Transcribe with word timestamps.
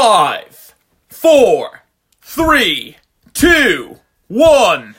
Five, 0.00 0.74
four, 1.08 1.80
three, 2.20 2.98
two, 3.32 3.98
one. 4.28 4.94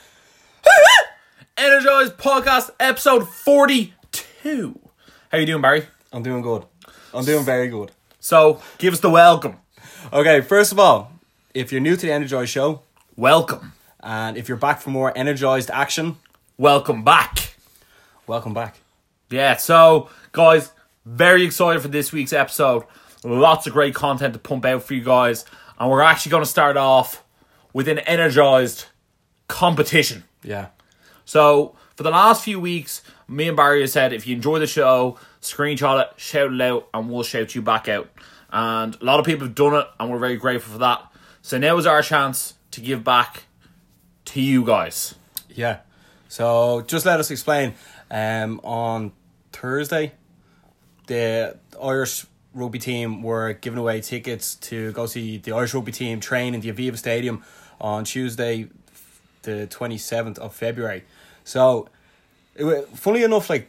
Energized 1.56 2.16
Podcast 2.16 2.70
episode 2.80 3.28
42. 3.28 4.80
How 5.30 5.38
you 5.38 5.46
doing, 5.46 5.62
Barry? 5.62 5.86
I'm 6.12 6.24
doing 6.24 6.42
good. 6.42 6.64
I'm 7.14 7.24
doing 7.24 7.44
very 7.44 7.68
good. 7.68 7.92
So, 8.18 8.60
give 8.78 8.92
us 8.92 8.98
the 8.98 9.08
welcome. 9.08 9.58
Okay, 10.12 10.40
first 10.40 10.72
of 10.72 10.80
all, 10.80 11.12
if 11.54 11.70
you're 11.70 11.80
new 11.80 11.94
to 11.94 12.04
the 12.06 12.10
Energized 12.12 12.50
show, 12.50 12.82
Welcome. 13.14 13.74
and 14.02 14.36
if 14.36 14.48
you're 14.48 14.58
back 14.58 14.80
for 14.80 14.90
more 14.90 15.16
energized 15.16 15.70
action, 15.70 16.16
Welcome 16.56 17.04
back. 17.04 17.54
welcome 18.26 18.52
back. 18.52 18.80
Yeah, 19.30 19.58
so, 19.58 20.10
guys, 20.32 20.72
very 21.06 21.44
excited 21.44 21.82
for 21.82 21.88
this 21.88 22.10
week's 22.12 22.32
episode. 22.32 22.82
Lots 23.24 23.66
of 23.66 23.72
great 23.72 23.94
content 23.94 24.34
to 24.34 24.40
pump 24.40 24.64
out 24.64 24.82
for 24.82 24.94
you 24.94 25.02
guys. 25.02 25.44
And 25.78 25.90
we're 25.90 26.02
actually 26.02 26.30
going 26.30 26.44
to 26.44 26.50
start 26.50 26.76
off 26.76 27.24
with 27.72 27.88
an 27.88 27.98
energized 28.00 28.86
competition. 29.48 30.24
Yeah. 30.42 30.68
So 31.24 31.76
for 31.96 32.02
the 32.02 32.10
last 32.10 32.44
few 32.44 32.60
weeks, 32.60 33.02
me 33.26 33.48
and 33.48 33.56
Barry 33.56 33.80
have 33.80 33.90
said 33.90 34.12
if 34.12 34.26
you 34.26 34.34
enjoy 34.34 34.58
the 34.58 34.66
show, 34.66 35.18
screenshot 35.40 36.02
it, 36.02 36.08
shout 36.16 36.52
it 36.52 36.60
out, 36.60 36.88
and 36.94 37.10
we'll 37.10 37.22
shout 37.22 37.54
you 37.54 37.62
back 37.62 37.88
out. 37.88 38.08
And 38.50 38.96
a 39.00 39.04
lot 39.04 39.20
of 39.20 39.26
people 39.26 39.46
have 39.46 39.54
done 39.54 39.74
it, 39.74 39.86
and 40.00 40.10
we're 40.10 40.18
very 40.18 40.36
grateful 40.36 40.72
for 40.72 40.78
that. 40.78 41.02
So 41.42 41.58
now 41.58 41.76
is 41.76 41.86
our 41.86 42.02
chance 42.02 42.54
to 42.72 42.80
give 42.80 43.04
back 43.04 43.44
to 44.26 44.40
you 44.40 44.64
guys. 44.64 45.14
Yeah. 45.48 45.80
So 46.28 46.82
just 46.82 47.04
let 47.04 47.20
us 47.20 47.30
explain. 47.30 47.74
Um, 48.10 48.60
on 48.64 49.12
Thursday, 49.52 50.12
the 51.06 51.58
Irish 51.82 52.26
rugby 52.54 52.78
team 52.78 53.22
were 53.22 53.52
giving 53.54 53.78
away 53.78 54.00
tickets 54.00 54.54
to 54.56 54.92
go 54.92 55.06
see 55.06 55.38
the 55.38 55.52
Irish 55.52 55.74
rugby 55.74 55.92
team 55.92 56.20
train 56.20 56.54
in 56.54 56.60
the 56.60 56.72
Aviva 56.72 56.96
Stadium 56.96 57.44
on 57.80 58.04
Tuesday, 58.04 58.68
the 59.42 59.66
twenty 59.66 59.98
seventh 59.98 60.38
of 60.38 60.54
February. 60.54 61.04
So, 61.44 61.88
it, 62.56 62.88
funny 62.96 63.22
enough, 63.22 63.48
like 63.48 63.68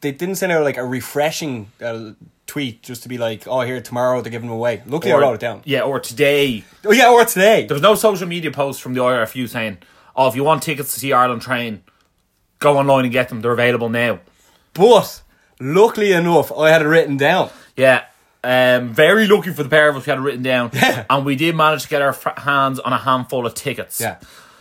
they 0.00 0.12
didn't 0.12 0.36
send 0.36 0.52
out 0.52 0.64
like 0.64 0.76
a 0.76 0.84
refreshing 0.84 1.70
uh, 1.80 2.12
tweet 2.46 2.82
just 2.82 3.02
to 3.04 3.08
be 3.08 3.18
like, 3.18 3.46
"Oh, 3.46 3.60
here 3.60 3.80
tomorrow 3.80 4.20
they're 4.20 4.32
giving 4.32 4.48
them 4.48 4.56
away." 4.56 4.82
Luckily, 4.86 5.12
I 5.12 5.18
wrote 5.18 5.34
it 5.34 5.40
down. 5.40 5.62
Yeah, 5.64 5.82
or 5.82 6.00
today. 6.00 6.64
Oh 6.84 6.92
yeah, 6.92 7.10
or 7.10 7.24
today. 7.24 7.66
There 7.66 7.74
was 7.74 7.82
no 7.82 7.94
social 7.94 8.26
media 8.26 8.50
post 8.50 8.82
from 8.82 8.94
the 8.94 9.00
IRFU 9.00 9.48
saying, 9.48 9.78
"Oh, 10.16 10.28
if 10.28 10.34
you 10.34 10.44
want 10.44 10.62
tickets 10.62 10.92
to 10.94 11.00
see 11.00 11.12
Ireland 11.12 11.42
train, 11.42 11.82
go 12.58 12.78
online 12.78 13.04
and 13.04 13.12
get 13.12 13.28
them. 13.28 13.40
They're 13.40 13.52
available 13.52 13.88
now." 13.88 14.20
But 14.74 15.22
luckily 15.60 16.12
enough, 16.12 16.50
I 16.52 16.70
had 16.70 16.82
it 16.82 16.86
written 16.86 17.16
down. 17.16 17.50
Yeah. 17.76 18.04
Um, 18.42 18.88
very 18.94 19.26
lucky 19.26 19.52
for 19.52 19.62
the 19.62 19.68
pair 19.68 19.88
of 19.90 19.96
us. 19.96 20.06
We 20.06 20.10
had 20.10 20.18
it 20.18 20.22
written 20.22 20.42
down, 20.42 20.70
Yeah. 20.72 21.04
and 21.10 21.26
we 21.26 21.36
did 21.36 21.54
manage 21.54 21.82
to 21.82 21.88
get 21.88 22.00
our 22.02 22.16
hands 22.38 22.80
on 22.80 22.92
a 22.92 22.98
handful 22.98 23.44
of 23.46 23.54
tickets. 23.54 24.00
Yeah. 24.00 24.16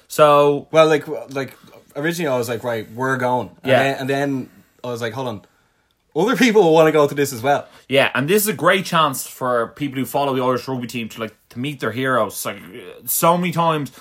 So 0.07 0.67
Well, 0.71 0.87
like 0.87 1.07
like 1.33 1.55
originally 1.95 2.27
I 2.33 2.37
was 2.37 2.49
like, 2.49 2.63
right, 2.63 2.89
we're 2.91 3.17
going. 3.17 3.49
And 3.49 3.57
Yeah. 3.63 3.83
Then, 3.83 3.97
and 3.99 4.09
then 4.09 4.49
I 4.83 4.87
was 4.87 5.01
like, 5.01 5.13
hold 5.13 5.27
on, 5.27 5.41
other 6.15 6.35
people 6.35 6.63
will 6.63 6.73
want 6.73 6.87
to 6.87 6.91
go 6.91 7.07
to 7.07 7.15
this 7.15 7.31
as 7.31 7.41
well. 7.41 7.67
yeah, 7.87 8.11
and 8.13 8.27
this 8.29 8.41
is 8.43 8.47
a 8.49 8.53
great 8.53 8.85
chance 8.85 9.25
for 9.27 9.67
people 9.75 9.97
who 9.99 10.05
follow 10.05 10.35
the 10.35 10.43
Irish 10.43 10.67
rugby 10.67 10.87
team 10.87 11.07
to 11.09 11.21
like 11.21 11.35
to 11.49 11.59
meet 11.59 11.79
their 11.79 11.91
heroes. 11.91 12.45
Like 12.45 12.57
uh, 12.57 13.05
so 13.05 13.37
many 13.37 13.51
times, 13.53 13.91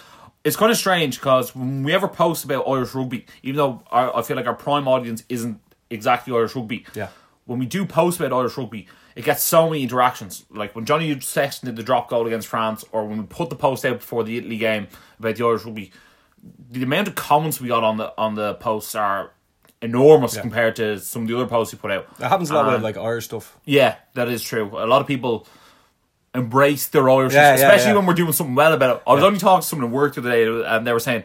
it's 0.44 0.56
kind 0.56 0.72
of 0.72 0.76
strange 0.78 1.16
because 1.20 1.54
when 1.54 1.84
we 1.84 1.92
ever 1.92 2.08
post 2.08 2.44
about 2.44 2.66
Irish 2.68 2.94
rugby, 2.94 3.26
even 3.42 3.56
though 3.58 3.82
our, 3.92 4.16
I 4.16 4.22
feel 4.22 4.36
like 4.36 4.46
our 4.46 4.54
prime 4.54 4.88
audience 4.88 5.22
isn't 5.28 5.60
exactly 5.90 6.34
Irish 6.34 6.56
rugby. 6.56 6.84
Yeah. 6.94 7.08
When 7.48 7.58
we 7.58 7.64
do 7.64 7.86
post 7.86 8.20
about 8.20 8.32
Irish 8.38 8.58
rugby, 8.58 8.86
it 9.16 9.24
gets 9.24 9.42
so 9.42 9.70
many 9.70 9.82
interactions. 9.82 10.44
Like 10.50 10.76
when 10.76 10.84
Johnny 10.84 11.18
Sexton 11.20 11.66
did 11.66 11.76
the 11.76 11.82
drop 11.82 12.10
goal 12.10 12.26
against 12.26 12.46
France, 12.46 12.84
or 12.92 13.06
when 13.06 13.18
we 13.18 13.24
put 13.24 13.48
the 13.48 13.56
post 13.56 13.86
out 13.86 14.00
before 14.00 14.22
the 14.22 14.36
Italy 14.36 14.58
game 14.58 14.86
about 15.18 15.36
the 15.36 15.44
Irish 15.46 15.64
rugby, 15.64 15.90
the 16.70 16.82
amount 16.82 17.08
of 17.08 17.14
comments 17.14 17.58
we 17.58 17.68
got 17.68 17.82
on 17.84 17.96
the 17.96 18.12
on 18.18 18.34
the 18.34 18.52
posts 18.56 18.94
are 18.94 19.30
enormous 19.80 20.36
compared 20.36 20.76
to 20.76 20.98
some 21.00 21.22
of 21.22 21.28
the 21.28 21.34
other 21.36 21.46
posts 21.46 21.72
we 21.72 21.78
put 21.78 21.90
out. 21.90 22.18
That 22.18 22.28
happens 22.28 22.50
a 22.50 22.54
lot 22.54 22.64
And- 22.66 22.74
with 22.74 22.82
like 22.82 22.98
Irish 22.98 23.24
stuff. 23.24 23.56
yeah, 23.64 23.96
that 24.12 24.28
is 24.28 24.42
true. 24.42 24.70
A 24.76 24.84
lot 24.86 25.00
of 25.00 25.06
people 25.06 25.46
embrace 26.34 26.86
their 26.88 27.08
Irish, 27.08 27.32
Yeah, 27.32 27.48
yeah, 27.50 27.54
especially 27.54 27.92
yeah. 27.92 27.96
when 27.96 28.04
we're 28.06 28.12
doing 28.14 28.32
something 28.32 28.54
well 28.54 28.74
about 28.74 28.96
it. 28.96 29.02
I 29.06 29.14
was 29.14 29.24
only 29.24 29.38
talking 29.38 29.62
to 29.62 29.66
someone 29.66 29.88
at 29.88 29.94
work 29.94 30.14
the 30.14 30.20
other 30.20 30.30
day, 30.30 30.44
and 30.66 30.86
they 30.86 30.92
were 30.92 31.00
saying 31.00 31.24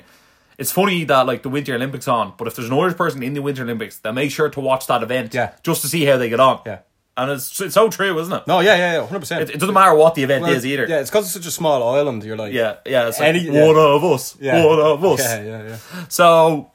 it's 0.57 0.71
funny 0.71 1.03
that 1.05 1.25
like 1.27 1.43
the 1.43 1.49
Winter 1.49 1.75
Olympics 1.75 2.07
on, 2.07 2.33
but 2.37 2.47
if 2.47 2.55
there's 2.55 2.69
an 2.69 2.73
Irish 2.77 2.95
person 2.95 3.23
in 3.23 3.33
the 3.33 3.41
Winter 3.41 3.63
Olympics, 3.63 3.97
they 3.99 4.11
make 4.11 4.31
sure 4.31 4.49
to 4.49 4.59
watch 4.59 4.87
that 4.87 5.03
event, 5.03 5.33
Yeah. 5.33 5.53
just 5.63 5.81
to 5.83 5.87
see 5.87 6.05
how 6.05 6.17
they 6.17 6.29
get 6.29 6.39
on. 6.39 6.61
Yeah. 6.65 6.79
and 7.15 7.29
it's 7.31 7.61
it's 7.61 7.75
so 7.75 7.89
true, 7.89 8.17
isn't 8.19 8.33
it? 8.33 8.47
No, 8.47 8.59
yeah, 8.59 8.75
yeah, 8.75 8.93
yeah, 8.93 9.05
hundred 9.05 9.19
percent. 9.19 9.41
It, 9.43 9.49
it 9.55 9.59
doesn't 9.59 9.73
matter 9.75 9.93
what 9.95 10.15
the 10.15 10.23
event 10.23 10.47
is 10.47 10.65
either. 10.65 10.87
Yeah, 10.87 10.99
it's 10.99 11.09
because 11.11 11.25
it's 11.25 11.33
such 11.33 11.45
a 11.45 11.51
small 11.51 11.95
island. 11.95 12.23
You're 12.23 12.37
like, 12.37 12.53
yeah, 12.53 12.77
yeah. 12.87 13.07
It's 13.07 13.19
like 13.19 13.29
Any- 13.29 13.41
yeah. 13.51 13.67
one 13.67 13.75
of 13.77 14.03
us, 14.03 14.35
yeah, 14.41 14.65
one 14.65 14.79
of 14.79 15.03
us. 15.05 15.19
Yeah, 15.19 15.43
yeah, 15.43 15.63
yeah. 15.69 15.77
So 16.09 16.71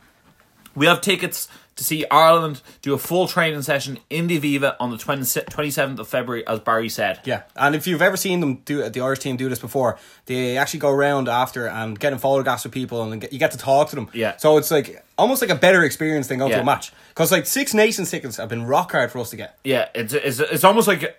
we 0.77 0.87
have 0.87 1.01
tickets 1.01 1.49
to 1.79 1.85
see 1.85 2.05
Ireland 2.11 2.61
do 2.83 2.93
a 2.93 2.99
full 2.99 3.27
training 3.27 3.63
session 3.63 3.99
in 4.11 4.27
the 4.27 4.39
Aviva 4.39 4.77
on 4.79 4.91
the 4.91 4.99
20, 4.99 5.23
27th 5.23 5.99
of 5.99 6.07
February, 6.09 6.47
as 6.47 6.61
Barry 6.61 6.89
said. 6.89 7.21
Yeah, 7.25 7.43
and 7.57 7.75
if 7.75 7.87
you've 7.87 8.03
ever 8.03 8.17
seen 8.17 8.41
them 8.41 8.57
do 8.65 8.89
the 8.89 9.01
Irish 9.01 9.21
team 9.21 9.37
do 9.37 9.49
this 9.49 9.59
before, 9.59 9.99
they 10.27 10.57
actually 10.59 10.81
go 10.81 10.91
around 10.91 11.29
after 11.29 11.67
and 11.67 11.99
get 11.99 12.13
in 12.13 12.19
photographs 12.19 12.65
with 12.65 12.73
people, 12.73 13.03
and 13.11 13.21
get, 13.21 13.33
you 13.33 13.39
get 13.39 13.53
to 13.53 13.59
talk 13.59 13.89
to 13.91 13.97
them. 13.97 14.09
Yeah. 14.13 14.37
So 14.37 14.59
it's 14.59 14.71
like 14.71 15.05
almost 15.17 15.41
like 15.41 15.51
a 15.51 15.55
better 15.57 15.83
experience 15.85 16.27
than 16.27 16.39
going 16.39 16.51
Yeah. 16.51 16.57
to 16.59 16.63
a 16.63 16.67
match 16.67 16.93
because 17.09 17.33
like 17.33 17.47
Six 17.47 17.75
Nations 17.75 18.11
tickets 18.11 18.37
have 18.37 18.49
been 18.49 18.67
rock 18.67 18.93
hard 18.93 19.11
for 19.11 19.19
us 19.21 19.31
to 19.31 19.37
get. 19.37 19.59
Yeah, 19.65 19.89
it's 19.95 20.13
it's 20.13 20.41
it's 20.41 20.65
almost 20.65 20.89
like 20.89 21.19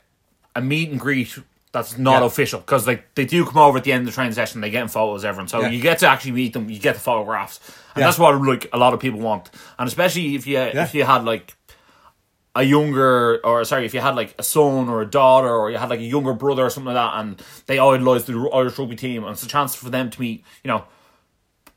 a 0.56 0.62
meet 0.62 0.90
and 0.90 1.00
greet 1.00 1.38
that's 1.72 1.98
not 1.98 2.22
Yeah. 2.22 2.26
official 2.26 2.60
because 2.62 2.88
like 2.88 3.14
they 3.16 3.26
do 3.26 3.46
come 3.46 3.58
over 3.58 3.78
at 3.78 3.84
the 3.84 3.92
end 3.92 4.02
of 4.02 4.06
the 4.08 4.12
training 4.12 4.34
session, 4.34 4.62
they 4.62 4.70
get 4.72 4.82
in 4.82 4.88
photos, 4.88 5.24
everyone. 5.24 5.48
So 5.48 5.62
Yeah. 5.62 5.70
you 5.70 5.82
get 5.82 6.00
to 6.00 6.08
actually 6.08 6.32
meet 6.32 6.54
them, 6.54 6.70
you 6.70 6.80
get 6.80 6.96
the 6.96 7.02
photographs, 7.02 7.60
and 7.96 8.02
Yeah. 8.02 8.08
that's 8.08 8.18
what 8.20 8.42
like 8.42 8.68
a 8.74 8.78
lot 8.78 8.94
of 8.94 9.00
people 9.00 9.20
want. 9.20 9.50
And 9.78 9.88
especially 9.88 10.36
if 10.36 10.48
you 10.48 10.58
if 10.60 10.94
you 10.96 11.04
had 11.04 11.26
like 11.26 11.56
a 12.56 12.64
younger 12.64 13.40
or 13.46 13.64
sorry, 13.64 13.86
if 13.86 13.94
you 13.94 14.00
had 14.02 14.16
like 14.16 14.34
a 14.40 14.44
son 14.44 14.90
or 14.90 15.02
a 15.02 15.06
daughter 15.06 15.50
or 15.56 15.70
you 15.70 15.78
had 15.78 15.90
like 15.90 16.00
a 16.00 16.04
younger 16.04 16.34
brother 16.34 16.66
or 16.66 16.70
something 16.72 16.94
like 16.94 16.96
that, 17.14 17.20
and 17.20 17.42
they 17.68 17.78
idolise 17.78 18.24
the 18.26 18.50
Irish 18.54 18.78
rugby 18.80 18.96
team, 18.96 19.24
and 19.24 19.34
it's 19.34 19.44
a 19.44 19.48
chance 19.48 19.76
for 19.76 19.90
them 19.90 20.10
to 20.10 20.20
meet, 20.20 20.44
you 20.64 20.70
know. 20.70 20.84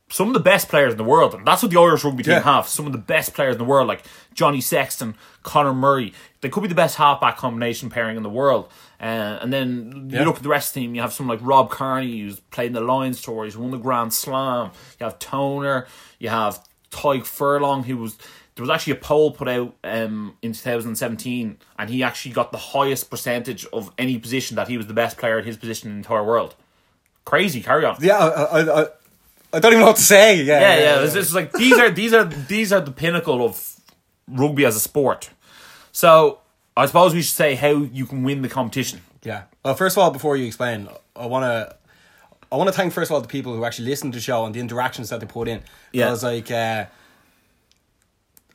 Some 0.09 0.29
of 0.29 0.35
the 0.35 0.41
best 0.41 0.69
players 0.69 0.93
in 0.93 0.99
the 0.99 1.05
world, 1.05 1.33
and 1.35 1.47
that's 1.47 1.63
what 1.63 1.73
the 1.73 1.81
Irish 1.81 2.05
rugby 2.05 2.23
team 2.23 2.35
Yeah. 2.35 2.41
have. 2.41 2.69
Some 2.69 2.85
of 2.85 2.93
the 2.93 2.99
best 2.99 3.33
players 3.33 3.55
in 3.55 3.59
the 3.59 3.65
world, 3.65 3.89
like 3.89 4.03
Johnny 4.35 4.61
Sexton, 4.61 5.15
Conor 5.43 5.73
Murray. 5.73 6.13
They 6.43 6.51
could 6.51 6.63
be 6.63 6.69
the 6.69 6.75
best 6.75 6.97
halfback 6.97 7.39
combination 7.39 7.89
pairing 7.89 8.19
in 8.19 8.23
the 8.23 8.29
world. 8.29 8.71
Uh, 9.03 9.39
and 9.43 9.53
then 9.53 10.09
you 10.11 10.19
Yeah. 10.21 10.25
look 10.25 10.37
at 10.37 10.43
the 10.45 10.49
rest 10.49 10.69
of 10.71 10.75
the 10.75 10.81
team, 10.83 10.95
you 10.95 11.01
have 11.03 11.13
someone 11.13 11.37
like 11.37 11.45
Rob 11.47 11.71
Kearney, 11.71 12.21
who's 12.21 12.39
played 12.39 12.69
in 12.69 12.73
the 12.75 12.81
Lions 12.81 13.21
tour, 13.21 13.45
he's 13.45 13.57
won 13.57 13.73
the 13.73 13.77
Grand 13.79 14.15
Slam. 14.15 14.71
You 15.01 15.05
have 15.05 15.19
Toner, 15.19 15.89
you 16.21 16.29
have 16.29 16.61
Tadhg 16.93 17.27
Furlong, 17.27 17.83
who 17.85 17.97
was. 17.97 18.17
There 18.55 18.63
was 18.63 18.69
actually 18.69 18.93
a 18.93 18.97
poll 18.97 19.31
put 19.31 19.49
out 19.49 19.75
um, 19.83 20.37
in 20.43 20.53
2017, 20.53 21.57
and 21.79 21.91
he 21.91 22.03
actually 22.03 22.33
got 22.33 22.53
the 22.53 22.59
highest 22.59 23.09
percentage 23.11 23.65
of 23.73 23.91
any 23.97 24.19
position 24.19 24.57
that 24.57 24.69
he 24.69 24.77
was 24.77 24.87
the 24.89 24.93
best 24.93 25.17
player 25.17 25.39
at 25.39 25.47
his 25.47 25.57
position 25.57 25.89
in 25.89 25.95
the 25.95 25.99
entire 26.01 26.23
world. 26.23 26.55
Crazy, 27.25 27.63
carry 27.63 27.87
on. 27.87 27.97
Yeah, 28.01 28.19
I, 28.19 28.29
I, 28.61 28.83
I, 28.83 28.87
I 29.55 29.59
don't 29.59 29.73
even 29.73 29.81
know 29.81 29.87
what 29.87 29.97
to 29.97 30.03
say. 30.03 30.43
Yeah, 30.43 30.61
Yeah, 30.61 30.79
yeah. 30.81 31.03
It's, 31.05 31.15
it's 31.15 31.33
like 31.33 31.51
these 31.53 31.79
are 31.79 31.91
these 31.91 32.13
are 32.13 32.25
these 32.25 32.75
are 32.75 32.81
the 32.83 32.91
pinnacle 32.93 33.43
of 33.43 33.75
rugby 34.29 34.67
as 34.67 34.77
a 34.77 34.81
sport. 34.81 35.31
So 35.93 36.41
I 36.77 36.87
suppose 36.87 37.15
we 37.15 37.23
should 37.23 37.35
say 37.37 37.55
how 37.55 37.69
you 37.71 38.07
can 38.07 38.23
win 38.23 38.43
the 38.43 38.49
competition. 38.49 39.01
Yeah. 39.23 39.43
Well, 39.65 39.75
first 39.75 39.97
of 39.97 40.03
all, 40.03 40.11
before 40.11 40.37
you 40.37 40.47
explain, 40.47 40.89
I 41.17 41.27
want 41.27 41.45
to. 41.45 41.77
I 42.51 42.57
want 42.57 42.69
to 42.69 42.73
thank 42.75 42.93
first 42.93 43.11
of 43.11 43.15
all 43.15 43.21
the 43.23 43.29
people 43.29 43.55
who 43.57 43.65
actually 43.65 43.89
listen 43.89 44.11
to 44.13 44.17
the 44.19 44.23
show 44.23 44.45
and 44.45 44.55
the 44.55 44.61
interactions 44.61 45.09
that 45.09 45.21
they 45.21 45.27
put 45.27 45.49
in. 45.49 45.63
Yeah. 45.93 46.07
Because 46.07 46.23
like, 46.23 46.51
uh, 46.51 46.85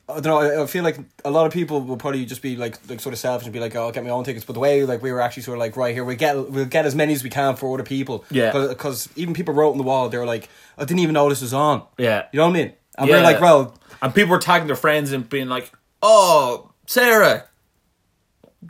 I 0.08 0.20
don't 0.20 0.24
know. 0.24 0.38
I, 0.38 0.62
I 0.62 0.66
feel 0.66 0.84
like 0.84 0.98
a 1.24 1.30
lot 1.30 1.46
of 1.46 1.52
people 1.52 1.80
will 1.82 1.96
probably 1.96 2.24
just 2.24 2.40
be 2.40 2.56
like, 2.56 2.76
like 2.88 3.00
sort 3.00 3.12
of 3.12 3.18
selfish 3.18 3.44
and 3.46 3.52
be 3.52 3.60
like, 3.60 3.74
"Oh, 3.76 3.86
I'll 3.86 3.92
get 3.92 4.04
my 4.04 4.10
own 4.10 4.24
tickets." 4.24 4.44
But 4.46 4.52
the 4.54 4.60
way 4.60 4.84
like 4.84 5.02
we 5.02 5.12
were 5.12 5.20
actually 5.20 5.42
sort 5.42 5.58
of 5.58 5.60
like, 5.60 5.76
right 5.76 5.92
here, 5.94 6.04
we 6.04 6.16
get 6.16 6.48
we'll 6.50 6.64
get 6.64 6.86
as 6.86 6.94
many 6.94 7.12
as 7.12 7.22
we 7.22 7.28
can 7.30 7.56
for 7.56 7.74
other 7.74 7.82
people. 7.84 8.24
Yeah. 8.30 8.52
Because 8.68 9.08
even 9.16 9.34
people 9.34 9.52
wrote 9.52 9.72
on 9.72 9.78
the 9.78 9.82
wall, 9.84 10.08
they 10.08 10.16
were 10.18 10.24
like, 10.26 10.48
"I 10.78 10.84
didn't 10.84 11.00
even 11.00 11.12
know 11.12 11.28
this 11.28 11.42
was 11.42 11.52
on." 11.52 11.82
Yeah. 11.98 12.26
You 12.32 12.38
know 12.38 12.44
what 12.46 12.50
I 12.56 12.58
mean? 12.62 12.72
And 12.96 13.08
Yeah. 13.08 13.16
we're 13.16 13.22
like, 13.22 13.40
well, 13.40 13.74
And 14.00 14.14
people 14.14 14.30
were 14.30 14.38
tagging 14.38 14.66
their 14.66 14.76
friends 14.76 15.12
and 15.12 15.28
being 15.28 15.48
like, 15.48 15.72
"Oh, 16.02 16.70
Sarah, 16.86 17.44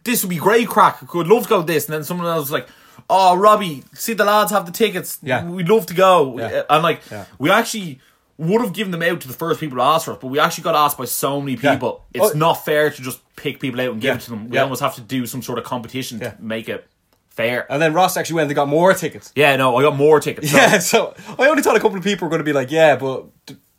this 0.04 0.22
would 0.22 0.30
be 0.30 0.36
great 0.36 0.68
crack. 0.68 1.06
Could 1.08 1.28
love 1.28 1.44
to 1.44 1.48
go 1.48 1.60
to 1.60 1.66
this." 1.66 1.86
And 1.86 1.94
then 1.94 2.04
someone 2.04 2.26
else 2.26 2.42
was 2.42 2.50
like, 2.52 2.68
"Oh, 3.08 3.36
Robbie, 3.36 3.84
see 3.94 4.12
the 4.14 4.24
lads 4.24 4.50
have 4.52 4.66
the 4.66 4.72
tickets. 4.72 5.18
Yeah. 5.22 5.44
we'd 5.44 5.68
love 5.68 5.86
to 5.86 5.94
go." 5.94 6.38
Yeah. 6.38 6.62
And 6.68 6.82
like, 6.82 7.00
Yeah. 7.10 7.24
we 7.38 7.50
actually 7.50 8.00
would 8.36 8.60
have 8.60 8.72
given 8.72 8.92
them 8.92 9.02
out 9.02 9.20
to 9.20 9.26
the 9.28 9.34
first 9.34 9.58
people 9.58 9.78
to 9.78 9.82
ask 9.82 10.04
for 10.04 10.12
us, 10.12 10.18
but 10.20 10.28
we 10.28 10.38
actually 10.38 10.62
got 10.62 10.76
asked 10.76 10.96
by 10.96 11.04
so 11.06 11.40
many 11.40 11.58
Yeah. 11.60 11.72
people. 11.74 12.04
It's 12.14 12.34
Oh. 12.34 12.38
not 12.38 12.64
fair 12.64 12.88
to 12.90 13.02
just 13.02 13.18
pick 13.34 13.58
people 13.60 13.80
out 13.80 13.90
and 13.92 14.00
give 14.00 14.08
Yeah. 14.10 14.14
it 14.14 14.20
to 14.22 14.30
them. 14.30 14.48
We 14.48 14.56
Yeah. 14.56 14.62
almost 14.62 14.80
have 14.80 14.94
to 14.94 15.00
do 15.00 15.26
some 15.26 15.42
sort 15.42 15.58
of 15.58 15.64
competition 15.64 16.20
Yeah. 16.22 16.30
to 16.30 16.36
make 16.42 16.68
it 16.68 16.86
fair. 17.30 17.72
and 17.72 17.80
then 17.80 17.92
Ross 17.94 18.16
actually 18.16 18.34
went 18.34 18.48
and 18.48 18.56
got 18.56 18.66
more 18.66 18.92
tickets. 18.94 19.30
yeah, 19.36 19.54
no, 19.54 19.76
I 19.76 19.82
got 19.82 19.94
more 19.96 20.18
tickets. 20.18 20.50
So- 20.50 20.56
Yeah, 20.56 20.78
so 20.80 21.14
I 21.38 21.46
only 21.46 21.62
thought 21.62 21.76
a 21.76 21.80
couple 21.80 21.96
of 21.96 22.02
people 22.02 22.26
were 22.26 22.30
going 22.30 22.40
to 22.40 22.44
be 22.44 22.52
like, 22.52 22.72
yeah, 22.72 22.96
but 22.96 23.26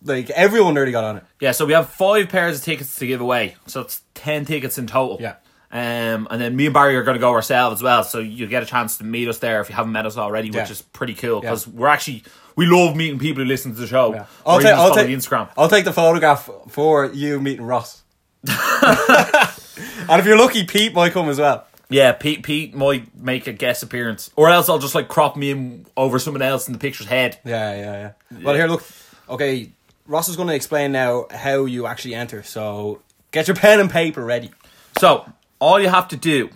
like 0.03 0.29
everyone 0.29 0.77
already 0.77 0.93
got 0.93 1.03
on 1.03 1.17
it. 1.17 1.23
Yeah, 1.41 1.51
so 1.51 1.65
we 1.65 1.73
have 1.73 1.89
five 1.89 2.29
pairs 2.29 2.57
of 2.59 2.63
tickets 2.63 2.95
to 2.97 3.05
give 3.07 3.19
away. 3.19 3.57
So 3.67 3.81
it's 3.81 4.01
ten 4.13 4.45
tickets 4.45 4.77
in 4.77 4.87
total. 4.87 5.17
Yeah. 5.19 5.33
Um, 5.71 6.27
and 6.31 6.41
then 6.41 6.55
me 6.55 6.65
and 6.65 6.73
Barry 6.73 6.95
are 6.95 7.03
going 7.03 7.15
to 7.15 7.21
go 7.21 7.31
ourselves 7.31 7.79
as 7.79 7.83
well, 7.83 8.03
so 8.03 8.19
you 8.19 8.47
get 8.47 8.63
a 8.63 8.65
chance 8.65 8.97
to 8.97 9.03
meet 9.03 9.27
us 9.27 9.37
there 9.37 9.61
if 9.61 9.69
you 9.69 9.75
haven't 9.75 9.91
met 9.91 10.05
us 10.07 10.17
already, 10.17 10.49
which 10.49 10.71
is 10.71 10.81
pretty 10.81 11.13
cool 11.13 11.41
because 11.41 11.67
we're 11.67 11.87
actually 11.87 12.23
we 12.55 12.65
love 12.65 12.95
meeting 12.95 13.19
people 13.19 13.43
who 13.43 13.47
listen 13.47 13.73
to 13.73 13.79
the 13.79 13.87
show. 13.87 14.13
Yeah. 14.13 14.25
I'll, 14.45 14.59
just 14.59 14.73
I'll, 14.73 14.93
take, 14.95 15.07
the 15.07 15.13
Instagram. 15.13 15.49
I'll 15.57 15.69
take 15.69 15.85
the 15.85 15.93
photograph 15.93 16.49
for 16.69 17.05
you 17.05 17.39
meeting 17.39 17.65
Ross. 17.65 18.01
and 18.47 20.19
if 20.19 20.25
you're 20.25 20.37
lucky, 20.37 20.65
Pete 20.65 20.93
might 20.93 21.13
come 21.13 21.29
as 21.29 21.39
well. 21.39 21.67
Yeah, 21.89 22.13
Pete 22.13 22.43
Pete 22.43 22.75
might 22.75 23.15
make 23.15 23.47
a 23.47 23.53
guest 23.53 23.83
appearance, 23.83 24.29
or 24.35 24.49
else 24.49 24.69
I'll 24.69 24.79
just 24.79 24.95
like 24.95 25.07
crop 25.07 25.37
me 25.37 25.51
in 25.51 25.85
over 25.95 26.19
someone 26.19 26.41
else 26.41 26.67
in 26.67 26.73
the 26.73 26.79
picture's 26.79 27.07
head. 27.07 27.39
Yeah, 27.45 27.75
yeah, 27.75 28.11
yeah. 28.31 28.43
Well, 28.43 28.55
here, 28.55 28.67
look. 28.67 28.83
Okay, 29.27 29.71
Ross 30.05 30.29
is 30.29 30.35
going 30.35 30.47
to 30.47 30.55
explain 30.55 30.91
now 30.91 31.27
how 31.31 31.65
you 31.65 31.85
actually 31.85 32.15
enter. 32.15 32.43
So 32.43 33.01
get 33.31 33.47
your 33.47 33.55
pen 33.55 33.79
and 33.79 33.89
paper 33.89 34.23
ready. 34.23 34.51
So 34.99 35.31
all 35.59 35.79
you 35.79 35.89
have 35.89 36.07
to 36.09 36.15
do 36.15 36.49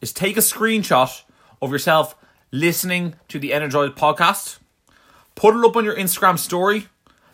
is 0.00 0.12
take 0.12 0.36
a 0.36 0.40
screenshot 0.40 1.22
of 1.60 1.72
yourself 1.72 2.14
listening 2.50 3.14
to 3.28 3.38
the 3.38 3.52
Energized 3.52 3.94
podcast, 3.94 4.58
put 5.34 5.56
it 5.56 5.64
up 5.64 5.76
on 5.76 5.84
your 5.84 5.96
Instagram 5.96 6.38
story. 6.38 6.86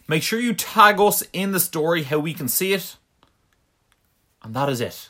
Make 0.06 0.22
sure 0.22 0.38
you 0.38 0.52
tag 0.54 1.00
us 1.00 1.22
in 1.32 1.52
the 1.52 1.60
story 1.60 2.02
how 2.02 2.18
we 2.18 2.34
can 2.34 2.48
see 2.48 2.72
it, 2.74 2.96
and 4.42 4.54
that 4.54 4.68
is 4.68 4.80
it. 4.80 5.08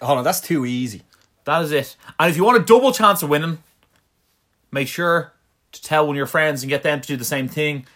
Hold 0.00 0.18
on, 0.18 0.24
that's 0.24 0.40
too 0.40 0.64
easy. 0.64 1.02
That 1.44 1.62
is 1.62 1.72
it. 1.72 1.96
And 2.18 2.30
if 2.30 2.36
you 2.36 2.44
want 2.44 2.60
a 2.60 2.64
double 2.64 2.92
chance 2.92 3.22
of 3.22 3.28
winning, 3.28 3.58
make 4.72 4.88
sure 4.88 5.32
to 5.72 5.82
tell 5.82 6.06
one 6.06 6.16
of 6.16 6.18
your 6.18 6.26
friends 6.26 6.62
and 6.62 6.70
get 6.70 6.82
them 6.82 7.00
to 7.00 7.06
do 7.06 7.16
the 7.16 7.24
same 7.24 7.48
thing. 7.48 7.86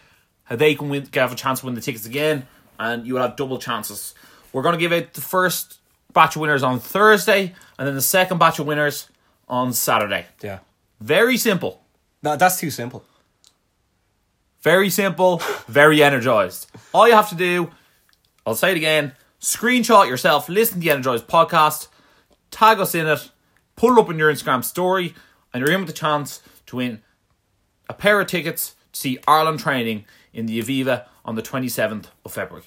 How 0.45 0.55
they 0.55 0.75
can 0.75 0.89
win, 0.89 1.07
have 1.13 1.31
a 1.31 1.35
chance 1.35 1.61
to 1.61 1.65
win 1.65 1.75
the 1.75 1.81
tickets 1.81 2.05
again, 2.05 2.47
and 2.77 3.07
you 3.07 3.15
will 3.15 3.21
have 3.21 3.35
double 3.35 3.57
chances. 3.57 4.13
We're 4.51 4.61
going 4.61 4.73
to 4.73 4.79
give 4.79 4.91
out 4.91 5.13
the 5.13 5.21
first 5.21 5.79
batch 6.13 6.35
of 6.35 6.41
winners 6.41 6.63
on 6.63 6.79
Thursday, 6.79 7.53
and 7.77 7.87
then 7.87 7.95
the 7.95 8.01
second 8.01 8.37
batch 8.37 8.59
of 8.59 8.65
winners 8.67 9.09
on 9.47 9.73
Saturday. 9.73 10.25
Yeah. 10.41 10.59
Very 11.01 11.37
simple. 11.37 11.81
No, 12.21 12.35
that's 12.37 12.59
too 12.59 12.69
simple. 12.71 13.03
Very 14.61 14.89
simple, 14.89 15.37
very 15.67 16.01
energized. 16.01 16.71
All 16.93 17.07
you 17.07 17.13
have 17.15 17.29
to 17.29 17.35
do, 17.35 17.71
I'll 18.45 18.55
say 18.55 18.71
it 18.71 18.77
again, 18.77 19.13
screenshot 19.41 20.07
yourself, 20.07 20.47
listen 20.47 20.75
to 20.75 20.79
the 20.79 20.91
Energized 20.91 21.27
podcast, 21.27 21.87
tag 22.49 22.79
us 22.79 22.95
in 22.95 23.07
it, 23.07 23.29
put 23.75 23.91
it 23.91 23.99
up 23.99 24.09
in 24.09 24.17
your 24.17 24.31
Instagram 24.31 24.63
story, 24.63 25.13
and 25.53 25.59
you're 25.61 25.71
in 25.71 25.81
with 25.81 25.87
the 25.87 25.93
chance 25.93 26.41
to 26.67 26.77
win 26.77 27.01
a 27.89 27.93
pair 27.93 28.21
of 28.21 28.27
tickets 28.27 28.75
to 28.93 28.99
see 28.99 29.19
Ireland 29.27 29.59
training 29.59 30.05
in 30.31 30.45
the 30.45 30.61
Aviva 30.61 31.05
on 31.25 31.35
the 31.35 31.41
27th 31.41 32.05
of 32.23 32.31
February. 32.33 32.65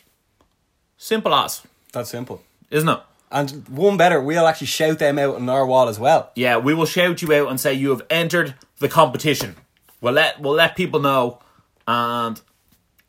Simple 0.99 1.34
as, 1.34 1.62
That's 1.92 2.10
simple. 2.10 2.42
isn't 2.70 2.88
it? 2.88 3.00
And 3.36 3.68
one 3.68 3.98
better, 3.98 4.18
we'll 4.18 4.46
actually 4.46 4.68
shout 4.68 4.98
them 4.98 5.18
out 5.18 5.34
on 5.34 5.46
our 5.50 5.66
wall 5.66 5.88
as 5.88 5.98
well. 5.98 6.30
Yeah, 6.34 6.56
we 6.56 6.72
will 6.72 6.86
shout 6.86 7.20
you 7.20 7.34
out 7.34 7.50
and 7.50 7.60
say 7.60 7.74
you 7.74 7.90
have 7.90 8.00
entered 8.08 8.54
the 8.78 8.88
competition. 8.88 9.56
We'll 10.00 10.14
let 10.14 10.40
we'll 10.40 10.54
let 10.54 10.74
people 10.74 11.00
know, 11.00 11.40
and 11.86 12.40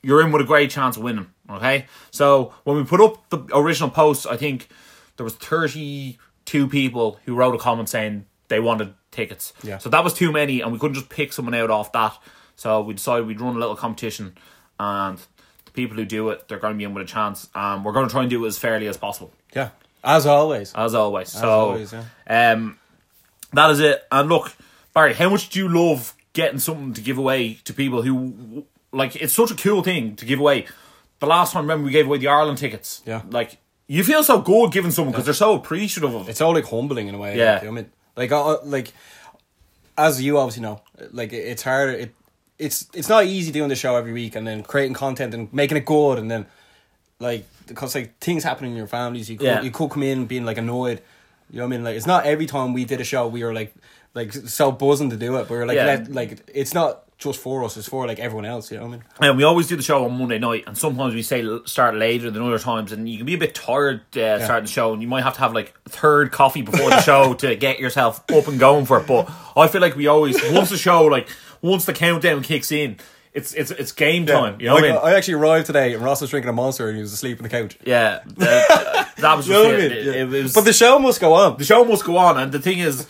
you're 0.01 0.21
in 0.21 0.33
with 0.33 0.41
a 0.41 0.45
great 0.45 0.69
chance 0.69 0.97
of 0.97 1.03
winning. 1.03 1.31
Okay, 1.49 1.85
so 2.11 2.53
when 2.65 2.75
we 2.75 2.83
put 2.83 2.99
up 2.99 3.29
the 3.29 3.39
original 3.53 3.89
post, 3.89 4.27
I 4.27 4.35
think 4.35 4.67
there 5.15 5.23
was 5.23 5.35
32 5.35 6.67
people 6.67 7.19
who 7.23 7.33
wrote 7.33 7.55
a 7.55 7.57
comment 7.57 7.87
saying 7.87 8.25
they 8.49 8.59
wanted 8.59 8.95
tickets. 9.11 9.53
Yeah. 9.63 9.77
So 9.77 9.89
that 9.89 10.03
was 10.03 10.13
too 10.13 10.33
many, 10.33 10.59
and 10.59 10.73
we 10.73 10.79
couldn't 10.79 10.95
just 10.95 11.07
pick 11.07 11.31
someone 11.31 11.53
out 11.53 11.69
off 11.71 11.93
that. 11.93 12.17
So 12.57 12.81
we 12.81 12.95
decided 12.95 13.27
we'd 13.27 13.39
run 13.39 13.55
a 13.55 13.59
little 13.59 13.77
competition, 13.77 14.37
and 14.77 15.19
the 15.63 15.71
people 15.71 15.95
who 15.95 16.03
do 16.03 16.29
it, 16.31 16.49
they're 16.49 16.59
going 16.59 16.73
to 16.73 16.77
be 16.77 16.83
in 16.83 16.93
with 16.93 17.03
a 17.03 17.07
chance. 17.07 17.47
And 17.55 17.85
we're 17.85 17.93
going 17.93 18.07
to 18.07 18.11
try 18.11 18.21
and 18.23 18.29
do 18.29 18.43
it 18.43 18.47
as 18.49 18.57
fairly 18.57 18.87
as 18.87 18.97
possible 18.97 19.31
Yeah. 19.55 19.69
As 20.03 20.25
always. 20.25 20.73
as 20.75 20.93
always. 20.93 21.29
so, 21.29 21.49
always, 21.49 21.93
um, 22.27 22.77
that 23.53 23.71
is 23.71 23.79
it. 23.79 24.03
And 24.11 24.29
look, 24.29 24.55
Barry, 24.93 25.13
how 25.13 25.29
much 25.29 25.49
do 25.49 25.59
you 25.59 25.67
love 25.67 26.13
getting 26.33 26.59
something 26.59 26.93
to 26.93 27.01
give 27.01 27.17
away 27.17 27.55
to 27.65 27.73
people 27.73 28.01
who 28.01 28.65
like? 28.91 29.15
It's 29.15 29.33
such 29.33 29.51
a 29.51 29.55
cool 29.55 29.83
thing 29.83 30.15
to 30.17 30.25
give 30.25 30.39
away. 30.39 30.65
The 31.19 31.25
last 31.27 31.53
time, 31.53 31.63
remember, 31.63 31.85
we 31.85 31.91
gave 31.91 32.05
away 32.05 32.19
the 32.19 32.27
Ireland 32.27 32.57
tickets. 32.57 33.01
Yeah. 33.05 33.23
like 33.29 33.57
you 33.87 34.03
feel 34.03 34.23
so 34.23 34.41
good 34.41 34.71
giving 34.71 34.91
someone 34.91 35.13
because 35.13 35.25
they're 35.25 35.33
so 35.33 35.55
appreciative 35.55 36.13
of 36.13 36.27
it. 36.27 36.31
It's 36.31 36.41
all 36.41 36.53
like 36.53 36.65
humbling 36.65 37.07
in 37.07 37.15
a 37.15 37.17
way. 37.17 37.37
Yeah. 37.37 37.53
Like, 37.53 37.63
I 37.63 37.71
mean, 37.71 37.91
like, 38.15 38.31
uh, 38.31 38.57
like, 38.63 38.93
as 39.97 40.21
you 40.21 40.37
obviously 40.37 40.61
know, 40.63 40.81
like 41.11 41.33
it's 41.33 41.63
hard. 41.63 41.89
It, 41.95 42.13
it's 42.59 42.87
it's 42.93 43.07
not 43.07 43.25
easy 43.25 43.51
doing 43.51 43.69
the 43.69 43.75
show 43.75 43.95
every 43.95 44.11
week 44.11 44.35
and 44.35 44.45
then 44.45 44.63
creating 44.63 44.95
content 44.95 45.33
and 45.33 45.51
making 45.53 45.77
it 45.77 45.85
good 45.85 46.17
and 46.17 46.29
then 46.29 46.47
like 47.19 47.45
because 47.67 47.95
like 47.95 48.17
things 48.19 48.43
happen 48.43 48.65
in 48.67 48.75
your 48.75 48.87
families. 48.87 49.29
You 49.29 49.37
could, 49.37 49.45
Yeah. 49.45 49.61
you 49.61 49.71
could 49.71 49.89
come 49.89 50.03
in 50.03 50.25
being 50.25 50.45
like 50.45 50.57
annoyed. 50.57 51.01
You 51.49 51.57
know 51.59 51.63
what 51.63 51.73
I 51.73 51.77
mean? 51.77 51.83
Like 51.83 51.95
it's 51.95 52.05
not 52.07 52.25
every 52.25 52.45
time 52.45 52.73
we 52.73 52.85
did 52.85 52.99
a 53.01 53.03
show 53.03 53.27
we 53.27 53.43
were 53.43 53.53
like 53.53 53.73
like 54.13 54.33
so 54.33 54.71
buzzing 54.71 55.09
to 55.11 55.17
do 55.17 55.35
it. 55.37 55.43
but 55.47 55.49
We 55.51 55.57
were 55.57 55.65
like 55.65 55.75
Yeah. 55.75 55.85
let, 55.85 56.11
like 56.11 56.49
it's 56.53 56.73
not 56.73 57.03
just 57.17 57.39
for 57.39 57.63
us. 57.63 57.75
It's 57.77 57.89
for 57.89 58.05
like 58.05 58.19
everyone 58.19 58.45
else. 58.45 58.71
You 58.71 58.77
know 58.77 58.83
what 58.85 58.89
I 58.89 58.91
mean? 58.97 59.03
And 59.21 59.37
we 59.37 59.43
always 59.43 59.67
do 59.67 59.75
the 59.75 59.81
show 59.81 60.05
on 60.05 60.17
Monday 60.19 60.37
night, 60.37 60.65
and 60.67 60.77
sometimes 60.77 61.15
we 61.15 61.23
say 61.23 61.43
start 61.65 61.95
later 61.95 62.29
than 62.29 62.43
other 62.43 62.59
times, 62.59 62.91
and 62.91 63.09
you 63.09 63.17
can 63.17 63.25
be 63.25 63.33
a 63.33 63.37
bit 63.39 63.55
tired 63.55 64.01
uh, 64.15 64.37
starting 64.43 64.65
the 64.65 64.71
show, 64.71 64.93
and 64.93 65.01
you 65.01 65.07
might 65.07 65.23
have 65.23 65.33
to 65.33 65.39
have 65.39 65.51
like 65.53 65.73
a 65.87 65.89
third 65.89 66.31
coffee 66.31 66.61
before 66.61 66.89
the 66.91 67.01
show 67.01 67.33
to 67.35 67.55
get 67.67 67.79
yourself 67.79 68.23
up 68.31 68.47
and 68.47 68.59
going 68.59 68.85
for 68.85 68.99
it. 68.99 69.07
But 69.07 69.31
I 69.55 69.67
feel 69.67 69.81
like 69.81 69.95
we 69.95 70.05
always 70.05 70.37
once 70.51 70.69
the 70.69 70.77
show 70.77 71.05
like 71.05 71.27
once 71.63 71.85
the 71.85 71.93
countdown 71.93 72.43
kicks 72.43 72.71
in, 72.71 72.97
it's 73.37 73.53
it's 73.53 73.71
it's 73.71 73.91
game 73.91 74.25
time. 74.25 74.59
You 74.59 74.67
know 74.67 74.73
like, 74.75 74.83
what 74.83 74.89
I 74.91 74.93
mean? 74.93 75.01
I 75.03 75.15
actually 75.17 75.35
arrived 75.35 75.67
today 75.67 75.93
and 75.93 76.03
Ross 76.03 76.21
was 76.21 76.29
drinking 76.29 76.49
a 76.49 76.53
monster 76.53 76.87
and 76.87 76.95
he 76.97 77.01
was 77.01 77.13
asleep 77.13 77.37
on 77.39 77.43
the 77.43 77.49
couch. 77.49 77.77
Yeah, 77.85 78.19
that, 78.37 79.11
that 79.17 79.37
was 79.37 79.47
You 79.47 79.53
know 79.53 79.63
what 79.65 79.75
I 79.75 79.77
mean? 79.77 79.91
It- 79.91 80.05
Yeah. 80.05 80.11
it 80.23 80.29
was- 80.29 80.53
but 80.53 80.65
the 80.65 80.73
show 80.73 80.97
must 80.99 81.21
go 81.21 81.33
on. 81.33 81.57
the 81.57 81.63
show 81.65 81.85
must 81.85 82.03
go 82.03 82.17
on, 82.17 82.37
and 82.37 82.51
the 82.51 82.59
thing 82.59 82.79
is, 82.79 83.07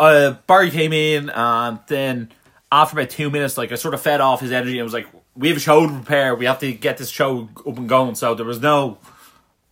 uh, 0.00 0.32
Barry 0.46 0.70
came 0.70 0.92
in, 0.92 1.30
and 1.30 1.78
then 1.86 2.30
after 2.70 2.98
about 2.98 3.10
two 3.10 3.30
minutes, 3.30 3.56
like 3.56 3.72
I 3.72 3.76
sort 3.76 3.94
of 3.94 4.00
fed 4.02 4.20
off 4.20 4.40
his 4.40 4.52
energy, 4.52 4.78
and 4.78 4.84
was 4.84 4.92
like, 4.92 5.06
"We 5.34 5.48
have 5.48 5.56
a 5.56 5.60
show 5.60 5.86
to 5.86 5.92
prepare. 5.92 6.34
We 6.34 6.44
have 6.46 6.58
to 6.60 6.72
get 6.72 6.98
this 6.98 7.08
show 7.08 7.48
up 7.66 7.78
and 7.78 7.88
going." 7.88 8.14
So 8.16 8.34
there 8.34 8.44
was 8.46 8.60
no 8.60 8.98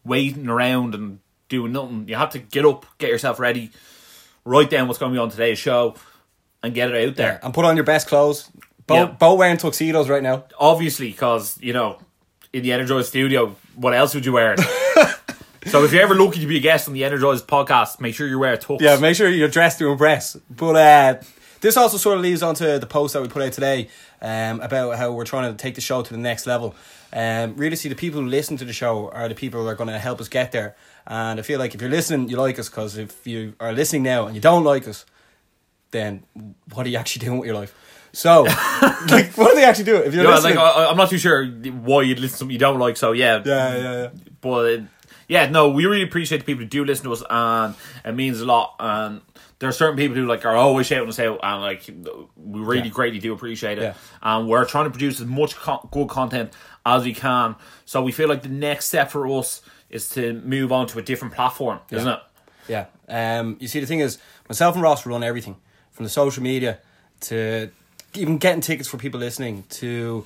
waiting 0.05 0.49
around 0.49 0.94
and 0.94 1.19
doing 1.49 1.73
nothing. 1.73 2.06
You 2.09 2.14
have 2.17 2.31
to 2.31 2.38
get 2.38 2.64
up, 2.64 2.87
get 2.99 3.11
yourself 3.11 3.38
ready, 3.38 3.70
write 4.44 4.70
down 4.70 4.87
what's 4.88 4.99
going 4.99 5.12
to 5.12 5.17
be 5.17 5.20
on 5.20 5.31
today's 5.31 5.59
show, 5.59 5.94
and 6.62 6.75
get 6.75 6.91
it 6.91 7.09
out 7.09 7.17
there. 7.17 7.41
and 7.43 7.52
put 7.55 7.64
on 7.64 7.76
your 7.76 7.85
best 7.85 8.09
clothes. 8.09 8.49
Bo, 8.87 8.94
Yeah. 8.94 9.05
Bo 9.06 9.35
wearing 9.35 9.56
tuxedos 9.56 10.09
right 10.09 10.23
now. 10.23 10.44
Obviously, 10.59 11.11
because 11.11 11.59
you 11.61 11.73
know, 11.73 11.99
in 12.53 12.62
the 12.62 12.73
Energized 12.73 13.09
studio, 13.09 13.56
what 13.75 13.94
else 13.94 14.15
would 14.15 14.25
you 14.25 14.33
wear? 14.33 14.56
so 15.67 15.85
if 15.85 15.93
you're 15.93 16.03
ever 16.03 16.15
lucky 16.15 16.41
to 16.41 16.47
be 16.47 16.59
a 16.59 16.61
guest 16.61 16.88
on 16.88 16.94
the 16.94 17.05
Energized 17.05 17.47
podcast, 17.47 18.00
make 18.00 18.15
sure 18.15 18.27
you 18.27 18.38
wear 18.38 18.55
a 18.55 18.59
tux. 18.59 18.81
Yeah, 18.81 18.97
make 18.99 19.17
sure 19.17 19.29
you're 19.29 19.49
dressed 19.49 19.79
to 19.81 19.88
impress. 19.91 20.37
But 20.50 20.77
uh, 20.77 21.23
this 21.61 21.77
also 21.77 21.97
sort 21.97 22.17
of 22.17 22.23
leads 22.23 22.43
on 22.43 22.55
to 22.56 22.79
the 22.79 22.87
post 22.87 23.15
that 23.15 23.23
we 23.23 23.29
put 23.29 23.43
out 23.43 23.53
today 23.53 23.88
um, 24.23 24.61
about 24.61 24.97
how 24.97 25.12
we're 25.12 25.25
trying 25.25 25.50
to 25.50 25.57
take 25.61 25.75
the 25.75 25.81
show 25.81 26.02
to 26.02 26.12
the 26.12 26.19
next 26.19 26.47
level. 26.47 26.75
Um, 27.12 27.57
really, 27.57 27.76
see 27.76 27.88
the 27.88 27.95
people 27.95 28.21
who 28.21 28.28
listen 28.28 28.57
to 28.59 28.64
the 28.64 28.73
show 28.73 29.11
are 29.11 29.28
the 29.28 29.35
people 29.35 29.62
who 29.62 29.69
are 29.69 29.75
going 29.75 29.88
to 29.88 29.99
help 29.99 30.21
us 30.21 30.28
get 30.28 30.52
there. 30.52 30.76
And 31.07 31.38
I 31.38 31.43
feel 31.43 31.59
like 31.59 31.75
if 31.75 31.81
you're 31.81 31.90
listening, 31.90 32.28
you 32.28 32.37
like 32.37 32.59
us 32.59 32.69
because 32.69 32.97
if 32.97 33.26
you 33.26 33.55
are 33.59 33.73
listening 33.73 34.02
now 34.02 34.26
and 34.26 34.35
you 34.35 34.40
don't 34.40 34.64
like 34.64 34.87
us, 34.87 35.07
then 35.93 36.25
what 36.75 36.87
are 36.87 36.88
you 36.90 36.99
actually 36.99 37.25
doing 37.25 37.38
with 37.38 37.47
your 37.47 37.55
life? 37.57 37.75
So, 38.16 38.44
like, 39.11 39.37
what 39.37 39.52
are 39.52 39.54
they 39.54 39.64
actually 39.64 39.85
doing? 39.85 40.04
If 40.06 40.14
you're 40.14 40.25
Yeah, 40.25 40.30
listening, 40.37 40.56
like 40.56 40.64
I, 40.76 40.87
I'm 40.90 40.96
not 40.96 41.11
too 41.11 41.18
sure 41.18 41.44
why 41.46 42.00
you'd 42.00 42.18
listen 42.18 42.32
to 42.32 42.38
something 42.38 42.52
you 42.52 42.58
don't 42.58 42.78
like. 42.78 42.96
So 42.96 43.12
yeah, 43.12 43.42
yeah, 43.44 43.76
yeah, 43.76 43.92
yeah. 44.04 44.08
But 44.40 44.80
yeah, 45.28 45.50
no, 45.50 45.68
we 45.70 45.85
really 45.85 46.02
appreciate 46.02 46.38
the 46.38 46.44
people 46.44 46.62
who 46.64 46.68
do 46.70 46.82
listen 46.85 47.04
to 47.04 47.12
us, 47.12 47.23
and 47.28 47.75
it 48.06 48.12
means 48.12 48.40
a 48.40 48.46
lot. 48.46 48.75
And 48.80 49.20
there 49.58 49.68
are 49.68 49.73
certain 49.73 49.96
people 49.99 50.16
who 50.16 50.25
like 50.25 50.46
are 50.46 50.56
always 50.56 50.87
shouting 50.87 51.11
us 51.11 51.18
out, 51.18 51.40
and 51.42 51.61
like 51.61 51.82
we 52.37 52.61
really 52.61 52.85
Yeah. 52.88 52.94
greatly 52.94 53.18
do 53.18 53.35
appreciate 53.35 53.76
it. 53.76 53.82
Yeah. 53.82 53.94
And 54.23 54.49
we're 54.49 54.64
trying 54.64 54.85
to 54.85 54.90
produce 54.90 55.20
as 55.20 55.26
much 55.26 55.54
co- 55.54 55.87
good 55.92 56.08
content 56.08 56.54
as 56.87 57.04
we 57.04 57.12
can. 57.12 57.54
So 57.85 58.02
we 58.02 58.12
feel 58.12 58.28
like 58.30 58.40
the 58.42 58.49
next 58.49 58.87
step 58.87 59.11
for 59.11 59.26
us 59.28 59.61
is 59.90 60.08
to 60.11 60.32
move 60.40 60.73
on 60.73 60.87
to 60.87 60.99
a 60.99 61.02
different 61.02 61.35
platform, 61.35 61.80
isn't 61.90 62.08
it? 62.08 62.20
Yeah. 62.66 62.87
Um, 63.08 63.58
you 63.61 63.68
see, 63.68 63.78
the 63.80 63.87
thing 63.87 64.00
is, 64.00 64.16
myself 64.49 64.75
and 64.75 64.82
Ross 64.82 65.04
run 65.04 65.23
everything 65.23 65.56
from 65.90 66.04
the 66.04 66.11
social 66.11 66.42
media 66.42 66.78
to 67.20 67.70
even 68.18 68.38
getting 68.38 68.61
tickets 68.61 68.88
for 68.88 68.96
people 68.96 69.20
listening 69.20 69.64
to 69.70 70.25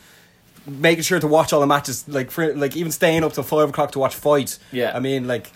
making 0.67 1.03
sure 1.03 1.19
to 1.19 1.27
watch 1.27 1.53
all 1.53 1.61
the 1.61 1.67
matches, 1.67 2.07
like 2.09 2.31
for 2.31 2.55
like 2.55 2.77
even 2.77 2.93
staying 2.93 3.25
up 3.25 3.33
till 3.33 3.43
five 3.43 3.69
o'clock 3.69 3.93
to 3.93 3.99
watch 3.99 4.15
fights. 4.15 4.59
Yeah. 4.73 4.93
I 4.95 5.01
mean, 5.01 5.27
like 5.27 5.51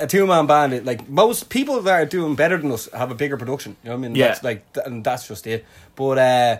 a 0.00 0.06
two 0.06 0.26
man 0.26 0.46
band. 0.46 0.72
It, 0.72 0.84
like 0.84 1.08
most 1.08 1.48
people 1.50 1.80
that 1.82 1.92
are 1.92 2.06
doing 2.06 2.34
better 2.34 2.56
than 2.58 2.70
us 2.72 2.90
have 2.92 3.10
a 3.10 3.14
bigger 3.14 3.36
production. 3.36 3.76
You 3.82 3.90
know 3.90 3.96
what 3.96 4.04
I 4.04 4.08
mean? 4.08 4.16
Yeah. 4.16 4.28
That's 4.28 4.44
like, 4.44 4.72
th- 4.72 4.86
and 4.86 5.04
that's 5.04 5.28
just 5.28 5.46
it. 5.46 5.64
But 5.96 6.18
uh, 6.18 6.58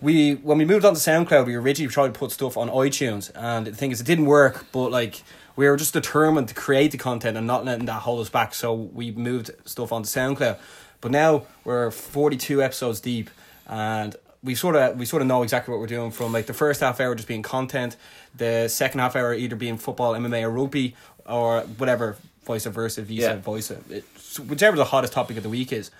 we 0.00 0.34
when 0.34 0.58
we 0.58 0.64
moved 0.64 0.84
on 0.84 0.94
to 0.94 1.00
SoundCloud, 1.00 1.46
we 1.46 1.54
originally 1.54 1.92
tried 1.92 2.14
to 2.14 2.18
put 2.18 2.30
stuff 2.30 2.56
on 2.56 2.68
iTunes, 2.68 3.30
and 3.34 3.66
the 3.66 3.72
thing 3.72 3.90
is, 3.90 4.00
it 4.00 4.06
didn't 4.06 4.26
work. 4.26 4.66
But 4.72 4.90
like, 4.90 5.22
we 5.56 5.68
were 5.68 5.76
just 5.76 5.92
determined 5.92 6.48
to 6.48 6.54
create 6.54 6.92
the 6.92 6.98
content 6.98 7.36
and 7.36 7.46
not 7.46 7.64
letting 7.64 7.86
that 7.86 8.02
hold 8.02 8.20
us 8.20 8.30
back. 8.30 8.54
So 8.54 8.72
we 8.72 9.10
moved 9.10 9.50
stuff 9.64 9.92
onto 9.92 10.06
SoundCloud. 10.06 10.58
But 11.00 11.10
now 11.10 11.46
we're 11.64 11.90
forty 11.90 12.36
two 12.36 12.62
episodes 12.62 13.00
deep, 13.00 13.30
and 13.68 14.16
we 14.42 14.54
sort 14.54 14.76
of 14.76 14.96
we 14.98 15.04
sort 15.04 15.22
of 15.22 15.28
know 15.28 15.42
exactly 15.42 15.72
what 15.72 15.80
we're 15.80 15.86
doing. 15.86 16.10
From 16.10 16.32
like 16.32 16.46
the 16.46 16.54
first 16.54 16.80
half 16.80 17.00
hour 17.00 17.14
just 17.14 17.28
being 17.28 17.42
content, 17.42 17.96
the 18.34 18.68
second 18.68 19.00
half 19.00 19.16
hour 19.16 19.34
either 19.34 19.56
being 19.56 19.76
football, 19.78 20.14
MMA, 20.14 20.42
or 20.42 20.50
rugby, 20.50 20.94
or 21.26 21.60
whatever 21.76 22.16
vice 22.46 22.64
versa, 22.64 23.02
vice 23.02 23.18
Yeah. 23.18 23.36
versa, 23.36 23.78
it, 23.90 24.04
whichever 24.48 24.76
the 24.76 24.84
hottest 24.86 25.12
topic 25.12 25.36
of 25.36 25.42
the 25.42 25.48
week 25.50 25.72
is. 25.72 25.90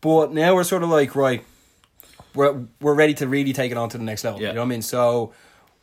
But 0.00 0.32
now 0.32 0.54
we're 0.54 0.64
sort 0.64 0.82
of 0.84 0.90
like 0.90 1.16
right, 1.16 1.44
we're 2.34 2.66
we're 2.80 2.94
ready 2.94 3.14
to 3.14 3.26
really 3.26 3.52
take 3.52 3.72
it 3.72 3.76
on 3.78 3.88
to 3.88 3.98
the 3.98 4.04
next 4.04 4.22
level. 4.24 4.40
Yeah. 4.40 4.48
You 4.48 4.54
know 4.54 4.60
what 4.60 4.66
I 4.66 4.68
mean? 4.68 4.82
So 4.82 5.32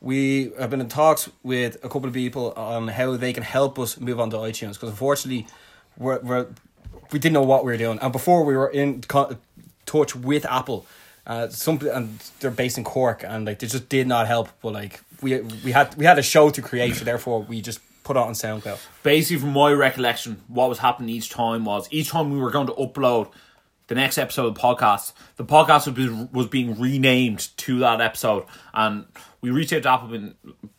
we 0.02 0.52
have 0.60 0.70
been 0.70 0.82
in 0.82 0.88
talks 0.88 1.30
with 1.44 1.76
a 1.84 1.90
couple 1.90 2.06
of 2.06 2.14
people 2.14 2.54
on 2.56 2.88
how 2.88 3.18
they 3.18 3.34
can 3.34 3.44
help 3.44 3.80
us 3.80 4.00
move 4.00 4.20
on 4.20 4.30
to 4.30 4.38
iTunes 4.38 4.74
because 4.74 4.90
unfortunately 4.90 5.48
we're, 5.98 6.20
we're 6.20 6.48
we 7.12 7.18
didn't 7.20 7.34
know 7.34 7.44
what 7.44 7.66
we 7.66 7.72
were 7.72 7.78
doing 7.78 7.98
and 8.02 8.12
before 8.12 8.44
we 8.46 8.56
were 8.56 8.70
in 8.70 9.02
touch 9.86 10.16
with 10.16 10.46
Apple. 10.46 10.86
Uh, 11.28 11.48
some 11.50 11.80
and 11.92 12.20
they're 12.40 12.52
based 12.52 12.78
in 12.78 12.84
Cork 12.84 13.24
and 13.24 13.46
like 13.46 13.60
they 13.60 13.68
just 13.68 13.90
did 13.90 14.08
not 14.08 14.28
help. 14.28 14.50
But 14.62 14.74
like 14.74 15.02
we 15.22 15.40
we 15.64 15.72
had 15.72 15.96
we 15.96 16.06
had 16.06 16.20
a 16.20 16.24
show 16.24 16.50
to 16.50 16.62
create, 16.62 16.96
so 16.96 17.06
therefore 17.06 17.42
we 17.42 17.62
just 17.62 17.80
put 18.04 18.16
it 18.16 18.20
on 18.20 18.34
SoundCloud. 18.34 18.78
basically 19.02 19.42
from 19.42 19.54
my 19.54 19.72
recollection, 19.72 20.44
what 20.48 20.70
was 20.70 20.78
happening 20.80 21.10
each 21.10 21.30
time 21.30 21.66
was 21.66 21.88
each 21.92 22.10
time 22.10 22.32
we 22.32 22.40
were 22.40 22.52
going 22.52 22.68
to 22.68 22.74
upload 22.74 23.32
the 23.88 23.96
next 23.96 24.18
episode 24.18 24.48
of 24.48 24.56
the 24.56 24.62
podcast, 24.62 25.14
the 25.38 25.46
podcast 25.46 25.86
was 25.86 25.96
being, 25.96 26.30
was 26.32 26.48
being 26.48 26.80
renamed 26.80 27.50
to 27.58 27.80
that 27.80 28.02
episode, 28.02 28.46
and 28.74 29.06
we 29.42 29.50
reached 29.52 29.74
out 29.74 29.84
to 29.84 29.90
Apple, 29.92 30.08
being, 30.08 30.34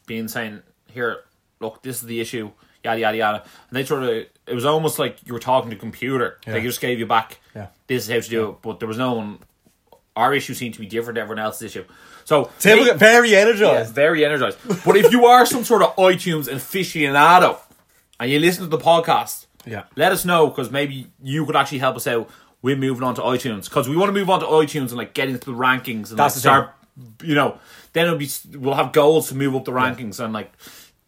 being 0.06 0.28
saying, 0.28 0.60
"Here, 0.92 1.18
look, 1.60 1.82
this 1.82 1.96
is 2.02 2.06
the 2.08 2.20
issue." 2.20 2.50
Yada 2.84 3.00
yada 3.00 3.16
yada, 3.16 3.42
and 3.68 3.76
they 3.76 3.84
sort 3.84 4.04
of 4.04 4.10
it 4.10 4.54
was 4.54 4.64
almost 4.64 4.98
like 5.00 5.18
you 5.26 5.32
were 5.32 5.40
talking 5.40 5.70
to 5.70 5.76
a 5.76 5.78
computer. 5.78 6.38
Yeah. 6.46 6.52
They 6.52 6.62
just 6.62 6.80
gave 6.80 7.00
you 7.00 7.06
back, 7.06 7.40
Yeah. 7.54 7.66
this 7.88 8.04
is 8.04 8.08
how 8.12 8.20
to 8.20 8.28
do 8.30 8.50
it, 8.50 8.56
but 8.62 8.78
there 8.78 8.86
was 8.86 8.98
no 8.98 9.14
one. 9.14 9.38
Our 10.16 10.34
issue 10.34 10.54
seemed 10.54 10.74
to 10.74 10.80
be 10.80 10.86
different 10.86 11.16
to 11.16 11.20
everyone 11.20 11.44
else's 11.44 11.62
issue. 11.76 11.84
So 12.24 12.50
Tim 12.58 12.84
they- 12.84 12.92
very 12.94 13.32
yeah, 13.32 13.38
energized. 13.38 13.94
very 13.94 14.24
energized. 14.24 14.58
But 14.84 14.96
if 14.96 15.12
you 15.12 15.26
are 15.26 15.44
some 15.46 15.62
sort 15.64 15.82
of 15.82 15.94
iTunes 15.96 16.48
aficionado 16.48 17.58
and 18.18 18.30
you 18.30 18.38
listen 18.40 18.64
to 18.64 18.70
the 18.70 18.78
podcast, 18.82 19.46
Yeah. 19.66 19.84
let 19.94 20.12
us 20.12 20.24
know 20.24 20.48
because 20.48 20.70
maybe 20.70 21.06
you 21.22 21.44
could 21.46 21.54
actually 21.56 21.78
help 21.78 21.96
us 21.96 22.06
out 22.06 22.28
with 22.62 22.78
moving 22.78 23.02
on 23.04 23.14
to 23.16 23.20
iTunes 23.22 23.64
because 23.64 23.88
we 23.88 23.96
want 23.96 24.08
to 24.08 24.12
move 24.12 24.30
on 24.30 24.40
to 24.40 24.46
iTunes 24.46 24.88
and 24.88 24.92
like 24.92 25.12
get 25.14 25.28
into 25.28 25.44
the 25.44 25.52
rankings 25.56 26.08
and 26.10 26.12
like, 26.12 26.16
That's 26.16 26.34
the 26.34 26.40
start, 26.40 26.70
you 27.22 27.34
know, 27.34 27.58
then 27.92 28.06
it'll 28.06 28.18
be 28.18 28.28
we'll 28.54 28.74
have 28.74 28.92
goals 28.92 29.28
to 29.28 29.34
move 29.34 29.54
up 29.54 29.64
the 29.66 29.72
rankings 29.72 30.18
and 30.18 30.32
like 30.32 30.50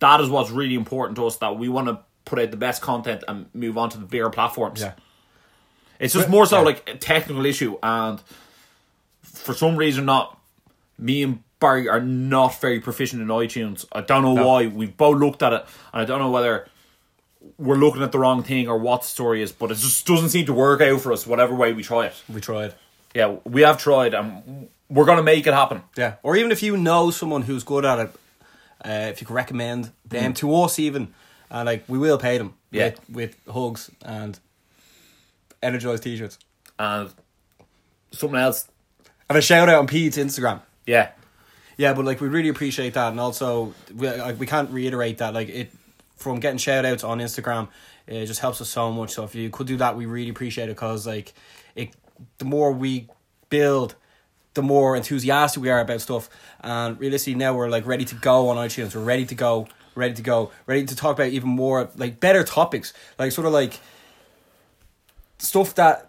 that 0.00 0.20
is 0.20 0.28
what's 0.28 0.50
really 0.50 0.74
important 0.74 1.16
to 1.16 1.26
us 1.26 1.36
that 1.38 1.56
we 1.58 1.68
want 1.68 1.88
to 1.88 1.98
put 2.24 2.38
out 2.38 2.50
the 2.50 2.56
best 2.58 2.82
content 2.82 3.24
and 3.26 3.46
move 3.54 3.76
on 3.78 3.88
to 3.90 3.98
the 3.98 4.04
bigger 4.04 4.30
platforms. 4.30 4.82
Yeah. 4.82 4.92
It's 5.98 6.14
just 6.14 6.28
more 6.28 6.46
so 6.46 6.58
yeah. 6.58 6.64
like 6.66 6.88
a 6.88 6.96
technical 6.96 7.44
issue, 7.44 7.76
and 7.82 8.22
for 9.48 9.54
some 9.54 9.76
reason, 9.76 10.04
not 10.04 10.38
me 10.98 11.22
and 11.22 11.42
Barry 11.58 11.88
are 11.88 12.02
not 12.02 12.60
very 12.60 12.80
proficient 12.80 13.22
in 13.22 13.28
iTunes. 13.28 13.86
I 13.90 14.02
don't 14.02 14.22
know 14.22 14.46
why. 14.46 14.66
We've 14.66 14.94
both 14.94 15.16
looked 15.16 15.42
at 15.42 15.54
it, 15.54 15.64
and 15.94 16.02
I 16.02 16.04
don't 16.04 16.18
know 16.18 16.30
whether 16.30 16.68
we're 17.56 17.76
looking 17.76 18.02
at 18.02 18.12
the 18.12 18.18
wrong 18.18 18.42
thing 18.42 18.68
or 18.68 18.76
what 18.76 19.00
the 19.00 19.06
story 19.06 19.40
is. 19.40 19.52
But 19.52 19.70
it 19.70 19.78
just 19.78 20.06
doesn't 20.06 20.28
seem 20.28 20.44
to 20.44 20.52
work 20.52 20.82
out 20.82 21.00
for 21.00 21.14
us, 21.14 21.26
whatever 21.26 21.54
way 21.54 21.72
we 21.72 21.82
try 21.82 22.04
it. 22.04 22.22
We 22.28 22.42
tried. 22.42 22.74
Yeah, 23.14 23.36
we 23.44 23.62
have 23.62 23.78
tried, 23.78 24.12
and 24.12 24.68
we're 24.90 25.06
gonna 25.06 25.22
make 25.22 25.46
it 25.46 25.54
happen. 25.54 25.80
Yeah. 25.96 26.16
Or 26.22 26.36
even 26.36 26.52
if 26.52 26.62
you 26.62 26.76
know 26.76 27.10
someone 27.10 27.40
who's 27.40 27.64
good 27.64 27.86
at 27.86 27.98
it, 27.98 28.10
uh, 28.84 29.08
if 29.10 29.22
you 29.22 29.26
could 29.26 29.34
recommend 29.34 29.92
them 30.04 30.34
to 30.34 30.54
us 30.56 30.78
even, 30.78 31.14
and 31.50 31.64
like 31.64 31.84
we 31.88 31.96
will 31.96 32.18
pay 32.18 32.36
them. 32.36 32.52
Yeah. 32.70 32.90
With, 33.08 33.08
with 33.08 33.36
hugs 33.50 33.90
and 34.02 34.38
energized 35.62 36.02
t-shirts. 36.02 36.38
And 36.78 37.10
something 38.12 38.38
else, 38.38 38.68
And 39.28 39.38
a 39.38 39.42
shout 39.42 39.68
out 39.68 39.78
on 39.78 39.86
Pete's 39.86 40.16
Instagram. 40.16 40.60
yeah, 40.86 41.10
Yeah, 41.76 41.92
but 41.94 42.04
like 42.04 42.20
we 42.20 42.28
really 42.28 42.48
appreciate 42.48 42.94
that, 42.94 43.10
and 43.10 43.20
also 43.20 43.74
we 43.94 44.08
like, 44.08 44.38
we 44.38 44.46
can't 44.46 44.70
reiterate 44.70 45.18
that 45.18 45.34
like 45.34 45.48
it 45.48 45.70
from 46.16 46.40
getting 46.40 46.58
shout 46.58 46.84
outs 46.84 47.04
on 47.04 47.18
Instagram, 47.18 47.68
it 48.06 48.26
just 48.26 48.40
helps 48.40 48.60
us 48.60 48.68
so 48.68 48.90
much. 48.92 49.12
So 49.12 49.24
if 49.24 49.34
you 49.34 49.50
could 49.50 49.66
do 49.66 49.76
that, 49.76 49.96
we 49.96 50.06
really 50.06 50.30
appreciate 50.30 50.64
it 50.64 50.74
because 50.74 51.06
like 51.06 51.32
it, 51.74 51.90
the 52.38 52.44
more 52.44 52.72
we 52.72 53.08
build, 53.50 53.94
the 54.54 54.62
more 54.62 54.96
enthusiastic 54.96 55.62
we 55.62 55.70
are 55.70 55.80
about 55.80 56.00
stuff. 56.00 56.28
And 56.60 56.98
realistically, 56.98 57.36
now 57.36 57.54
we're 57.54 57.68
like 57.68 57.86
ready 57.86 58.04
to 58.06 58.14
go 58.16 58.48
on 58.48 58.56
iTunes. 58.56 58.94
We're 58.94 59.02
ready 59.02 59.26
to 59.26 59.34
go, 59.34 59.68
ready 59.94 60.14
to 60.14 60.22
go, 60.22 60.50
ready 60.66 60.84
to 60.84 60.96
talk 60.96 61.16
about 61.16 61.28
even 61.28 61.50
more 61.50 61.88
like 61.96 62.18
better 62.18 62.42
topics, 62.42 62.92
like 63.18 63.32
sort 63.32 63.46
of 63.46 63.52
like 63.52 63.78
stuff 65.38 65.74
that 65.76 66.07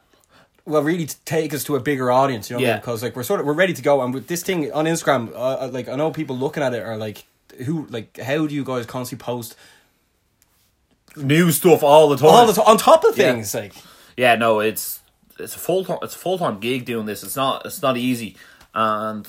will 0.65 0.81
really 0.83 1.05
t- 1.07 1.15
take 1.25 1.53
us 1.53 1.63
to 1.65 1.75
a 1.75 1.79
bigger 1.79 2.11
audience. 2.11 2.49
You 2.49 2.55
know, 2.55 2.59
what 2.59 2.63
I 2.63 2.67
mean? 2.67 2.75
Yeah. 2.75 2.79
because 2.79 3.03
like 3.03 3.15
we're 3.15 3.23
sort 3.23 3.39
of 3.39 3.45
we're 3.45 3.53
ready 3.53 3.73
to 3.73 3.81
go, 3.81 4.01
and 4.01 4.13
with 4.13 4.27
this 4.27 4.43
thing 4.43 4.71
on 4.73 4.85
Instagram, 4.85 5.31
uh, 5.33 5.35
uh, 5.35 5.69
like 5.71 5.87
I 5.89 5.95
know 5.95 6.11
people 6.11 6.37
looking 6.37 6.63
at 6.63 6.73
it 6.73 6.83
are 6.83 6.97
like, 6.97 7.25
who 7.65 7.85
like 7.89 8.17
how 8.17 8.45
do 8.47 8.53
you 8.55 8.63
guys 8.63 8.85
constantly 8.85 9.23
post 9.23 9.55
new 11.15 11.51
stuff 11.51 11.83
all 11.83 12.09
the 12.09 12.17
time. 12.17 12.27
all 12.27 12.45
the 12.47 12.53
t- 12.53 12.61
on 12.65 12.77
top 12.77 13.03
of 13.03 13.17
Yeah. 13.17 13.33
things 13.33 13.53
like 13.53 13.73
yeah, 14.17 14.35
no, 14.35 14.59
it's 14.59 14.99
it's 15.39 15.55
a 15.55 15.59
full 15.59 15.85
time 15.85 15.99
it's 16.03 16.15
a 16.15 16.19
full 16.19 16.37
time 16.37 16.59
gig 16.59 16.85
doing 16.85 17.05
this. 17.05 17.23
It's 17.23 17.35
not 17.35 17.65
it's 17.65 17.81
not 17.81 17.97
easy, 17.97 18.35
and 18.73 19.27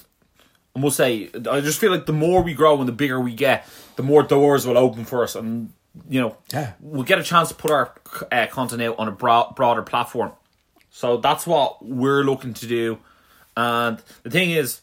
I 0.76 0.78
must 0.78 0.96
say 0.96 1.30
I 1.50 1.60
just 1.60 1.78
feel 1.80 1.90
like 1.90 2.06
the 2.06 2.12
more 2.12 2.42
we 2.42 2.54
grow 2.54 2.78
and 2.78 2.88
the 2.88 2.92
bigger 2.92 3.20
we 3.20 3.34
get, 3.34 3.66
the 3.96 4.02
more 4.02 4.22
doors 4.22 4.66
will 4.66 4.78
open 4.78 5.04
for 5.04 5.22
us, 5.22 5.34
and 5.34 5.72
you 6.08 6.20
know, 6.20 6.36
Yeah. 6.52 6.72
we'll 6.80 7.02
get 7.04 7.18
a 7.18 7.22
chance 7.24 7.48
to 7.48 7.54
put 7.54 7.70
our 7.70 7.92
uh, 8.30 8.46
content 8.48 8.80
out 8.82 8.96
on 8.98 9.08
a 9.08 9.12
broad, 9.12 9.56
broader 9.56 9.82
platform. 9.82 10.30
So 11.00 11.16
that's 11.16 11.46
what 11.46 11.82
we're 11.84 12.22
looking 12.24 12.52
to 12.54 12.66
do, 12.66 12.98
and 13.56 14.02
the 14.22 14.28
thing 14.30 14.50
is, 14.50 14.82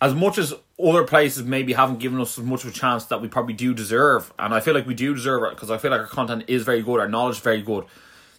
as 0.00 0.14
much 0.14 0.38
as 0.38 0.54
other 0.82 1.04
places 1.04 1.42
maybe 1.44 1.72
haven't 1.74 1.98
given 1.98 2.20
us 2.20 2.38
as 2.38 2.44
much 2.44 2.64
of 2.64 2.70
a 2.70 2.72
chance 2.72 3.04
that 3.06 3.20
we 3.20 3.28
probably 3.28 3.52
do 3.54 3.74
deserve, 3.74 4.32
and 4.38 4.54
I 4.54 4.60
feel 4.60 4.72
like 4.74 4.86
we 4.86 4.94
do 4.94 5.14
deserve 5.14 5.42
it 5.44 5.50
because 5.50 5.70
I 5.70 5.76
feel 5.76 5.90
like 5.90 6.00
our 6.00 6.06
content 6.06 6.44
is 6.48 6.62
very 6.64 6.80
good, 6.82 6.98
our 7.00 7.08
knowledge 7.08 7.36
is 7.36 7.42
very 7.42 7.60
good. 7.60 7.84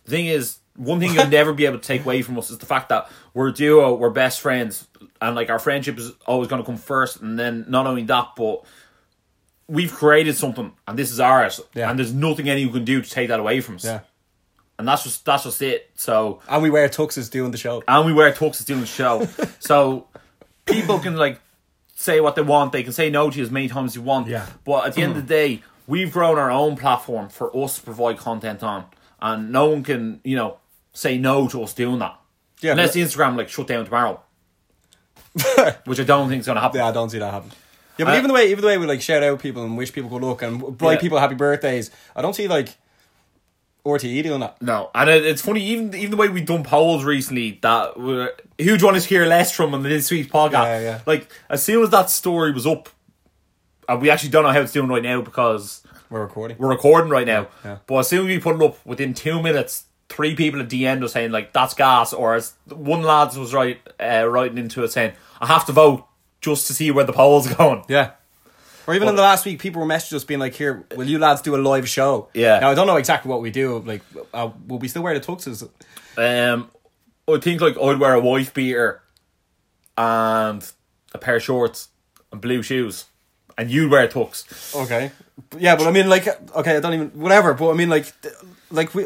The 0.05 0.11
thing 0.11 0.25
is, 0.27 0.57
one 0.75 0.99
thing 0.99 1.13
you'll 1.13 1.27
never 1.39 1.53
be 1.53 1.65
able 1.67 1.77
to 1.77 1.87
take 1.87 2.03
away 2.03 2.23
from 2.23 2.37
us 2.39 2.49
is 2.49 2.57
the 2.57 2.65
fact 2.65 2.89
that 2.89 3.07
we're 3.35 3.49
a 3.49 3.53
duo, 3.53 3.93
we're 3.95 4.09
best 4.09 4.41
friends, 4.41 4.87
and 5.21 5.35
like 5.35 5.51
our 5.51 5.59
friendship 5.59 5.99
is 5.99 6.11
always 6.25 6.47
going 6.47 6.61
to 6.61 6.65
come 6.65 6.77
first, 6.77 7.21
and 7.21 7.37
then 7.37 7.65
not 7.67 7.85
only 7.85 8.03
that, 8.03 8.29
but 8.35 8.63
we've 9.67 9.93
created 9.93 10.35
something, 10.35 10.71
and 10.87 10.97
this 10.97 11.11
is 11.11 11.19
ours, 11.19 11.61
Yeah. 11.75 11.89
and 11.89 11.99
there's 11.99 12.13
nothing 12.13 12.49
anyone 12.49 12.73
can 12.73 12.83
do 12.85 13.01
to 13.01 13.09
take 13.09 13.27
that 13.29 13.39
away 13.39 13.61
from 13.61 13.75
us, 13.75 13.85
yeah, 13.85 13.99
and 14.79 14.87
that's 14.87 15.03
just 15.03 15.25
that's 15.25 15.43
just 15.43 15.61
it. 15.61 15.89
So 15.95 16.41
and 16.49 16.61
we 16.63 16.69
wear 16.69 16.87
tuxes 16.89 17.29
doing 17.31 17.51
the 17.51 17.57
show. 17.57 17.83
and 17.87 18.05
we 18.05 18.13
wear 18.13 18.31
tuxes 18.31 18.65
doing 18.65 18.81
the 18.81 18.85
show. 18.87 19.27
so 19.59 20.07
people 20.65 20.99
can 20.99 21.15
like 21.15 21.39
say 21.95 22.21
what 22.21 22.35
they 22.35 22.41
want. 22.43 22.71
They 22.71 22.83
can 22.83 22.93
say 22.93 23.09
no 23.09 23.29
to 23.29 23.37
you 23.37 23.43
as 23.43 23.51
many 23.51 23.67
times 23.67 23.91
as 23.91 23.95
you 23.95 24.01
want. 24.03 24.27
Yeah. 24.27 24.45
But 24.65 24.85
at 24.87 24.93
the 24.93 25.01
end 25.01 25.11
of 25.17 25.17
the 25.17 25.33
day, 25.33 25.63
we've 25.87 26.11
grown 26.11 26.37
our 26.37 26.51
own 26.51 26.75
platform 26.75 27.29
for 27.29 27.55
us 27.57 27.77
to 27.77 27.81
provide 27.83 28.17
content 28.17 28.61
on, 28.63 28.85
and 29.21 29.51
no 29.51 29.67
one 29.69 29.83
can 29.83 30.21
you 30.23 30.35
know 30.35 30.57
say 30.93 31.17
no 31.17 31.47
to 31.47 31.63
us 31.63 31.73
doing 31.73 31.99
that. 31.99 32.19
Yeah, 32.61 32.71
Unless 32.71 32.95
Instagram 32.95 33.37
like 33.37 33.49
shut 33.49 33.67
down 33.67 33.85
tomorrow, 33.85 34.19
which 35.85 35.99
I 35.99 36.03
don't 36.03 36.29
think 36.29 36.39
is 36.41 36.45
going 36.45 36.55
to 36.55 36.61
happen. 36.61 36.79
Yeah, 36.79 36.87
I 36.87 36.91
don't 36.91 37.09
see 37.09 37.19
that 37.19 37.31
happen. 37.31 37.51
Yeah, 37.97 38.05
but 38.05 38.13
I- 38.13 38.17
even 38.17 38.27
the 38.27 38.33
way 38.33 38.49
even 38.51 38.61
the 38.61 38.67
way 38.67 38.77
we 38.77 38.85
like 38.85 39.01
shout 39.01 39.23
out 39.23 39.39
people 39.39 39.63
and 39.63 39.77
wish 39.77 39.91
people 39.93 40.09
good 40.09 40.21
luck 40.23 40.41
and 40.41 40.79
write 40.81 40.93
Yeah. 40.95 41.01
people 41.01 41.19
happy 41.19 41.35
birthdays, 41.35 41.91
I 42.15 42.21
don't 42.21 42.33
see 42.35 42.47
like 42.47 42.75
RTE 43.87 44.23
doing 44.23 44.39
that. 44.41 44.61
No, 44.61 44.91
and 44.93 45.09
it, 45.09 45.25
it's 45.25 45.41
funny 45.41 45.63
even 45.63 45.93
even 45.95 46.11
the 46.11 46.17
way 46.17 46.27
we've 46.29 46.45
done 46.45 46.63
polls 46.63 47.03
recently 47.03 47.59
that 47.61 47.97
were, 47.99 48.33
who 48.59 48.65
do 48.65 48.75
you 48.75 48.85
want 48.85 49.01
to 49.01 49.07
hear 49.07 49.25
less 49.25 49.51
from 49.51 49.73
on 49.73 49.83
this 49.83 50.11
week's 50.11 50.31
podcast? 50.31 50.51
Yeah, 50.65 50.79
yeah. 50.79 51.01
Like 51.05 51.27
as 51.49 51.63
soon 51.63 51.83
as 51.83 51.89
that 51.91 52.09
story 52.09 52.51
was 52.51 52.67
up, 52.67 52.89
and 53.89 54.01
we 54.01 54.09
actually 54.09 54.29
don't 54.29 54.43
know 54.43 54.51
how 54.51 54.61
it's 54.61 54.71
doing 54.73 54.89
right 54.89 55.03
now 55.03 55.21
because 55.21 55.83
We're 56.09 56.21
recording. 56.21 56.57
we're 56.59 56.69
recording 56.69 57.09
right 57.09 57.25
now. 57.27 57.47
yeah. 57.65 57.77
But 57.87 57.99
as 57.99 58.07
soon 58.09 58.21
as 58.21 58.27
we 58.27 58.39
put 58.39 58.55
it 58.55 58.61
up, 58.61 58.85
within 58.85 59.13
two 59.13 59.41
minutes, 59.41 59.85
three 60.09 60.35
people 60.35 60.59
at 60.61 60.67
DM'd 60.69 61.03
us 61.03 61.13
saying 61.13 61.31
like 61.31 61.53
that's 61.53 61.73
gas, 61.73 62.13
or 62.13 62.35
as 62.35 62.53
one 62.65 63.01
lad 63.03 63.35
was 63.35 63.53
right 63.53 63.79
uh, 63.99 64.27
writing 64.27 64.57
into 64.57 64.83
it 64.83 64.91
saying 64.91 65.13
I 65.39 65.47
have 65.47 65.65
to 65.67 65.71
vote 65.71 66.05
just 66.41 66.67
to 66.67 66.73
see 66.73 66.91
where 66.91 67.03
the 67.05 67.13
polls 67.13 67.47
going. 67.53 67.83
Yeah. 67.87 68.11
Or 68.87 68.95
even 68.95 69.09
in 69.09 69.15
the 69.17 69.21
last 69.21 69.45
week, 69.45 69.59
people 69.59 69.81
were 69.81 69.87
messaging 69.87 70.13
us 70.13 70.23
being 70.23 70.39
like, 70.39 70.53
"Here, 70.55 70.85
will 70.95 71.07
you 71.07 71.19
lads 71.19 71.41
do 71.41 71.55
a 71.55 71.57
live 71.57 71.89
show?" 71.89 72.29
Yeah. 72.33 72.59
Now 72.59 72.69
I 72.71 72.73
don't 72.73 72.87
know 72.87 72.95
exactly 72.95 73.29
what 73.29 73.41
we 73.41 73.51
do. 73.51 73.79
Like, 73.79 74.01
uh, 74.33 74.49
will 74.65 74.79
we 74.79 74.87
still 74.87 75.03
wear 75.03 75.13
the 75.17 75.25
tuxes? 75.25 75.67
Um, 76.17 76.71
I 77.27 77.37
think 77.39 77.59
like 77.61 77.77
I'd 77.77 77.99
wear 77.99 78.13
a 78.13 78.19
wife 78.21 78.53
beater 78.53 79.01
and 79.97 80.69
a 81.13 81.17
pair 81.17 81.35
of 81.37 81.43
shorts 81.43 81.89
and 82.31 82.39
blue 82.41 82.61
shoes, 82.63 83.05
and 83.57 83.69
you'd 83.69 83.91
wear 83.91 84.07
tux. 84.07 84.73
Okay. 84.75 85.11
Yeah, 85.57 85.75
but 85.75 85.87
I 85.87 85.91
mean, 85.91 86.09
like, 86.09 86.27
okay, 86.55 86.77
I 86.77 86.79
don't 86.79 86.93
even 86.93 87.09
whatever. 87.09 87.53
But 87.53 87.71
I 87.71 87.73
mean, 87.73 87.89
like, 87.89 88.11
like 88.71 88.95
we, 88.95 89.05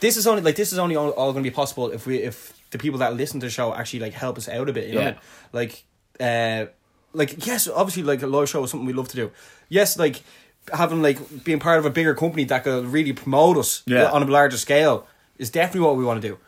this 0.00 0.16
is 0.16 0.26
only 0.26 0.42
like 0.42 0.56
this 0.56 0.72
is 0.72 0.78
only 0.78 0.96
all, 0.96 1.10
all 1.10 1.32
going 1.32 1.42
to 1.44 1.50
be 1.50 1.54
possible 1.54 1.90
if 1.90 2.06
we 2.06 2.18
if 2.18 2.54
the 2.70 2.78
people 2.78 2.98
that 3.00 3.14
listen 3.16 3.40
to 3.40 3.46
the 3.46 3.50
show 3.50 3.74
actually 3.74 4.00
like 4.00 4.12
help 4.12 4.38
us 4.38 4.48
out 4.48 4.68
a 4.68 4.72
bit. 4.72 4.88
You 4.88 4.94
know, 4.94 5.00
Yeah. 5.00 5.18
like, 5.52 5.82
uh, 6.20 6.66
like 7.18 7.46
yes, 7.46 7.68
obviously, 7.68 8.02
like 8.02 8.22
a 8.22 8.26
live 8.26 8.48
show 8.48 8.64
is 8.64 8.70
something 8.70 8.86
we 8.86 8.92
love 8.94 9.08
to 9.08 9.16
do. 9.16 9.30
Yes, 9.68 9.98
like 9.98 10.22
having 10.72 11.02
like 11.02 11.18
being 11.44 11.58
part 11.58 11.78
of 11.78 11.84
a 11.86 11.90
bigger 11.90 12.14
company 12.14 12.44
that 12.44 12.64
could 12.64 12.86
really 12.86 13.12
promote 13.12 13.56
us 13.58 13.82
Yeah. 13.86 14.10
on 14.10 14.22
a 14.22 14.26
larger 14.26 14.56
scale 14.58 15.06
is 15.38 15.50
definitely 15.50 15.80
what 15.86 15.96
we 15.96 16.04
want 16.04 16.20
to 16.22 16.28
do. 16.28 16.38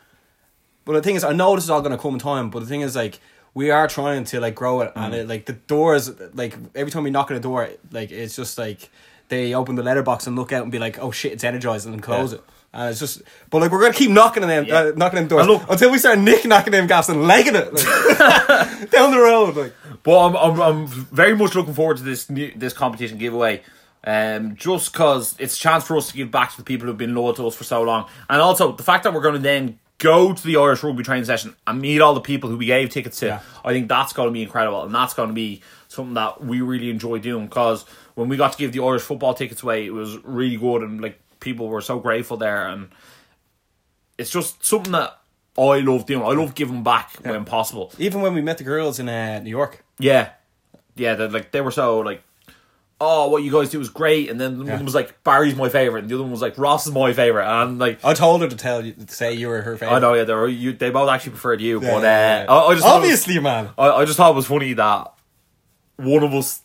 But 0.85 0.93
the 0.93 1.01
thing 1.01 1.15
is, 1.15 1.23
I 1.23 1.33
know 1.33 1.55
this 1.55 1.63
is 1.65 1.69
all 1.69 1.81
going 1.81 1.95
to 1.95 2.01
come 2.01 2.13
in 2.15 2.19
time. 2.19 2.49
But 2.49 2.59
the 2.61 2.65
thing 2.65 2.81
is, 2.81 2.95
like, 2.95 3.19
we 3.53 3.69
are 3.69 3.87
trying 3.87 4.23
to 4.25 4.39
like 4.39 4.55
grow 4.55 4.81
it, 4.81 4.93
Mm. 4.95 5.01
and 5.05 5.13
it 5.15 5.27
like 5.27 5.45
the 5.45 5.53
doors, 5.53 6.09
like 6.33 6.55
every 6.75 6.91
time 6.91 7.03
we 7.03 7.11
knock 7.11 7.29
on 7.31 7.37
a 7.37 7.39
door, 7.39 7.69
like 7.91 8.11
it's 8.11 8.35
just 8.35 8.57
like 8.57 8.89
they 9.29 9.53
open 9.53 9.75
the 9.75 9.83
letterbox 9.83 10.25
and 10.27 10.35
look 10.35 10.51
out 10.53 10.63
and 10.63 10.71
be 10.71 10.79
like, 10.79 10.97
"Oh 10.99 11.11
shit, 11.11 11.31
it's 11.33 11.43
energized," 11.43 11.85
and 11.87 12.01
close 12.01 12.31
Yeah. 12.31 12.39
it. 12.39 12.43
And 12.73 12.89
it's 12.91 12.99
just, 13.01 13.21
but 13.49 13.59
like 13.61 13.69
we're 13.71 13.81
gonna 13.81 13.93
keep 13.93 14.09
knocking 14.11 14.43
on 14.43 14.49
them, 14.49 14.65
Yeah. 14.65 14.75
uh, 14.79 14.91
knocking 14.95 15.17
them 15.19 15.27
doors 15.27 15.47
look- 15.47 15.69
until 15.69 15.91
we 15.91 15.97
start 15.97 16.19
nick 16.19 16.45
knocking 16.45 16.71
them 16.71 16.87
gaps 16.87 17.09
and 17.09 17.27
legging 17.27 17.55
it 17.55 17.73
like, 17.73 18.89
down 18.95 19.11
the 19.11 19.19
road. 19.19 19.55
Like, 19.57 19.73
But 20.03 20.25
I'm, 20.25 20.35
I'm, 20.35 20.61
I'm 20.61 20.87
very 20.87 21.35
much 21.35 21.55
looking 21.55 21.73
forward 21.73 21.97
to 21.97 22.03
this 22.03 22.29
new, 22.29 22.51
this 22.55 22.73
competition 22.73 23.17
giveaway. 23.17 23.61
Um, 24.03 24.55
just 24.55 24.91
because 24.91 25.35
it's 25.37 25.55
a 25.55 25.59
chance 25.59 25.83
for 25.83 25.95
us 25.95 26.09
to 26.09 26.17
give 26.17 26.31
back 26.31 26.49
to 26.51 26.57
the 26.57 26.63
people 26.63 26.87
who've 26.87 26.97
been 26.97 27.13
loyal 27.13 27.33
to 27.35 27.45
us 27.45 27.55
for 27.55 27.63
so 27.63 27.83
long, 27.83 28.09
and 28.29 28.41
also 28.41 28.71
the 28.71 28.81
fact 28.81 29.03
that 29.03 29.13
we're 29.13 29.21
going 29.21 29.35
to 29.35 29.39
then 29.39 29.77
go 29.99 30.33
to 30.33 30.43
the 30.43 30.57
Irish 30.57 30.81
rugby 30.81 31.03
training 31.03 31.25
session 31.25 31.55
and 31.67 31.79
meet 31.79 32.01
all 32.01 32.15
the 32.15 32.21
people 32.21 32.49
who 32.49 32.57
we 32.57 32.65
gave 32.65 32.89
tickets 32.89 33.19
to. 33.19 33.27
Yeah. 33.27 33.39
I 33.63 33.71
think 33.73 33.87
that's 33.87 34.13
going 34.13 34.27
to 34.27 34.33
be 34.33 34.41
incredible, 34.41 34.83
and 34.83 34.95
that's 34.95 35.13
going 35.13 35.29
to 35.29 35.35
be 35.35 35.61
something 35.87 36.15
that 36.15 36.43
we 36.43 36.61
really 36.61 36.89
enjoy 36.89 37.19
doing. 37.19 37.45
Because 37.45 37.83
when 38.15 38.27
we 38.27 38.37
got 38.37 38.53
to 38.53 38.57
give 38.57 38.71
the 38.71 38.83
Irish 38.83 39.03
football 39.03 39.35
tickets 39.35 39.61
away, 39.61 39.85
it 39.85 39.93
was 39.93 40.17
really 40.23 40.57
good, 40.57 40.81
and 40.81 40.99
like 40.99 41.19
people 41.39 41.67
were 41.67 41.81
so 41.81 41.99
grateful 41.99 42.37
there, 42.37 42.67
and 42.69 42.89
it's 44.17 44.31
just 44.31 44.65
something 44.65 44.93
that 44.93 45.20
I 45.57 45.79
love 45.79 46.05
doing. 46.05 46.23
I 46.23 46.29
love 46.33 46.55
giving 46.55 46.83
back 46.83 47.11
when 47.23 47.45
possible. 47.45 47.91
even 47.99 48.21
when 48.21 48.33
we 48.33 48.41
met 48.41 48.57
the 48.57 48.63
girls 48.63 48.99
in 48.99 49.09
uh, 49.09 49.39
New 49.39 49.49
York, 49.49 49.83
Yeah, 49.99 50.29
yeah. 50.95 51.15
They 51.15 51.27
like 51.27 51.51
they 51.51 51.61
were 51.61 51.71
so 51.71 51.99
like, 51.99 52.23
oh, 53.01 53.29
what 53.29 53.43
you 53.43 53.51
guys 53.51 53.69
do 53.69 53.81
is 53.81 53.89
great, 53.89 54.29
and 54.29 54.39
then 54.39 54.65
Yeah. 54.65 54.75
one 54.75 54.85
was 54.85 54.95
like 54.95 55.23
Barry's 55.23 55.55
my 55.55 55.67
favorite, 55.69 56.01
and 56.03 56.09
the 56.09 56.15
other 56.15 56.23
one 56.23 56.31
was 56.31 56.41
like 56.41 56.57
Ross 56.57 56.87
is 56.87 56.93
my 56.93 57.11
favorite, 57.13 57.45
and 57.45 57.79
like. 57.79 58.03
I 58.05 58.13
told 58.13 58.41
her 58.41 58.47
to 58.47 58.55
tell 58.55 58.85
you 58.85 58.93
to 58.93 59.13
say 59.13 59.33
you 59.33 59.47
were 59.49 59.61
her 59.61 59.75
favorite. 59.77 59.95
I 59.95 59.99
know, 59.99 60.13
yeah, 60.13 60.23
they 60.23 60.33
were, 60.33 60.47
you, 60.47 60.71
they 60.73 60.89
both 60.89 61.09
actually 61.09 61.31
preferred 61.31 61.59
you, 61.61 61.81
Yeah, 61.81 61.89
but 61.89 61.97
uh, 61.97 62.01
yeah. 62.07 62.45
I, 62.47 62.55
I 62.55 62.73
just 62.73 62.85
it 62.85 62.87
was- 62.87 62.95
obviously, 62.95 63.39
man. 63.39 63.69
I, 63.77 63.89
I 63.89 64.05
just 64.05 64.17
thought 64.17 64.31
it 64.31 64.35
was 64.35 64.45
funny 64.47 64.73
that 64.73 65.11
one 65.97 66.23
of 66.23 66.33
us, 66.33 66.61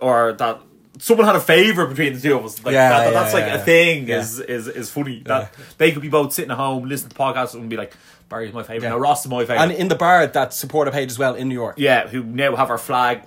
or 0.00 0.32
that 0.34 0.60
someone 0.98 1.26
had 1.26 1.36
a 1.36 1.40
favor 1.40 1.86
between 1.86 2.12
the 2.14 2.20
two 2.20 2.36
of 2.36 2.44
us. 2.44 2.62
Like 2.64 2.74
Yeah, 2.74 2.88
that, 2.90 3.04
yeah, 3.06 3.10
that's 3.10 3.34
like 3.34 3.46
yeah, 3.46 3.54
a 3.54 3.64
thing. 3.64 4.08
yeah. 4.08 4.18
Is 4.20 4.38
is 4.40 4.68
is 4.68 4.90
funny 4.90 5.20
that 5.26 5.52
they 5.78 5.92
could 5.92 6.02
be 6.02 6.08
both 6.08 6.32
sitting 6.32 6.50
at 6.50 6.56
home, 6.56 6.84
listen 6.88 7.08
to 7.08 7.16
podcasts, 7.16 7.54
and 7.54 7.68
be 7.70 7.76
like, 7.76 7.94
Barry's 8.28 8.52
my 8.52 8.62
favorite. 8.62 8.82
Yeah. 8.84 8.90
No, 8.90 8.98
Ross 8.98 9.24
is 9.24 9.30
my 9.30 9.40
favorite. 9.40 9.60
And 9.62 9.72
in 9.72 9.88
the 9.88 9.94
bar, 9.94 10.26
that 10.26 10.54
supporter 10.54 10.90
page 10.90 11.10
as 11.10 11.18
well 11.18 11.34
in 11.34 11.48
New 11.48 11.54
York. 11.54 11.76
yeah, 11.78 12.08
who 12.08 12.22
now 12.22 12.54
have 12.56 12.70
our 12.70 12.78
flag 12.78 13.22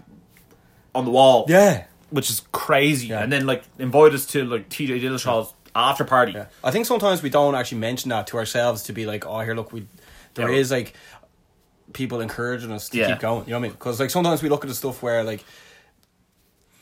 on 0.93 1.05
the 1.05 1.11
wall. 1.11 1.45
Yeah. 1.49 1.85
which 2.09 2.29
is 2.29 2.41
crazy. 2.51 3.07
Yeah. 3.07 3.21
And 3.23 3.31
then 3.31 3.45
like 3.45 3.63
invite 3.79 4.13
us 4.13 4.25
to 4.27 4.45
like 4.45 4.69
TJ 4.69 5.01
Dillashaw's 5.01 5.53
after 5.75 6.05
party. 6.05 6.31
Yeah. 6.33 6.45
I 6.63 6.71
think 6.71 6.85
sometimes 6.85 7.21
we 7.21 7.29
don't 7.29 7.53
actually 7.55 7.79
mention 7.79 8.09
that 8.09 8.27
to 8.27 8.37
ourselves 8.37 8.83
to 8.83 8.93
be 8.93 9.05
like, 9.05 9.25
oh, 9.25 9.39
here, 9.41 9.53
look, 9.55 9.73
we 9.73 9.87
there 10.35 10.49
Yeah. 10.51 10.57
is 10.59 10.71
like 10.71 10.93
people 11.93 12.21
encouraging 12.21 12.71
us 12.71 12.89
to 12.89 12.97
Yeah. 12.97 13.07
keep 13.07 13.19
going. 13.19 13.45
You 13.45 13.51
know 13.51 13.57
what 13.57 13.59
I 13.59 13.67
mean? 13.67 13.71
Because 13.71 13.99
like 13.99 14.09
sometimes 14.09 14.41
we 14.41 14.49
look 14.49 14.63
at 14.63 14.69
the 14.69 14.75
stuff 14.75 15.01
where 15.03 15.23
like 15.23 15.43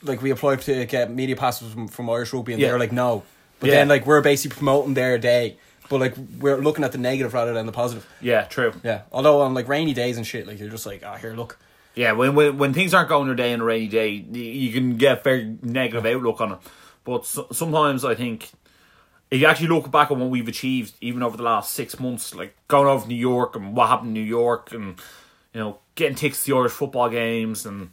like 0.04 0.22
we 0.22 0.30
applied 0.30 0.60
to 0.62 0.84
get 0.86 1.10
media 1.10 1.36
passes 1.36 1.72
from, 1.72 1.88
from 1.88 2.08
Irish 2.10 2.32
rugby 2.32 2.52
and 2.52 2.60
Yeah. 2.62 2.68
they're 2.68 2.78
like 2.78 2.92
no, 2.92 3.22
but 3.60 3.68
Yeah. 3.68 3.76
then 3.76 3.88
like 3.88 4.06
we're 4.06 4.20
basically 4.20 4.54
promoting 4.56 4.94
their 4.94 5.18
day, 5.18 5.56
but 5.88 6.00
like 6.00 6.14
we're 6.40 6.58
looking 6.58 6.84
at 6.84 6.92
the 6.92 6.98
negative 6.98 7.34
rather 7.34 7.52
than 7.54 7.66
the 7.66 7.72
positive. 7.72 8.06
Yeah, 8.20 8.42
true. 8.44 8.72
Yeah. 8.82 9.02
Although 9.12 9.40
on 9.42 9.54
like 9.54 9.68
rainy 9.68 9.94
days 9.94 10.16
and 10.16 10.26
shit, 10.26 10.46
like 10.46 10.58
you're 10.60 10.68
just 10.70 10.86
like, 10.86 11.02
oh, 11.04 11.14
here, 11.14 11.34
look. 11.34 11.58
Yeah, 11.94 12.12
when 12.12 12.34
when 12.34 12.58
when 12.58 12.72
things 12.74 12.92
aren't 12.92 13.08
going 13.08 13.26
their 13.26 13.36
day 13.36 13.52
on 13.54 13.60
a 13.60 13.64
rainy 13.64 13.86
day, 13.88 14.08
you 14.10 14.72
can 14.72 14.96
get 14.96 15.18
a 15.20 15.22
very 15.22 15.56
negative 15.62 16.04
outlook 16.04 16.40
on 16.40 16.52
it. 16.52 16.58
But 17.04 17.24
so, 17.26 17.46
sometimes 17.52 18.04
I 18.04 18.14
think 18.16 18.50
if 19.30 19.40
you 19.40 19.46
actually 19.46 19.68
look 19.68 19.90
back 19.90 20.10
on 20.10 20.18
what 20.18 20.28
we've 20.30 20.48
achieved, 20.48 20.94
even 21.00 21.22
over 21.22 21.36
the 21.36 21.42
last 21.44 21.72
six 21.72 22.00
months, 22.00 22.34
like 22.34 22.56
going 22.66 22.88
over 22.88 23.02
to 23.02 23.08
New 23.08 23.14
York 23.14 23.54
and 23.56 23.76
what 23.76 23.88
happened 23.90 24.08
in 24.08 24.14
New 24.14 24.20
York, 24.28 24.72
and 24.72 24.96
you 25.52 25.60
know 25.60 25.78
getting 25.94 26.16
tickets 26.16 26.44
to 26.44 26.50
the 26.50 26.56
Irish 26.58 26.72
football 26.72 27.08
games, 27.08 27.64
and 27.64 27.90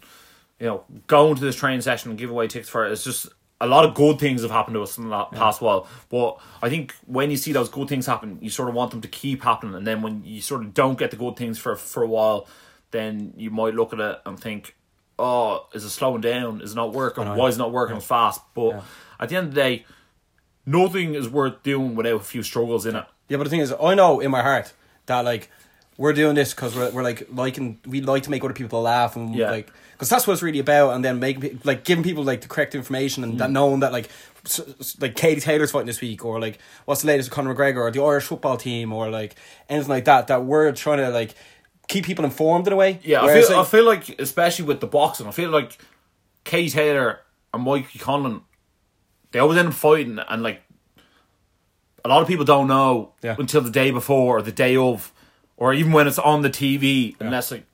you 0.62 0.68
know 0.68 0.84
going 1.08 1.36
to 1.36 1.42
this 1.42 1.56
training 1.58 1.82
session 1.82 2.12
and 2.12 2.18
give 2.20 2.30
away 2.30 2.48
tickets 2.48 2.70
for 2.70 2.86
it, 2.86 2.92
it's 2.94 3.04
just 3.04 3.28
a 3.60 3.68
lot 3.68 3.84
of 3.86 3.94
good 3.94 4.18
things 4.20 4.42
have 4.44 4.50
happened 4.52 4.76
to 4.76 4.82
us 4.82 4.98
in 4.98 5.10
the 5.10 5.24
past 5.26 5.62
while. 5.62 5.88
But 6.10 6.40
I 6.64 6.70
think 6.70 6.96
when 7.06 7.30
you 7.30 7.38
see 7.38 7.52
those 7.52 7.68
good 7.70 7.88
things 7.90 8.06
happen, 8.08 8.40
you 8.42 8.50
sort 8.50 8.70
of 8.70 8.74
want 8.76 8.90
them 8.92 9.02
to 9.02 9.08
keep 9.08 9.44
happening, 9.44 9.76
and 9.76 9.86
then 9.86 10.02
when 10.02 10.24
you 10.24 10.40
sort 10.42 10.62
of 10.62 10.74
don't 10.74 10.98
get 10.98 11.12
the 11.12 11.18
good 11.18 11.36
things 11.36 11.60
for 11.60 11.76
for 11.76 12.02
a 12.04 12.08
while, 12.08 12.48
then 12.92 13.34
you 13.36 13.50
might 13.52 13.74
look 13.74 13.92
at 13.94 14.00
it 14.00 14.20
and 14.26 14.40
think, 14.40 14.76
"Oh, 15.20 15.68
is 15.74 15.84
it 15.84 15.90
slowing 15.90 16.22
down? 16.22 16.62
Is 16.62 16.72
it 16.74 16.76
not 16.76 16.94
working? 16.94 17.28
Oh, 17.28 17.36
Why 17.36 17.48
is 17.48 17.56
it 17.56 17.60
not 17.60 17.72
working 17.72 17.98
as 17.98 18.06
fast?" 18.06 18.42
But 18.54 18.84
at 19.20 19.30
the 19.30 19.36
end 19.36 19.50
of 19.50 19.54
the 19.56 19.62
day, 19.62 19.86
nothing 20.66 21.16
is 21.16 21.28
worth 21.30 21.64
doing 21.64 21.96
without 21.96 22.16
a 22.16 22.24
few 22.24 22.44
struggles 22.44 22.86
in 22.86 22.96
it. 22.96 23.06
Yeah, 23.30 23.38
but 23.38 23.44
the 23.46 23.50
thing 23.50 23.60
is, 23.62 23.74
I 23.82 23.94
know 23.96 24.20
in 24.20 24.32
my 24.32 24.42
heart 24.42 24.74
that 25.06 25.24
like 25.26 25.50
we're 25.98 26.14
doing 26.14 26.36
this 26.36 26.54
because 26.54 26.76
we're, 26.76 26.90
we're 26.92 27.04
like 27.04 27.28
liking 27.32 27.80
we 27.86 28.02
like 28.02 28.24
to 28.24 28.30
make 28.30 28.44
other 28.44 28.54
people 28.54 28.82
laugh 28.82 29.16
and 29.16 29.36
Yeah. 29.36 29.52
like 29.52 29.72
because 30.02 30.10
that's 30.10 30.26
what 30.26 30.34
it's 30.34 30.42
really 30.42 30.58
about. 30.58 30.96
And 30.96 31.06
then 31.06 31.20
making 31.20 31.62
like 31.64 31.84
giving 31.84 32.04
people 32.04 32.24
like 32.24 32.42
the 32.42 32.48
correct 32.48 32.74
information 32.74 33.24
and 33.24 33.40
that 33.40 33.50
mm. 33.50 33.54
knowing 33.54 33.82
that 33.82 33.92
like 33.92 34.10
like 35.00 35.16
Katie 35.16 35.40
Taylor's 35.40 35.70
fighting 35.70 35.86
this 35.86 36.02
week 36.02 36.26
or 36.26 36.40
like 36.40 36.58
what's 36.86 37.02
the 37.02 37.08
latest 37.08 37.30
with 37.30 37.36
Conor 37.36 37.54
McGregor 37.54 37.78
or 37.78 37.92
the 37.92 38.02
Irish 38.02 38.24
football 38.24 38.58
team 38.58 38.92
or 38.94 39.12
like 39.12 39.36
anything 39.70 39.90
like 39.90 40.06
that. 40.06 40.26
That 40.26 40.44
we're 40.44 40.72
trying 40.72 40.98
to 40.98 41.12
like 41.12 41.36
keep 41.88 42.04
people 42.04 42.26
informed 42.26 42.66
in 42.66 42.74
a 42.74 42.76
way. 42.76 43.00
Yeah, 43.04 43.22
I 43.22 43.32
feel, 43.32 43.48
like, 43.50 43.68
I 43.68 43.70
feel 43.70 43.86
like, 43.86 44.20
especially 44.20 44.66
with 44.66 44.80
the 44.80 44.88
boxing, 44.88 45.28
I 45.28 45.32
feel 45.32 45.52
like 45.52 45.78
Katie 46.46 46.72
Taylor 46.72 47.20
and 47.54 47.62
Mikey 47.62 48.00
Conlan, 48.00 48.42
they 49.34 49.38
always 49.38 49.60
end 49.60 49.68
up 49.68 49.76
fighting, 49.76 50.18
and 50.18 50.42
like 50.42 50.64
a 52.04 52.10
lot 52.10 52.24
of 52.24 52.28
people 52.28 52.44
don't 52.44 52.66
know 52.66 53.14
Yeah. 53.22 53.36
until 53.38 53.62
the 53.62 53.70
day 53.70 53.92
before 53.92 54.40
or 54.40 54.42
the 54.42 54.52
day 54.52 54.76
of, 54.76 55.14
or 55.58 55.76
even 55.76 55.92
when 55.92 56.08
it's 56.08 56.18
on 56.18 56.42
the 56.42 56.50
TV, 56.50 57.16
unless 57.20 57.52
like 57.52 57.66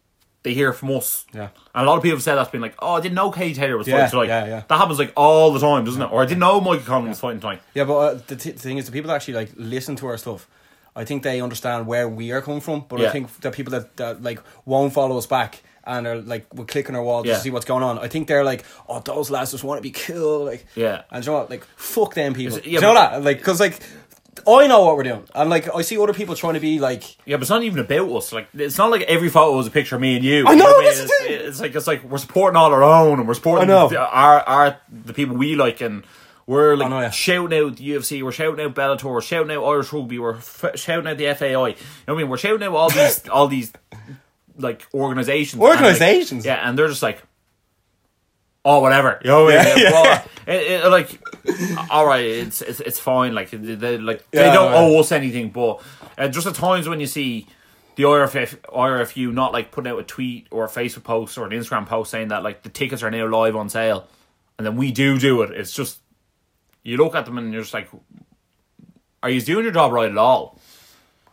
they 0.47 0.53
hear 0.53 0.71
from 0.73 0.91
us. 0.91 1.25
Yeah. 1.33 1.49
and 1.75 1.85
a 1.85 1.89
lot 1.89 1.97
of 1.97 2.03
people 2.03 2.15
have 2.17 2.23
said 2.23 2.35
that's 2.35 2.49
been 2.49 2.61
like, 2.61 2.75
oh, 2.79 2.93
I 2.93 3.01
didn't 3.01 3.15
know 3.15 3.31
Kay 3.31 3.53
Taylor 3.53 3.77
was 3.77 3.87
Yeah, 3.87 3.97
fighting 4.07 4.11
tonight. 4.21 4.27
yeah, 4.27 4.45
yeah. 4.47 4.63
That 4.67 4.77
happens 4.77 4.97
like 4.99 5.11
all 5.17 5.51
the 5.51 5.59
time, 5.59 5.83
doesn't 5.85 6.01
it? 6.01 6.11
Or 6.11 6.21
I 6.21 6.25
didn't 6.25 6.39
know 6.39 6.61
Mikey 6.61 6.83
Conlan 6.83 7.09
was 7.09 7.19
fighting 7.19 7.39
tonight. 7.41 7.61
Yeah, 7.73 7.83
but 7.83 7.97
uh, 7.97 8.13
the, 8.27 8.35
t- 8.35 8.51
the 8.51 8.59
thing 8.59 8.77
is, 8.77 8.85
the 8.85 8.91
people 8.91 9.09
that 9.09 9.15
actually 9.15 9.33
like 9.35 9.51
listen 9.55 9.95
to 9.97 10.07
our 10.07 10.17
stuff, 10.17 10.47
I 10.95 11.03
think 11.05 11.23
they 11.23 11.41
understand 11.41 11.85
where 11.87 12.07
we 12.09 12.31
are 12.31 12.41
coming 12.41 12.61
from. 12.61 12.85
But 12.87 13.01
I 13.01 13.09
think 13.11 13.31
the 13.41 13.51
people 13.51 13.71
that, 13.71 13.97
that 13.97 14.23
like 14.23 14.41
won't 14.65 14.93
follow 14.93 15.17
us 15.17 15.25
back 15.27 15.61
and 15.83 16.05
are 16.07 16.17
like 16.17 16.51
will 16.53 16.65
click 16.65 16.89
on 16.89 16.95
our 16.95 17.03
wall 17.03 17.25
Yeah. 17.25 17.35
to 17.35 17.39
see 17.39 17.49
what's 17.49 17.65
going 17.65 17.83
on. 17.83 17.99
I 17.99 18.07
think 18.07 18.27
they're 18.27 18.43
like, 18.43 18.65
oh, 18.89 18.99
those 18.99 19.29
lads 19.29 19.51
just 19.51 19.63
want 19.63 19.77
to 19.77 19.83
be 19.83 19.91
cool, 19.91 20.45
like 20.45 20.65
Yeah. 20.75 21.03
And 21.11 21.23
you 21.25 21.31
know 21.31 21.37
what? 21.39 21.49
Like, 21.49 21.63
fuck 21.75 22.13
them 22.13 22.33
people. 22.33 22.57
It- 22.57 22.65
yeah, 22.65 22.71
you 22.73 22.81
know 22.81 22.93
that? 22.93 23.23
Like, 23.23 23.37
because 23.37 23.59
like. 23.59 23.79
I 24.47 24.67
know 24.67 24.83
what 24.85 24.97
we're 24.97 25.03
doing, 25.03 25.23
and 25.33 25.49
like 25.49 25.73
I 25.73 25.81
see 25.81 25.97
other 25.97 26.13
people 26.13 26.35
trying 26.35 26.55
to 26.55 26.59
be 26.59 26.79
like, 26.79 27.17
Yeah, 27.25 27.37
but 27.37 27.41
it's 27.43 27.49
not 27.49 27.63
even 27.63 27.79
about 27.79 28.09
us. 28.11 28.33
Like, 28.33 28.47
it's 28.53 28.77
not 28.77 28.91
like 28.91 29.03
every 29.03 29.29
photo 29.29 29.57
is 29.59 29.67
a 29.67 29.71
picture 29.71 29.95
of 29.95 30.01
me 30.01 30.15
and 30.17 30.25
you. 30.25 30.45
I 30.47 30.51
You 30.51 30.57
know, 30.57 30.77
mean? 30.79 30.83
the 30.83 30.89
it's, 31.03 31.11
it's 31.21 31.59
like 31.61 31.75
it's 31.75 31.87
like 31.87 32.03
we're 32.03 32.17
supporting 32.17 32.57
all 32.57 32.71
our 32.73 32.83
own, 32.83 33.19
and 33.19 33.27
we're 33.27 33.33
supporting 33.35 33.67
know. 33.67 33.87
the- 33.89 33.99
our 33.99 34.41
our 34.41 34.77
the 34.91 35.13
people 35.13 35.35
we 35.37 35.55
like, 35.55 35.79
and 35.81 36.03
we're 36.45 36.75
like 36.75 36.89
know, 36.89 37.01
yeah. 37.01 37.09
shouting 37.09 37.57
out 37.59 37.75
the 37.77 37.89
UFC, 37.89 38.23
we're 38.23 38.31
shouting 38.31 38.63
out 38.65 38.73
Bellator, 38.75 39.03
we're 39.11 39.21
shouting 39.21 39.51
out 39.55 39.63
Irish 39.65 39.91
Rugby, 39.91 40.17
we're 40.19 40.35
f- 40.37 40.65
shouting 40.75 41.07
out 41.07 41.17
the 41.17 41.33
FAI. 41.33 41.47
You 41.47 41.53
know 41.55 41.63
what 42.05 42.13
I 42.13 42.17
mean? 42.17 42.29
We're 42.29 42.37
shouting 42.37 42.63
out 42.67 42.73
all 42.73 42.89
these 42.89 43.27
all 43.29 43.47
these 43.47 43.73
like 44.57 44.85
organizations, 44.93 45.53
and, 45.53 45.61
like, 45.63 45.79
Organizations? 45.81 46.45
yeah, 46.45 46.67
and 46.67 46.77
they're 46.77 46.87
just 46.87 47.03
like. 47.03 47.21
Oh, 48.69 48.79
whatever. 48.79 49.19
You 49.23 49.29
know 49.29 49.43
what 49.45 49.57
I 49.59 49.63
mean? 49.63 49.77
Yeah, 49.85 49.91
Well, 49.91 50.25
it, 50.47 50.71
it, 50.83 50.87
like, 50.89 51.21
all 51.89 52.05
right, 52.05 52.25
it's 52.25 52.61
it's 52.61 52.79
it's 52.81 52.99
fine. 52.99 53.33
Like, 53.33 53.49
they, 53.51 53.97
like 53.97 54.29
they 54.31 54.45
Yeah, 54.45 54.53
don't 54.53 54.71
yeah. 54.73 54.77
owe 54.79 54.99
us 54.99 55.11
anything, 55.13 55.51
but 55.51 55.81
uh, 56.17 56.27
just 56.27 56.45
at 56.47 56.55
times 56.55 56.87
when 56.89 56.99
you 56.99 57.07
see 57.07 57.47
the 57.95 58.03
IRF, 58.03 58.57
IRFU 58.65 59.33
not 59.33 59.53
like 59.53 59.71
putting 59.71 59.91
out 59.91 59.99
a 59.99 60.03
tweet 60.03 60.47
or 60.51 60.65
a 60.65 60.67
Facebook 60.67 61.03
post 61.03 61.37
or 61.37 61.45
an 61.45 61.51
Instagram 61.51 61.85
post 61.85 62.11
saying 62.11 62.27
that 62.27 62.43
like 62.43 62.63
the 62.63 62.69
tickets 62.69 63.03
are 63.03 63.09
now 63.11 63.25
live 63.27 63.55
on 63.55 63.69
sale, 63.69 64.05
and 64.57 64.67
then 64.67 64.75
we 64.75 64.91
do 64.91 65.17
do 65.17 65.41
it. 65.43 65.51
It's 65.51 65.71
just 65.73 65.99
you 66.83 66.97
look 66.97 67.15
at 67.15 67.25
them 67.25 67.37
and 67.37 67.53
you're 67.53 67.61
just 67.61 67.73
like, 67.73 67.87
are 69.23 69.29
you 69.29 69.41
doing 69.41 69.63
your 69.63 69.73
job 69.73 69.91
right 69.91 70.11
at 70.11 70.17
all? 70.17 70.59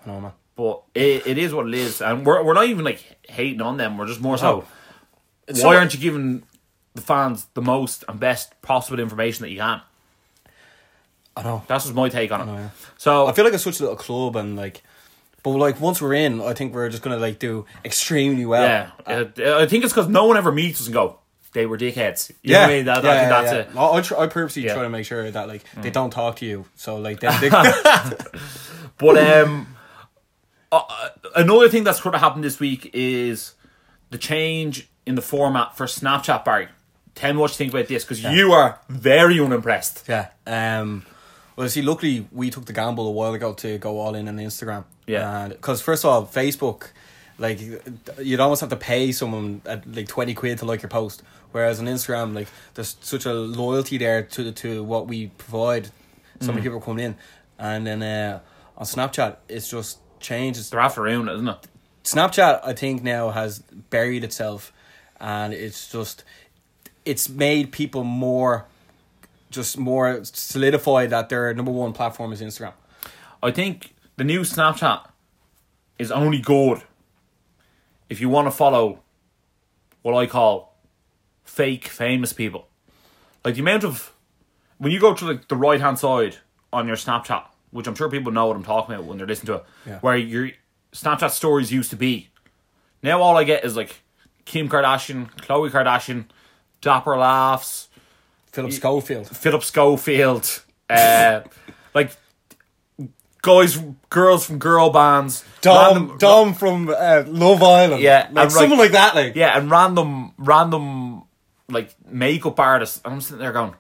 I 0.05 0.11
know, 0.11 0.21
man. 0.21 0.33
But 0.57 0.83
it, 0.95 1.27
it 1.27 1.39
is 1.39 1.53
what 1.53 1.67
it 1.67 1.75
is, 1.75 2.01
and 2.01 2.25
we're 2.25 2.43
we're 2.45 2.55
not 2.55 2.67
even 2.67 2.85
like 2.85 3.05
hating 3.29 3.61
on 3.61 3.77
them. 3.77 3.99
We're 3.99 4.07
just 4.07 4.21
more 4.21 4.39
so. 4.39 4.65
It's 5.49 5.63
Why 5.63 5.73
so- 5.75 5.79
aren't 5.79 5.95
you 5.95 6.01
giving 6.01 6.45
the 6.95 7.03
fans 7.03 7.47
the 7.55 7.63
most 7.63 8.05
and 8.09 8.19
best 8.21 8.61
possible 8.63 9.01
information 9.01 9.43
that 9.43 9.51
you 9.51 9.59
can? 9.59 9.81
I 11.37 11.43
know. 11.43 11.63
That's 11.67 11.85
just 11.85 11.95
my 11.97 12.09
take 12.09 12.31
on 12.31 12.43
it. 12.43 12.47
know, 12.47 12.55
yeah. 12.55 12.69
So 12.97 13.27
I 13.27 13.33
feel 13.33 13.45
like 13.45 13.55
it's 13.55 13.65
such 13.65 13.81
a 13.81 13.83
little 13.83 13.97
club, 13.97 14.37
and 14.37 14.57
like, 14.57 14.83
but 15.43 15.51
like 15.51 15.81
once 15.81 16.01
we're 16.01 16.15
in, 16.15 16.41
I 16.41 16.53
think 16.55 16.73
we're 16.75 16.89
just 16.89 17.03
gonna 17.03 17.17
like 17.19 17.39
do 17.39 17.67
extremely 17.85 18.47
well. 18.47 18.63
Yeah, 18.63 18.91
uh, 19.07 19.61
I 19.61 19.67
think 19.67 19.85
it's 19.85 19.93
because 19.93 20.09
no 20.09 20.27
one 20.27 20.37
ever 20.37 20.53
meets 20.53 20.81
us 20.81 20.87
and 20.87 20.95
go, 20.95 21.19
they 21.55 21.67
were 21.67 21.77
dickheads. 21.79 22.31
You 22.43 22.53
know 22.53 22.61
what 22.61 22.71
I 22.71 22.73
mean? 22.75 22.85
That, 22.85 23.05
I 23.05 23.19
think 23.19 23.29
that's 23.31 23.53
it. 23.53 23.77
I, 23.77 23.91
I, 23.93 24.01
try, 24.01 24.19
I 24.21 24.27
purposely 24.29 24.65
Yeah. 24.65 24.71
Mm. 24.71 24.75
try 24.75 24.83
to 24.85 24.89
make 24.91 25.07
sure 25.07 25.31
that 25.31 25.49
like 25.49 25.65
they 25.81 25.91
don't 25.91 26.11
talk 26.11 26.37
to 26.37 26.47
you. 26.47 26.67
So 26.77 26.97
like 26.99 27.21
they, 27.21 27.29
they 27.39 27.49
But 28.99 29.19
um, 29.19 29.77
uh, 30.71 31.09
another 31.35 31.69
thing 31.69 31.85
that's 31.85 32.01
going 32.01 32.13
to 32.13 32.19
happen 32.19 32.43
this 32.43 32.61
week 32.61 32.91
is 32.93 33.55
the 34.11 34.19
change 34.19 34.89
in 35.07 35.15
the 35.15 35.23
format 35.23 35.77
for 35.77 35.87
Snapchat, 35.87 36.45
Barry. 36.45 36.69
Tell 37.15 37.33
me 37.33 37.39
what 37.41 37.51
you 37.53 37.57
think 37.57 37.73
about 37.73 37.87
this 37.89 38.05
because 38.05 38.23
you 38.23 38.53
are 38.53 38.79
very 38.89 39.39
unimpressed. 39.41 40.05
yeah. 40.09 40.29
Um. 40.47 41.05
Well, 41.57 41.69
see, 41.69 41.83
luckily 41.83 42.27
we 42.33 42.51
took 42.51 42.65
the 42.65 42.73
gamble 42.73 43.07
a 43.07 43.13
while 43.13 43.33
ago 43.35 43.53
to 43.55 43.79
go 43.79 44.01
all 44.01 44.17
in 44.17 44.27
on 44.27 44.39
Instagram. 44.39 44.85
Yeah. 45.07 45.49
Because 45.49 45.81
first 45.81 46.05
of 46.05 46.11
all, 46.11 46.27
Facebook 46.27 46.89
like 47.39 47.61
you'd 48.21 48.41
almost 48.41 48.61
have 48.61 48.71
to 48.71 48.77
pay 48.77 49.13
someone 49.13 49.63
at 49.65 49.87
like 49.87 50.09
twenty 50.09 50.35
quid 50.35 50.59
to 50.59 50.65
like 50.65 50.83
your 50.83 50.89
post. 50.91 51.23
Whereas 51.53 51.79
on 51.79 51.87
Instagram, 51.87 52.35
like 52.35 52.49
there's 52.75 52.97
such 53.01 53.27
a 53.27 53.33
loyalty 53.33 53.99
there 53.99 54.23
to 54.23 54.51
to 54.51 54.83
what 54.83 55.07
we 55.07 55.29
provide. 55.39 55.87
So 56.41 56.47
Mm. 56.51 56.55
many 56.55 56.63
people 56.63 56.81
coming 56.81 57.05
in, 57.05 57.17
and 57.61 57.87
then 57.87 58.03
uh, 58.03 58.41
on 58.77 58.85
Snapchat, 58.87 59.37
it's 59.49 59.69
just 59.71 59.99
changed. 60.19 60.59
It's 60.59 60.71
They're 60.71 60.81
it, 60.81 61.33
isn't 61.35 61.49
it? 61.49 61.69
Snapchat, 62.03 62.61
I 62.65 62.73
think 62.73 63.05
now 63.05 63.31
has 63.31 63.61
buried 63.61 64.25
itself, 64.25 64.73
and 65.21 65.55
it's 65.55 65.89
just 65.93 66.25
it's 67.05 67.29
made 67.29 67.73
people 67.73 68.05
more, 68.05 68.67
just 69.51 69.79
more 69.79 70.21
solidified 70.25 71.11
that 71.11 71.29
their 71.29 71.53
number 71.55 71.71
one 71.73 71.93
platform 71.93 72.33
is 72.33 72.41
Instagram. 72.41 72.73
I 73.43 73.51
think 73.51 73.95
the 74.17 74.25
new 74.25 74.41
Snapchat 74.41 75.07
is 75.99 76.11
only 76.11 76.39
good 76.41 76.83
if 78.09 78.21
you 78.21 78.29
want 78.29 78.47
to 78.47 78.51
follow 78.51 79.01
what 80.03 80.15
I 80.15 80.27
call 80.27 80.77
fake 81.45 81.87
famous 81.89 82.33
people. 82.33 82.69
Like 83.45 83.55
the 83.55 83.61
amount 83.61 83.85
of 83.85 84.13
when 84.79 84.93
you 84.93 85.01
go 85.01 85.15
to 85.15 85.25
like 85.27 85.49
the 85.49 85.57
right 85.57 85.81
hand 85.81 85.99
side 85.99 86.37
on 86.73 86.87
your 86.87 86.97
Snapchat, 86.97 87.45
which 87.71 87.87
I'm 87.87 87.95
sure 87.95 88.09
people 88.11 88.33
know 88.33 88.47
what 88.47 88.57
I'm 88.57 88.65
talking 88.65 88.95
about 88.95 89.07
when 89.07 89.19
they're 89.19 89.27
listening 89.27 89.47
to 89.49 89.55
it, 89.57 89.65
Yeah. 89.87 89.99
where 90.01 90.17
your 90.17 90.51
Snapchat 90.93 91.31
stories 91.31 91.71
used 91.73 91.91
to 91.91 91.97
be. 91.97 92.31
Now 93.03 93.21
all 93.21 93.37
I 93.37 93.45
get 93.45 93.65
is 93.65 93.77
like 93.77 94.03
Kim 94.45 94.69
Kardashian, 94.69 95.31
Khloe 95.37 95.71
Kardashian, 95.71 96.27
Dapper 96.85 97.17
Laughs, 97.17 97.89
Philip 98.53 98.73
Schofield. 98.73 99.27
Philip 99.29 99.65
Schofield, 99.65 100.63
uh, 100.91 101.41
like 101.95 102.11
guys, 103.43 103.83
girls 104.11 104.47
from 104.47 104.59
girl 104.59 104.91
bands, 104.91 105.45
Dom, 105.63 105.95
random- 105.97 106.19
Dom 106.19 106.55
from 106.55 106.89
uh, 106.89 107.25
Love 107.27 107.63
Island. 107.63 108.03
Yeah, 108.03 108.29
like 108.33 108.45
and, 108.45 108.53
someone 108.53 108.79
like 108.79 108.93
that. 108.93 109.15
Like, 109.15 109.35
yeah, 109.35 109.59
and 109.59 109.71
random, 109.71 110.33
random 110.39 111.23
like 111.69 111.95
makeup 112.07 112.61
artists. 112.61 113.01
And 113.05 113.15
I'm 113.15 113.21
sitting 113.21 113.39
there 113.41 113.53
going, 113.53 113.75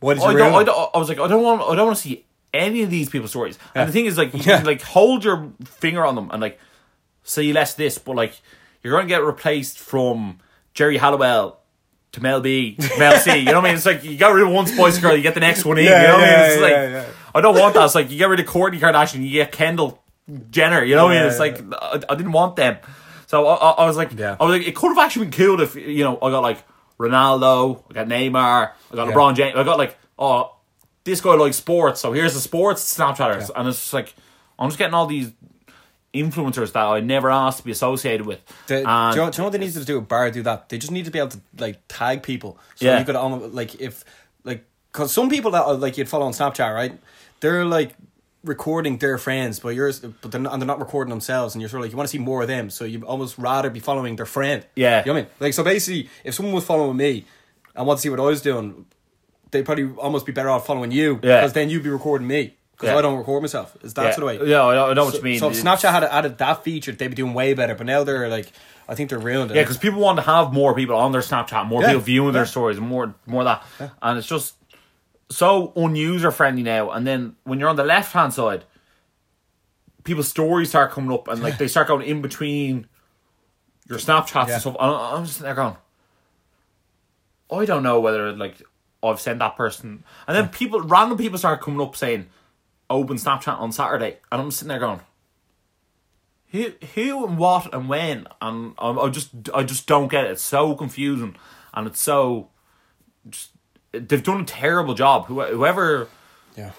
what 0.00 0.14
did 0.14 0.22
I 0.22 0.34
don't, 0.34 0.54
I, 0.54 0.64
don't, 0.64 0.90
I 0.94 0.98
was 0.98 1.08
like, 1.08 1.18
I 1.18 1.28
don't 1.28 1.42
want, 1.42 1.62
I 1.62 1.74
don't 1.74 1.86
want 1.86 1.96
to 1.96 2.02
see 2.02 2.24
any 2.52 2.82
of 2.82 2.90
these 2.90 3.08
people's 3.08 3.30
stories. 3.30 3.58
And 3.74 3.88
the 3.88 3.92
thing 3.92 4.06
is, 4.06 4.16
like, 4.16 4.32
you 4.34 4.40
Yeah. 4.44 4.58
can, 4.58 4.66
like 4.66 4.82
hold 4.82 5.24
your 5.24 5.52
finger 5.64 6.04
on 6.04 6.14
them 6.14 6.30
and 6.30 6.40
like 6.40 6.60
say 7.22 7.52
less 7.52 7.74
this, 7.74 7.98
but 7.98 8.14
like 8.14 8.40
you're 8.82 8.92
going 8.92 9.06
to 9.06 9.08
get 9.08 9.24
replaced 9.24 9.78
from 9.78 10.38
Geri 10.74 10.96
Halliwell. 10.98 11.60
To 12.12 12.22
Mel 12.22 12.40
B, 12.40 12.76
Mel 12.96 13.18
C, 13.18 13.38
you 13.38 13.44
know 13.46 13.54
what 13.54 13.64
I 13.64 13.68
mean? 13.70 13.74
It's 13.74 13.84
like 13.86 14.04
you 14.04 14.16
got 14.16 14.32
rid 14.32 14.44
of 14.46 14.52
one 14.52 14.68
Spice 14.68 14.98
Girl, 14.98 15.16
you 15.16 15.22
get 15.22 15.34
the 15.34 15.40
next 15.40 15.64
one 15.64 15.78
in. 15.78 15.84
Yeah, 15.86 16.00
you 16.02 16.06
know 16.06 16.14
what 16.14 16.22
I 16.22 16.26
mean? 16.30 16.40
It's 16.46 16.56
yeah, 16.56 16.62
like 16.62 16.72
yeah. 16.72 17.04
I 17.34 17.40
don't 17.40 17.58
want 17.58 17.74
that. 17.74 17.84
It's 17.86 17.94
like 17.96 18.08
you 18.08 18.18
get 18.18 18.28
rid 18.28 18.38
of 18.38 18.46
Kourtney 18.46 18.78
Kardashian, 18.78 19.24
you 19.24 19.32
get 19.32 19.50
Kendall 19.50 20.00
Jenner. 20.50 20.84
You 20.84 20.94
know 20.94 21.06
what 21.06 21.16
I 21.16 21.22
mean? 21.22 21.24
Yeah, 21.24 21.30
It's 21.30 21.40
like 21.40 21.60
I, 21.82 22.12
I 22.12 22.14
didn't 22.14 22.30
want 22.30 22.54
them. 22.54 22.76
So 23.26 23.48
I, 23.48 23.54
I, 23.56 23.70
I 23.70 23.86
was 23.86 23.96
like, 23.96 24.12
Yeah. 24.16 24.36
I 24.38 24.44
was 24.44 24.56
like, 24.60 24.68
it 24.68 24.76
could 24.76 24.90
have 24.90 24.98
actually 24.98 25.26
been 25.26 25.32
cool 25.32 25.60
if 25.60 25.74
you 25.74 26.04
know 26.04 26.16
I 26.22 26.30
got 26.30 26.38
like 26.44 26.62
Ronaldo, 27.00 27.82
I 27.90 27.94
got 27.94 28.06
Neymar, 28.06 28.70
I 28.92 28.94
got 28.94 29.08
Yeah. 29.08 29.12
LeBron 29.14 29.34
James, 29.34 29.56
I 29.56 29.64
got 29.64 29.78
like 29.78 29.98
oh 30.16 30.54
this 31.02 31.20
guy 31.20 31.34
likes 31.34 31.56
sports, 31.56 32.00
so 32.00 32.12
here's 32.12 32.34
the 32.34 32.40
sports 32.40 32.96
Snapchatters, 32.96 33.50
and 33.56 33.66
it's 33.68 33.78
just 33.78 33.92
like 33.92 34.14
I'm 34.56 34.68
just 34.68 34.78
getting 34.78 34.94
all 34.94 35.06
these 35.06 35.32
influencers 36.14 36.72
that 36.72 36.84
I 36.84 37.00
never 37.00 37.30
asked 37.30 37.58
to 37.58 37.64
be 37.64 37.72
associated 37.72 38.26
with. 38.26 38.40
The, 38.68 38.76
do, 38.76 38.80
you 38.80 38.84
know, 38.86 39.10
do 39.12 39.16
you 39.18 39.22
know 39.38 39.44
what 39.44 39.52
they 39.52 39.58
need 39.58 39.72
to 39.72 39.84
do? 39.84 40.00
Bar 40.00 40.30
do 40.30 40.42
that. 40.42 40.68
They 40.68 40.78
just 40.78 40.92
need 40.92 41.04
to 41.06 41.10
be 41.10 41.18
able 41.18 41.30
to 41.30 41.40
like 41.58 41.80
tag 41.88 42.22
people. 42.22 42.58
So 42.76 42.86
Yeah. 42.86 42.98
you 43.00 43.04
could 43.04 43.16
almost 43.16 43.54
like 43.54 43.80
if 43.80 44.04
like 44.44 44.64
because 44.92 45.12
some 45.12 45.28
people 45.28 45.50
that 45.52 45.64
are, 45.64 45.74
like 45.74 45.98
you'd 45.98 46.08
follow 46.08 46.26
on 46.26 46.32
Snapchat, 46.32 46.72
right? 46.74 46.98
They're 47.40 47.64
like 47.64 47.94
recording 48.44 48.98
their 48.98 49.16
friends, 49.18 49.58
but 49.58 49.70
yours, 49.70 50.00
but 50.00 50.30
they're 50.30 50.40
not, 50.40 50.52
and 50.52 50.60
they're 50.62 50.66
not 50.66 50.78
recording 50.78 51.10
themselves, 51.10 51.54
and 51.54 51.62
you're 51.62 51.68
sort 51.68 51.80
of 51.80 51.84
like 51.86 51.92
you 51.92 51.96
want 51.96 52.08
to 52.08 52.12
see 52.12 52.18
more 52.18 52.42
of 52.42 52.48
them, 52.48 52.68
so 52.70 52.84
you 52.84 53.02
almost 53.04 53.38
rather 53.38 53.70
be 53.70 53.80
following 53.80 54.16
their 54.16 54.26
friend. 54.26 54.64
Yeah. 54.76 55.00
you 55.00 55.06
know 55.06 55.12
what 55.14 55.18
I 55.18 55.22
mean? 55.22 55.30
Like 55.40 55.54
so, 55.54 55.64
basically, 55.64 56.08
if 56.24 56.34
someone 56.34 56.54
was 56.54 56.64
following 56.64 56.96
me 56.96 57.24
and 57.74 57.86
want 57.86 57.98
to 57.98 58.02
see 58.02 58.10
what 58.10 58.20
I 58.20 58.24
was 58.24 58.42
doing, 58.42 58.84
they'd 59.50 59.64
probably 59.64 59.90
almost 59.96 60.26
be 60.26 60.32
better 60.32 60.50
off 60.50 60.66
following 60.66 60.90
you 60.92 61.14
Yeah. 61.22 61.40
because 61.40 61.54
then 61.54 61.70
you'd 61.70 61.82
be 61.84 61.88
recording 61.90 62.26
me 62.28 62.54
because 62.76 62.88
Yeah. 62.92 62.98
I 62.98 63.02
don't 63.02 63.16
record 63.18 63.42
myself. 63.42 63.76
Is 63.82 63.94
that 63.94 64.02
yeah, 64.04 64.10
of 64.16 64.22
way? 64.22 64.38
yeah, 64.48 64.64
I 64.64 64.74
know, 64.74 64.90
I 64.90 64.94
know 64.94 65.04
what 65.04 65.12
So, 65.14 65.18
you 65.18 65.24
mean. 65.24 65.38
so 65.38 65.50
if 65.50 65.62
Snapchat 65.62 65.90
had 65.90 66.04
added 66.04 66.38
that 66.38 66.62
feature, 66.64 66.92
they'd 66.92 67.08
be 67.08 67.14
doing 67.14 67.34
way 67.34 67.54
better. 67.54 67.74
But 67.74 67.86
now 67.86 68.04
they're 68.04 68.28
like, 68.28 68.50
I 68.88 68.94
think 68.94 69.10
they're 69.10 69.18
ruined. 69.18 69.50
Yeah, 69.54 69.62
because 69.62 69.78
people 69.78 70.00
want 70.00 70.16
to 70.18 70.22
have 70.22 70.52
more 70.52 70.74
people 70.74 70.96
on 70.96 71.12
their 71.12 71.20
Snapchat, 71.22 71.66
more 71.66 71.80
Yeah, 71.82 71.88
people 71.88 72.02
viewing 72.02 72.32
their 72.32 72.46
stories, 72.46 72.78
more 72.80 73.14
more 73.26 73.44
that, 73.44 73.62
and 74.02 74.18
it's 74.18 74.26
just 74.26 74.54
so 75.30 75.68
unuser 75.76 76.32
friendly 76.32 76.62
now. 76.62 76.90
And 76.90 77.06
then 77.06 77.36
when 77.44 77.58
you're 77.58 77.68
on 77.70 77.76
the 77.76 77.84
left 77.84 78.12
hand 78.12 78.34
side, 78.34 78.64
people's 80.04 80.28
stories 80.28 80.68
start 80.68 80.90
coming 80.90 81.12
up, 81.12 81.28
and 81.28 81.42
like 81.42 81.56
they 81.58 81.68
start 81.68 81.88
going 81.88 82.06
in 82.06 82.20
between 82.20 82.86
your 83.88 83.98
Snapchats 83.98 84.50
and 84.50 84.60
stuff. 84.60 84.76
And 84.78 84.90
I'm 84.90 85.24
just 85.24 85.38
there 85.40 85.54
going, 85.54 85.76
I 87.50 87.64
don't 87.64 87.82
know 87.82 88.00
whether 88.00 88.32
like 88.32 88.60
I've 89.02 89.20
sent 89.20 89.38
that 89.38 89.56
person, 89.56 90.04
and 90.26 90.36
then 90.36 90.48
people, 90.48 90.80
random 90.82 91.16
people, 91.18 91.38
start 91.38 91.60
coming 91.62 91.80
up 91.80 91.94
saying, 91.96 92.26
"Open 92.90 93.16
Snapchat 93.16 93.58
on 93.58 93.72
Saturday," 93.72 94.18
and 94.30 94.40
I'm 94.40 94.50
sitting 94.50 94.68
there 94.68 94.78
going. 94.78 95.00
Who, 96.48 96.70
who 96.94 97.26
and 97.26 97.36
what 97.36 97.74
and 97.74 97.88
when 97.88 98.28
and 98.40 98.74
I, 98.78 98.90
I 98.90 99.08
just 99.08 99.30
I 99.52 99.64
just 99.64 99.88
don't 99.88 100.06
get 100.06 100.24
it. 100.24 100.30
It's 100.30 100.42
so 100.42 100.76
confusing 100.76 101.34
and 101.72 101.88
it's 101.88 102.00
so 102.00 102.50
just 103.28 103.50
they've 103.90 104.22
done 104.22 104.42
a 104.42 104.44
terrible 104.44 104.94
job. 104.94 105.26
Who, 105.26 105.42
whoever 105.42 106.08
yeah, 106.56 106.70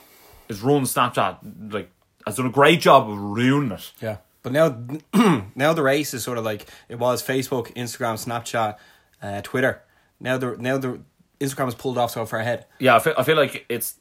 is 0.48 0.62
running 0.62 0.84
Snapchat 0.84 1.74
like 1.74 1.92
has 2.26 2.38
done 2.38 2.46
a 2.46 2.52
great 2.52 2.80
job 2.80 3.10
of 3.10 3.18
ruining 3.18 3.74
it. 3.74 3.92
yeah. 4.02 4.18
But 4.42 4.54
now, 4.54 4.78
now 5.56 5.74
the 5.74 5.82
race 5.82 6.14
is 6.14 6.24
sort 6.24 6.38
of 6.38 6.46
like 6.46 6.68
it 6.88 7.00
was 7.00 7.24
Facebook, 7.24 7.74
Instagram, 7.76 8.14
Snapchat, 8.14 8.78
uh, 9.22 9.42
Twitter. 9.42 9.82
Now 10.20 10.38
the 10.38 10.56
now 10.58 10.78
the 10.78 11.02
Instagram 11.40 11.68
is 11.68 11.76
pulled 11.76 11.98
off 11.98 12.12
so 12.12 12.26
far 12.26 12.40
ahead. 12.40 12.66
Yeah, 12.80 12.96
I 12.96 13.00
feel, 13.00 13.16
I 13.18 13.24
feel 13.24 13.38
like 13.38 13.66
it's 13.70 13.96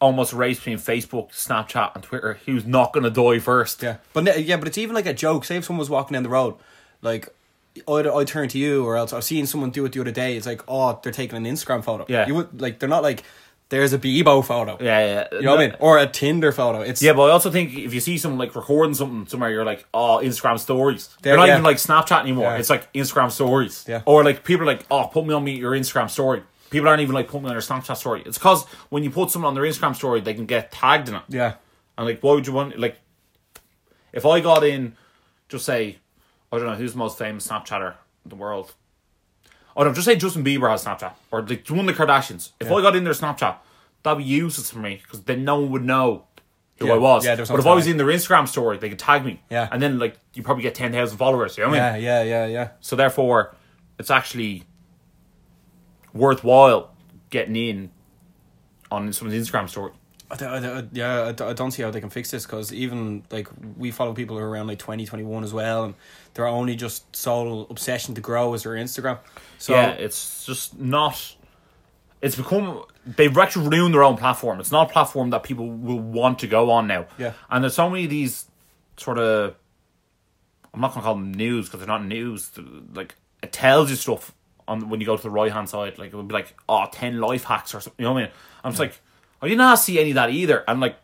almost 0.00 0.32
race 0.32 0.58
between 0.58 0.78
Facebook, 0.78 1.30
Snapchat, 1.30 1.94
and 1.94 2.02
Twitter. 2.02 2.38
Who's 2.46 2.64
not 2.64 2.92
going 2.92 3.04
to 3.04 3.10
die 3.10 3.38
first? 3.38 3.82
Yeah, 3.82 3.96
but 4.12 4.44
yeah, 4.44 4.56
but 4.56 4.68
it's 4.68 4.78
even 4.78 4.94
like 4.94 5.06
a 5.06 5.14
joke. 5.14 5.44
Say 5.44 5.56
if 5.56 5.64
someone 5.64 5.80
was 5.80 5.90
walking 5.90 6.14
down 6.14 6.22
the 6.22 6.28
road, 6.28 6.54
like. 7.02 7.28
I'd, 7.86 8.08
I'd 8.08 8.26
turn 8.26 8.48
to 8.48 8.58
you, 8.58 8.84
or 8.84 8.96
else 8.96 9.12
I've 9.12 9.22
seen 9.22 9.46
someone 9.46 9.70
do 9.70 9.84
it 9.84 9.92
the 9.92 10.00
other 10.00 10.10
day. 10.10 10.36
It's 10.36 10.48
like, 10.48 10.62
oh, 10.66 10.98
they're 11.00 11.12
taking 11.12 11.36
an 11.36 11.44
Instagram 11.44 11.84
photo. 11.84 12.06
Yeah. 12.08 12.26
you 12.26 12.34
would 12.34 12.60
like 12.60 12.80
they're 12.80 12.88
not 12.88 13.04
like 13.04 13.22
there's 13.70 13.92
a 13.92 13.98
Bebo 13.98 14.44
photo. 14.44 14.78
Yeah, 14.80 14.98
yeah. 15.00 15.28
you 15.32 15.42
know 15.42 15.52
what 15.52 15.60
I 15.60 15.66
mean, 15.68 15.76
or 15.78 15.98
a 15.98 16.06
Tinder 16.06 16.52
photo. 16.52 16.80
It's 16.80 17.02
Yeah, 17.02 17.12
but 17.12 17.24
I 17.24 17.30
also 17.30 17.50
think 17.50 17.76
if 17.76 17.92
you 17.92 18.00
see 18.00 18.16
someone 18.16 18.38
like 18.38 18.54
recording 18.56 18.94
something 18.94 19.26
somewhere, 19.26 19.50
you're 19.50 19.64
like, 19.64 19.86
oh, 19.92 20.20
Instagram 20.22 20.58
stories. 20.58 21.14
They're 21.22 21.36
not 21.36 21.48
yeah. 21.48 21.54
even 21.54 21.64
like 21.64 21.76
Snapchat 21.76 22.22
anymore. 22.22 22.44
Yeah. 22.44 22.58
It's 22.58 22.70
like 22.70 22.90
Instagram 22.94 23.30
stories. 23.30 23.84
Yeah. 23.86 24.02
Or 24.06 24.24
like 24.24 24.42
people 24.42 24.62
are 24.62 24.66
like, 24.66 24.86
oh, 24.90 25.08
put 25.12 25.26
me 25.26 25.34
on 25.34 25.44
me 25.44 25.56
your 25.58 25.72
Instagram 25.72 26.08
story. 26.08 26.42
People 26.70 26.88
aren't 26.88 27.00
even 27.00 27.14
like 27.14 27.26
putting 27.28 27.42
me 27.44 27.48
on 27.48 27.54
their 27.54 27.60
Snapchat 27.62 27.96
story. 27.96 28.22
It's 28.26 28.38
because 28.38 28.64
when 28.90 29.02
you 29.04 29.10
put 29.10 29.30
someone 29.30 29.48
on 29.48 29.54
their 29.54 29.64
Instagram 29.64 29.94
story, 29.96 30.20
they 30.20 30.34
can 30.34 30.46
get 30.46 30.70
tagged 30.70 31.08
in 31.08 31.14
it. 31.14 31.22
yeah, 31.28 31.54
And 31.96 32.06
like, 32.06 32.20
why 32.20 32.34
would 32.34 32.46
you 32.46 32.52
want 32.52 32.78
like? 32.78 32.98
If 34.12 34.24
I 34.26 34.40
got 34.40 34.64
in, 34.64 34.96
just 35.48 35.64
say, 35.64 35.98
I 36.52 36.56
don't 36.58 36.66
know 36.66 36.74
who's 36.74 36.92
the 36.92 36.98
most 36.98 37.18
famous 37.18 37.46
Snapchatter 37.46 37.94
in 38.24 38.28
the 38.30 38.36
world. 38.36 38.74
Oh, 39.76 39.82
I 39.82 39.84
don't 39.84 39.94
just 39.94 40.06
say 40.06 40.16
Justin 40.16 40.44
Bieber 40.44 40.68
has 40.70 40.84
Snapchat 40.84 41.12
or 41.30 41.42
like 41.42 41.66
one 41.68 41.80
of 41.80 41.86
the 41.86 41.92
Kardashians. 41.94 42.50
If 42.60 42.68
Yeah. 42.68 42.74
I 42.74 42.82
got 42.82 42.96
in 42.96 43.04
their 43.04 43.12
Snapchat, 43.12 43.56
that'd 44.02 44.18
be 44.18 44.24
useless 44.24 44.70
for 44.70 44.78
me 44.78 45.00
because 45.02 45.22
then 45.24 45.44
no 45.44 45.60
one 45.60 45.70
would 45.72 45.84
know 45.84 46.24
who 46.78 46.86
Yeah. 46.86 46.94
I 46.94 46.98
was. 46.98 47.24
Yeah, 47.24 47.34
no 47.36 47.44
but 47.46 47.60
if 47.60 47.66
I 47.66 47.74
was 47.74 47.86
in 47.86 47.96
their 47.96 48.06
Instagram 48.06 48.48
story, 48.48 48.78
they 48.78 48.88
could 48.88 48.98
tag 48.98 49.24
me. 49.24 49.40
Yeah. 49.50 49.68
and 49.70 49.80
then 49.80 49.98
like 49.98 50.16
you 50.34 50.42
probably 50.42 50.62
get 50.62 50.74
ten 50.74 50.92
thousand 50.92 51.18
followers. 51.18 51.56
You 51.56 51.64
know 51.64 51.70
what 51.70 51.80
I 51.80 51.92
mean? 51.94 52.02
yeah, 52.02 52.22
yeah, 52.22 52.44
yeah, 52.44 52.46
yeah. 52.46 52.68
So 52.80 52.96
therefore, 52.96 53.54
it's 53.98 54.10
actually 54.10 54.64
worthwhile 56.18 56.90
getting 57.30 57.56
in 57.56 57.90
on 58.90 59.12
someone's 59.12 59.48
Instagram 59.48 59.68
story. 59.68 59.92
I 60.30 60.36
don't, 60.36 60.52
I 60.52 60.60
don't- 60.60 60.88
yeah, 60.92 61.22
I 61.24 61.32
don't- 61.32 61.48
I 61.48 61.52
don't 61.54 61.70
see 61.70 61.82
how 61.82 61.90
they 61.90 62.00
can 62.00 62.10
fix 62.10 62.30
this 62.30 62.44
because 62.44 62.72
even 62.72 63.22
like 63.30 63.48
we 63.78 63.90
follow 63.90 64.12
people 64.12 64.36
who 64.36 64.42
are 64.42 64.48
around 64.50 64.66
like 64.66 64.78
20, 64.78 65.06
21 65.06 65.42
as 65.44 65.54
well, 65.54 65.84
and 65.84 65.94
their 66.34 66.46
only 66.46 66.76
just 66.76 67.14
sole 67.16 67.66
obsession 67.70 68.14
to 68.14 68.20
grow 68.20 68.52
is 68.54 68.62
their 68.64 68.72
Instagram. 68.74 69.18
So 69.58 69.72
yeah, 69.74 69.90
it's 69.92 70.44
just 70.44 70.78
not. 70.78 71.34
It's 72.20 72.36
become 72.36 72.82
they've 73.06 73.36
actually 73.38 73.68
ruined 73.68 73.94
their 73.94 74.02
own 74.04 74.16
platform. 74.18 74.60
It's 74.60 74.72
not 74.72 74.90
a 74.90 74.92
platform 74.92 75.30
that 75.30 75.44
people 75.44 75.70
will 75.70 75.98
want 76.00 76.40
to 76.40 76.46
go 76.46 76.70
on 76.70 76.86
now. 76.86 77.06
Yeah. 77.16 77.32
and 77.48 77.64
there's 77.64 77.74
so 77.74 77.88
many 77.88 78.04
of 78.04 78.10
these 78.10 78.46
sort 78.98 79.18
of. 79.18 79.54
I'm 80.74 80.80
not 80.82 80.92
gonna 80.92 81.04
call 81.04 81.14
them 81.14 81.32
news 81.32 81.66
because 81.66 81.80
they're 81.80 81.88
not 81.88 82.04
news. 82.04 82.50
Like 82.92 83.14
it 83.42 83.52
tells 83.52 83.88
you 83.88 83.96
stuff 83.96 84.34
on 84.68 84.88
when 84.88 85.00
you 85.00 85.06
go 85.06 85.16
to 85.16 85.22
the 85.22 85.30
right 85.30 85.50
hand 85.50 85.68
side. 85.68 85.98
Like 85.98 86.12
it 86.12 86.16
would 86.16 86.28
be 86.28 86.34
like, 86.34 86.54
oh, 86.68 86.86
10 86.92 87.18
life 87.20 87.44
hacks 87.44 87.74
or 87.74 87.80
something. 87.80 87.94
You 87.98 88.04
know 88.04 88.12
what 88.12 88.20
I 88.20 88.22
mean? 88.26 88.32
I'm 88.62 88.70
just 88.72 88.80
like, 88.80 89.00
I 89.42 89.48
didn't 89.48 89.76
see 89.78 89.98
any 89.98 90.10
of 90.10 90.14
that 90.16 90.30
either. 90.30 90.64
And 90.68 90.78
like, 90.80 90.96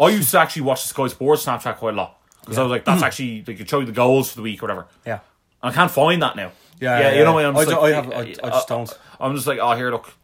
I 0.00 0.08
used 0.08 0.30
to 0.32 0.38
actually 0.40 0.62
watch 0.62 0.82
the 0.82 0.88
Sky 0.88 1.06
Sports 1.08 1.44
Snapchat 1.46 1.76
quite 1.76 1.94
a 1.94 1.96
lot 1.96 2.20
because 2.40 2.58
I 2.58 2.62
was 2.62 2.70
like, 2.70 2.84
that's 2.84 3.02
actually 3.04 3.42
they 3.42 3.54
could 3.54 3.68
show 3.68 3.80
you 3.80 3.86
the 3.86 3.92
goals 3.92 4.30
for 4.30 4.36
the 4.36 4.42
week 4.42 4.62
or 4.62 4.66
whatever. 4.66 4.86
yeah, 5.06 5.20
I 5.62 5.70
can't 5.70 5.90
find 5.90 6.22
that 6.22 6.34
now. 6.36 6.52
Yeah, 6.80 6.98
yeah, 6.98 7.10
yeah, 7.10 7.18
you 7.18 7.24
know 7.24 7.24
yeah. 7.24 7.32
what 7.34 7.44
I 7.44 7.46
mean? 7.46 7.46
I'm 7.50 7.56
I 7.56 7.64
just 7.64 7.76
do- 7.76 7.80
like, 7.82 7.92
I 7.92 7.96
have- 7.96 8.12
I- 8.44 8.46
I 8.48 8.50
just 8.50 8.68
don't. 8.68 8.98
I'm 9.20 9.34
just 9.34 9.46
like, 9.46 9.58
oh, 9.60 9.74
here, 9.76 9.90
look, 9.90 10.14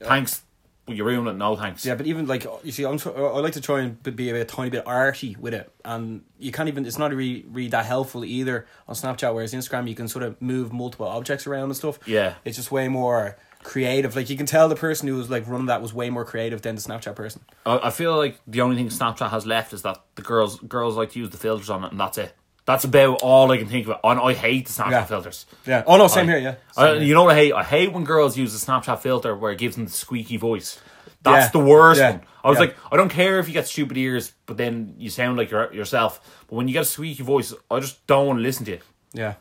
thanks, 0.00 0.42
but 0.90 0.96
you 0.96 1.04
ruin 1.04 1.26
it. 1.26 1.34
No 1.34 1.56
thanks. 1.56 1.84
Yeah, 1.84 1.94
but 1.94 2.06
even 2.06 2.26
like 2.26 2.46
you 2.62 2.72
see, 2.72 2.84
I'm 2.84 2.98
tr- 2.98 3.16
I 3.16 3.38
like 3.38 3.54
to 3.54 3.60
try 3.60 3.80
and 3.80 4.02
be 4.02 4.30
a, 4.30 4.32
bit, 4.32 4.48
tiny 4.48 4.70
bit 4.70 4.86
arty 4.86 5.36
with 5.40 5.54
it, 5.54 5.72
and 5.84 6.22
you 6.38 6.52
can't 6.52 6.68
even. 6.68 6.84
It's 6.84 6.98
not 6.98 7.10
really 7.10 7.44
really 7.48 7.68
that 7.68 7.86
helpful 7.86 8.24
either 8.24 8.66
on 8.86 8.94
Snapchat. 8.94 9.34
Whereas 9.34 9.54
Instagram, 9.54 9.88
you 9.88 9.94
can 9.94 10.08
sort 10.08 10.22
of 10.22 10.40
move 10.40 10.72
multiple 10.72 11.06
objects 11.06 11.46
around 11.46 11.64
and 11.64 11.76
stuff. 11.76 11.98
Yeah. 12.06 12.34
it's 12.44 12.56
just 12.56 12.70
way 12.70 12.88
more 12.88 13.36
creative. 13.62 14.16
Like 14.16 14.30
you 14.30 14.36
can 14.36 14.46
tell 14.46 14.68
the 14.68 14.76
person 14.76 15.08
who 15.08 15.16
was 15.16 15.30
like 15.30 15.46
running 15.46 15.66
that 15.66 15.82
was 15.82 15.92
way 15.92 16.10
more 16.10 16.24
creative 16.24 16.62
than 16.62 16.74
the 16.74 16.80
Snapchat 16.80 17.14
person. 17.14 17.42
I, 17.66 17.78
I 17.84 17.90
feel 17.90 18.16
like 18.16 18.40
the 18.46 18.60
only 18.60 18.76
thing 18.76 18.88
Snapchat 18.88 19.30
has 19.30 19.46
left 19.46 19.72
is 19.72 19.82
that 19.82 20.00
the 20.14 20.22
girls 20.22 20.58
girls 20.60 20.96
like 20.96 21.12
to 21.12 21.18
use 21.18 21.30
the 21.30 21.36
filters 21.36 21.70
on 21.70 21.84
it, 21.84 21.92
and 21.92 22.00
that's 22.00 22.18
it. 22.18 22.34
That's 22.70 22.84
about 22.84 23.22
all 23.22 23.50
I 23.50 23.58
can 23.58 23.66
think 23.68 23.88
of. 23.88 23.96
And 24.04 24.20
I 24.20 24.32
hate 24.32 24.66
the 24.66 24.72
Snapchat 24.72 24.90
Yeah. 24.90 25.04
filters. 25.04 25.46
Yeah. 25.66 25.82
Oh 25.86 25.96
no, 25.96 26.06
same 26.06 26.28
I- 26.28 26.32
here. 26.32 26.38
Yeah. 26.38 26.54
I, 26.76 26.86
here. 26.94 27.02
you 27.02 27.14
know 27.14 27.24
what 27.24 27.32
I 27.32 27.38
hate? 27.42 27.52
I 27.52 27.64
hate 27.64 27.92
when 27.92 28.04
girls 28.04 28.36
use 28.38 28.52
the 28.58 28.64
Snapchat 28.64 29.00
filter 29.00 29.34
where 29.36 29.50
it 29.52 29.58
gives 29.58 29.74
them 29.76 29.86
the 29.86 29.90
squeaky 29.92 30.36
voice. 30.36 30.78
That's 31.22 31.46
Yeah. 31.46 31.50
the 31.60 31.66
worst 31.66 32.00
Yeah. 32.00 32.10
one. 32.12 32.20
I 32.44 32.48
was 32.48 32.58
like, 32.58 32.76
I 32.92 32.96
don't 32.96 33.10
care 33.10 33.38
if 33.40 33.48
you 33.48 33.52
get 33.52 33.66
stupid 33.66 33.96
ears, 33.98 34.32
but 34.46 34.56
then 34.56 34.94
you 34.98 35.10
sound 35.10 35.36
like 35.36 35.50
your 35.50 35.72
yourself. 35.74 36.20
But 36.48 36.54
when 36.56 36.68
you 36.68 36.72
get 36.72 36.82
a 36.82 36.86
squeaky 36.86 37.22
voice, 37.24 37.52
I 37.70 37.80
just 37.80 38.06
don't 38.06 38.26
want 38.28 38.38
to 38.38 38.42
listen 38.42 38.64
to 38.66 38.70
you. 38.72 38.80
yeah. 39.12 39.34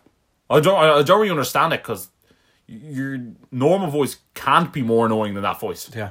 I 0.49 0.59
don't. 0.59 0.77
I, 0.83 0.97
I 0.99 1.03
don't 1.03 1.19
really 1.19 1.29
understand 1.29 1.73
it 1.73 1.81
because 1.83 2.09
your 2.67 3.19
normal 3.51 3.89
voice 3.89 4.17
can't 4.33 4.73
be 4.73 4.81
more 4.81 5.05
annoying 5.05 5.33
than 5.35 5.43
that 5.43 5.59
voice. 5.59 5.89
Yeah. 5.95 6.09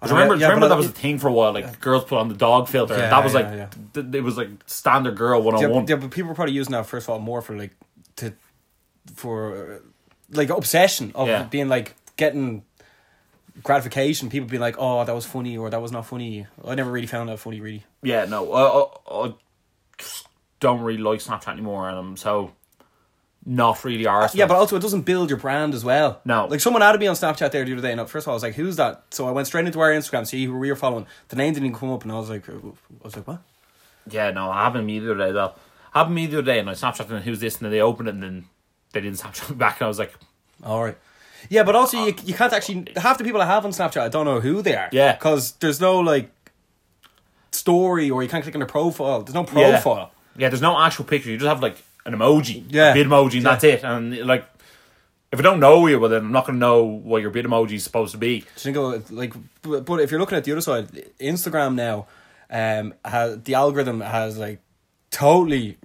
'Cause 0.00 0.12
remember, 0.12 0.36
Yeah, 0.36 0.46
remember 0.48 0.68
that 0.68 0.76
was 0.76 0.86
a 0.86 0.90
thing 0.92 1.18
for 1.18 1.28
a 1.28 1.32
while. 1.32 1.52
Like 1.52 1.80
girls 1.80 2.04
put 2.04 2.18
on 2.18 2.28
the 2.28 2.34
dog 2.34 2.68
filter. 2.68 2.96
Yeah, 2.96 3.10
that 3.10 3.24
was 3.24 3.34
like 3.34 3.46
yeah, 3.46 3.54
yeah. 3.56 3.68
th- 3.94 4.14
it 4.14 4.20
was 4.22 4.36
like 4.36 4.48
standard 4.66 5.16
girl 5.16 5.42
one 5.42 5.58
Yeah, 5.58 5.66
on 5.66 5.72
one. 5.72 5.86
yeah, 5.88 5.96
but 5.96 6.10
people 6.10 6.28
were 6.28 6.34
probably 6.34 6.54
using 6.54 6.72
that 6.72 6.86
first 6.86 7.06
of 7.06 7.10
all 7.10 7.18
more 7.18 7.42
for 7.42 7.56
like 7.56 7.72
to 8.16 8.32
for 9.14 9.80
like 10.30 10.50
obsession 10.50 11.10
of 11.14 11.26
Yeah. 11.28 11.42
being 11.44 11.68
like 11.68 11.94
getting 12.16 12.62
gratification. 13.62 14.28
People 14.30 14.48
being 14.48 14.60
like, 14.60 14.76
"Oh, 14.78 15.04
that 15.04 15.14
was 15.14 15.26
funny," 15.26 15.56
or 15.58 15.68
"That 15.70 15.82
was 15.82 15.90
not 15.92 16.06
funny." 16.06 16.46
I 16.64 16.74
never 16.76 16.90
really 16.92 17.06
found 17.08 17.28
that 17.28 17.38
funny, 17.40 17.60
really. 17.60 17.84
Yeah, 18.02 18.24
no, 18.26 18.52
I, 18.52 19.22
I, 19.22 19.26
I 19.28 19.32
don't 20.60 20.80
really 20.82 21.02
like 21.02 21.20
Snapchat 21.20 21.48
anymore, 21.52 21.88
and 21.88 21.98
I'm 21.98 22.16
so 22.16 22.52
not 23.48 23.82
really 23.82 24.04
arsed. 24.04 24.34
Yeah, 24.34 24.46
but 24.46 24.56
also 24.56 24.76
it 24.76 24.80
doesn't 24.80 25.02
build 25.02 25.30
your 25.30 25.38
brand 25.38 25.72
as 25.72 25.82
well. 25.82 26.20
No. 26.24 26.46
like 26.46 26.60
someone 26.60 26.82
added 26.82 27.00
me 27.00 27.06
on 27.06 27.16
Snapchat 27.16 27.50
there 27.50 27.64
the 27.64 27.72
other 27.72 27.82
day, 27.82 27.92
and 27.92 28.08
first 28.08 28.24
of 28.24 28.28
all, 28.28 28.34
I 28.34 28.36
was 28.36 28.42
like, 28.42 28.54
"Who's 28.54 28.76
that?" 28.76 29.04
So 29.10 29.26
I 29.26 29.30
went 29.30 29.46
straight 29.46 29.66
into 29.66 29.80
our 29.80 29.90
Instagram, 29.90 30.26
see 30.26 30.44
who 30.44 30.56
we 30.58 30.68
were 30.68 30.76
following. 30.76 31.06
The 31.28 31.36
name 31.36 31.54
didn't 31.54 31.66
even 31.66 31.78
come 31.78 31.90
up, 31.90 32.02
and 32.02 32.12
I 32.12 32.16
was 32.16 32.28
like, 32.28 32.48
"I 32.48 32.52
was 33.02 33.16
like, 33.16 33.26
what?" 33.26 33.40
yeah, 34.10 34.30
no, 34.30 34.50
I 34.50 34.64
happened 34.64 34.82
to 34.82 34.86
me 34.86 34.98
the 34.98 35.12
other 35.12 35.26
day 35.26 35.32
though. 35.32 35.52
Happened 35.92 36.16
to 36.16 36.22
me 36.22 36.26
the 36.26 36.38
other 36.38 36.44
day, 36.44 36.58
and 36.58 36.68
I 36.68 36.74
Snapchat 36.74 37.10
and 37.10 37.24
who's 37.24 37.40
this, 37.40 37.56
and 37.56 37.64
then 37.64 37.72
they 37.72 37.80
opened 37.80 38.08
it, 38.08 38.14
and 38.14 38.22
then 38.22 38.44
they 38.92 39.00
didn't 39.00 39.18
Snapchat 39.18 39.50
me 39.50 39.56
back, 39.56 39.80
and 39.80 39.86
I 39.86 39.88
was 39.88 39.98
like, 39.98 40.12
All 40.62 40.84
right. 40.84 40.96
Yeah, 41.48 41.62
but 41.62 41.74
also 41.74 41.98
uh, 41.98 42.06
you, 42.06 42.14
you 42.24 42.34
can't 42.34 42.52
actually 42.52 42.88
half 42.96 43.16
the 43.16 43.24
people 43.24 43.40
I 43.40 43.46
have 43.46 43.64
on 43.64 43.70
Snapchat 43.70 44.02
I 44.02 44.08
don't 44.08 44.24
know 44.24 44.40
who 44.40 44.60
they 44.60 44.74
are. 44.74 44.88
Yeah. 44.92 45.14
because 45.14 45.52
there's 45.52 45.80
no 45.80 46.00
like 46.00 46.30
story 47.52 48.10
or 48.10 48.22
you 48.22 48.28
can't 48.28 48.42
click 48.42 48.54
on 48.54 48.58
their 48.58 48.68
profile. 48.68 49.22
There's 49.22 49.34
no 49.34 49.46
yeah. 49.54 49.80
profile. 49.80 50.12
Yeah, 50.36 50.48
there's 50.48 50.62
no 50.62 50.78
actual 50.78 51.04
picture. 51.04 51.30
You 51.30 51.38
just 51.38 51.48
have 51.48 51.62
like 51.62 51.76
an 52.06 52.14
emoji, 52.14 52.64
Yeah. 52.68 52.92
a 52.92 52.94
Bitmoji, 52.94 53.24
and 53.34 53.34
Yeah. 53.34 53.40
that's 53.50 53.64
it. 53.64 53.84
And 53.84 54.16
like, 54.26 54.46
if 55.30 55.38
I 55.38 55.42
don't 55.42 55.60
know 55.60 55.86
you, 55.86 55.98
well, 56.00 56.08
then 56.10 56.22
I'm 56.24 56.32
not 56.32 56.46
gonna 56.46 56.58
know 56.58 56.84
what 56.84 57.20
your 57.22 57.30
Bitmoji 57.30 57.72
is 57.72 57.84
supposed 57.84 58.12
to 58.12 58.18
be. 58.18 58.44
You 58.64 59.02
like, 59.10 59.34
but, 59.62 59.84
but 59.84 60.00
if 60.00 60.10
you're 60.10 60.20
looking 60.20 60.38
at 60.38 60.44
the 60.44 60.52
other 60.52 60.60
side, 60.62 60.88
Instagram 61.20 61.74
now, 61.74 62.06
um, 62.50 62.94
has 63.04 63.42
the 63.42 63.54
algorithm 63.54 64.00
has 64.00 64.38
like 64.38 64.60
totally 65.10 65.76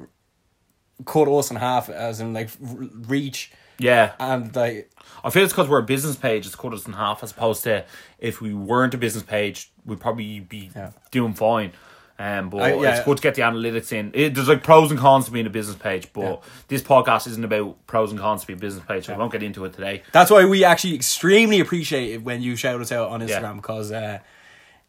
cut 1.06 1.28
us 1.28 1.50
in 1.52 1.58
half 1.58 1.90
as 1.90 2.20
in 2.22 2.34
like 2.34 2.50
reach 2.62 3.52
Yeah, 3.80 4.14
and 4.20 4.56
like 4.56 4.90
I 5.24 5.30
feel 5.30 5.44
it's 5.44 5.52
because 5.52 5.68
we're 5.68 5.80
a 5.80 5.84
business 5.84 6.16
page. 6.16 6.46
It's 6.46 6.56
cut 6.56 6.74
us 6.74 6.86
in 6.88 6.94
half, 6.94 7.24
as 7.24 7.32
opposed 7.32 7.64
to 7.64 7.84
if 8.20 8.40
we 8.40 8.54
weren't 8.54 8.94
a 8.94 8.98
business 8.98 9.24
page, 9.24 9.72
we'd 9.86 10.00
probably 10.00 10.40
be 10.40 10.70
Yeah. 10.76 10.92
doing 11.12 11.34
fine. 11.34 11.72
Um, 12.20 12.50
but 12.52 12.58
I- 12.62 12.74
yeah. 12.76 12.96
it's 12.98 13.06
good 13.06 13.18
to 13.18 13.24
get 13.24 13.36
the 13.36 13.42
analytics 13.42 13.92
in. 13.92 14.12
It, 14.14 14.36
there's 14.36 14.48
like 14.48 14.64
pros 14.64 14.92
and 14.92 15.00
cons 15.00 15.26
to 15.26 15.32
being 15.32 15.48
a 15.48 15.50
business 15.50 15.76
page, 15.78 16.08
but 16.14 16.22
Yeah. 16.22 16.36
this 16.68 16.82
podcast 16.84 17.28
isn't 17.28 17.44
about 17.44 17.76
pros 17.88 18.12
and 18.12 18.20
cons 18.20 18.42
to 18.42 18.48
be 18.48 18.54
a 18.54 18.56
business 18.58 18.86
page. 18.86 19.06
So 19.06 19.14
we 19.14 19.20
won't 19.20 19.32
get 19.32 19.42
into 19.44 19.66
it 19.66 19.74
today. 19.74 20.04
that's 20.12 20.30
why 20.30 20.46
we 20.46 20.64
actually 20.64 20.94
extremely 20.96 21.60
appreciate 21.60 22.12
it 22.14 22.24
when 22.24 22.42
you 22.42 22.56
shout 22.56 22.80
us 22.80 22.92
out 22.92 23.10
on 23.10 23.22
Instagram 23.22 23.56
because 23.56 23.92
uh, 23.92 24.20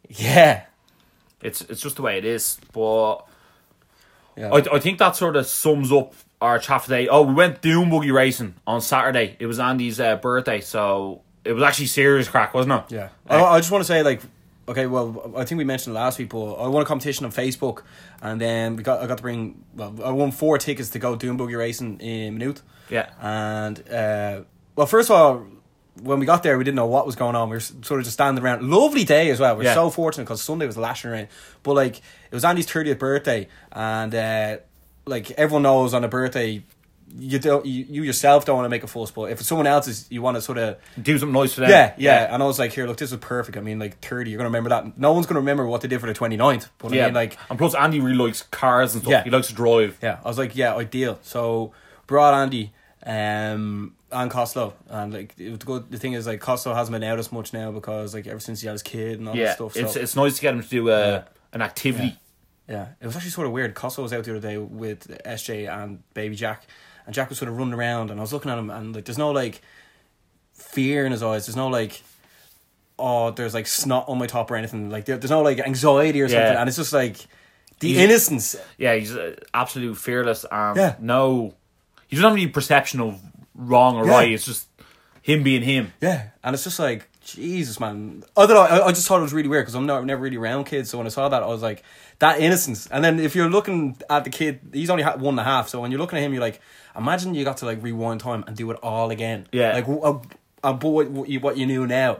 yeah, 0.08 0.64
It's 1.40 1.62
it's 1.62 1.80
just 1.80 1.96
the 1.96 2.02
way 2.02 2.18
it 2.18 2.24
is. 2.26 2.58
But 2.72 3.24
yeah. 4.36 4.50
I, 4.52 4.76
I 4.76 4.78
think 4.80 4.98
that 4.98 5.16
sort 5.16 5.36
of 5.36 5.46
sums 5.46 5.90
up 5.92 6.12
our 6.42 6.58
chat 6.58 6.82
today. 6.82 7.08
Oh, 7.08 7.22
we 7.22 7.32
went 7.34 7.62
doom 7.62 7.88
buggy 7.90 8.10
racing 8.10 8.54
on 8.66 8.80
Saturday. 8.82 9.36
It 9.38 9.46
was 9.46 9.58
Andy's 9.58 9.98
uh, 9.98 10.16
birthday, 10.16 10.60
so 10.60 11.22
it 11.44 11.52
was 11.52 11.62
actually 11.62 11.86
serious 11.86 12.28
crack, 12.28 12.52
wasn't 12.52 12.74
it? 12.90 12.94
Yeah. 12.94 13.08
I, 13.28 13.42
I 13.42 13.58
just 13.60 13.70
want 13.70 13.80
to 13.82 13.86
say, 13.86 14.02
like, 14.02 14.20
okay, 14.68 14.86
well, 14.86 15.32
I 15.36 15.44
think 15.44 15.58
we 15.58 15.64
mentioned 15.64 15.94
last 15.94 16.18
week, 16.18 16.30
but 16.30 16.54
I 16.54 16.68
won 16.68 16.82
a 16.82 16.84
competition 16.86 17.24
on 17.26 17.32
Facebook, 17.32 17.82
and 18.22 18.40
then 18.40 18.76
we 18.76 18.82
got 18.82 19.00
I 19.02 19.06
got 19.06 19.18
to 19.18 19.22
bring, 19.22 19.64
well, 19.74 19.94
I 20.04 20.10
won 20.10 20.30
four 20.32 20.58
tickets 20.58 20.90
to 20.90 20.98
go 20.98 21.16
Doom 21.16 21.36
Buggy 21.36 21.54
Racing 21.54 22.00
in 22.00 22.34
Maynooth. 22.38 22.62
Yeah. 22.90 23.08
And, 23.20 23.78
uh, 23.90 24.42
well, 24.76 24.86
first 24.86 25.10
of 25.10 25.16
all, 25.16 25.46
when 26.02 26.18
we 26.18 26.26
got 26.26 26.42
there, 26.42 26.58
we 26.58 26.64
didn't 26.64 26.76
know 26.76 26.86
what 26.86 27.06
was 27.06 27.14
going 27.16 27.36
on. 27.36 27.48
We 27.48 27.56
were 27.56 27.60
sort 27.60 28.00
of 28.00 28.04
just 28.04 28.14
standing 28.14 28.42
around. 28.42 28.68
Lovely 28.68 29.04
day 29.04 29.30
as 29.30 29.38
well. 29.40 29.56
We 29.56 29.64
are 29.64 29.68
Yeah. 29.68 29.74
so 29.74 29.90
fortunate 29.90 30.24
because 30.24 30.42
Sunday 30.42 30.66
was 30.66 30.76
lashing 30.76 31.10
rain. 31.10 31.28
But, 31.62 31.74
like, 31.74 31.98
it 31.98 32.32
was 32.32 32.44
Andy's 32.44 32.66
30th 32.66 32.98
birthday, 32.98 33.48
and, 33.72 34.14
uh, 34.14 34.56
like, 35.06 35.30
everyone 35.32 35.62
knows 35.62 35.94
on 35.94 36.02
a 36.04 36.08
birthday, 36.08 36.62
you 37.16 37.38
don't 37.38 37.64
you, 37.64 37.84
you 37.88 38.02
yourself 38.02 38.44
don't 38.44 38.56
want 38.56 38.66
to 38.66 38.70
make 38.70 38.82
a 38.82 38.86
fuss, 38.86 39.10
but 39.12 39.30
if 39.30 39.38
it's 39.38 39.48
someone 39.48 39.66
else's, 39.66 40.06
you 40.10 40.20
want 40.20 40.36
to 40.36 40.40
sort 40.40 40.58
of 40.58 40.78
Do 41.00 41.16
something 41.18 41.32
nice 41.32 41.52
for 41.54 41.60
them. 41.60 41.70
yeah, 41.70 41.94
yeah, 41.96 42.34
And 42.34 42.42
I 42.42 42.46
was 42.46 42.58
like, 42.58 42.72
here, 42.72 42.86
look, 42.86 42.96
this 42.96 43.12
is 43.12 43.18
perfect. 43.18 43.56
I 43.56 43.60
mean, 43.60 43.78
like, 43.78 44.00
30, 44.00 44.30
you're 44.30 44.38
going 44.38 44.44
to 44.44 44.48
remember 44.56 44.70
that. 44.70 44.98
No 44.98 45.12
one's 45.12 45.26
going 45.26 45.34
to 45.34 45.40
remember 45.40 45.66
what 45.66 45.80
they 45.80 45.88
did 45.88 46.00
for 46.00 46.06
the 46.06 46.14
29th. 46.14 46.68
But 46.78 46.92
I 46.92 46.96
Yeah, 46.96 47.04
mean, 47.06 47.14
like, 47.14 47.38
and 47.50 47.58
plus 47.58 47.74
Andy 47.74 48.00
really 48.00 48.16
likes 48.16 48.42
cars 48.42 48.94
and 48.94 49.02
stuff. 49.02 49.12
Yeah. 49.12 49.22
He 49.24 49.30
likes 49.30 49.46
to 49.48 49.54
drive. 49.54 49.96
yeah, 50.02 50.18
I 50.24 50.28
was 50.28 50.38
like, 50.38 50.56
yeah, 50.56 50.74
ideal. 50.74 51.18
So, 51.22 51.72
brought 52.08 52.34
Andy 52.34 52.72
um, 53.06 53.94
and 54.10 54.30
Costello. 54.30 54.74
And, 54.88 55.12
like, 55.12 55.34
it 55.38 55.50
was 55.50 55.58
good. 55.60 55.90
The 55.90 55.98
thing 55.98 56.14
is, 56.14 56.26
like, 56.26 56.40
Costello 56.40 56.74
hasn't 56.74 56.92
been 56.92 57.04
out 57.08 57.18
as 57.18 57.30
much 57.32 57.52
now 57.52 57.70
because, 57.70 58.14
like, 58.14 58.26
ever 58.26 58.40
since 58.40 58.60
he 58.60 58.66
had 58.66 58.72
his 58.72 58.82
kid 58.82 59.18
and 59.18 59.28
all 59.28 59.36
Yeah, 59.36 59.46
that 59.46 59.54
stuff. 59.56 59.76
it's 59.76 59.94
so, 59.94 60.00
it's 60.00 60.16
nice 60.16 60.36
to 60.36 60.42
get 60.42 60.54
him 60.54 60.62
to 60.62 60.68
do 60.68 60.88
a, 60.88 61.08
Yeah. 61.10 61.22
an 61.52 61.62
activity. 61.62 62.16
yeah. 62.68 62.88
It 63.00 63.06
was 63.06 63.14
actually 63.16 63.30
sort 63.30 63.46
of 63.46 63.52
weird. 63.52 63.74
Costello 63.74 64.04
was 64.04 64.12
out 64.12 64.24
the 64.24 64.32
other 64.36 64.40
day 64.40 64.56
with 64.58 65.06
SJ 65.24 65.68
and 65.68 66.02
baby 66.14 66.34
Jack. 66.34 66.66
And 67.06 67.14
Jack 67.14 67.28
was 67.28 67.38
sort 67.38 67.50
of 67.50 67.56
running 67.58 67.74
around. 67.74 68.10
And 68.10 68.18
I 68.18 68.22
was 68.22 68.32
looking 68.32 68.50
at 68.50 68.58
him, 68.58 68.70
and, 68.70 68.94
like, 68.94 69.04
there's 69.04 69.18
no, 69.18 69.30
like, 69.30 69.60
fear 70.52 71.04
in 71.06 71.12
his 71.12 71.22
eyes. 71.22 71.46
There's 71.46 71.56
no, 71.56 71.68
like, 71.68 72.02
oh, 72.98 73.30
there's 73.32 73.54
like 73.54 73.66
snot 73.66 74.08
on 74.08 74.18
my 74.18 74.26
top 74.26 74.50
or 74.50 74.56
anything. 74.56 74.88
Like 74.88 75.04
there, 75.04 75.16
there's 75.16 75.30
no 75.30 75.42
like 75.42 75.58
anxiety 75.58 76.22
or 76.22 76.28
something, 76.28 76.56
and 76.56 76.68
it's 76.68 76.76
just 76.76 76.92
like 76.92 77.16
the 77.80 77.88
He's- 77.92 78.00
innocence. 78.04 78.56
Yeah, 78.78 78.94
he's 78.94 79.14
uh, 79.16 79.34
absolute 79.52 79.96
fearless 79.96 80.46
and 80.50 80.76
Yeah. 80.76 80.94
no, 81.00 81.54
he 82.06 82.14
doesn't 82.14 82.30
have 82.30 82.36
any 82.38 82.46
perception 82.46 83.00
of 83.00 83.20
wrong 83.54 83.96
or 83.96 84.06
Yeah. 84.06 84.12
right. 84.12 84.32
It's 84.32 84.44
just 84.44 84.68
him 85.22 85.42
being 85.42 85.62
him. 85.62 85.92
Yeah, 86.00 86.28
and 86.44 86.54
it's 86.54 86.62
just 86.62 86.78
like 86.78 87.08
Jesus, 87.20 87.80
man. 87.80 88.22
I 88.36 88.46
don't 88.46 88.54
know. 88.54 88.60
I, 88.62 88.86
I 88.86 88.92
just 88.92 89.08
thought 89.08 89.18
it 89.18 89.22
was 89.22 89.32
really 89.32 89.48
weird 89.48 89.64
because 89.64 89.74
I'm 89.74 89.86
not 89.86 90.04
never 90.04 90.22
really 90.22 90.36
around 90.36 90.64
kids. 90.66 90.90
So 90.90 90.98
when 90.98 91.06
I 91.08 91.10
saw 91.10 91.28
that, 91.28 91.42
I 91.42 91.46
was 91.46 91.62
like, 91.62 91.82
that 92.20 92.38
innocence. 92.38 92.86
And 92.92 93.02
then 93.02 93.18
if 93.18 93.34
you're 93.34 93.50
looking 93.50 93.96
at 94.08 94.22
the 94.22 94.30
kid, 94.30 94.60
he's 94.72 94.88
only 94.90 95.02
one 95.02 95.34
and 95.34 95.40
a 95.40 95.44
half. 95.44 95.68
So 95.68 95.80
when 95.80 95.90
you're 95.90 95.98
looking 96.00 96.18
at 96.18 96.22
him, 96.22 96.32
you're 96.32 96.40
like, 96.42 96.60
imagine 96.96 97.34
you 97.34 97.44
got 97.44 97.58
to 97.58 97.66
like 97.66 97.82
rewind 97.82 98.20
time 98.20 98.44
and 98.46 98.56
do 98.56 98.70
it 98.70 98.78
all 98.82 99.10
again. 99.10 99.46
Yeah. 99.52 99.72
like 99.74 99.88
uh, 99.88 100.18
uh, 100.62 100.72
but 100.72 100.88
what, 100.88 101.10
what 101.10 101.28
you 101.28 101.40
what 101.40 101.56
you 101.56 101.66
knew 101.66 101.86
now. 101.86 102.18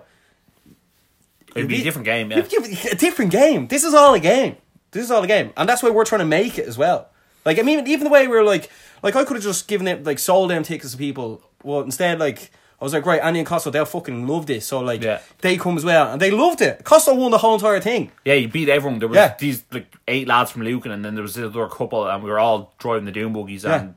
It'd 1.54 1.68
be 1.68 1.80
a 1.80 1.84
different 1.84 2.04
game. 2.06 2.30
Yeah, 2.32 2.38
A 2.38 2.96
different 2.96 3.30
game. 3.30 3.68
This 3.68 3.84
is 3.84 3.94
all 3.94 4.12
a 4.14 4.20
game. 4.20 4.56
This 4.90 5.04
is 5.04 5.10
all 5.10 5.22
a 5.22 5.26
game, 5.26 5.52
and 5.56 5.68
that's 5.68 5.82
why 5.82 5.90
we're 5.90 6.04
trying 6.04 6.20
to 6.20 6.24
make 6.24 6.58
it 6.58 6.66
as 6.66 6.76
well. 6.78 7.08
Like 7.44 7.58
I 7.58 7.62
mean, 7.62 7.86
even 7.86 8.04
the 8.04 8.10
way 8.10 8.26
we're 8.28 8.44
like, 8.44 8.70
like 9.02 9.14
I 9.16 9.24
could 9.24 9.34
have 9.36 9.42
just 9.44 9.68
given 9.68 9.86
it 9.86 10.04
like 10.04 10.18
sold 10.18 10.50
them 10.50 10.62
tickets 10.62 10.92
to 10.92 10.98
people. 10.98 11.42
Well, 11.62 11.80
instead, 11.82 12.18
like 12.18 12.50
I 12.80 12.84
was 12.84 12.92
like, 12.92 13.06
right, 13.06 13.20
Andy 13.22 13.40
and 13.40 13.46
Costa, 13.48 13.70
they'll 13.70 13.84
fucking 13.84 14.26
love 14.26 14.46
this. 14.46 14.66
So 14.66 14.80
like, 14.80 15.02
Yeah. 15.02 15.20
they 15.42 15.56
come 15.56 15.76
as 15.76 15.84
well, 15.84 16.12
and 16.12 16.20
they 16.20 16.30
loved 16.30 16.60
it. 16.60 16.82
Costa 16.84 17.14
won 17.14 17.30
the 17.30 17.38
whole 17.38 17.54
entire 17.54 17.80
thing. 17.80 18.10
yeah. 18.24 18.34
He 18.34 18.46
beat 18.46 18.68
everyone. 18.68 18.98
There 18.98 19.08
was 19.08 19.16
Yeah. 19.16 19.34
these 19.38 19.64
like 19.72 19.86
eight 20.08 20.26
lads 20.28 20.50
from 20.50 20.62
Lucan, 20.62 20.90
and 20.90 21.04
then 21.04 21.14
there 21.14 21.22
was 21.22 21.34
this 21.34 21.44
other 21.44 21.66
couple, 21.68 22.06
and 22.06 22.22
we 22.22 22.30
were 22.30 22.38
all 22.40 22.74
driving 22.78 23.04
the 23.04 23.12
doom 23.12 23.32
buggies, 23.32 23.64
Yeah. 23.64 23.80
and 23.80 23.94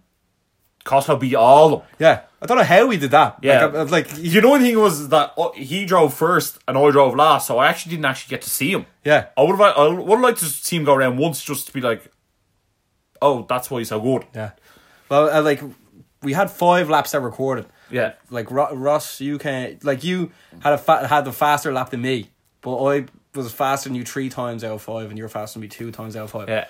Costello 0.87 1.19
beat 1.19 1.35
all 1.35 1.65
of 1.65 1.71
them. 1.81 1.89
Yeah, 1.99 2.21
I 2.41 2.45
don't 2.47 2.57
know 2.57 2.63
how 2.63 2.87
we 2.87 2.97
did 2.97 3.11
that. 3.11 3.37
Yeah, 3.43 3.65
like, 3.65 3.75
I, 3.75 3.81
like 3.83 4.17
you 4.17 4.41
know, 4.41 4.57
the 4.57 4.63
thing 4.65 4.79
was 4.79 5.09
that 5.09 5.33
uh, 5.37 5.51
he 5.51 5.85
drove 5.85 6.13
first 6.15 6.57
and 6.67 6.77
I 6.77 6.89
drove 6.91 7.15
last, 7.15 7.45
so 7.47 7.59
I 7.59 7.67
actually 7.67 7.91
didn't 7.91 8.05
actually 8.05 8.31
get 8.35 8.41
to 8.43 8.49
see 8.49 8.71
him. 8.71 8.85
yeah, 9.05 9.27
I 9.37 9.41
would 9.43 9.57
have, 9.59 9.61
I 9.77 9.87
would 9.89 10.19
liked 10.19 10.39
to 10.39 10.45
see 10.45 10.77
him 10.77 10.83
go 10.83 10.93
around 10.95 11.17
once 11.17 11.43
just 11.43 11.67
to 11.67 11.73
be 11.73 11.81
like, 11.81 12.11
oh, 13.21 13.45
that's 13.47 13.69
why 13.69 13.79
he's 13.79 13.89
so 13.89 13.99
good. 13.99 14.25
yeah. 14.33 14.51
Well, 15.09 15.29
uh, 15.29 15.41
like 15.41 15.61
we 16.23 16.33
had 16.33 16.49
five 16.51 16.89
laps 16.89 17.11
that 17.11 17.21
recorded. 17.21 17.65
Yeah, 17.89 18.13
like 18.29 18.51
Ro- 18.51 18.75
Ross, 18.75 19.21
you 19.21 19.37
can 19.37 19.79
like 19.83 20.03
you 20.03 20.31
had 20.59 20.73
a 20.73 20.77
fa- 20.77 21.07
had 21.07 21.23
the 21.25 21.31
faster 21.31 21.71
lap 21.71 21.91
than 21.91 22.01
me, 22.01 22.29
but 22.61 22.83
I 22.83 23.05
was 23.33 23.51
faster 23.53 23.87
than 23.87 23.95
you 23.95 24.03
three 24.03 24.29
times 24.29 24.63
out 24.63 24.73
of 24.73 24.81
five, 24.81 25.09
and 25.09 25.17
you're 25.17 25.29
faster 25.29 25.59
than 25.59 25.61
me 25.61 25.67
two 25.69 25.91
times 25.91 26.15
out 26.17 26.25
of 26.25 26.31
five. 26.31 26.49
yeah. 26.49 26.65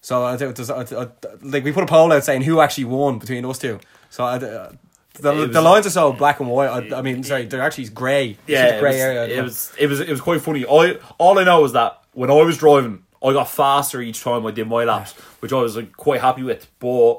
So 0.00 0.24
I 0.24 0.34
I, 0.34 1.02
I, 1.02 1.08
like 1.42 1.64
we 1.64 1.72
put 1.72 1.84
a 1.84 1.86
poll 1.86 2.12
out 2.12 2.24
saying 2.24 2.42
who 2.42 2.60
actually 2.60 2.84
won 2.84 3.18
between 3.18 3.44
us 3.44 3.58
two. 3.58 3.80
So 4.10 4.24
I, 4.24 4.36
uh, 4.36 4.72
The, 5.20 5.42
it 5.42 5.52
the 5.52 5.60
lines 5.60 5.86
are 5.86 5.90
so 5.90 6.12
black 6.12 6.38
and 6.40 6.48
white. 6.48 6.92
I, 6.92 6.98
I 6.98 7.02
mean, 7.02 7.24
sorry, 7.24 7.46
they're 7.46 7.62
actually 7.62 7.88
grey. 7.88 8.36
Yeah, 8.46 8.76
it 8.76 8.80
grey 8.80 8.92
was, 8.92 9.00
area. 9.00 9.26
It 9.26 9.42
was 9.42 9.72
it 9.78 9.86
was 9.88 10.00
it 10.00 10.10
was 10.10 10.20
quite 10.20 10.40
funny. 10.40 10.64
I 10.64 10.98
all 11.18 11.38
I 11.38 11.44
know 11.44 11.64
is 11.64 11.72
that 11.72 12.00
when 12.12 12.30
I 12.30 12.34
was 12.34 12.56
driving, 12.56 13.02
I 13.22 13.32
got 13.32 13.48
faster 13.50 14.00
each 14.00 14.22
time 14.22 14.46
I 14.46 14.52
did 14.52 14.68
my 14.68 14.84
laps, 14.84 15.14
which 15.40 15.52
I 15.52 15.56
was 15.56 15.76
like 15.76 15.96
quite 15.96 16.20
happy 16.20 16.44
with. 16.44 16.68
But 16.78 17.16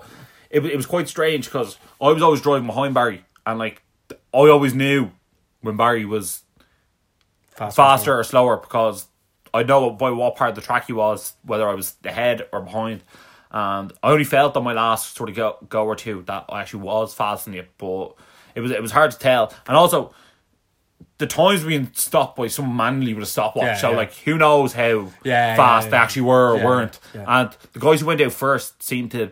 it 0.49 0.65
it 0.65 0.77
was 0.77 0.85
quite 0.85 1.09
strange 1.09 1.45
because 1.45 1.77
I 1.99 2.11
was 2.11 2.23
always 2.23 2.41
driving 2.41 2.67
behind 2.67 2.93
Barry, 2.93 3.25
and 3.45 3.59
like 3.59 3.81
I 4.33 4.47
always 4.47 4.73
knew 4.73 5.11
when 5.61 5.75
Barry 5.75 6.05
was 6.05 6.43
faster. 7.51 7.75
faster 7.75 8.17
or 8.17 8.23
slower 8.23 8.55
because 8.55 9.07
I 9.53 9.63
know 9.63 9.89
by 9.91 10.11
what 10.11 10.35
part 10.35 10.51
of 10.51 10.55
the 10.55 10.61
track 10.61 10.87
he 10.87 10.93
was, 10.93 11.33
whether 11.43 11.67
I 11.67 11.73
was 11.73 11.95
ahead 12.03 12.47
or 12.51 12.61
behind. 12.61 13.03
And 13.51 13.91
I 14.03 14.11
only 14.11 14.23
felt 14.25 14.55
on 14.57 14.63
my 14.63 14.73
last 14.73 15.15
sort 15.15 15.29
of 15.29 15.35
go, 15.35 15.57
go 15.69 15.85
or 15.85 15.95
two 15.95 16.23
that 16.27 16.45
I 16.49 16.61
actually 16.61 16.81
was 16.83 17.13
faster 17.13 17.49
than 17.49 17.59
it, 17.59 17.69
but 17.77 18.13
it 18.55 18.61
was 18.61 18.71
it 18.71 18.81
was 18.81 18.91
hard 18.91 19.11
to 19.11 19.17
tell. 19.17 19.53
And 19.67 19.75
also, 19.75 20.13
the 21.17 21.25
times 21.27 21.63
being 21.63 21.89
stopped 21.93 22.37
by 22.37 22.47
someone 22.47 22.75
manually 22.77 23.13
with 23.13 23.23
a 23.23 23.27
stopwatch, 23.27 23.65
Yeah, 23.65 23.75
so 23.77 23.89
yeah. 23.91 23.97
like 23.97 24.13
who 24.17 24.37
knows 24.37 24.73
how 24.73 25.11
Yeah, 25.23 25.55
fast 25.55 25.89
they 25.89 25.97
actually 25.97 26.21
were 26.23 26.53
or 26.53 26.63
weren't. 26.63 26.99
And 27.13 27.49
the 27.73 27.79
guys 27.79 28.01
who 28.01 28.05
went 28.05 28.21
out 28.21 28.31
first 28.33 28.83
seemed 28.83 29.11
to 29.11 29.31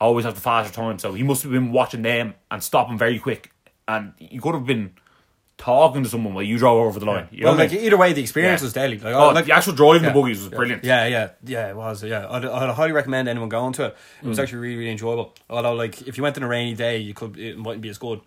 always 0.00 0.24
have 0.24 0.34
the 0.34 0.40
faster 0.40 0.72
time, 0.72 0.98
so 0.98 1.14
he 1.14 1.22
must 1.22 1.42
have 1.42 1.50
been 1.50 1.72
watching 1.72 2.02
them 2.02 2.34
and 2.50 2.62
stopping 2.62 2.98
very 2.98 3.18
quick. 3.18 3.50
And 3.88 4.12
he 4.18 4.38
could 4.38 4.54
have 4.54 4.66
been 4.66 4.92
talking 5.58 6.04
to 6.04 6.08
someone 6.08 6.32
while 6.34 6.42
you 6.44 6.56
drove 6.56 6.78
over 6.86 6.98
the 7.00 7.04
line. 7.06 7.28
You 7.30 7.40
know 7.40 7.46
Well, 7.48 7.54
what 7.54 7.60
I 7.60 7.64
like 7.64 7.72
mean? 7.72 7.84
either 7.84 7.96
way, 7.96 8.12
the 8.12 8.22
experience 8.22 8.62
Yeah. 8.62 8.66
was 8.66 8.72
deadly. 8.72 8.98
Like, 8.98 9.14
Oh, 9.14 9.30
like 9.30 9.44
the 9.44 9.52
actual 9.52 9.74
driving 9.74 10.04
yeah. 10.04 10.10
the 10.10 10.14
buggies 10.20 10.38
was 10.40 10.48
brilliant. 10.48 10.84
Yeah, 10.84 11.06
yeah, 11.06 11.28
yeah, 11.44 11.68
it 11.68 11.76
was. 11.76 12.02
Yeah, 12.04 12.26
I'd, 12.30 12.44
I'd 12.44 12.70
highly 12.70 12.92
recommend 12.92 13.28
anyone 13.28 13.48
going 13.48 13.72
to 13.74 13.86
it. 13.86 13.96
It 14.22 14.24
Mm. 14.24 14.28
was 14.28 14.38
actually 14.38 14.58
really, 14.60 14.76
really 14.76 14.90
enjoyable. 14.92 15.34
Although, 15.50 15.74
like, 15.74 16.00
if 16.06 16.16
you 16.16 16.22
went 16.22 16.36
on 16.36 16.44
a 16.44 16.48
rainy 16.48 16.74
day, 16.74 16.98
you 16.98 17.12
could 17.12 17.36
it 17.38 17.58
mightn't 17.58 17.82
be 17.82 17.88
as 17.88 17.98
good. 17.98 18.20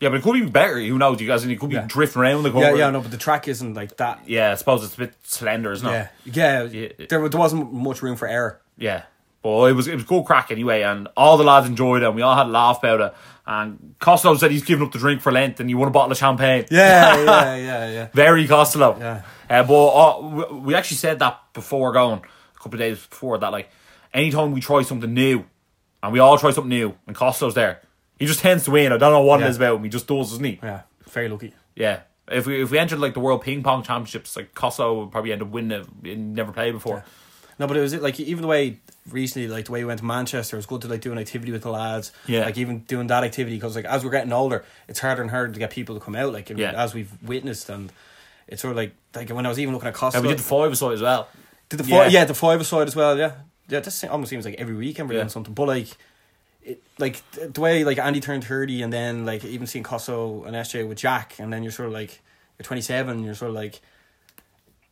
Yeah, 0.00 0.10
but 0.10 0.16
it 0.18 0.22
could 0.22 0.34
be 0.34 0.44
better. 0.46 0.78
Who 0.78 0.98
knows? 0.98 1.20
You 1.20 1.26
guys, 1.26 1.42
and 1.42 1.50
you 1.50 1.58
could 1.58 1.70
be 1.70 1.76
Yeah. 1.76 1.86
drifting 1.88 2.22
around 2.22 2.42
the 2.44 2.50
corner. 2.50 2.68
yeah, 2.68 2.74
yeah, 2.76 2.90
no, 2.90 3.00
but 3.00 3.10
the 3.10 3.16
track 3.16 3.48
isn't 3.48 3.74
like 3.74 3.96
that. 3.96 4.20
Yeah, 4.26 4.52
I 4.52 4.54
suppose 4.54 4.84
it's 4.84 4.94
a 4.94 4.98
bit 4.98 5.14
slender, 5.24 5.72
isn't 5.72 5.88
Yeah, 5.88 6.08
it? 6.26 6.36
yeah, 6.36 6.62
Yeah. 6.64 6.88
there, 7.08 7.28
there 7.28 7.40
wasn't 7.40 7.72
much 7.72 8.02
room 8.02 8.14
for 8.16 8.28
error. 8.28 8.60
Yeah. 8.76 9.02
But 9.42 9.70
it 9.70 9.72
was 9.74 9.86
it 9.88 9.94
was 9.94 10.04
good 10.04 10.24
crack 10.24 10.50
anyway, 10.50 10.82
and 10.82 11.08
all 11.16 11.36
the 11.36 11.44
lads 11.44 11.66
enjoyed 11.66 12.02
it, 12.02 12.06
and 12.06 12.14
we 12.16 12.22
all 12.22 12.36
had 12.36 12.46
a 12.46 12.50
laugh 12.50 12.78
about 12.78 13.00
it. 13.00 13.14
And 13.46 13.94
Costello 14.00 14.34
said 14.36 14.50
he's 14.50 14.64
giving 14.64 14.84
up 14.86 14.92
the 14.92 14.98
drink 14.98 15.20
for 15.22 15.30
Lent, 15.30 15.60
and 15.60 15.70
you 15.70 15.78
won 15.78 15.86
a 15.88 15.92
bottle 15.92 16.10
of 16.12 16.18
champagne. 16.18 16.64
Yeah, 16.70 17.16
yeah, 17.24 17.54
yeah, 17.56 17.90
yeah. 17.92 18.08
Very 18.12 18.46
Costello. 18.48 18.96
Yeah. 18.98 19.22
Uh, 19.48 19.62
but 19.62 19.86
uh, 19.88 20.20
we- 20.50 20.58
we 20.58 20.74
actually 20.74 20.96
said 20.96 21.20
that 21.20 21.40
before 21.52 21.92
going, 21.92 22.18
a 22.20 22.58
couple 22.58 22.74
of 22.74 22.78
days 22.80 23.06
before, 23.06 23.38
that 23.38 23.52
like, 23.52 23.70
anytime 24.12 24.50
we 24.52 24.60
try 24.60 24.82
something 24.82 25.14
new, 25.14 25.44
and 26.02 26.12
we 26.12 26.18
all 26.18 26.36
try 26.38 26.50
something 26.50 26.68
new, 26.68 26.96
and 27.06 27.14
Costello's 27.14 27.54
there, 27.54 27.82
he 28.18 28.26
just 28.26 28.40
tends 28.40 28.64
to 28.64 28.72
win. 28.72 28.92
I 28.92 28.96
don't 28.96 29.12
know 29.12 29.20
what 29.22 29.38
Yeah. 29.40 29.46
it 29.46 29.50
is 29.50 29.56
about 29.58 29.76
him. 29.76 29.84
He 29.84 29.90
just 29.90 30.06
does, 30.08 30.30
doesn't 30.30 30.44
he? 30.44 30.58
Yeah, 30.62 30.82
very 31.10 31.28
lucky. 31.28 31.54
Yeah. 31.76 32.00
If 32.28 32.46
we 32.46 32.60
if 32.60 32.72
we 32.72 32.78
entered 32.78 32.98
like 32.98 33.14
the 33.14 33.20
World 33.20 33.42
Ping 33.42 33.62
Pong 33.62 33.84
Championships, 33.84 34.36
like 34.36 34.52
Costello 34.54 35.02
would 35.02 35.12
probably 35.12 35.32
end 35.32 35.42
up 35.42 35.48
winning 35.48 35.82
it. 35.82 35.86
He 36.02 36.16
never 36.16 36.50
played 36.50 36.72
before. 36.72 37.04
No, 37.58 37.66
but 37.66 37.76
it 37.76 37.80
was 37.80 37.94
like 37.94 38.20
even 38.20 38.42
the 38.42 38.48
way 38.48 38.78
recently, 39.10 39.48
like 39.48 39.64
the 39.66 39.72
way 39.72 39.80
we 39.80 39.86
went 39.86 40.00
to 40.00 40.04
Manchester, 40.04 40.56
it 40.56 40.58
was 40.58 40.66
good 40.66 40.82
to 40.82 40.88
like 40.88 41.00
do 41.00 41.10
an 41.12 41.18
activity 41.18 41.52
with 41.52 41.62
the 41.62 41.70
lads. 41.70 42.12
Yeah. 42.26 42.44
like 42.44 42.58
even 42.58 42.80
doing 42.80 43.06
that 43.06 43.24
activity 43.24 43.56
because 43.56 43.74
like 43.76 43.86
as 43.86 44.04
we're 44.04 44.10
getting 44.10 44.32
older, 44.32 44.64
it's 44.88 45.00
harder 45.00 45.22
and 45.22 45.30
harder 45.30 45.52
to 45.52 45.58
get 45.58 45.70
people 45.70 45.94
to 45.94 46.00
come 46.00 46.14
out. 46.16 46.32
Like 46.32 46.50
Yeah. 46.50 46.72
as 46.72 46.92
we've 46.94 47.10
witnessed, 47.22 47.68
and 47.70 47.90
it's 48.46 48.60
sort 48.62 48.72
of 48.72 48.76
like 48.76 48.92
like 49.14 49.30
when 49.30 49.46
I 49.46 49.48
was 49.48 49.58
even 49.58 49.72
looking 49.72 49.88
at 49.88 49.94
Costa, 49.94 50.18
And 50.18 50.26
we 50.26 50.32
did 50.32 50.38
the 50.40 50.42
five 50.44 50.76
side 50.76 50.92
as 50.92 51.00
well. 51.02 51.28
Did 51.70 51.80
the 51.80 51.84
Yeah. 51.84 52.02
five, 52.04 52.12
yeah, 52.12 52.24
the 52.26 52.34
five 52.34 52.60
aside 52.60 52.88
as 52.88 52.94
well. 52.96 53.16
Yeah, 53.18 53.32
yeah. 53.68 53.80
This 53.80 54.04
almost 54.04 54.28
seems 54.30 54.44
like 54.44 54.56
every 54.58 54.74
weekend 54.74 55.08
we're 55.08 55.14
Yeah. 55.14 55.22
doing 55.22 55.30
something. 55.30 55.54
But 55.54 55.66
like, 55.68 55.88
it, 56.62 56.82
like 56.98 57.22
the 57.32 57.60
way 57.60 57.84
like 57.84 57.98
Andy 57.98 58.20
turned 58.20 58.44
thirty, 58.44 58.82
and 58.82 58.92
then 58.92 59.24
like 59.24 59.44
even 59.46 59.66
seeing 59.66 59.82
Cosso 59.82 60.44
and 60.44 60.54
SJ 60.54 60.86
with 60.86 60.98
Jack, 60.98 61.36
and 61.38 61.50
then 61.52 61.62
you're 61.62 61.72
sort 61.72 61.86
of 61.86 61.94
like 61.94 62.20
you're 62.58 62.64
twenty 62.64 62.82
seven. 62.82 63.24
You're 63.24 63.34
sort 63.34 63.48
of 63.50 63.54
like, 63.54 63.80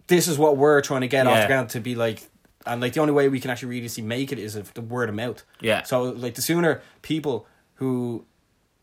this 0.06 0.28
is 0.28 0.38
what 0.38 0.56
we're 0.56 0.80
trying 0.80 1.02
to 1.02 1.08
get 1.08 1.26
off 1.26 1.42
the 1.42 1.46
ground 1.46 1.68
to 1.70 1.80
be 1.80 1.94
like. 1.94 2.28
And 2.66 2.80
like 2.80 2.92
the 2.94 3.00
only 3.00 3.12
way 3.12 3.28
we 3.28 3.40
can 3.40 3.50
actually 3.50 3.68
really 3.70 3.88
see 3.88 4.02
make 4.02 4.32
it 4.32 4.38
is 4.38 4.56
if 4.56 4.72
the 4.74 4.80
word 4.80 5.08
of 5.08 5.14
mouth. 5.14 5.44
Yeah. 5.60 5.82
So 5.82 6.02
like 6.04 6.34
the 6.34 6.42
sooner 6.42 6.82
people 7.02 7.46
who 7.76 8.24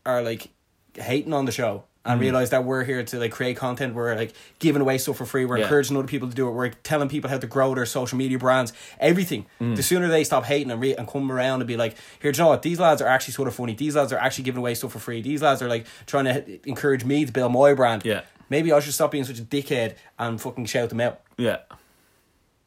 are 0.06 0.22
like 0.22 0.50
hating 0.94 1.32
on 1.32 1.44
the 1.46 1.52
show 1.52 1.84
and 2.04 2.18
Mm. 2.18 2.22
realize 2.22 2.50
that 2.50 2.64
we're 2.64 2.82
here 2.84 3.02
to 3.04 3.18
like 3.18 3.30
create 3.32 3.56
content, 3.56 3.94
we're 3.94 4.14
like 4.16 4.34
giving 4.58 4.82
away 4.82 4.98
stuff 4.98 5.16
for 5.16 5.24
free, 5.24 5.44
we're 5.44 5.58
Yeah. 5.58 5.64
encouraging 5.64 5.96
other 5.96 6.06
people 6.08 6.28
to 6.28 6.34
do 6.34 6.48
it, 6.48 6.52
we're 6.52 6.70
telling 6.82 7.08
people 7.08 7.30
how 7.30 7.38
to 7.38 7.46
grow 7.46 7.74
their 7.74 7.86
social 7.86 8.18
media 8.18 8.38
brands, 8.38 8.72
everything. 9.00 9.46
Mm. 9.60 9.76
The 9.76 9.82
sooner 9.82 10.08
they 10.08 10.24
stop 10.24 10.44
hating 10.44 10.70
and 10.72 10.80
re- 10.80 10.94
and 10.96 11.06
come 11.08 11.30
around 11.30 11.60
and 11.60 11.68
be 11.68 11.76
like, 11.76 11.96
here, 12.20 12.32
do 12.32 12.38
you 12.38 12.44
know 12.44 12.48
what? 12.50 12.62
These 12.62 12.80
lads 12.80 13.00
are 13.00 13.06
actually 13.08 13.34
sort 13.34 13.46
of 13.48 13.54
funny. 13.54 13.74
These 13.74 13.94
lads 13.96 14.12
are 14.12 14.18
actually 14.18 14.44
giving 14.44 14.58
away 14.58 14.74
stuff 14.74 14.92
for 14.92 14.98
free. 14.98 15.22
These 15.22 15.42
lads 15.42 15.62
are 15.62 15.68
like 15.68 15.86
trying 16.06 16.24
to 16.24 16.44
h- 16.48 16.60
encourage 16.66 17.04
me 17.04 17.24
to 17.24 17.30
build 17.32 17.52
my 17.52 17.72
brand. 17.74 18.04
Yeah. 18.04 18.22
Maybe 18.50 18.72
I 18.72 18.80
should 18.80 18.94
stop 18.94 19.12
being 19.12 19.24
such 19.24 19.38
a 19.38 19.42
dickhead 19.42 19.94
and 20.18 20.40
fucking 20.40 20.66
shout 20.66 20.88
them 20.90 21.00
out. 21.00 21.20
Yeah. 21.38 21.58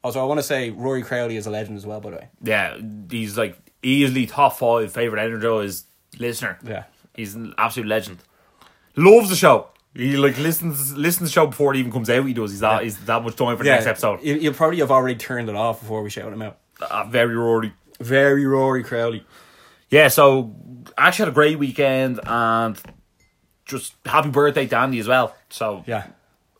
Also, 0.05 0.21
I 0.21 0.25
want 0.25 0.37
to 0.37 0.43
say 0.43 0.69
Rory 0.69 1.01
Crowley 1.01 1.35
is 1.35 1.47
a 1.47 1.49
legend 1.49 1.77
as 1.77 1.85
well, 1.85 1.99
by 1.99 2.11
the 2.11 2.15
way. 2.17 2.29
Yeah. 2.43 2.77
He's 3.09 3.37
like 3.39 3.57
easily 3.81 4.27
top 4.27 4.55
five 4.57 4.91
favourite 4.91 5.23
Energy 5.25 5.47
is 5.65 5.85
listener. 6.19 6.59
Yeah. 6.63 6.83
He's 7.15 7.33
an 7.33 7.55
absolute 7.57 7.87
legend. 7.87 8.19
Loves 8.95 9.29
the 9.29 9.35
show. 9.35 9.69
He 9.95 10.15
like 10.15 10.37
listens 10.37 10.95
listens 10.95 11.29
to 11.29 11.31
the 11.31 11.31
show 11.31 11.47
before 11.47 11.73
it 11.73 11.77
even 11.77 11.91
comes 11.91 12.09
out. 12.09 12.23
He 12.25 12.33
does. 12.33 12.51
He's 12.51 12.59
that 12.59 12.83
he's 12.83 12.99
that 13.05 13.23
much 13.23 13.35
time 13.35 13.57
for 13.57 13.63
the 13.63 13.69
next 13.71 13.87
episode. 13.87 14.21
you- 14.21 14.35
You'll 14.35 14.53
probably 14.53 14.77
have 14.79 14.91
already 14.91 15.15
turned 15.15 15.49
it 15.49 15.55
off 15.55 15.79
before 15.79 16.03
we 16.03 16.09
shout 16.11 16.31
him 16.31 16.41
out. 16.43 16.59
Uh, 16.79 17.05
very 17.05 17.35
Rory. 17.35 17.73
Very 17.99 18.45
Rory 18.45 18.83
Crowley. 18.83 19.25
Yeah, 19.89 20.09
so 20.09 20.53
actually 20.97 21.23
had 21.25 21.31
a 21.31 21.35
great 21.35 21.57
weekend 21.57 22.19
and 22.25 22.79
just 23.65 23.95
happy 24.05 24.29
birthday 24.29 24.67
to 24.67 24.77
Andy 24.77 24.99
as 24.99 25.07
well. 25.07 25.35
So 25.49 25.83
Yeah. 25.87 26.05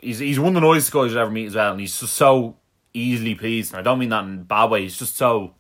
he's 0.02 0.18
he's 0.20 0.40
one 0.40 0.56
of 0.56 0.62
the 0.64 0.68
nicest 0.74 0.92
guys 0.92 1.12
I've 1.12 1.18
ever 1.18 1.30
meet 1.32 1.48
as 1.48 1.56
well, 1.56 1.72
and 1.74 1.80
he's 1.82 2.00
just 2.00 2.14
so 2.14 2.56
easily 2.96 3.36
pleased. 3.36 3.74
And 3.74 3.80
I 3.80 3.84
don't 3.84 4.00
mean 4.00 4.10
that 4.10 4.24
in 4.26 4.34
a 4.34 4.44
bad 4.44 4.70
way. 4.70 4.84
He's 4.84 4.98
just 4.98 5.18
so 5.18 5.54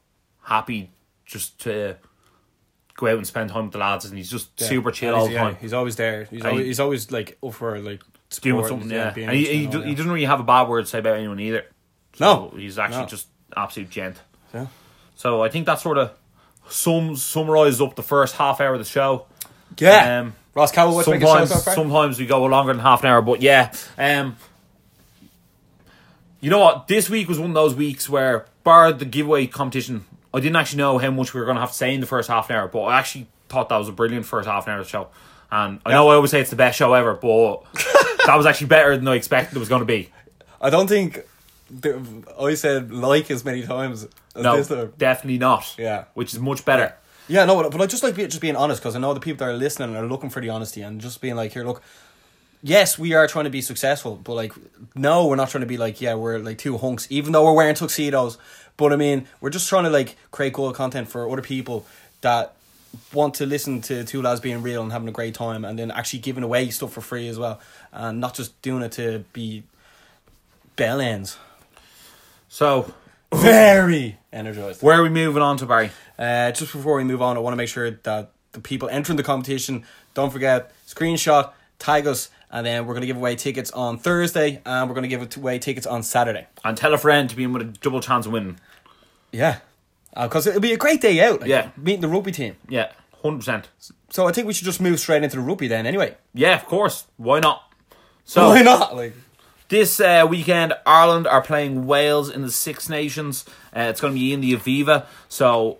happy 0.43 0.91
just 1.25 1.59
to 1.61 1.97
go 2.95 3.07
out 3.07 3.17
and 3.17 3.27
spend 3.27 3.49
time 3.49 3.65
with 3.65 3.73
the 3.73 3.79
lads, 3.79 4.05
and 4.05 4.17
he's 4.17 4.29
just 4.31 4.49
Yeah. 4.57 4.67
super 4.67 4.91
chill 4.91 5.13
all 5.15 5.21
he's, 5.21 5.29
the 5.29 5.33
yeah, 5.33 5.43
time. 5.43 5.57
he's 5.59 5.73
always 5.73 5.95
there. 5.97 6.25
He's 6.25 6.45
always, 6.45 6.61
he- 6.61 6.65
he's 6.67 6.79
always 6.79 7.11
like 7.11 7.37
up 7.43 7.53
for 7.53 7.79
like 7.79 8.01
Doing 8.41 8.67
something, 8.67 8.91
and, 8.91 9.15
yeah. 9.15 9.23
And 9.27 9.31
he, 9.35 9.45
he, 9.45 9.57
and 9.57 9.65
all 9.67 9.71
do- 9.73 9.79
that. 9.79 9.87
he 9.87 9.95
doesn't 9.95 10.11
really 10.11 10.25
have 10.25 10.39
a 10.39 10.43
bad 10.43 10.67
word 10.67 10.81
to 10.83 10.87
say 10.89 10.99
about 10.99 11.15
anyone 11.17 11.39
either. 11.39 11.65
No. 12.19 12.49
So 12.51 12.57
he's 12.57 12.77
actually 12.79 13.01
No. 13.01 13.07
just 13.07 13.27
absolute 13.55 13.89
gent. 13.89 14.17
Yeah. 14.53 14.67
So 15.15 15.41
I 15.43 15.47
think 15.49 15.67
that 15.67 15.79
sort 15.79 15.97
of 15.97 16.11
sums 16.67 17.23
summarizes 17.23 17.79
up 17.81 17.95
the 17.95 18.03
first 18.03 18.35
half 18.35 18.59
hour 18.59 18.73
of 18.73 18.79
the 18.79 18.85
show. 18.85 19.27
Yeah. 19.77 20.19
Um, 20.21 20.35
Ross 20.53 20.71
Cowell, 20.71 20.95
what's 20.95 21.07
making 21.07 21.23
a 21.27 21.31
shout 21.31 21.47
sometimes 21.47 21.75
sometimes 21.75 22.19
we 22.19 22.25
go 22.25 22.43
longer 22.45 22.73
than 22.73 22.81
half 22.81 23.03
an 23.03 23.09
hour, 23.09 23.21
but 23.21 23.41
yeah. 23.41 23.71
Um, 23.97 24.35
you 26.45 26.51
know 26.51 26.59
what? 26.59 26.87
This 26.87 27.09
week 27.09 27.27
was 27.27 27.39
one 27.39 27.49
of 27.49 27.55
those 27.55 27.73
weeks 27.73 28.07
where, 28.07 28.45
bar 28.63 28.93
the 28.93 29.03
giveaway 29.03 29.47
competition, 29.47 30.05
I 30.31 30.39
didn't 30.39 30.57
actually 30.57 30.77
know 30.77 30.99
how 30.99 31.09
much 31.09 31.33
we 31.33 31.39
were 31.39 31.45
going 31.47 31.55
to 31.55 31.61
have 31.61 31.71
to 31.71 31.75
say 31.75 31.91
in 31.91 32.01
the 32.01 32.05
first 32.05 32.29
half 32.29 32.51
an 32.51 32.55
hour, 32.55 32.67
but 32.67 32.81
I 32.83 32.99
actually 32.99 33.25
thought 33.49 33.67
that 33.69 33.77
was 33.77 33.89
a 33.89 33.91
brilliant 33.91 34.27
first 34.27 34.47
half 34.47 34.67
an 34.67 34.73
hour 34.73 34.79
of 34.81 34.85
the 34.85 34.89
show. 34.91 35.07
And 35.51 35.79
I 35.83 35.93
know 35.93 36.07
I 36.07 36.13
always 36.13 36.29
say 36.29 36.41
it's 36.41 36.51
the 36.51 36.55
best 36.55 36.77
show 36.77 36.93
ever, 36.93 37.15
but 37.15 37.63
that 38.27 38.35
was 38.35 38.45
actually 38.45 38.67
better 38.67 38.95
than 38.95 39.07
I 39.07 39.15
expected 39.15 39.55
it 39.55 39.59
was 39.59 39.69
going 39.69 39.79
to 39.79 39.87
be. 39.87 40.11
I 40.61 40.69
don't 40.69 40.87
think 40.87 41.25
I 42.39 42.53
said 42.53 42.91
like 42.91 43.31
as 43.31 43.43
many 43.43 43.65
times 43.65 44.07
as 44.35 44.43
No, 44.43 44.55
this 44.57 44.67
time. 44.67 44.93
definitely 44.99 45.39
not. 45.39 45.73
Yeah. 45.79 46.03
Which 46.13 46.31
is 46.31 46.39
much 46.39 46.63
better. 46.63 46.93
Yeah, 47.27 47.45
no, 47.45 47.59
but, 47.59 47.71
but 47.71 47.81
I 47.81 47.87
just 47.87 48.03
like 48.03 48.15
be, 48.15 48.27
just 48.27 48.39
being 48.39 48.55
honest 48.55 48.83
because 48.83 48.95
I 48.95 48.99
know 48.99 49.15
the 49.15 49.19
people 49.19 49.47
that 49.47 49.51
are 49.51 49.57
listening 49.57 49.95
are 49.95 50.05
looking 50.05 50.29
for 50.29 50.41
the 50.43 50.49
honesty 50.49 50.83
and 50.83 51.01
just 51.01 51.21
being 51.21 51.35
like, 51.35 51.53
here, 51.53 51.63
look, 51.65 51.81
yes, 52.63 52.97
we 52.97 53.13
are 53.13 53.27
trying 53.27 53.45
to 53.45 53.51
be 53.51 53.61
successful, 53.61 54.15
but 54.23 54.33
like, 54.33 54.53
no, 54.95 55.27
we're 55.27 55.35
not 55.35 55.49
trying 55.49 55.61
to 55.61 55.67
be 55.67 55.77
like, 55.77 56.01
yeah, 56.01 56.15
we're 56.15 56.39
like 56.39 56.57
two 56.57 56.77
hunks, 56.77 57.07
even 57.09 57.31
though 57.31 57.43
we're 57.45 57.53
wearing 57.53 57.75
tuxedos. 57.75 58.37
But 58.77 58.91
I 58.91 58.95
mean, 58.97 59.27
we're 59.41 59.49
just 59.51 59.69
trying 59.69 59.85
to 59.85 59.89
like 59.89 60.15
create 60.31 60.53
cool 60.53 60.71
content 60.73 61.07
for 61.09 61.29
other 61.29 61.41
people 61.41 61.85
that 62.21 62.53
want 63.13 63.33
to 63.35 63.45
listen 63.45 63.81
to 63.81 64.03
two 64.03 64.21
lads 64.21 64.39
being 64.39 64.61
real 64.61 64.81
and 64.81 64.91
having 64.91 65.07
a 65.07 65.11
great 65.11 65.33
time, 65.33 65.65
and 65.65 65.77
then 65.77 65.91
actually 65.91 66.19
giving 66.19 66.43
away 66.43 66.69
stuff 66.69 66.93
for 66.93 67.01
free 67.01 67.27
as 67.27 67.37
well, 67.39 67.59
and 67.91 68.19
not 68.19 68.33
just 68.33 68.61
doing 68.61 68.81
it 68.83 68.93
to 68.93 69.23
be 69.33 69.63
bell 70.75 70.99
ends. 70.99 71.37
So, 72.49 72.93
Very 73.33 74.17
energized. 74.31 74.81
where 74.81 74.99
are 74.99 75.03
we 75.03 75.09
moving 75.09 75.41
on 75.41 75.57
to, 75.57 75.65
Barry? 75.65 75.91
Uh, 76.17 76.51
just 76.51 76.71
before 76.71 76.95
we 76.95 77.03
move 77.03 77.21
on, 77.21 77.35
I 77.35 77.39
want 77.41 77.53
to 77.53 77.57
make 77.57 77.67
sure 77.69 77.91
that 77.91 78.31
the 78.53 78.59
people 78.61 78.87
entering 78.89 79.17
the 79.17 79.23
competition 79.23 79.83
don't 80.13 80.31
forget 80.31 80.71
screenshot, 80.87 81.51
tag 81.79 82.07
us, 82.07 82.29
and 82.51 82.65
then 82.65 82.85
we're 82.85 82.93
going 82.93 83.01
to 83.01 83.07
give 83.07 83.17
away 83.17 83.35
tickets 83.35 83.71
on 83.71 83.97
Thursday, 83.97 84.61
and 84.65 84.89
we're 84.89 84.95
going 84.95 85.09
to 85.09 85.15
give 85.17 85.37
away 85.37 85.59
tickets 85.59 85.85
on 85.87 86.03
Saturday. 86.03 86.47
And 86.63 86.77
tell 86.77 86.93
a 86.93 86.97
friend 86.97 87.29
to 87.29 87.35
be 87.35 87.43
in 87.43 87.53
with 87.53 87.61
a 87.61 87.65
double 87.65 87.99
chance 88.01 88.25
of 88.25 88.31
winning. 88.31 88.59
Yeah, 89.31 89.59
because 90.19 90.47
it'll 90.47 90.61
be 90.61 90.73
a 90.73 90.77
great 90.77 91.01
day 91.01 91.19
out. 91.25 91.41
like, 91.41 91.49
Yeah. 91.49 91.69
meeting 91.77 92.01
the 92.01 92.07
rugby 92.07 92.31
team. 92.31 92.55
Yeah, 92.69 92.91
100%. 93.23 93.65
So 94.09 94.27
I 94.27 94.31
think 94.31 94.47
we 94.47 94.53
should 94.53 94.65
just 94.65 94.79
move 94.79 94.99
straight 94.99 95.23
into 95.23 95.35
the 95.35 95.41
rugby 95.41 95.67
then. 95.67 95.85
Anyway, 95.85 96.15
Yeah, 96.33 96.55
of 96.55 96.65
course. 96.65 97.05
Why 97.17 97.39
not? 97.39 97.63
So, 98.23 98.49
why 98.49 98.61
not? 98.61 98.95
Like, 98.95 99.13
This 99.67 99.99
uh, 99.99 100.25
weekend, 100.29 100.73
Ireland 100.85 101.27
are 101.27 101.41
playing 101.41 101.85
Wales 101.87 102.29
in 102.29 102.43
the 102.43 102.51
Six 102.51 102.87
Nations. 102.87 103.45
Uh, 103.75 103.81
it's 103.89 103.99
going 103.99 104.13
to 104.13 104.19
be 104.19 104.31
in 104.31 104.39
the 104.41 104.53
Aviva. 104.55 105.05
So, 105.27 105.79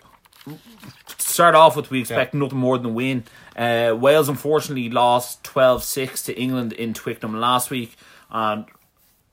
start 1.18 1.55
off 1.55 1.76
with 1.76 1.89
we 1.91 1.99
expect 2.01 2.34
nothing 2.34 2.57
more 2.57 2.78
than 2.78 2.88
a 2.88 2.93
win. 2.93 3.24
Uh, 3.56 3.95
Wales 3.97 4.28
unfortunately 4.30 4.89
lost 4.89 5.43
12-6 5.43 6.26
to 6.26 6.34
England 6.39 6.74
in 6.74 6.93
Twickenham 6.93 7.39
last 7.39 7.70
week, 7.70 7.95
and 8.30 8.66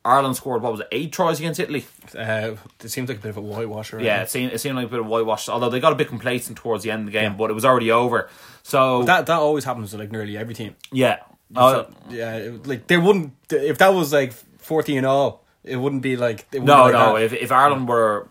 Ireland 0.05 0.37
scored 0.37 0.62
what 0.62 0.73
was 0.73 0.81
it 0.81 0.89
eight 0.93 1.12
tries 1.12 1.39
against 1.39 1.61
Italy. 1.61 1.85
Uh, 2.16 2.53
it 2.83 2.89
seems 2.89 3.09
like 3.09 3.18
a 3.18 3.20
bit 3.20 3.31
of 3.31 3.37
a 3.37 3.41
whitewash. 3.41 3.93
Yeah, 3.95 4.23
it 4.23 4.31
seemed, 4.31 4.53
it 4.53 4.59
seemed 4.59 4.77
like 4.77 4.87
a 4.87 4.91
bit 4.91 5.01
of 5.01 5.07
a 5.07 5.09
whitewash. 5.09 5.49
Although 5.49 5.70
they 5.70 5.81
got 5.81 5.93
a 5.93 5.97
bit 5.97 6.09
complacent 6.09 6.59
towards 6.59 6.83
the 6.85 6.91
end 6.91 7.01
of 7.01 7.07
the 7.07 7.12
game, 7.12 7.37
but 7.37 7.51
it 7.51 7.55
was 7.55 7.64
already 7.64 7.91
over. 7.91 8.29
So 8.64 9.03
that 9.05 9.27
that 9.27 9.39
always 9.39 9.64
happens 9.64 9.91
to 9.93 9.99
like 9.99 10.11
nearly 10.12 10.37
every 10.37 10.55
team. 10.55 10.75
yeah, 10.93 11.18
Uh, 11.55 11.85
yeah, 12.11 12.37
it- 12.37 12.66
like 12.66 12.87
they 12.89 12.97
wouldn't 12.99 13.33
if 13.51 13.79
that 13.79 13.95
was 13.95 14.12
like 14.12 14.33
fourteen 14.59 15.05
all, 15.05 15.45
it 15.64 15.77
wouldn't 15.77 16.03
be 16.03 16.16
like 16.16 16.47
wouldn't 16.53 16.66
no, 16.66 16.87
be 16.89 16.93
like 16.93 17.07
no. 17.07 17.14
that. 17.14 17.23
If 17.25 17.33
if 17.35 17.53
Ireland 17.53 17.87
were 17.89 18.29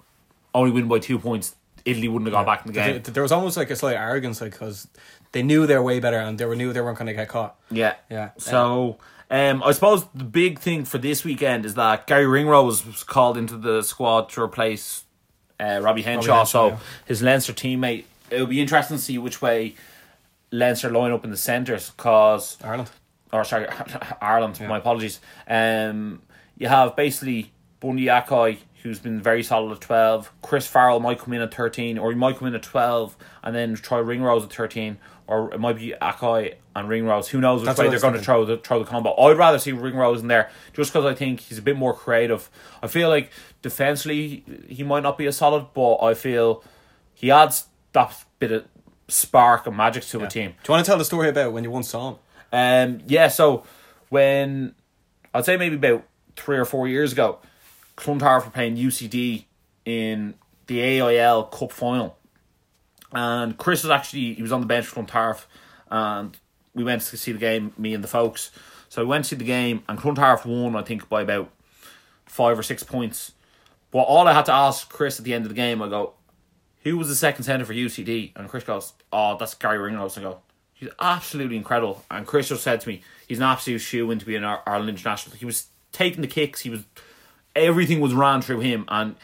only 0.54 0.72
winning 0.72 0.90
by 0.90 1.00
two 1.00 1.20
points, 1.20 1.56
Italy 1.86 2.08
wouldn't 2.10 2.28
have 2.28 2.34
got 2.34 2.46
back 2.46 2.66
in 2.66 2.74
the 2.74 2.80
game. 2.80 3.02
There- 3.02 3.14
there 3.14 3.24
was 3.24 3.32
almost 3.32 3.56
like 3.56 3.70
a 3.72 3.76
slight 3.78 3.96
arrogance, 3.96 4.42
like 4.42 4.52
because 4.52 4.88
they 5.32 5.44
knew 5.44 5.66
they 5.66 5.76
were 5.76 5.84
way 5.84 6.00
better 6.00 6.18
and 6.18 6.38
they 6.38 6.46
were 6.46 6.56
knew 6.56 6.74
they 6.74 6.82
weren't 6.82 6.98
going 6.98 7.08
to 7.08 7.14
get 7.14 7.28
caught. 7.28 7.56
Yeah. 7.70 7.96
Yeah. 8.10 8.32
So, 8.38 8.98
um, 9.30 9.64
I 9.64 9.72
suppose 9.72 10.06
the 10.14 10.24
big 10.24 10.60
thing 10.60 10.86
for 10.86 10.98
this 10.98 11.24
weekend 11.24 11.66
is 11.66 11.76
that 11.76 12.08
Garry 12.08 12.28
Ringrose 12.28 12.86
was 12.86 13.04
called 13.04 13.38
into 13.38 13.58
the 13.58 13.82
squad 13.82 14.30
to 14.30 14.42
replace 14.42 15.06
uh, 15.60 15.80
Robbie 15.82 16.02
Henshaw. 16.02 16.40
Henshaw, 16.40 16.44
so 16.44 16.68
yeah. 16.68 16.78
his 17.06 17.22
Leinster 17.22 17.54
teammate. 17.54 18.06
It'll 18.30 18.48
be 18.48 18.62
interesting 18.62 18.98
to 18.98 19.04
see 19.04 19.18
which 19.18 19.42
way 19.42 19.76
Leinster 20.52 20.90
line 20.90 21.12
up 21.12 21.24
in 21.24 21.32
the 21.32 21.38
centres 21.38 21.92
because 21.92 22.58
Ireland. 22.64 22.90
or 23.32 23.44
sorry, 23.44 23.68
Ireland. 24.22 24.60
My 24.68 24.78
apologies. 24.78 25.20
Um, 25.48 26.22
you 26.58 26.68
have 26.68 26.96
basically 26.96 27.52
Bundee 27.80 28.10
Aki, 28.10 28.60
who's 28.84 29.00
been 29.00 29.22
very 29.22 29.44
solid 29.44 29.74
at 29.74 29.82
twelve. 29.82 30.32
Chris 30.42 30.68
Farrell 30.68 31.00
might 31.00 31.20
come 31.20 31.34
in 31.34 31.42
at 31.42 31.54
thirteen, 31.54 31.98
or 31.98 32.12
he 32.12 32.18
might 32.18 32.38
come 32.38 32.50
in 32.50 32.56
at 32.56 32.64
twelve, 32.64 33.16
and 33.44 33.56
then 33.56 33.76
try 33.76 34.00
Ringrose 34.00 34.44
at 34.44 34.54
thirteen, 34.54 34.98
or 35.28 35.54
it 35.54 35.60
might 35.60 35.78
be 35.78 35.96
Aki 35.96 36.54
and 36.76 36.90
Ringrose. 36.90 37.28
Who 37.30 37.40
knows 37.40 37.62
which 37.62 37.68
That's 37.68 37.80
way 37.80 37.90
they're 37.90 38.00
going 38.00 38.14
to 38.14 38.20
throw 38.20 38.46
the 38.46 38.58
throw 38.58 38.80
the 38.80 38.86
combo? 38.86 39.16
I'd 39.20 39.38
rather 39.38 39.60
see 39.60 39.72
Ringrose 39.72 40.22
in 40.22 40.28
there 40.28 40.50
just 40.74 40.92
because 40.92 41.06
I 41.06 41.14
think 41.14 41.42
he's 41.42 41.58
a 41.58 41.62
bit 41.62 41.78
more 41.78 41.94
creative. 41.94 42.50
I 42.82 42.88
feel 42.88 43.10
like 43.10 43.32
defensively 43.62 44.44
he 44.68 44.84
might 44.84 45.04
not 45.04 45.18
be 45.18 45.26
as 45.28 45.38
solid, 45.38 45.68
but 45.74 45.98
I 45.98 46.14
feel 46.14 46.64
he 47.14 47.32
adds 47.32 47.68
that 47.94 48.24
bit 48.40 48.52
of 48.52 48.66
spark 49.08 49.68
and 49.68 49.76
magic 49.76 50.04
to 50.04 50.24
a 50.24 50.28
team. 50.28 50.52
Do 50.64 50.72
you 50.72 50.74
want 50.74 50.86
to 50.86 50.90
tell 50.90 50.98
the 50.98 51.06
story 51.06 51.30
about 51.30 51.54
when 51.54 51.64
you 51.64 51.72
once 51.72 51.90
saw 51.90 52.12
him? 52.12 52.16
Um, 52.54 53.02
yeah, 53.08 53.28
so 53.28 53.64
when 54.10 54.76
I'd 55.34 55.46
say 55.46 55.58
maybe 55.58 55.76
about 55.76 56.04
three 56.36 56.58
or 56.58 56.66
four 56.66 56.88
years 56.88 57.12
ago, 57.12 57.40
Clontarf 57.96 58.46
were 58.46 58.52
playing 58.52 58.78
UCD 58.78 59.46
in 59.86 60.34
the 60.68 60.82
AIL 60.82 61.46
Cup 61.46 61.72
final, 61.72 62.18
and 63.14 63.58
Chris 63.58 63.84
was 63.84 63.92
actually 63.92 64.34
he 64.34 64.42
was 64.42 64.52
on 64.52 64.62
the 64.62 64.68
bench 64.68 64.86
for 64.86 64.96
Clontarf, 64.96 65.48
and 65.90 66.38
we 66.74 66.84
went 66.84 67.02
to 67.02 67.18
see 67.18 67.32
the 67.32 67.40
game, 67.40 67.74
me 67.78 67.94
and 67.94 68.04
the 68.04 68.08
folks. 68.08 68.52
So 68.90 69.04
we 69.04 69.08
went 69.08 69.26
to 69.26 69.30
see 69.30 69.36
the 69.36 69.46
game, 69.46 69.84
and 69.88 69.98
Clontarf 69.98 70.46
won, 70.46 70.76
I 70.76 70.84
think, 70.84 71.08
by 71.08 71.22
about 71.22 71.50
five 72.26 72.58
or 72.58 72.64
six 72.64 72.84
points. 72.84 73.34
But 73.92 74.02
all 74.02 74.28
I 74.28 74.34
had 74.34 74.46
to 74.46 74.54
ask 74.54 74.90
Chris 74.90 75.20
at 75.20 75.26
the 75.26 75.34
end 75.34 75.46
of 75.46 75.50
the 75.50 75.56
game, 75.56 75.82
I 75.82 75.90
go, 75.90 76.14
who 76.84 76.98
was 76.98 77.08
the 77.08 77.16
second 77.16 77.44
centre 77.44 77.66
for 77.66 77.74
UCD? 77.74 78.32
And 78.36 78.50
Chris 78.50 78.64
goes, 78.64 78.94
oh, 79.12 79.38
that's 79.38 79.54
Garry 79.54 79.78
Ringrose. 79.78 80.18
I 80.18 80.22
go, 80.22 80.40
he's 80.74 80.90
absolutely 81.00 81.58
incredible. 81.58 82.04
And 82.10 82.26
Chris 82.26 82.48
just 82.50 82.64
said 82.64 82.82
to 82.82 82.88
me, 82.88 83.02
he's 83.28 83.40
an 83.40 83.44
absolute 83.44 83.80
shoe 83.80 84.10
in 84.12 84.20
to 84.20 84.26
be 84.26 84.36
an 84.36 84.46
Ireland 84.46 84.90
international. 84.90 85.36
He 85.36 85.46
was 85.46 85.68
taking 85.92 86.22
the 86.22 86.28
kicks. 86.28 86.62
He 86.62 86.70
was 86.70 86.84
everything 87.56 88.00
was 88.00 88.14
ran 88.14 88.42
through 88.42 88.62
him, 88.62 88.86
and 88.88 89.16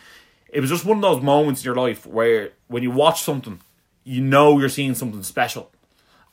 it 0.50 0.60
was 0.60 0.70
just 0.70 0.86
one 0.86 0.98
of 0.98 1.02
those 1.02 1.22
moments 1.22 1.62
in 1.62 1.66
your 1.66 1.76
life 1.76 2.06
where 2.06 2.52
when 2.68 2.84
you 2.84 2.92
watch 2.92 3.22
something, 3.22 3.60
you 4.08 4.22
know 4.22 4.58
you're 4.58 4.70
seeing 4.70 4.96
something 4.96 5.22
special, 5.22 5.70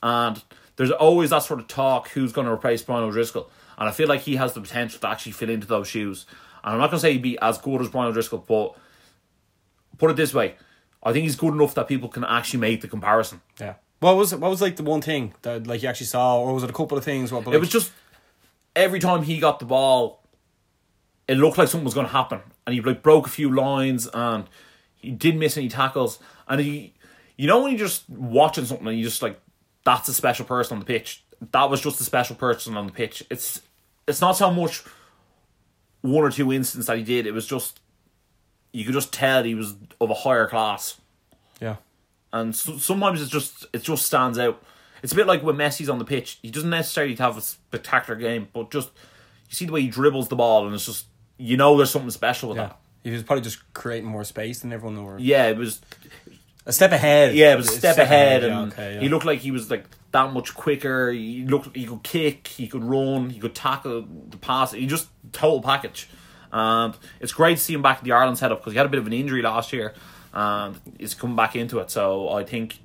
and 0.01 0.41
there's 0.77 0.91
always 0.91 1.31
that 1.31 1.39
sort 1.39 1.59
of 1.59 1.67
talk 1.67 2.09
who's 2.09 2.31
going 2.31 2.47
to 2.47 2.53
replace 2.53 2.81
Brian 2.81 3.03
O'Driscoll, 3.03 3.49
and 3.77 3.89
I 3.89 3.91
feel 3.91 4.07
like 4.07 4.21
he 4.21 4.37
has 4.37 4.53
the 4.53 4.61
potential 4.61 4.99
to 5.01 5.09
actually 5.09 5.33
fit 5.33 5.49
into 5.49 5.67
those 5.67 5.87
shoes. 5.87 6.25
And 6.63 6.73
I'm 6.73 6.79
not 6.79 6.89
going 6.89 6.97
to 6.97 7.01
say 7.01 7.13
he'd 7.13 7.21
be 7.21 7.37
as 7.39 7.57
good 7.57 7.81
as 7.81 7.89
Brian 7.89 8.07
O'Driscoll, 8.09 8.39
but 8.47 8.75
put 9.97 10.09
it 10.09 10.15
this 10.15 10.33
way, 10.33 10.55
I 11.03 11.11
think 11.11 11.23
he's 11.23 11.35
good 11.35 11.53
enough 11.53 11.75
that 11.75 11.87
people 11.87 12.09
can 12.09 12.23
actually 12.23 12.61
make 12.61 12.81
the 12.81 12.87
comparison. 12.87 13.41
Yeah. 13.59 13.75
What 13.99 14.15
was 14.15 14.33
what 14.33 14.49
was 14.49 14.61
like 14.61 14.77
the 14.77 14.83
one 14.83 15.01
thing 15.01 15.33
that 15.41 15.67
like 15.67 15.83
you 15.83 15.89
actually 15.89 16.07
saw, 16.07 16.39
or 16.39 16.53
was 16.53 16.63
it 16.63 16.69
a 16.69 16.73
couple 16.73 16.97
of 16.97 17.03
things? 17.03 17.31
What? 17.31 17.43
but, 17.43 17.53
It 17.53 17.59
was 17.59 17.69
just 17.69 17.91
every 18.75 18.99
time 18.99 19.23
he 19.23 19.39
got 19.39 19.59
the 19.59 19.65
ball, 19.65 20.23
it 21.27 21.35
looked 21.35 21.57
like 21.57 21.67
something 21.67 21.85
was 21.85 21.93
going 21.93 22.07
to 22.07 22.13
happen, 22.13 22.39
and 22.65 22.73
he 22.73 22.81
like 22.81 23.03
broke 23.03 23.27
a 23.27 23.29
few 23.29 23.53
lines, 23.53 24.07
and 24.13 24.45
he 24.95 25.11
didn't 25.11 25.39
miss 25.39 25.57
any 25.57 25.69
tackles, 25.69 26.19
and 26.47 26.59
he, 26.61 26.94
you 27.37 27.47
know, 27.47 27.61
when 27.61 27.71
you're 27.71 27.79
just 27.87 28.09
watching 28.09 28.65
something 28.65 28.87
and 28.87 28.97
you 28.97 29.03
just 29.03 29.21
like, 29.21 29.39
that's 29.83 30.07
a 30.07 30.13
special 30.13 30.45
person 30.45 30.75
on 30.75 30.79
the 30.79 30.85
pitch. 30.85 31.23
That 31.51 31.69
was 31.69 31.81
just 31.81 31.99
a 31.99 32.03
special 32.03 32.35
person 32.35 32.77
on 32.77 32.87
the 32.87 32.93
pitch. 32.93 33.23
It's 33.29 33.61
it's 34.07 34.21
not 34.21 34.33
so 34.33 34.51
much 34.51 34.83
one 36.01 36.23
or 36.23 36.31
two 36.31 36.53
instances 36.53 36.87
that 36.87 36.97
he 36.97 37.03
did. 37.03 37.27
It 37.27 37.33
was 37.33 37.45
just 37.45 37.79
you 38.71 38.83
could 38.85 38.93
just 38.93 39.13
tell 39.13 39.43
he 39.43 39.55
was 39.55 39.75
of 40.01 40.09
a 40.09 40.13
higher 40.13 40.47
class 40.47 40.99
yeah. 41.61 41.77
and 42.33 42.53
so, 42.55 42.77
sometimes 42.77 43.21
it's 43.21 43.31
just 43.31 43.65
it 43.73 43.83
just 43.83 44.05
stands 44.05 44.37
out. 44.37 44.61
It's 45.03 45.13
a 45.13 45.15
bit 45.15 45.27
like 45.27 45.43
when 45.43 45.55
Messi's 45.55 45.89
on 45.89 45.99
the 45.99 46.05
pitch. 46.05 46.39
He 46.41 46.49
doesn't 46.51 46.69
necessarily 46.69 47.15
have 47.15 47.37
a 47.37 47.41
spectacular 47.41 48.19
game, 48.19 48.47
but 48.53 48.71
just 48.71 48.89
you 49.49 49.55
see 49.55 49.65
the 49.65 49.71
way 49.71 49.81
he 49.81 49.87
dribbles 49.87 50.29
the 50.29 50.35
ball, 50.35 50.65
and 50.65 50.73
it's 50.73 50.85
just 50.85 51.05
you 51.37 51.57
know 51.57 51.77
there's 51.77 51.91
something 51.91 52.09
special 52.11 52.49
with 52.49 52.57
Yeah. 52.57 52.67
that. 52.67 52.79
He 53.03 53.11
was 53.11 53.23
probably 53.23 53.43
just 53.43 53.59
creating 53.73 54.09
more 54.09 54.23
space 54.23 54.61
than 54.61 54.73
everyone. 54.73 54.97
Or 54.97 55.19
Yeah, 55.19 55.47
it 55.47 55.57
was. 55.57 55.79
A 56.65 56.73
step 56.73 56.91
ahead. 56.91 57.35
Yeah, 57.35 57.53
it 57.53 57.57
was 57.57 57.69
a 57.69 57.77
step, 57.77 57.97
ahead, 57.97 58.41
yeah, 58.41 58.61
and 58.61 58.73
okay, 58.73 58.95
yeah. 58.95 58.99
he 58.99 59.09
looked 59.09 59.25
like 59.25 59.39
he 59.39 59.51
was 59.51 59.69
like 59.69 59.85
that 60.11 60.33
much 60.33 60.55
quicker. 60.55 61.11
He 61.11 61.45
looked 61.45 61.75
he 61.75 61.85
could 61.85 62.03
kick, 62.03 62.47
he 62.47 62.67
could 62.67 62.83
run, 62.83 63.29
he 63.29 63.39
could 63.39 63.53
tackle 63.53 64.07
the 64.29 64.37
pass. 64.37 64.71
He 64.71 64.87
just 64.87 65.09
total 65.31 65.61
package, 65.61 66.09
and 66.51 66.97
it's 67.19 67.33
great 67.33 67.57
to 67.57 67.63
see 67.63 67.73
him 67.73 67.81
back 67.81 67.99
in 67.99 68.05
the 68.05 68.13
Ireland 68.13 68.37
setup 68.37 68.59
because 68.59 68.73
he 68.73 68.77
had 68.77 68.85
a 68.85 68.89
bit 68.89 68.99
of 68.99 69.07
an 69.07 69.13
injury 69.13 69.41
last 69.41 69.71
year, 69.73 69.93
and 70.33 70.79
he's 70.97 71.13
coming 71.13 71.35
back 71.35 71.55
into 71.55 71.79
it. 71.79 71.91
So 71.91 72.29
I 72.29 72.43
think 72.43 72.79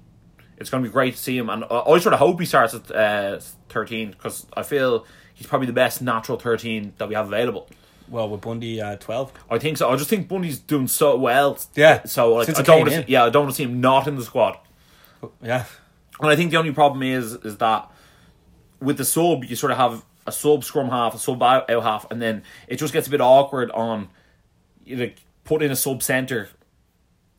it's 0.58 0.68
going 0.68 0.82
to 0.82 0.88
be 0.88 0.92
great 0.92 1.14
to 1.14 1.20
see 1.20 1.38
him, 1.38 1.48
and 1.48 1.64
I, 1.64 1.80
I 1.80 1.98
sort 1.98 2.12
of 2.12 2.18
hope 2.18 2.38
he 2.38 2.46
starts 2.46 2.74
at 2.74 2.90
uh, 2.90 3.40
thirteen 3.68 4.10
because 4.10 4.46
I 4.54 4.62
feel 4.62 5.06
he's 5.32 5.46
probably 5.46 5.66
the 5.66 5.72
best 5.72 6.02
natural 6.02 6.38
thirteen 6.38 6.92
that 6.98 7.08
we 7.08 7.14
have 7.14 7.26
available. 7.26 7.68
Well 8.10 8.28
with 8.28 8.40
Bundee 8.40 8.80
uh, 8.80 8.96
twelve. 8.96 9.32
I 9.48 9.58
think 9.58 9.78
so. 9.78 9.90
I 9.90 9.96
just 9.96 10.10
think 10.10 10.28
Bundee's 10.28 10.58
doing 10.58 10.88
so 10.88 11.16
well. 11.16 11.58
Yeah, 11.74 12.02
So 12.04 12.34
like, 12.34 12.48
I 12.48 12.62
don't 12.62 12.80
want 12.80 12.90
to 12.90 12.96
see, 12.98 13.12
yeah 13.12 13.24
I 13.24 13.30
don't 13.30 13.44
want 13.44 13.54
to 13.54 13.56
see 13.56 13.64
him 13.64 13.80
not 13.80 14.06
in 14.06 14.16
the 14.16 14.24
squad. 14.24 14.58
Yeah. 15.42 15.64
And 16.20 16.30
I 16.30 16.36
think 16.36 16.50
the 16.50 16.58
only 16.58 16.72
problem 16.72 17.02
is 17.02 17.32
is 17.32 17.56
that 17.58 17.90
with 18.80 18.98
the 18.98 19.04
sub, 19.04 19.44
you 19.44 19.56
sort 19.56 19.72
of 19.72 19.78
have 19.78 20.04
a 20.26 20.32
sub 20.32 20.64
scrum 20.64 20.88
half, 20.88 21.14
a 21.14 21.18
sub 21.18 21.42
out, 21.42 21.70
half, 21.70 22.10
and 22.10 22.20
then 22.20 22.42
it 22.68 22.76
just 22.76 22.92
gets 22.92 23.06
a 23.06 23.10
bit 23.10 23.20
awkward 23.20 23.70
on 23.70 24.08
you 24.84 24.96
like 24.96 25.18
put 25.44 25.62
in 25.62 25.70
a 25.70 25.76
sub 25.76 26.02
center. 26.02 26.48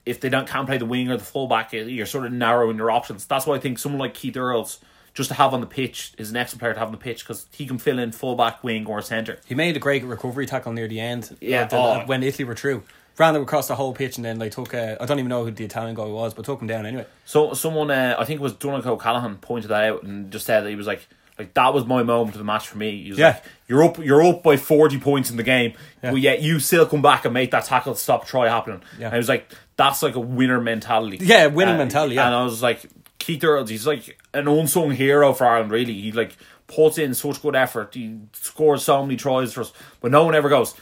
If 0.06 0.20
they 0.20 0.30
don't 0.30 0.48
can't 0.48 0.68
play 0.68 0.78
the 0.80 0.86
wing 0.86 1.12
or 1.12 1.18
the 1.18 1.24
fullback, 1.24 1.74
you're 1.74 2.08
sort 2.08 2.26
of 2.26 2.34
narrowing 2.34 2.78
your 2.78 2.90
options. 2.90 3.26
That's 3.26 3.46
why 3.46 3.56
I 3.56 3.60
think 3.60 3.78
someone 3.78 4.00
like 4.00 4.16
Keith 4.16 4.36
Earls 4.36 4.80
just 5.14 5.30
to 5.30 5.34
have 5.36 5.54
on 5.54 5.62
the 5.62 5.68
pitch 5.68 6.14
is 6.18 6.32
an 6.32 6.38
excellent 6.38 6.60
player 6.62 6.74
to 6.74 6.80
have 6.80 6.88
on 6.88 6.94
the 6.94 6.98
pitch 6.98 7.24
because 7.24 7.46
he 7.52 7.66
can 7.66 7.78
fill 7.78 8.00
in 8.00 8.12
fullback, 8.12 8.64
wing, 8.64 8.86
or 8.86 9.02
center. 9.02 9.40
He 9.46 9.56
made 9.56 9.76
a 9.76 9.80
great 9.80 10.04
recovery 10.04 10.46
tackle 10.46 10.72
near 10.74 10.88
the 10.88 11.00
end. 11.00 11.36
Yeah, 11.42 11.64
uh, 11.64 11.68
the- 11.68 11.76
oh. 11.78 12.04
when 12.06 12.24
Italy 12.24 12.46
were 12.46 12.56
through. 12.56 12.84
Ran 13.18 13.34
them 13.34 13.44
across 13.44 13.68
the 13.68 13.76
whole 13.76 13.94
pitch 13.94 14.16
and 14.16 14.24
then 14.26 14.40
like 14.40 14.54
took. 14.54 14.74
Uh, 14.74 14.96
I 15.00 15.06
don't 15.06 15.20
even 15.20 15.28
know 15.30 15.44
who 15.44 15.52
the 15.52 15.66
Italian 15.66 15.96
guy 15.96 16.06
was, 16.06 16.34
but 16.34 16.46
took 16.46 16.62
him 16.62 16.68
down 16.68 16.86
anyway. 16.86 17.06
So 17.26 17.54
someone, 17.54 17.92
uh, 17.92 18.16
I 18.18 18.24
think 18.24 18.40
it 18.40 18.44
was 18.44 18.54
Donegal 18.54 18.96
Callahan, 18.98 19.36
pointed 19.36 19.68
that 19.68 19.84
out 19.84 20.04
and 20.04 20.32
just 20.32 20.46
said 20.46 20.62
that 20.62 20.70
he 20.70 20.76
was 20.78 20.88
like, 20.88 21.06
like 21.38 21.54
that 21.54 21.74
was 21.74 21.86
my 21.86 22.04
moment 22.04 22.36
of 22.36 22.40
the 22.40 22.46
match 22.46 22.68
for 22.70 22.78
me. 22.78 23.04
He 23.04 23.10
was 23.10 23.20
Yeah. 23.20 23.28
like, 23.32 23.44
you're 23.68 23.84
up, 23.84 24.00
you're 24.00 24.24
up 24.24 24.42
by 24.44 24.56
forty 24.56 24.98
points 24.98 25.30
in 25.30 25.36
the 25.36 25.44
game, 25.44 25.74
Yeah. 26.02 26.12
but 26.12 26.22
yet 26.22 26.42
you 26.42 26.60
still 26.60 26.86
come 26.86 27.02
back 27.02 27.26
and 27.26 27.34
make 27.34 27.52
that 27.52 27.66
tackle 27.66 27.94
to 27.96 28.00
stop 28.00 28.26
try 28.26 28.48
happening. 28.48 28.82
Yeah. 28.98 29.08
And 29.08 29.16
I 29.16 29.18
was 29.18 29.28
like, 29.30 29.52
that's 29.76 30.02
like 30.02 30.16
a 30.16 30.20
winner 30.20 30.62
mentality. 30.62 31.18
Yeah, 31.20 31.48
winning 31.48 31.76
Uh, 31.76 31.80
mentality, 31.80 32.16
yeah. 32.16 32.28
And 32.28 32.36
I 32.36 32.44
was 32.46 32.64
like, 32.64 32.86
Keith 33.20 33.44
Earls, 33.44 33.70
he's 33.70 33.86
like 33.86 34.18
an 34.34 34.48
unsung 34.48 34.92
hero 34.92 35.34
for 35.34 35.46
Ireland. 35.46 35.72
Really, 35.72 35.94
he 35.94 36.12
like 36.12 36.38
puts 36.68 36.98
in 36.98 37.14
such 37.14 37.42
good 37.42 37.56
effort. 37.56 37.94
He 37.94 38.18
scores 38.34 38.84
so 38.84 39.04
many 39.04 39.18
tries 39.18 39.54
for 39.54 39.62
us, 39.62 39.74
but 40.00 40.12
no 40.12 40.24
one 40.26 40.36
ever 40.36 40.50
goes. 40.50 40.74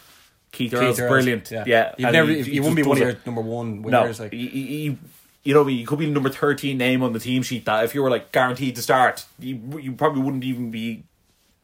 Keith, 0.52 0.72
Keith 0.72 0.80
Earls, 0.80 0.98
brilliant. 1.00 1.52
Yeah, 1.52 1.94
You've 1.98 2.12
never. 2.12 2.32
he- 2.32 2.52
you 2.54 2.62
wouldn't 2.62 2.76
be 2.78 2.84
one 2.84 2.98
of 2.98 3.04
your 3.08 3.18
number 3.26 3.42
one 3.42 3.82
No, 3.82 4.02
winners. 4.02 4.20
like 4.20 4.34
he, 4.34 4.48
he, 4.48 4.98
you 5.44 5.54
know, 5.54 5.68
you 5.68 5.86
could 5.86 6.00
be 6.00 6.06
the 6.06 6.12
number 6.12 6.30
thirteen 6.30 6.78
name 6.80 7.04
on 7.04 7.14
the 7.14 7.20
team 7.20 7.44
sheet. 7.44 7.66
That 7.66 7.84
if 7.86 7.94
you 7.94 8.02
were 8.02 8.10
like 8.10 8.32
guaranteed 8.32 8.76
to 8.76 8.82
start, 8.82 9.26
you 9.40 9.60
you 9.80 9.92
probably 9.94 10.22
wouldn't 10.24 10.44
even 10.44 10.72
be 10.72 11.04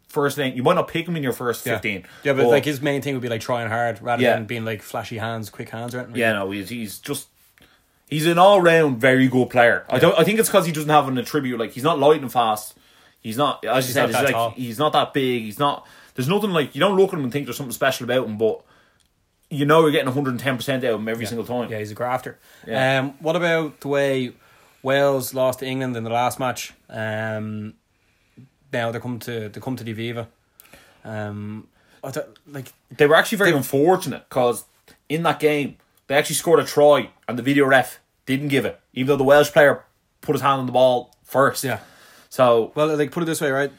first 0.07 0.37
name. 0.37 0.55
You 0.55 0.63
might 0.63 0.75
not 0.75 0.87
pick 0.87 1.07
him 1.07 1.15
in 1.15 1.23
your 1.23 1.33
first 1.33 1.65
yeah. 1.65 1.73
fifteen. 1.73 2.05
Yeah, 2.23 2.33
but 2.33 2.45
like 2.47 2.63
his 2.65 2.79
main 2.81 3.01
thing 3.01 3.13
would 3.15 3.21
be 3.23 3.27
like 3.29 3.41
trying 3.41 3.69
hard 3.69 4.01
rather 4.01 4.21
Yeah. 4.23 4.35
than 4.35 4.45
being 4.45 4.65
like 4.65 4.81
flashy 4.81 5.17
hands, 5.17 5.49
quick 5.49 5.69
hands, 5.69 5.93
or 5.95 5.99
anything. 5.99 6.17
yeah, 6.17 6.33
no, 6.33 6.51
he's 6.51 6.69
he's 6.69 6.99
just 6.99 7.27
he's 8.09 8.25
an 8.25 8.37
all 8.37 8.61
round 8.61 8.99
very 8.99 9.27
good 9.27 9.49
player. 9.49 9.85
I 9.89 9.99
don't. 9.99 10.17
I 10.17 10.23
think 10.23 10.39
it's 10.39 10.49
because 10.49 10.65
he 10.65 10.71
doesn't 10.71 10.89
have 10.89 11.07
an 11.07 11.17
attribute. 11.17 11.59
Like 11.59 11.71
he's 11.71 11.83
not 11.83 11.99
lightning 11.99 12.29
fast. 12.29 12.75
He's 13.21 13.37
not. 13.37 13.63
As 13.65 13.85
you 13.85 13.87
He's 13.87 13.93
said, 13.93 14.07
he's 14.09 14.15
like 14.15 14.31
tall. 14.33 14.49
he's 14.51 14.77
not 14.79 14.93
that 14.93 15.13
big. 15.13 15.43
He's 15.43 15.59
not. 15.59 15.87
There's 16.13 16.29
nothing 16.29 16.51
like 16.51 16.75
you 16.75 16.79
don't 16.79 16.95
look 16.97 17.09
at 17.13 17.17
him 17.19 17.23
and 17.23 17.31
think 17.33 17.45
there's 17.45 17.57
something 17.57 17.73
special 17.73 18.03
about 18.05 18.25
him, 18.27 18.37
but 18.37 18.61
you 19.49 19.65
know 19.65 19.81
you're 19.81 19.91
getting 19.91 20.05
110 20.07 20.55
percent 20.57 20.83
out 20.83 20.93
of 20.93 20.99
him 20.99 21.07
every 21.07 21.25
single 21.25 21.45
time. 21.45 21.69
Yeah, 21.69 21.79
he's 21.79 21.91
a 21.91 21.95
grafter. 21.95 22.39
Yeah. 22.67 22.99
Um, 22.99 23.13
what 23.19 23.35
about 23.35 23.79
the 23.81 23.87
way 23.87 24.33
Wales 24.83 25.33
lost 25.33 25.59
to 25.59 25.65
England 25.65 25.97
in 25.97 26.03
the 26.03 26.09
last 26.11 26.39
match. 26.39 26.73
Um, 26.89 27.73
now 28.71 28.91
they 28.91 28.99
come 28.99 29.19
to 29.19 29.49
they 29.49 29.59
come 29.59 29.75
to 29.75 29.83
the 29.83 29.93
Aviva. 29.93 30.27
Um, 31.03 31.67
like 32.47 32.71
They 32.95 33.07
were 33.07 33.15
actually 33.15 33.39
very 33.39 33.51
unfortunate 33.51 34.29
because 34.29 34.65
in 35.09 35.23
that 35.23 35.39
game 35.39 35.77
they 36.07 36.15
actually 36.15 36.35
scored 36.35 36.59
a 36.59 36.65
try 36.65 37.09
and 37.27 37.37
the 37.37 37.43
video 37.43 37.65
ref 37.65 37.99
didn't 38.25 38.47
give 38.49 38.65
it, 38.65 38.79
even 38.93 39.07
though 39.07 39.17
the 39.17 39.23
Welsh 39.23 39.51
player 39.51 39.83
put 40.21 40.33
his 40.33 40.41
hand 40.41 40.59
on 40.59 40.65
the 40.65 40.71
ball 40.71 41.15
first. 41.23 41.63
yeah. 41.63 41.79
So 42.29 42.71
Well, 42.75 42.95
like 42.95 43.11
put 43.11 43.23
it 43.23 43.27
this 43.27 43.41
way, 43.41 43.51
right? 43.51 43.71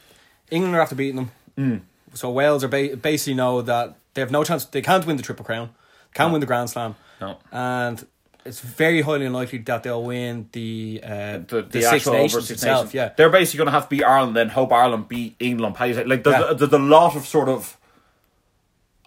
England 0.50 0.74
are 0.76 0.80
after 0.80 0.94
beating 0.94 1.16
them. 1.16 1.30
Mm. 1.58 1.80
So 2.14 2.30
Wales 2.30 2.62
are 2.64 2.68
ba- 2.68 2.96
basically 2.96 3.34
know 3.34 3.62
that 3.62 3.96
they 4.14 4.20
have 4.22 4.30
no 4.30 4.44
chance. 4.44 4.64
They 4.64 4.80
can't 4.82 5.04
win 5.06 5.16
the 5.16 5.22
Triple 5.22 5.44
Crown. 5.44 5.70
Can't 6.14 6.32
win 6.32 6.40
the 6.40 6.46
Grand 6.46 6.70
Slam. 6.70 6.94
no. 7.20 7.38
and 7.52 8.06
it's 8.46 8.60
very 8.60 9.02
highly 9.02 9.26
unlikely 9.26 9.58
that 9.58 9.82
they'll 9.82 10.04
win 10.04 10.48
the 10.52 11.00
uh, 11.02 11.08
The, 11.38 11.44
the, 11.48 11.62
the, 11.62 11.82
Six 11.82 12.06
Nations 12.06 12.48
itself. 12.50 12.94
Yeah, 12.94 13.10
They're 13.16 13.28
basically 13.28 13.58
going 13.58 13.66
to 13.66 13.72
have 13.72 13.84
to 13.84 13.88
beat 13.88 14.04
Ireland, 14.04 14.36
then 14.36 14.50
hope 14.50 14.72
Ireland 14.72 15.08
beat 15.08 15.34
England. 15.40 15.74
Like 15.80 16.22
there's, 16.22 16.24
Yeah. 16.26 16.52
there's 16.52 16.72
a 16.72 16.78
lot 16.78 17.16
of 17.16 17.26
sort 17.26 17.48
of 17.48 17.76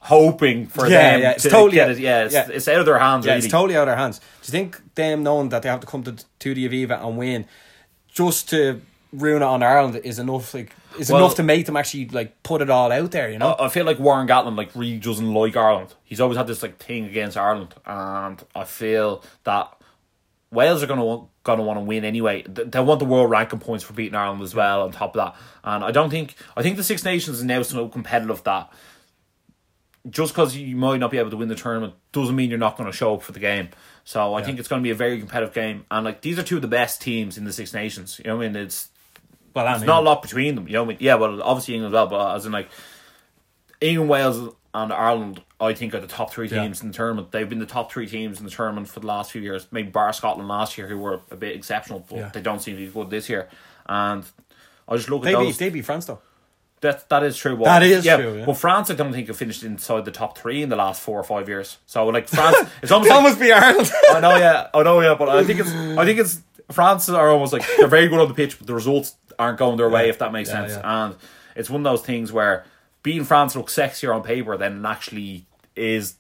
hoping 0.10 0.68
for 0.68 0.88
Yeah, 0.88 1.12
them. 1.12 1.22
yeah, 1.22 1.32
it's 1.32 1.43
to 1.43 1.49
totally- 1.49 1.76
get 1.76 1.89
it. 1.91 1.99
Yeah, 1.99 2.26
it's, 2.26 2.34
yeah. 2.34 2.47
it's 2.51 2.68
out 2.68 2.80
of 2.80 2.86
their 2.86 2.99
hands. 2.99 3.26
yeah, 3.26 3.34
really. 3.34 3.45
it's 3.45 3.51
totally 3.51 3.76
out 3.78 3.84
of 3.84 3.88
their 3.88 3.95
hands. 3.95 4.20
Do 4.20 4.26
you 4.45 4.51
think 4.51 4.95
them 4.95 5.24
knowing 5.24 5.49
that 5.49 5.62
they 5.64 5.70
have 5.70 5.80
to 5.82 5.88
come 5.88 6.03
to 6.03 6.16
to 6.39 6.53
the 6.53 6.68
Aviva 6.68 7.03
and 7.05 7.18
win 7.18 7.45
just 8.12 8.49
to 8.49 8.82
ruin 9.14 9.41
it 9.41 9.45
on 9.45 9.64
Ireland 9.64 10.01
is 10.03 10.20
enough? 10.20 10.53
Like, 10.53 10.74
is 10.97 11.10
Well- 11.12 11.24
enough 11.24 11.36
to 11.36 11.43
make 11.43 11.66
them 11.66 11.78
actually 11.78 12.07
like 12.10 12.41
put 12.43 12.62
it 12.62 12.70
all 12.70 12.91
out 12.91 13.12
there? 13.12 13.30
You 13.30 13.38
know? 13.39 13.53
I 13.60 13.66
I 13.66 13.70
feel 13.70 13.86
like 13.86 13.99
Warren 13.99 14.28
Gatland 14.28 14.57
like 14.57 14.72
really 14.76 14.97
doesn't 14.97 15.34
like 15.34 15.55
Ireland. 15.55 15.93
He's 16.03 16.20
always 16.20 16.38
had 16.38 16.47
this 16.47 16.62
like 16.64 16.78
thing 16.78 17.05
against 17.05 17.38
Ireland, 17.38 17.74
and 17.86 18.43
I 18.55 18.64
feel 18.66 19.24
that 19.45 19.72
Wales 20.51 20.82
are 20.82 20.88
gonna 20.88 21.22
gonna 21.43 21.62
want 21.64 21.78
to 21.78 21.84
win 21.84 22.03
anyway. 22.03 22.41
Th- 22.43 22.68
They 22.70 22.80
want 22.80 22.99
the 22.99 23.05
world 23.05 23.30
ranking 23.30 23.60
points 23.60 23.84
for 23.84 23.93
beating 23.93 24.16
Ireland 24.16 24.41
as 24.41 24.53
well. 24.55 24.82
On 24.82 24.91
top 24.91 25.16
of 25.16 25.22
that, 25.24 25.36
and 25.64 25.84
I 25.84 25.91
don't 25.91 26.10
think 26.10 26.36
I 26.57 26.64
think 26.64 26.76
the 26.78 26.84
Six 26.84 27.05
Nations 27.05 27.38
is 27.38 27.43
now 27.43 27.62
so 27.62 27.88
competitive 27.88 28.43
that 28.45 28.70
just 30.10 30.34
because 30.34 30.56
you 30.56 30.76
might 30.76 30.97
not 31.00 31.12
be 31.12 31.18
able 31.18 31.30
to 31.32 31.38
win 31.38 31.47
the 31.50 31.56
tournament 31.56 31.93
doesn't 32.12 32.36
mean 32.36 32.50
you're 32.50 32.60
not 32.60 32.78
going 32.78 32.89
to 32.89 32.95
show 32.95 33.16
up 33.16 33.22
for 33.22 33.32
the 33.32 33.39
game. 33.39 33.70
So 34.06 34.34
I 34.34 34.41
think 34.43 34.60
it's 34.60 34.68
going 34.68 34.82
to 34.82 34.84
be 34.84 34.91
a 34.91 34.95
very 34.95 35.20
competitive 35.20 35.54
game, 35.54 35.86
and 35.91 36.06
like 36.06 36.22
these 36.22 36.39
are 36.39 36.43
two 36.43 36.56
of 36.56 36.62
the 36.62 36.68
best 36.68 37.02
teams 37.02 37.38
in 37.38 37.43
the 37.45 37.54
Six 37.54 37.74
Nations. 37.74 38.20
You 38.24 38.30
know 38.32 38.38
what 38.38 38.45
I 38.45 38.50
mean? 38.50 38.56
It's 38.64 38.89
well, 39.54 39.66
there's 39.66 39.84
not 39.84 40.02
a 40.04 40.06
lot 40.06 40.22
between 40.22 40.56
them. 40.56 40.68
You 40.68 40.74
know 40.74 40.84
what 40.84 40.88
I 40.88 40.93
mean? 40.93 40.97
Yeah, 41.02 41.16
well, 41.16 41.41
obviously 41.43 41.76
England 41.76 41.93
as 41.93 41.97
well, 41.97 42.08
but 42.08 42.36
as 42.36 42.45
in 42.45 42.52
like 42.52 42.70
England, 43.82 44.10
Wales, 44.10 44.54
and 44.74 44.93
Ireland, 44.93 45.41
I 45.60 45.74
think 45.74 45.93
are 45.93 46.00
the 46.00 46.08
top 46.08 46.32
three 46.32 46.47
Yeah. 46.47 46.62
teams 46.64 46.82
in 46.82 46.89
the 46.89 46.93
tournament. 46.93 47.32
They've 47.32 47.47
been 47.50 47.60
the 47.60 47.66
top 47.66 47.91
three 47.91 48.08
teams 48.08 48.39
in 48.39 48.45
the 48.45 48.52
tournament 48.52 48.88
for 48.88 49.00
the 49.00 49.08
last 49.08 49.32
few 49.32 49.41
years. 49.41 49.68
Maybe 49.72 49.89
bar 49.89 50.14
Scotland 50.14 50.47
last 50.47 50.78
year, 50.78 50.88
who 50.88 50.97
were 50.97 51.22
a 51.32 51.36
bit 51.36 51.56
exceptional, 51.56 52.06
but 52.10 52.18
Yeah. 52.18 52.30
they 52.30 52.41
don't 52.41 52.60
seem 52.62 52.76
to 52.78 52.86
be 52.86 52.88
good 52.91 53.10
this 53.10 53.30
year. 53.30 53.50
And 53.88 54.24
I 54.88 54.95
just 54.95 55.10
look 55.10 55.22
at 55.22 55.26
They 55.26 55.32
those. 55.34 55.47
beat 55.47 55.58
they 55.60 55.70
beat 55.70 55.86
France 55.86 56.06
though. 56.06 56.20
That 56.82 57.10
that 57.10 57.24
is 57.24 57.36
true. 57.38 57.58
But, 57.58 57.66
That 57.66 57.84
is 57.84 58.06
true, 58.06 58.38
yeah. 58.40 58.46
But 58.46 58.54
France, 58.56 58.90
I 58.90 58.94
don't 58.96 59.12
think 59.12 59.28
have 59.28 59.36
finished 59.38 59.64
inside 59.64 60.06
the 60.06 60.12
top 60.12 60.38
three 60.38 60.62
in 60.64 60.70
the 60.70 60.76
last 60.78 61.02
four 61.02 61.20
or 61.20 61.24
five 61.24 61.50
years. 61.50 61.78
So 61.88 62.06
like 62.08 62.28
France, 62.30 62.56
it's 62.82 62.92
almost 62.92 63.10
like, 63.10 63.18
almost 63.18 63.40
beat 63.40 63.52
Ireland. 63.52 63.92
I 64.12 64.20
know, 64.22 64.38
yeah, 64.38 64.68
I 64.74 64.84
know, 64.84 65.02
yeah, 65.02 65.16
but 65.16 65.28
I 65.30 65.44
think 65.44 65.60
it's, 65.60 65.70
I 65.72 66.06
think 66.06 66.20
it's 66.20 66.42
France 66.72 67.10
are 67.10 67.30
almost 67.30 67.52
like 67.52 67.66
they're 67.78 67.88
very 67.88 68.08
good 68.08 68.20
on 68.20 68.28
the 68.30 68.34
pitch, 68.34 68.58
but 68.58 68.68
the 68.68 68.74
results 68.74 69.16
aren't 69.38 69.58
going 69.58 69.78
their 69.78 69.90
way, 69.90 70.04
Yeah. 70.06 70.10
if 70.12 70.20
that 70.20 70.32
makes 70.32 70.50
Yeah, 70.50 70.68
sense. 70.68 70.74
yeah. 70.82 71.06
And 71.06 71.16
it's 71.56 71.70
one 71.70 71.82
of 71.86 71.92
those 71.92 72.02
things 72.06 72.32
where 72.32 72.66
beating 73.04 73.24
France 73.26 73.56
looks 73.56 73.76
sexier 73.76 74.16
on 74.16 74.24
paper 74.24 74.56
than 74.56 74.86
it 74.86 74.88
actually 74.88 75.46
is 75.76 76.16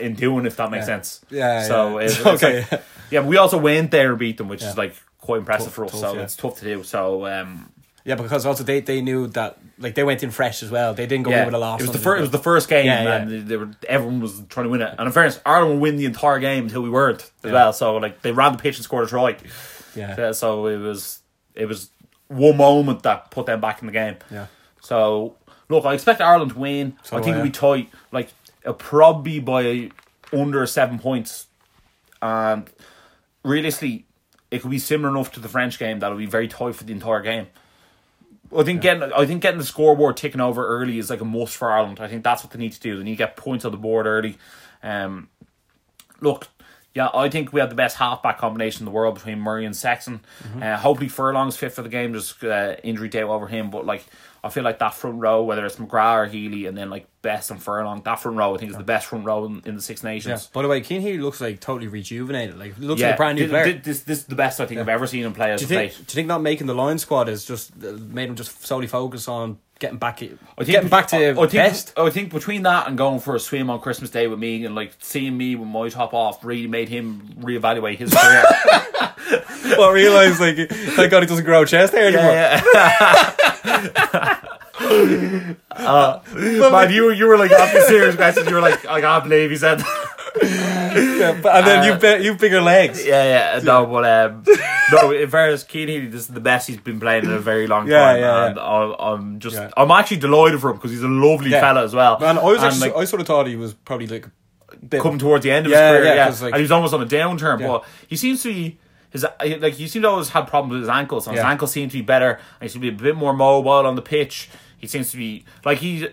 in 0.00 0.14
doing, 0.14 0.46
if 0.46 0.56
that 0.56 0.70
makes 0.70 0.82
Yeah. 0.88 0.94
sense. 0.96 1.20
Yeah, 1.30 1.62
So 1.64 1.98
yeah. 1.98 2.04
It's, 2.06 2.16
it's 2.18 2.26
Okay. 2.42 2.66
like- 2.70 2.82
yeah, 3.10 3.20
we 3.20 3.36
also 3.36 3.58
went 3.58 3.90
there 3.90 4.10
and 4.10 4.18
beat 4.18 4.38
them, 4.38 4.48
which 4.48 4.62
Yeah. 4.62 4.70
is 4.70 4.78
like 4.78 4.94
quite 5.18 5.38
impressive 5.40 5.66
Tough- 5.66 5.74
for 5.74 5.84
us. 5.84 5.90
tough, 5.92 6.00
so 6.00 6.14
yeah. 6.14 6.22
it's 6.22 6.36
tough 6.36 6.58
to 6.60 6.64
do. 6.64 6.82
So 6.84 7.26
um, 7.26 7.70
yeah, 8.04 8.14
because 8.14 8.46
also 8.46 8.64
they, 8.64 8.80
they 8.80 9.00
knew 9.02 9.26
that 9.28 9.58
like 9.78 9.94
they 9.94 10.04
went 10.04 10.22
in 10.22 10.30
fresh 10.30 10.62
as 10.62 10.70
well. 10.70 10.94
They 10.94 11.06
didn't 11.06 11.24
go 11.24 11.30
in 11.32 11.44
with 11.44 11.54
a 11.54 11.58
loss. 11.58 11.80
It 11.80 11.84
was 11.84 11.92
the 11.92 11.98
first. 11.98 12.18
It 12.18 12.22
was 12.22 12.30
the 12.30 12.38
first 12.38 12.68
game, 12.68 12.86
Yeah, 12.86 13.02
yeah. 13.02 13.16
and 13.16 13.48
they 13.48 13.56
were 13.56 13.70
everyone 13.88 14.20
was 14.20 14.42
trying 14.48 14.64
to 14.64 14.70
win 14.70 14.82
it. 14.82 14.94
And 14.98 15.06
in 15.06 15.12
fairness, 15.12 15.40
Ireland 15.44 15.74
would 15.74 15.82
win 15.82 15.96
the 15.96 16.06
entire 16.06 16.38
game 16.38 16.64
until 16.64 16.82
we 16.82 16.90
weren't 16.90 17.20
as 17.22 17.30
Yeah. 17.44 17.52
well. 17.52 17.72
So 17.72 17.96
like 17.96 18.22
they 18.22 18.32
ran 18.32 18.52
the 18.52 18.58
pitch 18.58 18.76
and 18.76 18.84
scored 18.84 19.04
a 19.06 19.08
try. 19.08 19.36
Yeah. 19.94 20.14
Yeah, 20.18 20.32
So 20.32 20.66
it 20.66 20.76
was 20.78 21.20
it 21.54 21.66
was 21.66 21.90
one 22.28 22.56
moment 22.56 23.02
that 23.02 23.30
put 23.30 23.46
them 23.46 23.60
back 23.60 23.80
in 23.80 23.86
the 23.86 23.92
game. 23.92 24.16
Yeah. 24.30 24.46
So 24.80 25.36
look, 25.68 25.84
I 25.84 25.94
expect 25.94 26.20
Ireland 26.20 26.52
to 26.52 26.58
win. 26.58 26.96
So 27.02 27.16
I 27.16 27.22
think 27.22 27.32
it'll 27.36 27.44
be 27.44 27.50
tight. 27.50 27.90
Like 28.12 28.28
it'll 28.62 28.74
probably 28.74 29.40
by 29.40 29.90
under 30.32 30.64
seven 30.66 30.98
points, 30.98 31.46
and 32.22 32.70
realistically, 33.42 34.06
it 34.50 34.62
could 34.62 34.70
be 34.70 34.78
similar 34.78 35.10
enough 35.10 35.32
to 35.32 35.40
the 35.40 35.48
French 35.48 35.78
game 35.78 35.98
that'll 36.00 36.18
be 36.18 36.26
very 36.26 36.48
tight 36.48 36.74
for 36.74 36.84
the 36.84 36.92
entire 36.92 37.20
game. 37.22 37.46
I 38.56 38.62
think 38.64 38.80
getting 38.80 39.12
I 39.12 39.26
think 39.26 39.42
getting 39.42 39.58
the 39.58 39.64
scoreboard 39.64 40.16
ticking 40.16 40.40
over 40.40 40.66
early 40.66 40.98
is 40.98 41.10
like 41.10 41.20
a 41.20 41.24
must 41.24 41.56
for 41.56 41.70
Ireland. 41.70 42.00
I 42.00 42.08
think 42.08 42.24
that's 42.24 42.42
what 42.42 42.52
they 42.52 42.58
need 42.58 42.72
to 42.72 42.80
do. 42.80 42.98
They 42.98 43.04
need 43.04 43.12
to 43.12 43.16
get 43.16 43.36
points 43.36 43.64
on 43.64 43.72
the 43.72 43.78
board 43.78 44.06
early. 44.06 44.38
Um, 44.82 45.28
look, 46.20 46.48
yeah, 46.94 47.08
I 47.14 47.28
think 47.28 47.52
we 47.52 47.60
have 47.60 47.68
the 47.68 47.76
best 47.76 47.96
halfback 47.96 48.38
combination 48.38 48.80
in 48.82 48.84
the 48.86 48.90
world 48.90 49.14
between 49.14 49.38
Murray 49.38 49.64
and 49.64 49.76
Sexton. 49.76 50.20
Uh, 50.60 50.76
hopefully 50.76 51.08
Furlong's 51.08 51.56
fit 51.56 51.72
for 51.72 51.82
the 51.82 51.88
game, 51.88 52.12
just 52.12 52.42
uh, 52.42 52.74
injury 52.82 53.08
day 53.08 53.22
over 53.22 53.46
him. 53.46 53.70
But 53.70 53.86
like, 53.86 54.04
I 54.42 54.48
feel 54.48 54.62
like 54.64 54.78
that 54.78 54.94
front 54.94 55.18
row, 55.20 55.42
whether 55.42 55.66
it's 55.66 55.76
McGrath 55.76 56.16
or 56.16 56.26
Healy, 56.26 56.66
and 56.66 56.76
then 56.76 56.88
like 56.90 57.06
Best 57.22 57.50
and 57.50 57.62
Furlong, 57.62 58.00
that 58.04 58.20
front 58.20 58.38
row 58.38 58.54
I 58.54 58.58
think 58.58 58.70
is 58.70 58.78
the 58.78 58.82
best 58.84 59.06
front 59.06 59.24
row 59.26 59.44
in, 59.44 59.62
in 59.66 59.76
the 59.76 59.82
Six 59.82 60.02
Yeah. 60.02 60.10
Nations. 60.10 60.46
By 60.46 60.62
the 60.62 60.68
way, 60.68 60.82
Cian 60.82 61.02
Healy 61.02 61.18
looks 61.18 61.40
like 61.40 61.60
totally 61.60 61.88
rejuvenated. 61.88 62.58
Like 62.58 62.78
looks 62.78 63.00
Yeah, 63.00 63.08
like 63.08 63.14
a 63.14 63.18
brand 63.18 63.38
new 63.38 63.48
player. 63.48 63.64
thi- 63.64 63.78
This, 63.78 64.00
this 64.02 64.18
is 64.20 64.24
the 64.24 64.34
best 64.34 64.60
I 64.60 64.66
think 64.66 64.80
I've 64.80 64.88
ever 64.88 65.06
seen 65.06 65.24
him 65.24 65.34
play 65.34 65.52
as 65.52 65.60
do 65.60 65.66
a 65.66 65.68
you 65.82 65.88
think? 65.88 65.92
Do 66.06 66.12
you 66.12 66.14
think 66.14 66.28
not 66.28 66.40
making 66.42 66.66
the 66.66 66.74
line 66.74 66.98
squad 66.98 67.28
is 67.28 67.44
just 67.44 67.72
uh, 67.84 67.92
made 67.92 68.28
him 68.30 68.36
just 68.36 68.64
solely 68.66 68.86
focus 68.86 69.28
on 69.28 69.58
getting 69.80 69.98
back? 69.98 70.22
I 70.22 70.28
think 70.28 70.68
getting 70.68 70.88
back 70.88 71.08
to 71.08 71.16
I, 71.16 71.30
I 71.30 71.34
think, 71.34 71.52
best. 71.52 71.92
I 71.98 72.10
think 72.10 72.32
between 72.32 72.62
that 72.62 72.86
and 72.86 72.96
going 72.96 73.18
for 73.18 73.34
a 73.34 73.40
swim 73.40 73.68
on 73.68 73.80
Christmas 73.80 74.10
Day 74.10 74.28
with 74.28 74.38
me 74.38 74.64
and 74.64 74.76
like 74.76 74.92
seeing 75.00 75.36
me 75.36 75.56
with 75.56 75.68
my 75.68 75.88
top 75.88 76.14
off 76.14 76.44
really 76.44 76.68
made 76.68 76.88
him 76.88 77.34
reevaluate 77.40 77.96
his 77.96 78.14
career. 78.14 78.44
Well, 79.76 79.90
realize 79.90 80.38
like 80.38 80.68
thank 80.68 81.10
God 81.10 81.22
he 81.22 81.26
doesn't 81.26 81.44
grow 81.44 81.64
chest 81.64 81.92
hair 81.92 82.08
anymore. 82.08 82.30
yeah, 82.32 82.60
uh, 85.70 86.20
man, 86.34 86.92
you 86.92 87.04
were 87.04 87.12
you 87.12 87.26
were 87.26 87.36
like 87.38 87.50
asking 87.50 87.82
serious 87.82 88.16
questions. 88.16 88.48
You 88.48 88.54
were 88.54 88.60
like, 88.60 88.84
I 88.86 89.00
can't 89.00 89.24
believe 89.24 89.50
he 89.50 89.56
said. 89.56 89.80
that." 89.80 90.06
Yeah, 90.42 91.38
but, 91.42 91.56
and 91.56 91.66
then 91.66 91.78
Uh, 91.80 91.84
you 91.94 92.18
be, 92.18 92.24
you 92.24 92.34
bigger 92.34 92.60
legs. 92.60 93.04
yeah, 93.04 93.54
yeah, 93.54 93.60
no, 93.62 93.86
but 93.86 94.04
um, 94.04 94.44
no. 94.92 95.10
In 95.12 95.28
fairness, 95.28 95.64
Cian 95.68 95.88
Healy, 95.88 96.06
this 96.06 96.22
is 96.22 96.26
the 96.28 96.40
best 96.40 96.68
he's 96.68 96.76
been 96.78 97.00
playing 97.00 97.24
in 97.24 97.30
a 97.32 97.38
very 97.38 97.66
long 97.66 97.86
Yeah, 97.88 97.98
time, 98.12 98.20
yeah, 98.20 98.46
and 98.46 98.58
I, 98.58 98.94
I'm 98.98 99.38
just, 99.38 99.56
Yeah. 99.56 99.70
I'm 99.76 99.90
actually 99.90 100.18
delighted 100.18 100.60
for 100.60 100.70
him 100.70 100.76
because 100.76 100.90
he's 100.92 101.02
a 101.02 101.08
lovely 101.08 101.50
Yeah. 101.50 101.60
fella 101.60 101.84
as 101.84 101.94
well. 101.94 102.18
Man, 102.18 102.38
I 102.38 102.42
was 102.44 102.58
And, 102.62 102.66
actually, 102.72 102.90
like, 102.90 102.96
I 102.98 103.04
sort 103.04 103.20
of 103.20 103.26
thought 103.26 103.46
he 103.46 103.56
was 103.56 103.74
probably 103.74 104.06
like 104.06 104.28
bit 104.88 105.02
coming 105.02 105.18
towards 105.18 105.42
the 105.44 105.50
end 105.50 105.66
of 105.66 105.72
Yeah, 105.72 105.90
his 105.92 105.98
career, 106.00 106.14
yeah, 106.14 106.28
yeah, 106.28 106.34
like- 106.34 106.42
and 106.42 106.56
he 106.56 106.62
was 106.62 106.70
almost 106.70 106.94
on 106.94 107.02
a 107.02 107.06
downturn. 107.06 107.60
Yeah. 107.60 107.66
But 107.68 107.84
he 108.08 108.16
seems 108.16 108.42
to 108.42 108.48
be 108.52 108.78
his 109.10 109.26
like 109.40 109.74
he 109.74 109.88
seemed 109.88 110.04
to 110.04 110.08
always 110.08 110.28
had 110.28 110.46
problems 110.46 110.72
with 110.72 110.82
his 110.82 110.88
ankles, 110.88 111.26
and 111.26 111.36
his 111.36 111.44
ankles 111.44 111.72
seem 111.72 111.88
to 111.88 111.92
be 111.98 112.02
better, 112.02 112.30
and 112.60 112.62
he 112.62 112.68
seems 112.68 112.74
to 112.74 112.80
be 112.80 112.88
a 112.88 112.92
bit 112.92 113.16
more 113.16 113.32
mobile 113.32 113.70
on 113.86 113.96
the 113.96 114.02
pitch. 114.02 114.48
He 114.78 114.86
seems 114.86 115.10
to 115.10 115.16
be 115.16 115.44
like 115.64 115.78
he. 115.78 116.08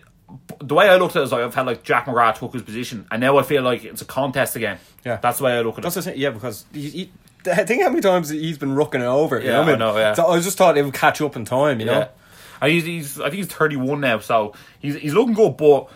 The 0.59 0.73
way 0.75 0.89
I 0.89 0.97
looked 0.97 1.15
at 1.15 1.21
it 1.21 1.25
is 1.25 1.31
like 1.31 1.41
I 1.41 1.49
felt 1.51 1.67
like 1.67 1.83
Jack 1.83 2.05
McGrath 2.05 2.39
took 2.39 2.53
his 2.53 2.61
position, 2.61 3.07
and 3.11 3.21
now 3.21 3.37
I 3.37 3.43
feel 3.43 3.61
like 3.63 3.83
it's 3.85 4.01
a 4.01 4.05
contest 4.05 4.55
again. 4.55 4.77
Yeah. 5.05 5.17
that's 5.17 5.37
the 5.37 5.45
way 5.45 5.53
I 5.57 5.61
look 5.61 5.77
at 5.77 5.83
That's 5.83 5.95
it. 5.97 6.01
thing, 6.03 6.17
yeah, 6.17 6.31
because 6.31 6.65
he, 6.73 6.89
he, 6.89 7.11
I 7.49 7.63
think 7.63 7.81
how 7.83 7.89
many 7.89 8.01
times 8.01 8.27
he's 8.29 8.57
been 8.57 8.75
rocking 8.75 8.99
it 9.01 9.05
over. 9.05 9.39
You 9.39 9.45
Yeah, 9.47 9.51
know 9.53 9.59
I 9.59 9.63
I 9.63 9.67
mean? 9.67 9.79
know, 9.79 9.97
yeah. 9.97 10.13
So 10.13 10.27
I 10.27 10.39
just 10.41 10.57
thought 10.57 10.77
it 10.77 10.83
would 10.83 10.93
catch 10.93 11.21
up 11.21 11.35
in 11.37 11.45
time. 11.45 11.79
You 11.79 11.85
know, 11.85 11.99
Yeah, 11.99 12.07
and 12.61 12.71
he's, 12.71 12.83
he's 12.83 13.19
I 13.21 13.25
think 13.29 13.35
he's 13.35 13.47
thirty 13.47 13.77
one 13.77 14.01
now, 14.01 14.19
so 14.19 14.53
he's 14.79 14.95
he's 14.95 15.13
looking 15.13 15.33
good. 15.33 15.55
But 15.55 15.87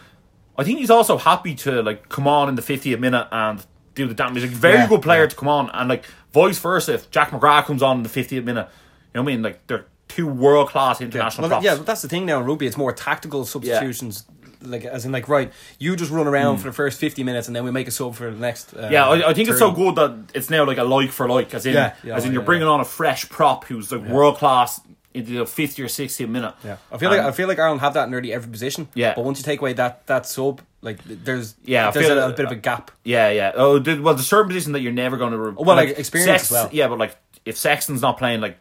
I 0.58 0.64
think 0.64 0.80
he's 0.80 0.92
also 0.92 1.18
happy 1.18 1.56
to 1.56 1.82
like 1.84 2.08
come 2.08 2.28
on 2.28 2.48
in 2.48 2.56
the 2.56 2.62
fiftieth 2.62 3.00
minute 3.02 3.28
and 3.34 3.66
do 3.96 4.08
the 4.08 4.14
damage. 4.14 4.44
He's 4.44 4.54
a 4.54 4.56
very 4.56 4.76
Yeah, 4.76 4.88
good 4.88 5.02
player 5.02 5.24
yeah. 5.24 5.28
to 5.30 5.36
come 5.36 5.50
on, 5.50 5.70
and 5.74 5.90
like 5.90 6.06
vice 6.34 6.58
versa. 6.60 6.94
If 6.94 7.12
Jack 7.12 7.32
McGrath 7.32 7.66
comes 7.66 7.84
on 7.84 7.98
in 7.98 8.04
the 8.04 8.10
fiftieth 8.10 8.46
minute, 8.46 8.70
you 9.14 9.20
know 9.20 9.24
what 9.24 9.32
I 9.32 9.36
mean? 9.36 9.42
Like 9.42 9.68
they're 9.68 9.86
two 10.12 10.28
world 10.28 10.70
class 10.70 11.02
international 11.02 11.44
Well, 11.44 11.50
props. 11.50 11.66
yeah, 11.66 11.76
but 11.76 11.86
that's 11.86 12.02
the 12.02 12.08
thing 12.08 12.26
now 12.26 12.40
in 12.40 12.46
rugby. 12.46 12.68
It's 12.68 12.78
more 12.78 12.92
tactical 12.94 13.46
substitutions. 13.46 14.26
Like 14.64 14.86
as 14.86 15.06
in, 15.06 15.12
like 15.12 15.28
right, 15.28 15.52
you 15.80 15.96
just 15.96 16.12
run 16.12 16.28
around 16.28 16.58
for 16.58 16.66
the 16.68 16.74
first 16.74 17.00
fifty 17.00 17.24
minutes, 17.24 17.48
and 17.48 17.56
then 17.56 17.64
we 17.64 17.72
make 17.72 17.88
a 17.88 17.92
sub 17.92 18.14
for 18.14 18.30
the 18.30 18.38
next. 18.38 18.76
Uh. 18.76 18.90
Yeah, 18.92 19.08
I, 19.08 19.30
I 19.30 19.34
think 19.34 19.50
it's 19.50 19.58
so 19.58 19.72
good 19.72 19.96
that 19.96 20.16
it's 20.36 20.52
now 20.52 20.66
like 20.66 20.78
a 20.78 20.84
like 20.84 21.10
for 21.12 21.28
like, 21.28 21.52
as 21.56 21.66
in, 21.66 21.74
Yeah, 21.74 21.96
yeah, 22.04 22.16
as 22.16 22.26
in 22.26 22.32
you're 22.32 22.44
yeah, 22.44 22.46
bringing 22.46 22.68
on 22.68 22.80
a 22.80 22.86
fresh 22.86 23.28
prop 23.28 23.66
who's 23.66 23.92
like 23.92 24.04
world 24.08 24.38
class 24.38 24.80
into 25.16 25.32
the 25.40 25.46
fifty 25.48 25.82
or 25.82 25.88
sixtieth 25.88 26.30
minute. 26.30 26.54
Yeah, 26.64 26.78
I 26.92 26.98
feel 27.00 27.10
like 27.10 27.22
I 27.22 27.32
feel 27.32 27.48
like 27.48 27.58
Ireland 27.58 27.82
have 27.82 27.96
that 27.96 28.04
in 28.06 28.12
nearly 28.12 28.32
every 28.32 28.52
position. 28.52 28.88
Yeah. 28.94 29.16
but 29.16 29.26
once 29.26 29.40
you 29.40 29.44
take 29.44 29.62
away 29.62 29.74
that 29.74 30.06
that 30.06 30.28
sub, 30.28 30.62
like 30.82 31.00
there's 31.06 31.56
Yeah, 31.66 31.90
there's 31.90 32.10
a, 32.10 32.30
a 32.30 32.34
bit 32.34 32.46
of 32.46 32.52
a 32.52 32.56
gap. 32.56 32.92
Yeah, 33.04 33.30
yeah. 33.32 33.52
Oh, 33.56 33.80
the, 33.80 34.00
well, 34.00 34.14
the 34.14 34.22
certain 34.22 34.50
position 34.50 34.74
that 34.74 34.82
you're 34.82 34.92
never 34.94 35.18
going 35.18 35.32
to. 35.32 35.40
Re- 35.40 35.54
well, 35.58 35.76
like, 35.76 35.98
experience 35.98 36.44
as 36.44 36.52
well. 36.52 36.70
Yeah, 36.72 36.88
but 36.88 37.00
like 37.00 37.18
if 37.46 37.58
Sexton's 37.58 38.04
not 38.04 38.20
playing, 38.20 38.42
like 38.42 38.60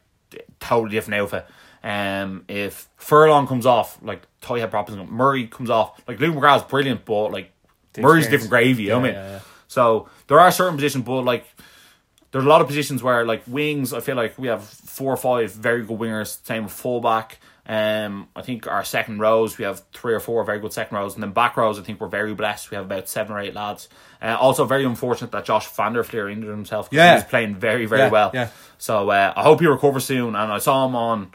totally 0.60 0.90
different 0.90 1.20
outfit. 1.20 1.46
Um, 1.82 2.44
if 2.48 2.88
Furlong 2.96 3.46
comes 3.46 3.64
off, 3.66 3.98
like 4.02 4.22
Toy 4.42 4.60
had 4.60 4.70
problems. 4.70 5.10
Murray 5.10 5.46
comes 5.46 5.70
off, 5.70 6.00
like 6.06 6.20
Luke 6.20 6.34
McGrath's 6.36 6.64
brilliant, 6.70 7.04
but 7.04 7.30
like 7.32 7.52
The 7.94 8.02
Murray's 8.02 8.24
experience. 8.26 8.44
different 8.44 8.50
gravy. 8.50 8.82
you 8.84 8.88
know 8.90 8.98
what 9.00 9.04
I 9.04 9.08
mean, 9.08 9.14
yeah, 9.14 9.30
yeah. 9.30 9.40
so 9.68 10.08
there 10.26 10.38
are 10.38 10.50
certain 10.50 10.76
positions, 10.76 11.04
but 11.04 11.22
like 11.22 11.46
there's 12.32 12.44
a 12.44 12.48
lot 12.48 12.60
of 12.60 12.66
positions 12.66 13.02
where 13.02 13.24
like 13.24 13.42
wings. 13.46 13.92
I 13.92 14.00
feel 14.00 14.14
like 14.16 14.38
we 14.38 14.48
have 14.48 14.62
four 14.62 15.12
or 15.12 15.16
five 15.16 15.52
very 15.52 15.82
good 15.84 15.98
wingers. 15.98 16.44
Same 16.46 16.64
with 16.64 16.72
fullback. 16.72 17.38
Um, 17.72 18.26
I 18.34 18.42
think 18.42 18.66
our 18.66 18.82
second 18.82 19.20
rows 19.20 19.56
we 19.56 19.64
have 19.64 19.82
three 19.92 20.12
or 20.12 20.18
four 20.18 20.42
very 20.42 20.58
good 20.58 20.72
second 20.72 20.96
rows, 20.96 21.14
and 21.14 21.22
then 21.22 21.30
back 21.30 21.56
rows 21.56 21.78
I 21.78 21.82
think 21.82 22.00
we're 22.00 22.08
very 22.08 22.34
blessed. 22.34 22.70
We 22.72 22.74
have 22.74 22.84
about 22.86 23.08
seven 23.08 23.32
or 23.36 23.38
eight 23.38 23.54
lads. 23.54 23.88
Uh, 24.20 24.36
also, 24.40 24.64
very 24.64 24.84
unfortunate 24.84 25.30
that 25.30 25.44
Josh 25.44 25.68
Van 25.68 25.92
der 25.92 26.02
Flier 26.02 26.28
injured 26.28 26.50
himself. 26.50 26.90
'cause 26.90 26.96
Yeah. 26.96 27.10
he 27.12 27.14
was 27.16 27.24
playing 27.24 27.54
very 27.54 27.86
very 27.86 28.00
Yeah, 28.02 28.08
well. 28.10 28.30
yeah. 28.34 28.48
So 28.78 29.10
uh, 29.10 29.32
I 29.36 29.42
hope 29.44 29.60
he 29.60 29.66
recovers 29.66 30.04
soon. 30.04 30.34
And 30.34 30.52
I 30.52 30.58
saw 30.58 30.84
him 30.84 30.96
on 30.96 31.30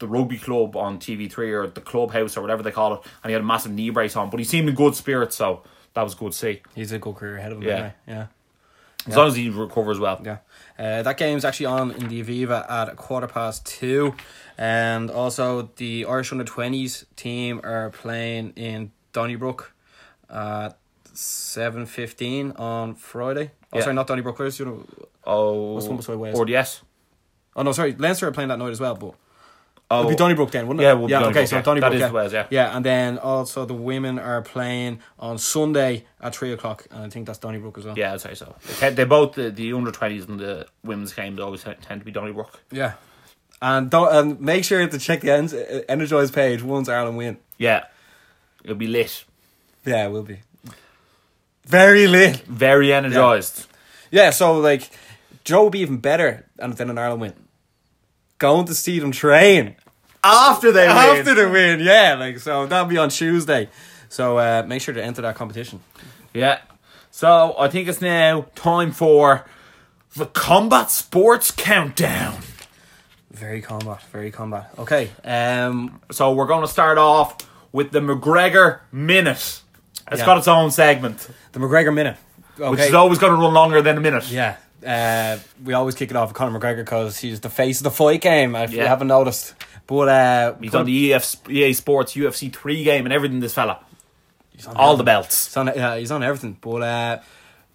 the 0.00 0.06
rugby 0.06 0.36
club 0.38 0.76
on 0.76 0.98
TV3 0.98 1.50
or 1.52 1.66
the 1.66 1.80
clubhouse 1.80 2.36
or 2.36 2.42
whatever 2.42 2.62
they 2.62 2.70
call 2.70 2.94
it, 2.94 3.00
and 3.24 3.30
he 3.30 3.32
had 3.32 3.40
a 3.42 3.46
massive 3.46 3.72
knee 3.72 3.88
brace 3.90 4.16
on, 4.16 4.28
but 4.30 4.38
he 4.38 4.44
seemed 4.44 4.68
in 4.68 4.74
good 4.74 4.94
spirits, 4.94 5.34
so 5.36 5.62
that 5.94 6.02
was 6.02 6.14
good 6.14 6.32
to 6.32 6.38
see. 6.38 6.62
He's 6.74 6.92
a 6.92 6.98
good 6.98 7.16
career 7.16 7.38
ahead 7.38 7.52
of 7.52 7.58
him. 7.58 7.64
Yeah. 7.68 7.72
Anyway. 7.74 7.94
Yeah. 8.06 8.26
As 9.06 9.16
long 9.16 9.28
as 9.28 9.36
he 9.36 9.48
recovers 9.48 9.98
well. 9.98 10.20
Yeah. 10.22 10.38
Uh, 10.78 11.02
that 11.02 11.16
game's 11.16 11.44
actually 11.44 11.66
on 11.66 11.92
in 11.92 12.08
the 12.08 12.22
Aviva 12.22 12.70
at 12.70 12.88
a 12.90 12.94
quarter 12.94 13.26
past 13.26 13.64
two. 13.64 14.14
And 14.60 15.08
also, 15.10 15.70
the 15.76 16.04
Irish 16.06 16.32
under 16.32 16.44
20s 16.44 17.04
team 17.14 17.60
are 17.62 17.90
playing 17.90 18.54
in 18.56 18.90
Donnybrook 19.12 19.72
at 20.28 20.76
7.15 21.14 22.58
on 22.58 22.94
Friday. 22.96 23.52
Oh, 23.72 23.78
Yeah. 23.78 23.82
sorry, 23.84 23.94
not 23.94 24.08
Donnybrook. 24.08 24.38
Where's 24.38 24.58
the 24.58 24.66
other? 24.68 24.82
Oh, 25.24 25.74
What's 25.74 25.86
one 25.86 25.96
beside 25.98 26.16
Wales? 26.16 26.38
or 26.38 26.48
yes. 26.48 26.82
Oh, 27.54 27.62
no, 27.62 27.72
sorry. 27.72 27.92
Leinster 27.94 28.26
are 28.26 28.32
playing 28.32 28.48
that 28.48 28.58
night 28.58 28.70
as 28.70 28.80
well, 28.80 28.94
but. 28.96 29.14
Oh, 29.90 30.00
It'll 30.00 30.08
be 30.10 30.14
oh. 30.16 30.18
Donnybrook 30.18 30.50
then, 30.50 30.66
wouldn't 30.66 30.82
it? 30.82 30.84
Yeah, 30.84 30.92
it 30.92 30.98
would 30.98 31.06
be 31.06 31.12
yeah. 31.12 31.24
okay, 31.26 31.46
so 31.46 31.56
yeah. 31.56 31.62
Donnybrook. 31.62 31.92
That 31.92 31.96
is 31.96 32.00
yeah. 32.02 32.10
Wales, 32.10 32.32
yeah. 32.34 32.46
Yeah, 32.50 32.76
and 32.76 32.84
then 32.84 33.16
also 33.16 33.64
the 33.64 33.72
women 33.74 34.18
are 34.18 34.42
playing 34.42 34.98
on 35.18 35.38
Sunday 35.38 36.04
at 36.20 36.34
three 36.36 36.52
o'clock, 36.52 36.86
and 36.90 37.04
I 37.04 37.08
think 37.08 37.26
that's 37.26 37.38
Donnybrook 37.38 37.78
as 37.78 37.86
well. 37.86 37.96
yeah, 37.96 38.12
I'd 38.12 38.20
say 38.20 38.34
so. 38.34 38.54
They 38.80 39.04
both 39.04 39.32
the, 39.34 39.50
the 39.50 39.72
under 39.72 39.90
twenties 39.90 40.26
and 40.26 40.38
the 40.38 40.66
women's 40.84 41.14
games 41.14 41.40
always 41.40 41.62
tend 41.62 42.00
to 42.00 42.04
be 42.04 42.10
Donnybrook. 42.10 42.60
Yeah. 42.70 42.94
And 43.60 43.90
don't 43.90 44.14
and 44.14 44.40
make 44.40 44.64
sure 44.64 44.86
to 44.86 44.98
check 44.98 45.20
the 45.20 45.32
En- 45.32 45.84
Energize 45.88 46.30
page 46.30 46.62
once 46.62 46.88
Ireland 46.88 47.16
win. 47.16 47.38
Yeah, 47.58 47.84
it'll 48.62 48.76
be 48.76 48.86
lit, 48.86 49.24
Yeah, 49.84 50.06
it 50.06 50.10
will 50.12 50.22
be. 50.22 50.40
Very 51.66 52.06
lit. 52.06 52.36
very 52.46 52.92
energized. 52.92 53.66
Yeah, 54.10 54.30
so 54.30 54.58
like 54.58 54.88
Joe 55.44 55.64
will 55.64 55.70
be 55.70 55.80
even 55.80 55.98
better 55.98 56.46
than 56.56 56.70
than 56.72 56.90
an 56.90 56.98
Ireland 56.98 57.20
win. 57.20 57.34
Going 58.38 58.66
to 58.66 58.74
see 58.74 59.00
them 59.00 59.10
train 59.10 59.74
After 60.22 60.70
they 60.72 60.86
after 60.86 61.34
the 61.34 61.48
win, 61.48 61.80
yeah. 61.80 62.14
Like 62.18 62.38
so 62.38 62.66
that'll 62.66 62.86
be 62.88 62.96
on 62.98 63.08
Tuesday. 63.10 63.68
So 64.08 64.38
uh, 64.38 64.64
make 64.66 64.80
sure 64.82 64.94
to 64.94 65.02
enter 65.02 65.22
that 65.22 65.34
competition. 65.34 65.80
Yeah. 66.32 66.60
So 67.10 67.54
I 67.58 67.68
think 67.68 67.88
it's 67.88 68.00
now 68.00 68.46
time 68.54 68.92
for 68.92 69.44
the 70.16 70.26
combat 70.26 70.90
sports 70.90 71.50
countdown. 71.50 72.38
Very 73.38 73.60
combat, 73.62 74.02
very 74.12 74.30
combat. 74.30 74.70
Okay. 74.78 75.10
Um 75.24 76.00
So 76.10 76.32
we're 76.32 76.46
going 76.46 76.62
to 76.62 76.68
start 76.68 76.98
off 76.98 77.36
with 77.72 77.90
the 77.92 78.00
McGregor 78.00 78.80
minute. 78.92 79.60
It's 80.10 80.20
Yeah. 80.20 80.26
got 80.26 80.38
its 80.38 80.48
own 80.48 80.70
segment, 80.70 81.28
the 81.52 81.60
McGregor 81.60 81.92
minute. 81.94 82.16
Okay. 82.60 82.70
which 82.70 82.80
is 82.80 82.94
always 82.94 83.18
going 83.18 83.32
to 83.32 83.38
run 83.38 83.54
longer 83.54 83.80
than 83.82 83.96
a 83.96 84.00
minute. 84.00 84.28
Yeah. 84.30 84.56
Uh, 84.84 85.38
we 85.64 85.74
always 85.74 85.94
kick 85.94 86.10
it 86.10 86.16
off 86.16 86.28
with 86.30 86.36
Conor 86.36 86.58
McGregor 86.58 86.78
because 86.78 87.16
he's 87.18 87.38
the 87.40 87.50
face 87.50 87.78
of 87.80 87.84
the 87.84 87.90
fight 87.92 88.20
game, 88.20 88.56
if 88.56 88.72
you 88.72 88.78
Yeah. 88.78 88.88
haven't 88.88 89.06
noticed. 89.06 89.54
But 89.86 90.08
uh, 90.08 90.54
He's 90.60 90.74
on 90.74 90.84
the 90.86 91.12
EF, 91.14 91.36
EA 91.48 91.72
Sports 91.72 92.14
UFC 92.16 92.52
3 92.52 92.82
game 92.82 93.06
and 93.06 93.12
everything, 93.12 93.38
this 93.40 93.54
fella. 93.54 93.78
he's 94.50 94.66
on 94.66 94.76
All 94.76 94.96
the 94.96 95.04
belts. 95.04 95.46
He's 95.46 95.56
on, 95.56 95.66
yeah, 95.68 95.96
he's 95.96 96.10
on 96.10 96.22
everything. 96.24 96.56
But 96.60 96.82
uh, 96.82 97.18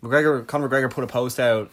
McGregor, 0.04 0.46
Conor 0.46 0.68
McGregor 0.68 0.92
put 0.92 1.04
a 1.06 1.08
post 1.08 1.40
out 1.40 1.70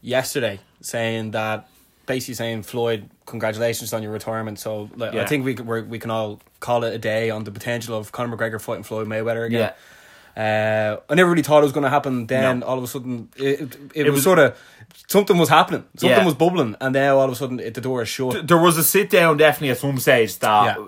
yesterday 0.00 0.60
saying 0.80 1.32
that 1.32 1.68
basically 2.06 2.34
saying 2.34 2.62
Floyd, 2.64 3.08
congratulations 3.26 3.92
on 3.92 4.02
your 4.02 4.12
retirement. 4.12 4.58
So 4.58 4.90
like, 4.96 5.14
I 5.14 5.24
think 5.26 5.44
we 5.44 5.54
we're, 5.54 5.82
we 5.84 5.98
can 5.98 6.10
all 6.10 6.40
call 6.60 6.84
it 6.84 6.94
a 6.94 6.98
day 6.98 7.30
on 7.30 7.44
the 7.44 7.50
potential 7.50 7.96
of 7.96 8.12
Conor 8.12 8.36
McGregor 8.36 8.60
fighting 8.60 8.82
Floyd 8.84 9.06
Mayweather 9.08 9.46
again. 9.46 9.72
Uh, 10.36 11.00
I 11.08 11.14
never 11.14 11.30
really 11.30 11.42
thought 11.42 11.58
it 11.60 11.62
was 11.62 11.72
going 11.72 11.84
to 11.84 11.90
happen. 11.90 12.26
Then 12.26 12.58
No. 12.60 12.66
all 12.66 12.78
of 12.78 12.84
a 12.84 12.88
sudden, 12.88 13.28
it, 13.36 13.60
it, 13.60 13.76
it, 13.94 14.04
was, 14.06 14.14
was- 14.14 14.24
sort 14.24 14.38
of 14.40 14.58
something 15.06 15.38
was 15.38 15.48
happening. 15.48 15.84
Something 15.96 16.18
Yeah. 16.18 16.24
was 16.24 16.34
bubbling, 16.34 16.74
and 16.80 16.92
now 16.92 17.18
all 17.18 17.26
of 17.26 17.32
a 17.32 17.36
sudden, 17.36 17.60
it, 17.60 17.74
the 17.74 17.80
door 17.80 18.02
is 18.02 18.08
shut. 18.08 18.46
There 18.48 18.58
was 18.58 18.76
a 18.76 18.82
sit 18.82 19.10
down 19.10 19.36
definitely 19.36 19.70
at 19.70 19.78
some 19.78 19.96
stage 19.98 20.36
that 20.40 20.76
Yeah. 20.76 20.86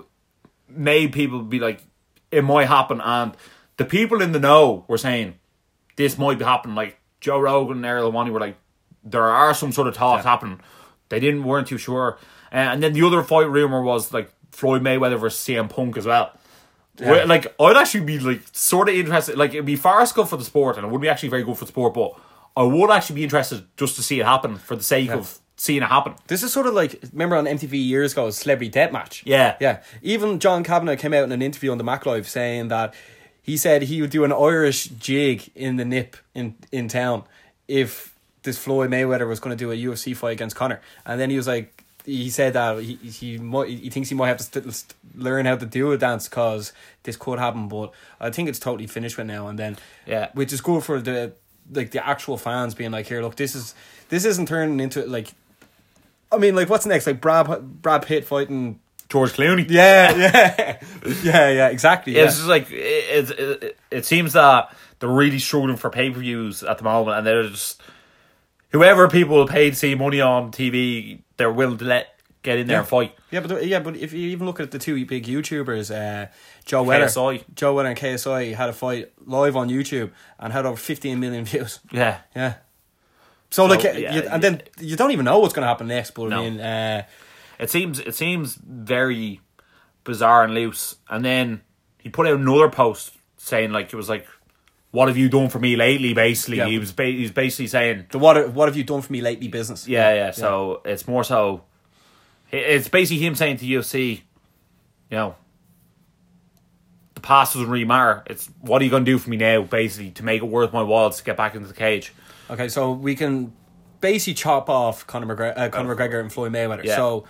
made 0.69 1.13
people 1.13 1.41
be 1.43 1.59
like, 1.59 1.81
it 2.29 2.43
might 2.43 2.65
happen. 2.67 2.99
And 2.99 3.37
the 3.77 3.85
people 3.85 4.21
in 4.21 4.33
the 4.33 4.39
know 4.39 4.83
were 4.89 4.97
saying, 4.97 5.35
this 5.95 6.17
might 6.17 6.37
be 6.37 6.43
happening. 6.43 6.75
Like 6.75 6.99
Joe 7.21 7.39
Rogan 7.39 7.77
and 7.77 7.85
Ariel 7.85 8.11
Helwani 8.11 8.31
were 8.31 8.41
like, 8.41 8.57
there 9.03 9.23
are 9.23 9.53
some 9.53 9.71
sort 9.71 9.87
of 9.87 9.95
talks 9.95 10.25
Yeah. 10.25 10.31
happening. 10.31 10.59
They 11.09 11.19
didn't 11.19 11.43
weren't 11.43 11.67
too 11.67 11.77
sure. 11.77 12.17
Uh, 12.51 12.55
and 12.55 12.83
then 12.83 12.93
the 12.93 13.05
other 13.05 13.23
fight 13.23 13.49
rumor 13.49 13.81
was 13.81 14.13
like 14.13 14.31
Floyd 14.51 14.81
Mayweather 14.81 15.19
versus 15.19 15.45
CM 15.45 15.69
Punk 15.69 15.97
as 15.97 16.05
well. 16.05 16.31
Yeah. 16.99 17.25
Like 17.25 17.53
I'd 17.59 17.77
actually 17.77 18.05
be 18.05 18.19
like 18.19 18.41
sort 18.51 18.89
of 18.89 18.95
interested. 18.95 19.37
Like 19.37 19.51
it'd 19.51 19.65
be 19.65 19.75
far 19.75 20.05
good 20.05 20.27
for 20.27 20.37
the 20.37 20.43
sport, 20.43 20.77
and 20.77 20.85
it 20.85 20.89
would 20.89 21.01
be 21.01 21.09
actually 21.09 21.29
very 21.29 21.43
good 21.43 21.57
for 21.57 21.65
the 21.65 21.71
sport. 21.71 21.93
But 21.93 22.13
I 22.55 22.63
would 22.63 22.89
actually 22.89 23.17
be 23.17 23.23
interested 23.23 23.65
just 23.77 23.95
to 23.97 24.03
see 24.03 24.19
it 24.19 24.25
happen 24.25 24.57
for 24.57 24.75
the 24.75 24.83
sake 24.83 25.11
of 25.11 25.39
seeing 25.57 25.83
it 25.83 25.87
happen. 25.87 26.15
This 26.27 26.43
is 26.43 26.53
sort 26.53 26.65
of 26.65 26.73
like 26.73 26.99
remember 27.11 27.35
on 27.35 27.45
MTV 27.45 27.73
years 27.85 28.13
ago, 28.13 28.29
Celebrity 28.31 28.71
Deathmatch. 28.71 29.23
Yeah. 29.25 29.57
yeah. 29.59 29.81
Even 30.01 30.39
John 30.39 30.63
Kavanagh 30.63 30.95
came 30.95 31.13
out 31.13 31.23
in 31.23 31.31
an 31.31 31.41
interview 31.41 31.71
on 31.71 31.77
the 31.77 31.83
Mac 31.83 32.05
Life 32.05 32.27
saying 32.27 32.69
that 32.69 32.93
he 33.41 33.57
said 33.57 33.83
he 33.83 34.01
would 34.01 34.09
do 34.09 34.23
an 34.23 34.31
Irish 34.31 34.85
jig 34.85 35.51
in 35.55 35.75
the 35.75 35.85
nip 35.85 36.17
in 36.33 36.55
in 36.71 36.87
town 36.87 37.23
if 37.67 38.16
this 38.47 38.57
Floyd 38.57 38.89
Mayweather 38.89 39.27
was 39.27 39.39
going 39.39 39.55
to 39.55 39.63
do 39.63 39.71
a 39.71 39.75
UFC 39.75 40.15
fight 40.15 40.31
against 40.31 40.55
Conor, 40.55 40.81
and 41.05 41.19
then 41.19 41.29
he 41.29 41.37
was 41.37 41.47
like. 41.47 41.83
He 42.05 42.29
said 42.29 42.53
that 42.53 42.81
he 42.81 42.95
he 42.95 43.37
might 43.37 43.67
he 43.67 43.89
thinks 43.89 44.07
he 44.07 44.15
might 44.15 44.29
have 44.29 44.37
to 44.37 44.43
st- 44.43 44.73
st- 44.73 44.95
learn 45.13 45.45
how 45.45 45.57
to 45.57 45.65
do 45.65 45.91
a 45.91 45.97
dance 45.97 46.29
because 46.29 46.71
this 47.03 47.17
could 47.17 47.37
happen, 47.37 47.67
but 47.67 47.91
I 48.17 48.29
think 48.29 48.47
it's 48.47 48.59
totally 48.59 48.87
finished 48.87 49.17
with 49.17 49.27
now 49.27 49.49
and 49.49 49.59
then. 49.59 49.75
Yeah. 50.05 50.29
which 50.33 50.53
is 50.53 50.61
good 50.61 50.85
for 50.85 51.01
the 51.01 51.33
like 51.69 51.91
the 51.91 52.07
actual 52.07 52.37
fans 52.37 52.75
being 52.75 52.91
like, 52.91 53.07
here, 53.07 53.21
look, 53.21 53.35
this 53.35 53.55
is 53.55 53.75
this 54.07 54.23
isn't 54.23 54.47
turning 54.47 54.79
into 54.79 55.05
like 55.05 55.33
I 56.31 56.37
mean, 56.37 56.55
like, 56.55 56.69
what's 56.69 56.85
next? 56.85 57.07
Like 57.07 57.19
Brad 57.19 57.81
Brad 57.81 58.05
Pitt 58.05 58.23
fighting. 58.25 58.79
George 59.09 59.33
Clooney. 59.33 59.65
Yeah, 59.69 60.15
yeah, 60.15 60.79
yeah, 61.23 61.49
yeah. 61.49 61.67
Exactly. 61.69 62.15
Yeah. 62.15 62.23
It's 62.23 62.35
just 62.35 62.47
like 62.47 62.71
it, 62.71 62.75
it, 63.31 63.39
it, 63.39 63.77
it 63.91 64.05
seems 64.05 64.33
that 64.33 64.73
they're 64.99 65.09
really 65.09 65.39
struggling 65.39 65.77
for 65.77 65.89
pay 65.89 66.09
per 66.09 66.19
views 66.19 66.63
at 66.63 66.77
the 66.77 66.83
moment, 66.83 67.17
and 67.17 67.27
they're 67.27 67.47
just 67.49 67.81
whoever 68.71 69.07
people 69.07 69.47
pay 69.47 69.69
to 69.69 69.75
see 69.75 69.95
money 69.95 70.21
on 70.21 70.51
TV, 70.51 71.21
they're 71.37 71.51
willing 71.51 71.77
to 71.77 71.85
let 71.85 72.07
get 72.43 72.57
in 72.59 72.67
there 72.67 72.75
Yeah. 72.75 72.79
and 72.79 72.87
fight. 72.87 73.15
Yeah, 73.31 73.39
but 73.41 73.65
yeah, 73.65 73.79
but 73.79 73.95
if 73.97 74.13
you 74.13 74.29
even 74.29 74.45
look 74.47 74.59
at 74.59 74.71
the 74.71 74.79
two 74.79 75.05
big 75.05 75.25
YouTubers, 75.25 75.91
uh, 75.93 76.27
Joe 76.65 76.85
KSI. 76.85 77.43
Joe 77.55 77.73
Weller 77.75 77.89
and 77.89 77.97
KSI 77.97 78.55
had 78.55 78.69
a 78.69 78.73
fight 78.73 79.11
live 79.25 79.55
on 79.55 79.69
YouTube 79.69 80.11
and 80.39 80.53
had 80.53 80.65
over 80.65 80.77
fifteen 80.77 81.19
million 81.19 81.43
views. 81.51 81.79
Yeah, 81.91 82.19
Yeah. 82.35 82.55
So, 83.49 83.65
like, 83.65 83.79
So, 83.81 83.89
uh, 83.91 83.93
yeah, 83.93 84.13
you, 84.15 84.21
and 84.29 84.43
then 84.43 84.61
you 84.79 84.97
don't 84.97 85.11
even 85.11 85.23
know 85.23 85.39
what's 85.39 85.53
going 85.53 85.63
to 85.63 85.67
happen 85.69 85.87
next. 85.87 86.11
But 86.11 86.29
No. 86.29 86.39
I 86.43 86.49
mean, 86.49 86.59
uh, 86.59 87.03
it 87.59 87.69
seems 87.69 87.99
it 87.99 88.13
seems 88.15 88.55
very 88.55 89.39
bizarre 90.03 90.43
and 90.43 90.53
loose. 90.53 90.95
And 91.09 91.23
then 91.23 91.61
he 91.97 92.09
put 92.09 92.27
out 92.27 92.35
another 92.35 92.69
post 92.69 93.13
saying 93.37 93.71
like 93.71 93.91
it 93.93 93.95
was 93.95 94.09
like, 94.09 94.27
"What 94.91 95.07
have 95.07 95.17
you 95.17 95.29
done 95.29 95.49
for 95.49 95.59
me 95.59 95.75
lately?" 95.75 96.13
Basically, 96.13 96.57
Yeah. 96.57 96.67
he 96.67 96.79
was 96.79 96.91
ba- 96.91 97.05
he 97.05 97.21
was 97.21 97.31
basically 97.31 97.67
saying 97.67 98.05
the 98.11 98.19
what 98.19 98.51
what 98.53 98.67
have 98.67 98.75
you 98.77 98.83
done 98.83 99.01
for 99.01 99.11
me 99.11 99.21
lately? 99.21 99.47
Business. 99.47 99.87
Yeah, 99.87 100.13
yeah. 100.13 100.31
So 100.31 100.81
it's 100.85 101.07
more 101.07 101.23
so. 101.23 101.63
It's 102.51 102.87
basically 102.87 103.25
him 103.25 103.35
saying 103.35 103.57
to 103.57 103.65
UFC, 103.65 104.21
you 105.11 105.17
know, 105.17 105.35
the 107.15 107.21
past 107.21 107.53
doesn't 107.53 107.69
really 107.69 107.85
matter. 107.85 108.23
It's 108.27 108.49
what 108.61 108.81
are 108.81 108.85
you 108.85 108.91
going 108.91 109.03
to 109.05 109.11
do 109.11 109.17
for 109.17 109.29
me 109.29 109.37
now, 109.37 109.63
basically, 109.63 110.11
to 110.11 110.23
make 110.23 110.41
it 110.41 110.45
worth 110.45 110.71
my 110.71 110.81
while 110.83 111.09
to 111.09 111.23
get 111.23 111.35
back 111.35 111.55
into 111.55 111.67
the 111.67 111.73
cage. 111.73 112.13
Okay, 112.49 112.69
so 112.69 112.91
we 112.93 113.15
can 113.15 113.51
basically 113.99 114.35
chop 114.35 114.69
off 114.69 115.05
Conor 115.07 115.35
McGregor, 115.35 115.57
uh, 115.57 115.69
Conor 115.69 115.95
McGregor 115.95 116.21
and 116.21 116.31
Floyd 116.31 116.53
Mayweather. 116.53 116.85
Yeah. 116.85 116.95
So 116.95 117.25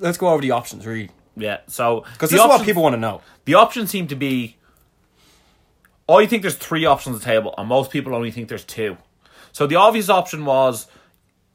let's 0.00 0.18
go 0.18 0.28
over 0.28 0.42
the 0.42 0.50
options, 0.50 0.86
really, 0.86 1.10
Yeah. 1.36 1.58
So 1.68 2.04
because 2.14 2.30
this 2.30 2.40
is 2.40 2.46
what 2.46 2.64
people 2.64 2.82
want 2.82 2.94
to 2.94 3.00
know. 3.00 3.20
The 3.44 3.54
options 3.54 3.90
seem 3.90 4.06
to 4.08 4.16
be. 4.16 4.56
I 6.10 6.26
think 6.26 6.42
there's 6.42 6.54
three 6.56 6.84
options 6.86 7.14
on 7.14 7.20
the 7.20 7.24
table, 7.24 7.54
and 7.58 7.68
most 7.68 7.90
people 7.90 8.14
only 8.14 8.30
think 8.30 8.48
there's 8.48 8.64
two. 8.64 8.96
So 9.52 9.66
the 9.66 9.76
obvious 9.76 10.08
option 10.08 10.44
was 10.44 10.86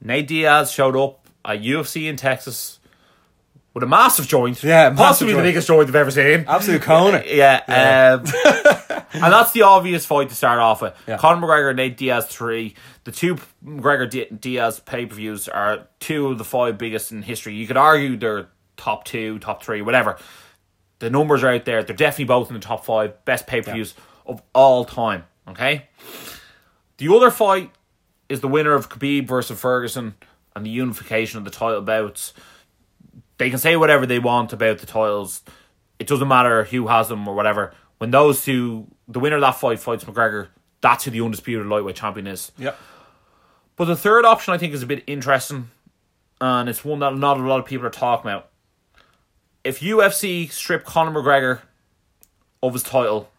Nate 0.02 0.28
Diaz 0.28 0.72
showed 0.72 0.96
up 0.96 1.28
at 1.44 1.62
UFC 1.62 2.08
in 2.10 2.16
Texas 2.18 2.80
with 3.74 3.84
a 3.84 3.88
massive 3.88 4.28
joint. 4.28 4.62
Yeah, 4.64 4.90
massive 4.90 4.98
possibly 4.98 5.34
joint. 5.34 5.44
the 5.44 5.50
biggest 5.50 5.68
joint 5.68 5.88
I've 5.90 5.96
ever 5.96 6.12
seen. 6.12 6.46
Absolute 6.48 6.82
corner. 6.82 7.24
Yeah, 7.28 7.62
Um, 7.68 8.26
and 9.14 9.34
that's 9.34 9.52
the 9.54 9.64
obvious 9.64 10.06
fight 10.06 10.30
to 10.30 10.36
start 10.36 10.60
off 10.60 10.82
with. 10.82 10.94
Yeah. 11.08 11.18
Conor 11.18 11.46
McGregor, 11.46 11.70
and 11.70 11.78
Nate 11.78 11.98
Diaz, 11.98 12.26
three. 12.28 12.76
The 13.06 13.12
two 13.12 13.38
McGregor 13.66 14.10
Di- 14.10 14.28
Diaz 14.36 14.80
pay 14.80 15.06
per 15.06 15.16
views 15.16 15.48
are 15.48 15.88
two 16.00 16.28
of 16.28 16.38
the 16.38 16.44
five 16.46 16.78
biggest 16.78 17.12
in 17.12 17.22
history. 17.22 17.54
You 17.56 17.68
could 17.68 17.78
argue 17.78 18.18
they're 18.18 18.48
top 18.78 19.06
two, 19.06 19.40
top 19.40 19.64
three, 19.64 19.82
whatever. 19.82 20.18
The 21.00 21.10
numbers 21.10 21.44
are 21.44 21.50
out 21.52 21.66
there. 21.66 21.84
They're 21.84 21.96
definitely 21.96 22.26
both 22.26 22.50
in 22.50 22.54
the 22.56 22.60
top 22.62 22.86
five 22.86 23.24
best 23.26 23.48
pay 23.48 23.62
per 23.62 23.74
views 23.74 23.94
of 24.26 24.42
all 24.54 24.86
time. 24.86 25.26
Okay. 25.48 25.88
The 26.98 27.14
other 27.14 27.32
fight 27.32 27.72
is 28.30 28.40
the 28.42 28.48
winner 28.48 28.74
of 28.74 28.90
Khabib 28.90 29.28
versus 29.28 29.60
Ferguson 29.60 30.16
and 30.56 30.66
the 30.66 30.70
unification 30.70 31.38
of 31.38 31.46
the 31.46 31.52
title 31.52 31.82
bouts. 31.82 32.34
They 33.38 33.50
can 33.50 33.60
say 33.60 33.76
whatever 33.76 34.06
they 34.06 34.20
want 34.20 34.54
about 34.54 34.80
the 34.80 34.86
titles. 34.86 35.44
It 36.00 36.08
doesn't 36.08 36.28
matter 36.28 36.64
who 36.64 36.88
has 36.88 37.10
them 37.10 37.28
or 37.28 37.36
whatever. 37.36 37.74
When 37.98 38.12
those 38.12 38.44
two, 38.44 38.88
the 39.08 39.20
winner 39.20 39.36
of 39.36 39.42
that 39.42 39.56
fight 39.56 39.80
fights 39.80 40.04
McGregor, 40.06 40.48
that's 40.82 41.04
who 41.04 41.12
the 41.12 41.22
undisputed 41.22 41.68
lightweight 41.68 41.96
champion 41.96 42.28
is. 42.28 42.52
Yep. 42.58 42.78
But 43.76 43.86
the 43.86 43.96
third 43.96 44.26
option 44.26 44.54
I 44.54 44.58
think 44.58 44.74
is 44.74 44.84
a 44.84 44.88
bit 44.88 45.04
interesting, 45.06 45.70
and 46.40 46.70
it's 46.70 46.86
one 46.86 47.00
that 47.00 47.16
not 47.18 47.38
a 47.38 47.44
lot 47.44 47.60
of 47.60 47.66
people 47.66 47.86
are 47.86 47.92
talking 47.92 48.32
about. 48.32 48.50
If 49.64 49.80
UFC 49.80 50.50
strip 50.52 50.86
Conor 50.86 51.12
McGregor 51.12 51.62
of 52.64 52.74
his 52.74 52.84
title, 52.84 53.30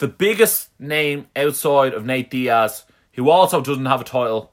the 0.00 0.08
biggest 0.08 0.70
name 0.80 1.28
outside 1.36 1.92
of 1.92 2.06
Nate 2.06 2.30
Diaz, 2.30 2.84
who 3.12 3.28
also 3.28 3.60
doesn't 3.60 3.84
have 3.84 4.00
a 4.00 4.04
title, 4.04 4.50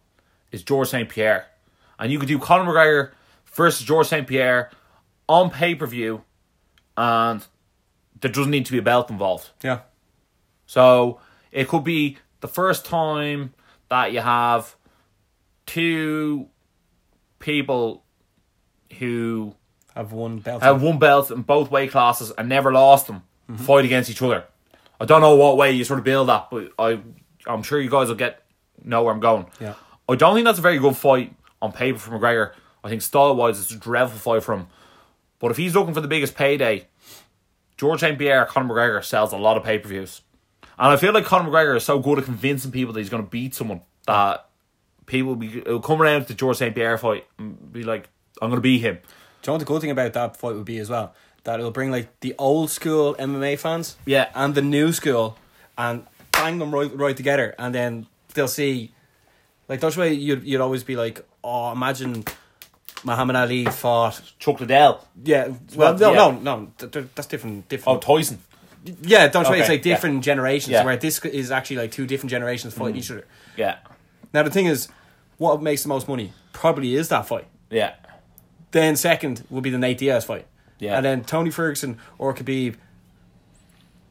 is 0.51 0.61
George 0.61 0.89
St. 0.89 1.07
Pierre. 1.07 1.47
And 1.97 2.11
you 2.11 2.19
could 2.19 2.27
do 2.27 2.37
Conor 2.37 2.69
McGregor 2.69 3.11
versus 3.53 3.87
George 3.87 4.07
St. 4.07 4.27
Pierre 4.27 4.69
on 5.29 5.49
pay 5.49 5.73
per 5.73 5.87
view, 5.87 6.23
and 6.97 7.45
there 8.19 8.29
doesn't 8.29 8.51
need 8.51 8.65
to 8.65 8.73
be 8.73 8.77
a 8.77 8.81
belt 8.81 9.09
involved. 9.09 9.51
Yeah. 9.63 9.79
So 10.65 11.21
it 11.53 11.69
could 11.69 11.85
be 11.85 12.17
the 12.41 12.49
first 12.49 12.83
time 12.85 13.53
that 13.87 14.11
you 14.11 14.19
have 14.19 14.75
two 15.65 16.49
people 17.39 18.03
who 18.99 19.55
Have 19.95 20.11
one 20.11 20.39
belt. 20.39 20.61
have 20.61 20.81
won 20.81 20.99
belts 20.99 21.31
in 21.31 21.43
both 21.43 21.71
weight 21.71 21.91
classes 21.91 22.33
and 22.37 22.49
never 22.49 22.73
lost 22.73 23.07
them 23.07 23.23
mm-hmm. 23.49 23.63
fight 23.63 23.85
against 23.85 24.09
each 24.09 24.21
other. 24.21 24.43
I 24.99 25.05
don't 25.05 25.21
know 25.21 25.35
what 25.35 25.57
way 25.57 25.71
you 25.71 25.83
sort 25.83 25.99
of 25.99 26.05
build 26.05 26.29
that, 26.29 26.49
but 26.49 26.71
I 26.79 26.99
I'm 27.45 27.63
sure 27.63 27.79
you 27.79 27.89
guys 27.89 28.09
will 28.09 28.15
get 28.15 28.43
know 28.83 29.03
where 29.03 29.13
I'm 29.13 29.19
going. 29.19 29.47
Yeah. 29.59 29.75
I 30.09 30.15
don't 30.15 30.35
think 30.35 30.45
that's 30.45 30.59
a 30.59 30.61
very 30.61 30.79
good 30.79 30.95
fight 30.95 31.35
on 31.61 31.71
paper 31.71 31.97
for 31.97 32.11
McGregor. 32.11 32.53
I 32.83 32.89
think 32.89 33.01
style 33.01 33.35
wise 33.35 33.59
it's 33.59 33.71
a 33.71 33.77
dreadful 33.77 34.19
fight 34.19 34.43
for 34.43 34.53
him. 34.53 34.67
But 35.39 35.51
if 35.51 35.57
he's 35.57 35.75
looking 35.75 35.93
for 35.93 36.01
the 36.01 36.07
biggest 36.07 36.35
payday, 36.35 36.87
George 37.77 37.99
St. 37.99 38.17
Pierre, 38.17 38.45
Conor 38.45 38.73
McGregor 38.73 39.03
sells 39.03 39.33
a 39.33 39.37
lot 39.37 39.57
of 39.57 39.63
pay 39.63 39.77
per 39.77 39.89
views. 39.89 40.21
And 40.79 40.91
I 40.91 40.97
feel 40.97 41.13
like 41.13 41.25
Conor 41.25 41.49
McGregor 41.49 41.77
is 41.77 41.83
so 41.83 41.99
good 41.99 42.19
at 42.19 42.25
convincing 42.25 42.71
people 42.71 42.93
that 42.93 42.99
he's 42.99 43.09
going 43.09 43.23
to 43.23 43.29
beat 43.29 43.55
someone 43.55 43.81
that 44.05 44.47
people 45.05 45.29
will, 45.29 45.35
be, 45.35 45.61
will 45.61 45.79
come 45.79 46.01
around 46.01 46.21
to 46.21 46.27
the 46.29 46.33
George 46.33 46.57
St. 46.57 46.73
Pierre 46.73 46.97
fight 46.97 47.25
and 47.37 47.71
be 47.71 47.83
like, 47.83 48.09
I'm 48.41 48.49
going 48.49 48.57
to 48.57 48.61
beat 48.61 48.79
him. 48.79 48.95
Do 48.95 49.01
you 49.01 49.47
know 49.47 49.53
what 49.53 49.59
the 49.59 49.65
good 49.65 49.81
thing 49.81 49.91
about 49.91 50.13
that 50.13 50.37
fight 50.37 50.55
would 50.55 50.65
be 50.65 50.77
as 50.79 50.89
well? 50.89 51.13
That 51.47 51.61
it'll 51.61 51.71
bring 51.71 51.91
like 51.91 52.09
the 52.19 52.35
old 52.37 52.69
school 52.71 53.15
MMA 53.17 53.57
fans, 53.57 53.95
Yeah. 54.05 54.27
and 54.35 54.53
the 54.53 54.61
new 54.61 54.91
school, 54.91 55.37
and 55.77 56.05
bang 56.33 56.59
them 56.59 56.75
right 56.75 56.93
right 56.93 57.15
together, 57.15 57.55
and 57.57 57.73
then 57.73 58.07
they'll 58.33 58.49
see, 58.49 58.91
like 59.69 59.79
that's 59.79 59.95
why 59.95 60.07
you'd 60.07 60.43
you'd 60.43 60.59
always 60.59 60.83
be 60.83 60.97
like, 60.97 61.25
oh, 61.45 61.71
imagine 61.71 62.25
Muhammad 63.05 63.37
Ali 63.37 63.63
fought, 63.63 64.21
Chuck 64.39 64.59
Liddell. 64.59 65.07
yeah, 65.23 65.47
well, 65.73 65.97
no, 65.97 66.11
yeah. 66.11 66.17
no, 66.17 66.31
no, 66.31 66.71
th- 66.77 66.91
th- 66.91 67.05
that's 67.15 67.29
different, 67.29 67.69
Different. 67.69 68.03
Oh. 68.05 68.17
Tyson. 68.17 68.39
yeah, 69.03 69.29
don't 69.29 69.47
worry, 69.47 69.59
it's 69.59 69.67
okay, 69.67 69.75
like 69.75 69.83
different 69.83 70.25
generations. 70.25 70.73
Yeah. 70.73 70.83
Where 70.83 70.97
this 70.97 71.23
is 71.23 71.49
actually 71.49 71.77
like 71.77 71.93
two 71.93 72.05
different 72.05 72.31
generations 72.31 72.73
fighting 72.73 72.95
mm. 72.95 72.99
each 72.99 73.09
other. 73.11 73.25
Yeah. 73.55 73.77
Now 74.33 74.43
the 74.43 74.51
thing 74.51 74.65
is, 74.65 74.89
what 75.37 75.61
makes 75.61 75.83
the 75.83 75.87
most 75.87 76.09
money 76.09 76.33
probably 76.51 76.95
is 76.95 77.07
that 77.07 77.25
fight. 77.25 77.47
Yeah. 77.69 77.93
Then 78.71 78.97
second 78.97 79.45
will 79.49 79.61
be 79.61 79.69
the 79.69 79.77
Nate 79.77 79.99
Diaz 79.99 80.25
fight. 80.25 80.45
Yeah. 80.79 80.97
And 80.97 81.05
then 81.05 81.23
Tony 81.23 81.49
Ferguson 81.49 81.97
or 82.17 82.33
Khabib. 82.33 82.75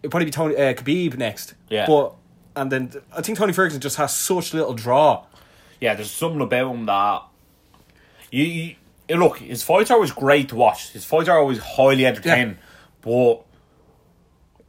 It'd 0.03 0.11
probably 0.11 0.27
be 0.27 0.31
Tony 0.31 0.57
uh, 0.57 0.75
Khabib 0.75 1.17
next. 1.17 1.55
Yeah. 1.69 1.87
But 1.87 2.15
and 2.55 2.73
then 2.73 2.93
I 3.17 3.23
think 3.23 3.39
Tony 3.39 3.53
Ferguson 3.53 3.81
just 3.81 3.97
has 3.97 4.15
such 4.17 4.55
little 4.55 4.75
draw. 4.75 5.25
Yeah, 5.81 5.95
there's 5.95 6.11
something 6.11 6.41
about 6.41 6.75
him 6.75 6.87
that 6.87 7.23
you, 8.31 8.75
you 9.09 9.17
look. 9.17 9.39
His 9.39 9.63
fights 9.63 9.91
are 9.91 9.95
always 9.95 10.13
great 10.13 10.49
to 10.49 10.57
watch. 10.57 10.91
His 10.93 11.05
fights 11.05 11.29
are 11.29 11.39
always 11.39 11.59
highly 11.59 12.07
entertaining. 12.07 12.59
But 13.03 13.45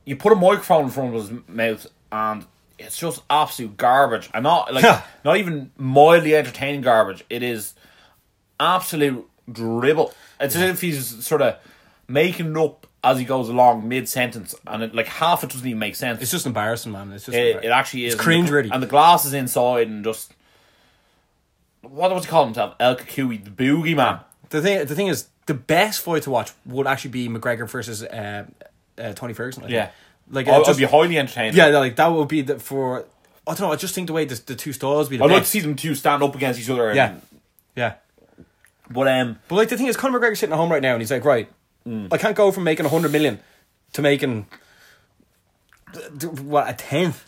you 0.05 0.15
put 0.15 0.33
a 0.33 0.35
microphone 0.35 0.85
in 0.85 0.89
front 0.89 1.15
of 1.15 1.21
his 1.21 1.39
mouth, 1.47 1.87
and 2.11 2.45
it's 2.77 2.97
just 2.97 3.23
absolute 3.29 3.77
garbage. 3.77 4.29
And 4.33 4.43
not 4.43 4.73
like 4.73 4.83
not 5.23 5.37
even 5.37 5.71
mildly 5.77 6.35
entertaining 6.35 6.81
garbage. 6.81 7.23
It 7.29 7.41
is 7.41 7.73
absolute 8.59 9.27
dribble. 9.51 10.13
It's 10.39 10.55
as 10.55 10.61
if 10.61 10.81
he's 10.81 11.25
sort 11.25 11.41
of 11.41 11.57
making 12.07 12.51
it 12.51 12.57
up 12.57 12.87
as 13.03 13.19
he 13.19 13.25
goes 13.25 13.47
along 13.49 13.87
mid 13.87 14.09
sentence, 14.09 14.55
and 14.65 14.83
it, 14.83 14.95
like 14.95 15.07
half 15.07 15.43
it 15.43 15.49
doesn't 15.51 15.65
even 15.67 15.79
make 15.79 15.95
sense. 15.95 16.21
It's 16.21 16.31
just 16.31 16.45
embarrassing, 16.45 16.91
man. 16.91 17.11
It's 17.13 17.25
just 17.25 17.37
It, 17.37 17.63
it 17.63 17.69
actually 17.69 18.05
is. 18.05 18.13
It's 18.15 18.21
cringe, 18.23 18.49
and 18.49 18.69
the. 18.69 18.73
And 18.73 18.83
the 18.83 18.87
glass 18.87 19.25
is 19.25 19.33
inside, 19.33 19.87
and 19.87 20.03
just 20.03 20.33
what 21.81 22.11
was 22.13 22.25
he 22.25 22.29
call 22.29 22.45
himself? 22.45 22.75
El 22.79 22.95
Cucuy, 22.97 23.43
the 23.43 23.49
boogie 23.51 23.95
man. 23.95 24.19
the 24.49 24.61
thing. 24.61 24.85
The 24.85 24.95
thing 24.95 25.07
is, 25.07 25.27
the 25.45 25.53
best 25.53 26.01
fight 26.01 26.23
to 26.23 26.29
watch 26.31 26.51
would 26.65 26.87
actually 26.87 27.11
be 27.11 27.29
McGregor 27.29 27.69
versus 27.69 28.03
uh, 28.03 28.45
uh, 28.97 29.13
Tony 29.13 29.33
Ferguson. 29.33 29.65
Yeah, 29.69 29.91
Like 30.29 30.47
oh, 30.47 30.55
uh, 30.55 30.61
it'd 30.61 30.77
be 30.77 30.83
highly 30.85 31.17
entertaining. 31.17 31.55
yeah, 31.55 31.67
like 31.67 31.95
that 31.97 32.07
would 32.07 32.27
be 32.27 32.41
the 32.41 32.59
for. 32.59 33.05
I 33.47 33.51
don't 33.53 33.61
know. 33.61 33.71
I 33.71 33.77
just 33.77 33.95
think 33.95 34.07
the 34.07 34.13
way 34.13 34.25
the, 34.25 34.35
the 34.45 34.55
two 34.55 34.73
styles 34.73 35.07
be 35.07 35.15
the 35.17 35.23
I'd 35.23 35.31
like 35.31 35.43
to 35.43 35.47
see 35.49 35.61
them 35.61 35.77
two 35.77 35.95
stand 35.95 36.21
up 36.21 36.35
against 36.35 36.59
each 36.59 36.69
other. 36.69 36.87
and- 36.89 36.97
Yeah, 36.97 37.15
yeah. 37.77 37.93
but 38.89 39.07
um, 39.07 39.39
But 39.47 39.55
like 39.55 39.69
the 39.69 39.77
thing 39.77 39.87
is, 39.87 39.95
Conor 39.95 40.19
McGregor's 40.19 40.39
sitting 40.39 40.51
at 40.51 40.57
home 40.57 40.69
right 40.69 40.81
now, 40.81 40.91
and 40.93 41.01
he's 41.01 41.11
like, 41.11 41.23
right, 41.23 41.49
Mm. 41.87 42.07
I 42.11 42.17
can't 42.17 42.35
go 42.35 42.51
from 42.51 42.63
making 42.65 42.85
a 42.85 42.89
hundred 42.89 43.11
million 43.13 43.39
to 43.93 44.01
making 44.01 44.45
what 46.41 46.69
a 46.69 46.73
tenth, 46.73 47.25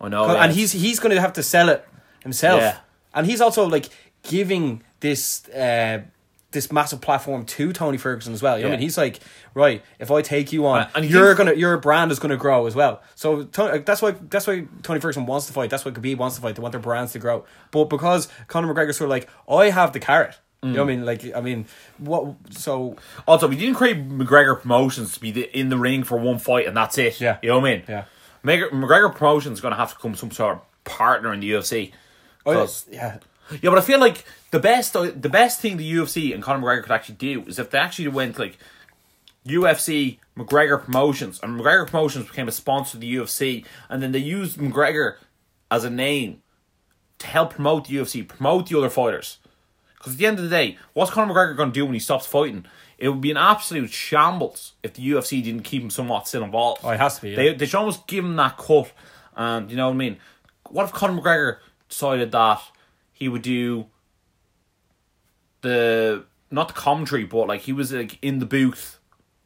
I 0.00 0.08
know, 0.08 0.24
and 0.36 0.52
he's 0.52 0.72
he's 0.72 0.98
going 0.98 1.14
to 1.14 1.20
have 1.20 1.34
to 1.34 1.42
sell 1.42 1.68
it 1.68 1.86
himself, 2.22 2.60
Yeah. 2.60 2.78
and 3.14 3.26
he's 3.26 3.40
also 3.40 3.66
like 3.68 3.88
giving 4.22 4.82
this 5.00 5.46
uh, 5.50 6.00
this 6.50 6.72
massive 6.72 7.00
platform 7.02 7.44
to 7.44 7.72
Tony 7.72 7.98
Ferguson 7.98 8.32
as 8.32 8.40
well. 8.40 8.56
You 8.56 8.62
know 8.64 8.70
what 8.70 8.74
I 8.74 8.76
mean? 8.78 8.82
He's 8.84 8.96
like, 8.96 9.20
right, 9.54 9.82
if 9.98 10.10
I 10.10 10.22
take 10.22 10.52
you 10.52 10.66
on, 10.66 10.82
And- 10.82 10.90
and 10.96 11.04
you're 11.10 11.34
gonna 11.34 11.52
your 11.54 11.76
brand 11.76 12.10
is 12.10 12.18
gonna 12.18 12.36
grow 12.38 12.66
as 12.66 12.74
well. 12.74 13.02
So 13.16 13.44
Tony, 13.44 13.80
that's 13.80 14.00
why 14.00 14.12
that's 14.12 14.46
why 14.46 14.64
Tony 14.82 15.00
Ferguson 15.00 15.26
wants 15.26 15.46
to 15.48 15.52
fight. 15.52 15.68
That's 15.68 15.84
why 15.84 15.90
Khabib 15.90 16.16
wants 16.16 16.36
to 16.36 16.42
fight. 16.42 16.54
They 16.56 16.62
want 16.62 16.72
their 16.72 16.80
brands 16.80 17.12
to 17.12 17.18
grow. 17.18 17.44
But 17.70 17.84
because 17.90 18.28
Conor 18.48 18.72
McGregor's 18.72 18.96
sort 18.96 19.06
of 19.06 19.10
like, 19.10 19.28
I 19.48 19.70
have 19.70 19.92
the 19.92 20.00
carrot. 20.00 20.38
You 20.64 20.72
know 20.72 20.84
what 20.84 20.92
I 20.92 20.96
mean? 20.96 21.04
Like, 21.04 21.36
I 21.36 21.40
mean, 21.40 21.66
what? 21.98 22.34
So 22.50 22.96
also 23.26 23.48
we 23.48 23.56
didn't 23.56 23.74
create 23.74 24.08
McGregor 24.08 24.60
Promotions 24.60 25.14
to 25.14 25.20
be 25.20 25.30
the, 25.30 25.58
in 25.58 25.68
the 25.68 25.76
ring 25.76 26.04
for 26.04 26.18
one 26.18 26.38
fight 26.38 26.66
and 26.66 26.76
that's 26.76 26.96
it. 26.98 27.20
Yeah. 27.20 27.38
you 27.42 27.50
know 27.50 27.58
what 27.60 27.68
I 27.68 27.74
mean. 27.76 27.84
Yeah. 27.88 28.04
McGregor, 28.44 28.70
McGregor 28.70 29.14
Promotions 29.14 29.58
is 29.58 29.60
going 29.60 29.72
to 29.72 29.78
have 29.78 29.92
to 29.92 29.98
come 29.98 30.14
some 30.14 30.30
sort 30.30 30.56
of 30.56 30.84
partner 30.84 31.32
in 31.32 31.40
the 31.40 31.50
UFC. 31.50 31.92
Oh, 32.46 32.66
yeah. 32.90 33.18
Yeah, 33.50 33.70
but 33.70 33.78
I 33.78 33.82
feel 33.82 33.98
like 34.00 34.24
the 34.52 34.58
best 34.58 34.96
uh, 34.96 35.10
the 35.14 35.28
best 35.28 35.60
thing 35.60 35.76
the 35.76 35.92
UFC 35.92 36.32
and 36.32 36.42
Conor 36.42 36.64
McGregor 36.64 36.82
could 36.84 36.92
actually 36.92 37.16
do 37.16 37.42
is 37.42 37.58
if 37.58 37.70
they 37.70 37.78
actually 37.78 38.08
went 38.08 38.38
like 38.38 38.56
UFC 39.46 40.18
McGregor 40.36 40.82
Promotions 40.82 41.40
and 41.42 41.60
McGregor 41.60 41.86
Promotions 41.86 42.26
became 42.26 42.48
a 42.48 42.52
sponsor 42.52 42.96
of 42.96 43.02
the 43.02 43.14
UFC 43.16 43.64
and 43.90 44.02
then 44.02 44.12
they 44.12 44.18
used 44.18 44.58
McGregor 44.58 45.16
as 45.70 45.84
a 45.84 45.90
name 45.90 46.42
to 47.18 47.26
help 47.26 47.50
promote 47.54 47.88
the 47.88 47.96
UFC, 47.96 48.26
promote 48.26 48.68
the 48.68 48.78
other 48.78 48.90
fighters. 48.90 49.38
Because 50.04 50.12
at 50.12 50.18
the 50.18 50.26
end 50.26 50.38
of 50.38 50.44
the 50.44 50.50
day, 50.50 50.76
what's 50.92 51.10
Conor 51.10 51.32
McGregor 51.32 51.56
going 51.56 51.70
to 51.70 51.74
do 51.74 51.86
when 51.86 51.94
he 51.94 52.00
stops 52.00 52.26
fighting? 52.26 52.66
It 52.98 53.08
would 53.08 53.22
be 53.22 53.30
an 53.30 53.38
absolute 53.38 53.90
shambles 53.90 54.74
if 54.82 54.94
the 54.94 55.10
UFC 55.10 55.42
didn't 55.42 55.62
keep 55.62 55.82
him 55.82 55.88
somewhat 55.88 56.28
still 56.28 56.44
involved. 56.44 56.82
Oh, 56.84 56.90
it 56.90 57.00
has 57.00 57.16
to 57.16 57.22
be, 57.22 57.30
yeah. 57.30 57.36
They, 57.36 57.54
they 57.54 57.66
should 57.66 57.78
almost 57.78 58.06
give 58.06 58.24
him 58.24 58.36
that 58.36 58.58
cut. 58.58 58.92
And 59.34 59.70
you 59.70 59.76
know 59.78 59.86
what 59.86 59.94
I 59.94 59.96
mean? 59.96 60.18
What 60.68 60.84
if 60.84 60.92
Conor 60.92 61.20
McGregor 61.20 61.58
decided 61.88 62.32
that 62.32 62.60
he 63.12 63.28
would 63.28 63.42
do 63.42 63.86
the 65.62 66.24
not 66.50 66.68
the 66.68 66.74
commentary, 66.74 67.24
but 67.24 67.48
like 67.48 67.62
he 67.62 67.72
was 67.72 67.92
like 67.92 68.18
in 68.22 68.38
the 68.38 68.46
booth 68.46 68.98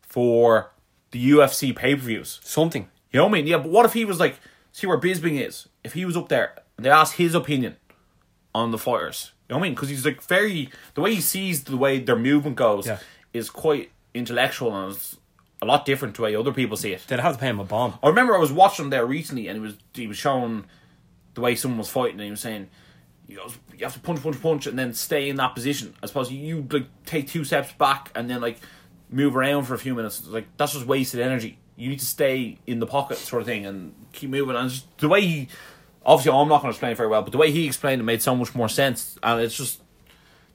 for 0.03 0.73
the 1.11 1.31
UFC 1.31 1.75
pay 1.75 1.95
per 1.95 2.03
views. 2.03 2.41
Something. 2.43 2.89
You 3.11 3.19
know 3.19 3.25
what 3.25 3.31
I 3.31 3.35
mean? 3.35 3.47
Yeah, 3.47 3.59
but 3.59 3.71
what 3.71 3.87
if 3.87 3.95
he 3.95 4.05
was 4.05 4.21
like, 4.21 4.39
see 4.73 4.87
where 4.87 4.99
Bisping 4.99 5.41
is? 5.41 5.69
If 5.83 5.95
he 5.95 6.05
was 6.05 6.17
up 6.17 6.29
there 6.29 6.55
and 6.77 6.85
they 6.85 6.91
asked 6.91 7.15
his 7.15 7.35
opinion 7.35 7.77
on 8.55 8.71
the 8.71 8.79
fighters, 8.79 9.33
you 9.49 9.55
know 9.55 9.59
what 9.59 9.65
I 9.65 9.69
mean? 9.69 9.75
Because 9.75 9.89
he's 9.89 10.05
like 10.05 10.23
very 10.23 10.71
the 10.95 11.01
way 11.01 11.15
he 11.15 11.21
sees 11.21 11.65
the 11.65 11.77
way 11.77 11.99
their 11.99 12.17
movement 12.19 12.57
goes 12.57 12.87
Yeah. 12.87 12.99
is 13.33 13.49
quite 13.51 13.91
intellectual 14.15 14.75
and 14.77 14.95
it's 14.95 15.17
a 15.63 15.67
lot 15.67 15.85
different 15.85 16.15
to 16.17 16.21
the 16.21 16.25
way 16.25 16.37
other 16.37 16.53
people 16.53 16.77
see 16.77 16.93
it. 16.93 17.05
They'd 17.09 17.19
have 17.21 17.35
to 17.35 17.39
pay 17.41 17.49
him 17.49 17.59
a 17.59 17.65
bomb. 17.65 17.95
I 18.03 18.09
remember 18.09 18.35
I 18.37 18.39
was 18.39 18.53
watching 18.53 18.85
him 18.87 18.91
there 18.91 19.07
recently, 19.07 19.49
and 19.49 19.57
he 19.57 19.61
was 19.61 19.75
he 19.95 20.07
was 20.07 20.17
showing 20.17 20.65
the 21.35 21.41
way 21.41 21.55
someone 21.55 21.79
was 21.79 21.89
fighting, 21.89 22.15
and 22.17 22.23
he 22.25 22.31
was 22.31 22.41
saying, 22.41 22.69
"You 23.27 23.41
you 23.77 23.85
have 23.85 23.95
to 23.95 24.01
punch, 24.01 24.23
punch, 24.23 24.41
punch, 24.41 24.67
and 24.67 24.79
then 24.79 24.93
stay 24.95 25.29
in 25.29 25.37
that 25.37 25.55
position." 25.55 25.95
I 26.03 26.07
suppose 26.07 26.31
you, 26.31 26.39
you 26.39 26.67
like 26.71 26.87
take 27.07 27.27
two 27.29 27.45
steps 27.45 27.73
back 27.73 28.11
and 28.15 28.29
then 28.31 28.41
like 28.41 28.59
move 29.11 29.35
around 29.37 29.65
for 29.65 29.75
a 29.75 29.79
few 29.79 29.95
minutes. 29.95 30.27
Like 30.27 30.47
that's 30.59 30.75
just 30.75 30.87
wasted 30.87 31.21
energy. 31.21 31.59
You 31.77 31.89
need 31.89 32.01
to 32.01 32.07
stay 32.07 32.59
in 32.67 32.79
the 32.81 32.87
pocket, 32.87 33.19
sort 33.19 33.41
of 33.43 33.47
thing, 33.47 33.65
and 33.67 33.95
keep 34.13 34.31
moving. 34.31 34.55
And 34.57 34.67
it's 34.67 34.75
just, 34.81 34.99
the 34.99 35.09
way 35.09 35.23
he, 35.25 35.49
obviously, 36.09 36.33
I'm 36.37 36.49
not 36.49 36.63
going 36.63 36.73
to 36.73 36.77
explain 36.77 36.93
it 36.93 36.97
very 36.97 37.09
well, 37.09 37.23
but 37.23 37.31
the 37.31 37.39
way 37.39 37.53
he 37.53 37.67
explained 37.67 38.01
it 38.01 38.05
made 38.05 38.21
so 38.23 38.35
much 38.35 38.55
more 38.55 38.69
sense, 38.69 39.17
and 39.23 39.41
it's 39.41 39.57
just 39.57 39.81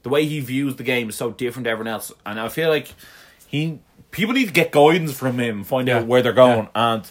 the 0.01 0.09
way 0.09 0.25
he 0.25 0.41
views 0.41 0.75
the 0.75 0.83
game 0.83 1.07
is 1.07 1.15
so 1.15 1.31
different 1.31 1.63
to 1.65 1.69
everyone 1.69 1.93
else. 1.93 2.11
And 2.25 2.39
I 2.39 2.49
feel 2.49 2.69
like 2.69 2.93
he 3.47 3.79
people 4.11 4.33
need 4.33 4.47
to 4.47 4.53
get 4.53 4.71
guidance 4.71 5.17
from 5.17 5.39
him, 5.39 5.63
find 5.63 5.87
Yeah. 5.87 5.99
out 5.99 6.07
where 6.07 6.21
they're 6.21 6.33
going, 6.33 6.67
and 6.75 7.09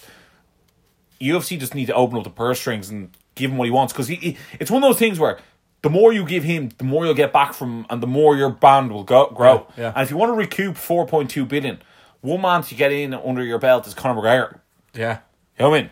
UFC 1.20 1.58
just 1.58 1.74
need 1.74 1.86
to 1.86 1.94
open 1.94 2.18
up 2.18 2.24
the 2.24 2.30
purse 2.30 2.60
strings 2.60 2.90
and 2.90 3.10
give 3.34 3.50
him 3.50 3.56
what 3.56 3.64
he 3.64 3.70
wants 3.70 3.92
because 3.92 4.08
he, 4.08 4.16
he, 4.16 4.36
it's 4.60 4.70
one 4.70 4.82
of 4.82 4.88
those 4.88 4.98
things 4.98 5.18
where 5.18 5.38
the 5.82 5.90
more 5.90 6.12
you 6.12 6.24
give 6.24 6.44
him, 6.44 6.70
the 6.78 6.84
more 6.84 7.04
you'll 7.04 7.14
get 7.14 7.32
back 7.32 7.54
from, 7.54 7.86
and 7.90 8.02
the 8.02 8.06
more 8.06 8.36
your 8.36 8.50
band 8.50 8.92
will 8.92 9.04
go, 9.04 9.26
grow. 9.34 9.66
Yeah, 9.76 9.82
yeah. 9.84 9.92
And 9.94 10.02
if 10.02 10.10
you 10.10 10.16
want 10.16 10.30
to 10.30 10.34
recoup 10.36 10.76
four 10.76 11.06
point 11.06 11.30
two 11.30 11.44
billion, 11.44 11.80
one 12.20 12.40
man 12.40 12.62
to 12.64 12.74
get 12.74 12.92
in 12.92 13.14
under 13.14 13.42
your 13.44 13.58
belt 13.58 13.86
is 13.86 13.94
Conor 13.94 14.20
McGregor. 14.20 14.58
Yeah. 14.94 15.18
You 15.58 15.64
know 15.64 15.70
what 15.70 15.76
I 15.78 15.80
mean? 15.82 15.90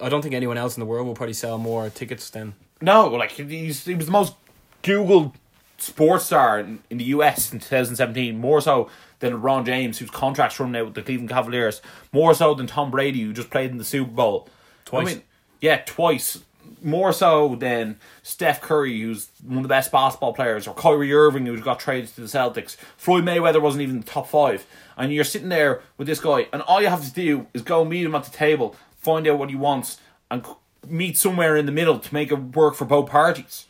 I 0.00 0.08
don't 0.08 0.22
think 0.22 0.34
anyone 0.34 0.58
else 0.58 0.76
in 0.76 0.80
the 0.80 0.86
world 0.86 1.06
will 1.06 1.14
probably 1.14 1.34
sell 1.34 1.58
more 1.58 1.88
tickets 1.90 2.30
than. 2.30 2.54
No, 2.80 3.08
like 3.08 3.32
he's 3.32 3.84
he 3.84 3.94
was 3.94 4.06
the 4.06 4.12
most 4.12 4.34
googled 4.82 5.34
sports 5.78 6.26
star 6.26 6.58
in, 6.60 6.80
in 6.90 6.98
the 6.98 7.04
US 7.04 7.52
in 7.52 7.58
2017, 7.58 8.38
more 8.38 8.60
so 8.60 8.88
than 9.20 9.40
Ron 9.40 9.64
James, 9.64 9.98
whose 9.98 10.10
contract's 10.10 10.58
running 10.58 10.80
out 10.80 10.86
with 10.86 10.94
the 10.94 11.02
Cleveland 11.02 11.30
Cavaliers, 11.30 11.80
more 12.12 12.34
so 12.34 12.54
than 12.54 12.66
Tom 12.66 12.90
Brady, 12.90 13.22
who 13.22 13.32
just 13.32 13.50
played 13.50 13.70
in 13.70 13.78
the 13.78 13.84
Super 13.84 14.10
Bowl 14.10 14.48
Twice. 14.84 15.06
I 15.06 15.14
mean, 15.14 15.22
yeah, 15.60 15.76
twice. 15.86 16.38
More 16.82 17.12
so 17.12 17.56
than 17.56 17.98
Steph 18.22 18.60
Curry, 18.60 19.00
who's 19.00 19.28
one 19.44 19.58
of 19.58 19.62
the 19.62 19.68
best 19.68 19.90
basketball 19.90 20.32
players, 20.32 20.66
or 20.66 20.74
Kyrie 20.74 21.12
Irving, 21.12 21.46
who 21.46 21.60
got 21.60 21.80
traded 21.80 22.10
to 22.14 22.20
the 22.20 22.26
Celtics. 22.26 22.76
Floyd 22.96 23.24
Mayweather 23.24 23.60
wasn't 23.60 23.82
even 23.82 23.96
in 23.96 24.00
the 24.02 24.06
top 24.06 24.28
five, 24.28 24.66
and 24.96 25.12
you're 25.12 25.24
sitting 25.24 25.48
there 25.48 25.82
with 25.96 26.06
this 26.06 26.20
guy, 26.20 26.48
and 26.52 26.62
all 26.62 26.80
you 26.82 26.88
have 26.88 27.04
to 27.04 27.12
do 27.12 27.46
is 27.54 27.62
go 27.62 27.84
meet 27.84 28.04
him 28.04 28.14
at 28.14 28.24
the 28.24 28.30
table, 28.30 28.76
find 29.02 29.26
out 29.28 29.38
what 29.38 29.50
he 29.50 29.56
wants, 29.56 29.98
and 30.30 30.44
meet 30.88 31.16
somewhere 31.18 31.56
in 31.56 31.66
the 31.66 31.72
middle 31.72 31.98
to 31.98 32.14
make 32.14 32.30
it 32.32 32.36
work 32.54 32.74
for 32.74 32.84
both 32.84 33.08
parties. 33.10 33.66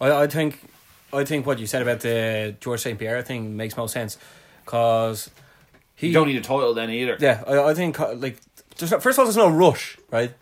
I, 0.00 0.10
I 0.22 0.26
think, 0.26 0.58
I 1.12 1.24
think 1.24 1.46
what 1.46 1.58
you 1.58 1.66
said 1.66 1.82
about 1.82 2.00
the 2.00 2.54
George 2.60 2.80
St 2.80 2.98
Pierre 2.98 3.22
thing 3.22 3.56
makes 3.56 3.76
most 3.76 3.92
sense, 3.92 4.18
because 4.64 5.30
he. 5.94 6.08
You 6.08 6.12
don't 6.14 6.28
need 6.28 6.36
a 6.36 6.40
title 6.40 6.74
then 6.74 6.90
either. 6.90 7.16
yeah, 7.20 7.42
I, 7.46 7.70
I 7.70 7.74
think 7.74 7.98
uh, 8.00 8.14
like 8.14 8.38
there's 8.78 8.90
no, 8.92 9.00
first 9.00 9.16
of 9.16 9.20
all 9.20 9.24
there's 9.26 9.36
no 9.36 9.48
rush, 9.50 9.96
right? 10.10 10.32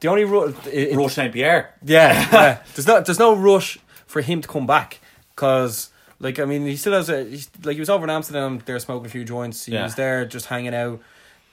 The 0.00 0.08
only 0.08 0.24
rush. 0.24 0.54
Roche 0.94 1.14
St. 1.14 1.32
Pierre. 1.32 1.74
Yeah, 1.84 2.12
yeah. 2.32 2.62
There's 2.74 2.86
no 2.86 3.00
there's 3.00 3.18
no 3.18 3.34
rush 3.34 3.78
for 4.06 4.20
him 4.22 4.40
to 4.42 4.48
come 4.48 4.66
back 4.66 5.00
because 5.34 5.90
like 6.20 6.38
I 6.38 6.44
mean 6.44 6.64
he 6.66 6.76
still 6.76 6.92
has 6.92 7.08
a 7.08 7.24
he's, 7.24 7.50
like 7.64 7.74
he 7.74 7.80
was 7.80 7.90
over 7.90 8.04
in 8.04 8.10
Amsterdam 8.10 8.60
there 8.64 8.78
smoking 8.78 9.06
a 9.06 9.08
few 9.08 9.24
joints. 9.24 9.64
He 9.64 9.72
Yeah. 9.72 9.82
was 9.84 9.94
there 9.96 10.24
just 10.24 10.46
hanging 10.46 10.74
out. 10.74 11.00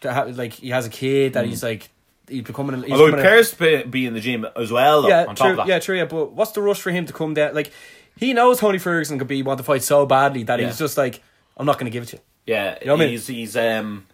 To 0.02 0.14
ha- 0.14 0.28
Like 0.30 0.54
he 0.54 0.70
has 0.70 0.86
a 0.86 0.90
kid 0.90 1.34
that 1.34 1.46
he's 1.46 1.64
like 1.64 1.90
he's 2.28 2.44
becoming. 2.44 2.82
He's 2.84 2.92
Although 2.92 3.06
he 3.08 3.12
becoming 3.12 3.26
appears 3.26 3.52
to 3.52 3.86
be, 3.88 4.06
in 4.06 4.14
the 4.14 4.20
gym 4.20 4.46
as 4.56 4.72
well, 4.72 5.02
though, 5.04 5.08
yeah, 5.10 5.26
on 5.26 5.36
top 5.36 5.46
true. 5.46 5.52
of 5.52 5.58
that. 5.58 5.68
Yeah, 5.68 5.80
true. 5.80 5.98
Yeah, 5.98 6.06
but 6.06 6.32
what's 6.34 6.52
the 6.52 6.62
rush 6.62 6.82
for 6.82 6.92
him 6.92 7.06
to 7.06 7.14
come 7.14 7.34
down? 7.34 7.54
Like 7.56 7.72
he 8.18 8.34
knows 8.34 8.60
Tony 8.60 8.78
Ferguson 8.78 9.20
could 9.20 9.28
be 9.28 9.42
want 9.44 9.58
to 9.58 9.64
fight 9.64 9.84
so 9.84 10.06
badly 10.06 10.44
that 10.44 10.60
Yeah. 10.60 10.68
he's 10.68 10.78
just 10.80 10.98
like 10.98 11.22
I'm 11.58 11.66
not 11.66 11.76
going 11.80 11.86
to 11.86 11.92
give 11.92 12.04
it 12.04 12.08
to 12.08 12.16
you. 12.18 12.22
Yeah, 12.48 12.78
you 12.82 12.88
know 12.88 12.94
what 12.94 13.02
I 13.02 13.06
mean? 13.06 13.12
he's 13.12 13.28
he's 13.28 13.58
um 13.58 14.06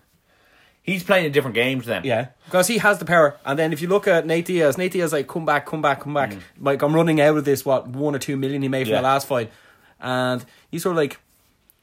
he's 0.84 1.04
playing 1.04 1.26
a 1.26 1.30
different 1.30 1.56
game 1.56 1.82
to 1.82 1.88
them. 1.88 2.04
Yeah, 2.06 2.28
because 2.46 2.68
he 2.68 2.78
has 2.80 2.98
the 3.00 3.06
power. 3.06 3.38
And 3.46 3.58
then 3.60 3.74
if 3.74 3.82
you 3.82 3.88
look 3.88 4.08
at 4.08 4.26
Nate 4.26 4.46
Diaz, 4.46 4.78
Nate 4.78 4.92
Diaz 4.94 5.14
like 5.14 5.28
come 5.28 5.46
back, 5.46 5.66
come 5.66 5.82
back, 5.82 6.02
come 6.02 6.14
back. 6.14 6.34
Like 6.60 6.82
I'm 6.82 6.96
running 6.96 7.20
out 7.22 7.38
of 7.38 7.46
this. 7.46 7.66
What 7.66 7.88
one 7.88 8.16
or 8.16 8.20
two 8.20 8.38
million 8.38 8.62
he 8.62 8.68
made 8.68 8.86
from 8.86 8.92
Mm. 8.92 8.96
Yeah. 8.96 9.02
the 9.02 9.08
last 9.08 9.28
fight, 9.28 9.52
and 10.00 10.44
he's 10.72 10.84
sort 10.84 10.94
of 10.94 10.98
like, 10.98 11.20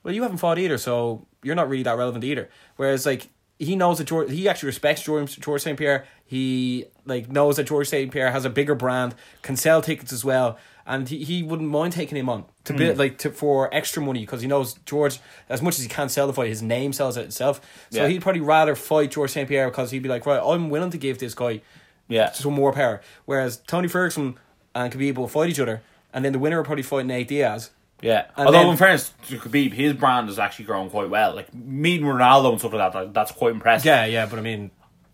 well, 0.03 0.15
you 0.15 0.23
haven't 0.23 0.39
fought 0.39 0.59
either, 0.59 0.79
so 0.79 1.27
you're 1.43 1.55
not 1.55 1.69
really 1.69 1.83
that 1.85 1.97
relevant 1.97 2.25
either. 2.25 2.49
Whereas 2.77 3.05
like 3.07 3.29
he 3.59 3.75
knows 3.77 3.99
that 3.99 4.05
George, 4.05 4.31
he 4.31 4.49
actually 4.49 4.69
respects 4.69 5.03
George 5.03 5.39
George 5.41 5.63
St 5.63 5.79
Pierre. 5.79 6.07
He 6.25 6.85
like 7.05 7.31
knows 7.31 7.57
that 7.57 7.67
George 7.67 7.89
St 7.89 8.11
Pierre 8.13 8.31
has 8.31 8.45
a 8.45 8.51
bigger 8.51 8.75
brand, 8.75 9.15
can 9.43 9.57
sell 9.57 9.83
tickets 9.83 10.13
as 10.13 10.25
well. 10.25 10.59
And 10.87 11.07
he, 11.07 11.23
he 11.23 11.43
wouldn't 11.43 11.69
mind 11.69 11.93
taking 11.93 12.17
him 12.17 12.31
on 12.31 12.45
to 12.65 12.73
Mm. 12.73 12.97
like 12.97 13.19
to 13.19 13.31
for 13.31 13.73
extra 13.75 14.03
money 14.03 14.21
because 14.21 14.41
he 14.41 14.49
knows 14.49 14.75
George 14.87 15.19
as 15.51 15.61
much 15.61 15.77
as 15.77 15.83
he 15.83 15.89
can't 15.89 16.11
sell 16.11 16.27
the 16.27 16.33
fight, 16.33 16.49
his 16.49 16.63
name 16.63 16.93
sells 16.95 17.17
it 17.19 17.27
itself. 17.27 17.61
So 17.91 18.03
Yeah. 18.03 18.09
he'd 18.09 18.23
probably 18.23 18.41
rather 18.41 18.75
fight 18.75 19.11
George 19.11 19.31
St 19.33 19.49
Pierre 19.49 19.69
because 19.69 19.91
he'd 19.91 20.03
be 20.03 20.09
like, 20.09 20.25
right, 20.25 20.41
I'm 20.43 20.71
willing 20.71 20.91
to 20.91 20.99
give 20.99 21.19
this 21.19 21.35
guy 21.35 21.61
yeah, 22.09 22.33
some 22.33 22.55
more 22.55 22.73
power. 22.73 23.03
Whereas 23.27 23.59
Tony 23.67 23.87
Ferguson 23.87 24.37
and 24.75 24.91
Khabib 24.93 25.17
will 25.17 25.29
fight 25.29 25.51
each 25.51 25.61
other, 25.61 25.83
and 26.15 26.25
then 26.25 26.33
the 26.33 26.39
winner 26.39 26.57
will 26.57 26.65
probably 26.65 26.83
fight 26.83 27.05
Nate 27.05 27.29
Diaz. 27.29 27.69
Yeah. 28.01 28.27
And 28.37 28.47
Although 28.47 28.61
then- 28.61 28.69
in 28.71 28.77
fairness 28.77 29.13
to 29.29 29.39
Khabib, 29.39 29.73
his 29.73 29.93
brand 29.95 30.29
has 30.29 30.39
actually 30.39 30.67
grown 30.67 30.91
quite 30.91 31.11
well. 31.11 31.35
Like 31.35 31.53
meeting 31.55 32.07
Ronaldo 32.07 32.51
and 32.53 32.59
stuff 32.59 32.73
like 32.73 32.93
that, 32.93 33.15
that's 33.15 33.33
quite 33.33 33.53
impressive. 33.53 33.87
Yeah, 33.87 34.05
yeah, 34.07 34.27
but 34.27 34.39
I 34.39 34.43
mean, 34.43 34.71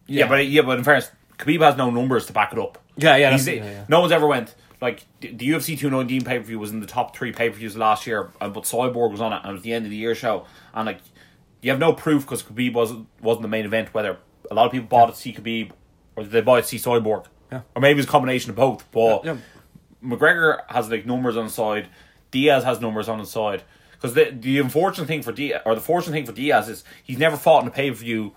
yeah, 0.07 0.27
but 0.29 0.47
yeah, 0.47 0.63
but 0.63 0.79
in 0.79 0.85
fairness, 0.85 1.11
Khabib 1.39 1.61
has 1.63 1.77
no 1.77 1.91
numbers 1.91 2.27
to 2.27 2.33
back 2.33 2.53
it 2.53 2.59
up. 2.59 2.79
Yeah, 2.97 3.17
yeah, 3.17 3.37
yeah, 3.37 3.53
yeah. 3.53 3.85
No 3.89 4.01
one's 4.01 4.13
ever 4.13 4.27
went 4.27 4.55
like 4.81 5.05
the 5.21 5.29
UFC 5.37 5.79
two 5.79 5.89
nineteen 5.91 6.23
pay 6.25 6.39
per 6.39 6.45
view 6.45 6.59
was 6.59 6.71
in 6.71 6.81
the 6.81 6.87
top 6.87 7.17
three 7.17 7.33
pay 7.33 7.49
per 7.51 7.57
views 7.57 7.77
last 7.77 8.07
year, 8.07 8.31
but 8.39 8.53
Cyborg 8.65 9.11
was 9.11 9.21
on 9.21 9.33
it, 9.33 9.41
and 9.43 9.51
it 9.51 9.53
was 9.55 9.63
the 9.63 9.73
end 9.73 9.85
of 9.87 9.91
the 9.91 9.97
year 9.97 10.15
show, 10.15 10.45
and 10.75 10.87
like 10.87 11.01
you 11.63 11.71
have 11.71 11.81
no 11.81 11.93
proof 11.95 12.23
because 12.25 12.43
Khabib 12.43 12.75
wasn't 12.75 13.07
wasn't 13.23 13.43
the 13.43 13.49
main 13.49 13.65
event. 13.65 13.95
Whether 13.95 14.19
a 14.51 14.55
lot 14.55 14.67
of 14.67 14.73
people 14.73 14.87
bought 14.89 15.09
it 15.09 15.13
to 15.15 15.19
see 15.21 15.33
Khabib 15.33 15.71
or 16.17 16.23
did 16.23 16.33
they 16.33 16.41
buy 16.43 16.59
it 16.59 16.63
to 16.63 16.69
see 16.69 16.77
Cyborg, 16.77 17.25
Yeah. 17.51 17.63
or 17.75 17.81
maybe 17.81 17.99
it's 17.99 18.09
a 18.09 18.13
combination 18.13 18.51
of 18.51 18.57
both. 18.57 18.85
But 18.93 19.25
Yeah. 19.25 19.37
McGregor 20.05 20.59
has 20.69 20.91
like 20.91 21.07
numbers 21.07 21.37
on 21.37 21.45
the 21.47 21.51
side, 21.51 21.89
Diaz 22.35 22.65
has 22.65 22.81
numbers 22.81 23.09
on 23.09 23.21
his 23.21 23.31
side. 23.31 23.63
Because 23.93 24.13
the 24.13 24.31
the 24.39 24.59
unfortunate 24.59 25.07
thing 25.07 25.23
for 25.23 25.33
Diaz 25.33 25.63
or 25.65 25.75
the 25.75 25.81
fortunate 25.81 26.13
thing 26.13 26.27
for 26.27 26.33
Diaz 26.33 26.69
is 26.69 26.85
he's 27.03 27.17
never 27.17 27.37
fought 27.39 27.63
in 27.63 27.69
a 27.69 27.71
pay 27.71 27.91
per 27.91 27.97
view 27.97 28.33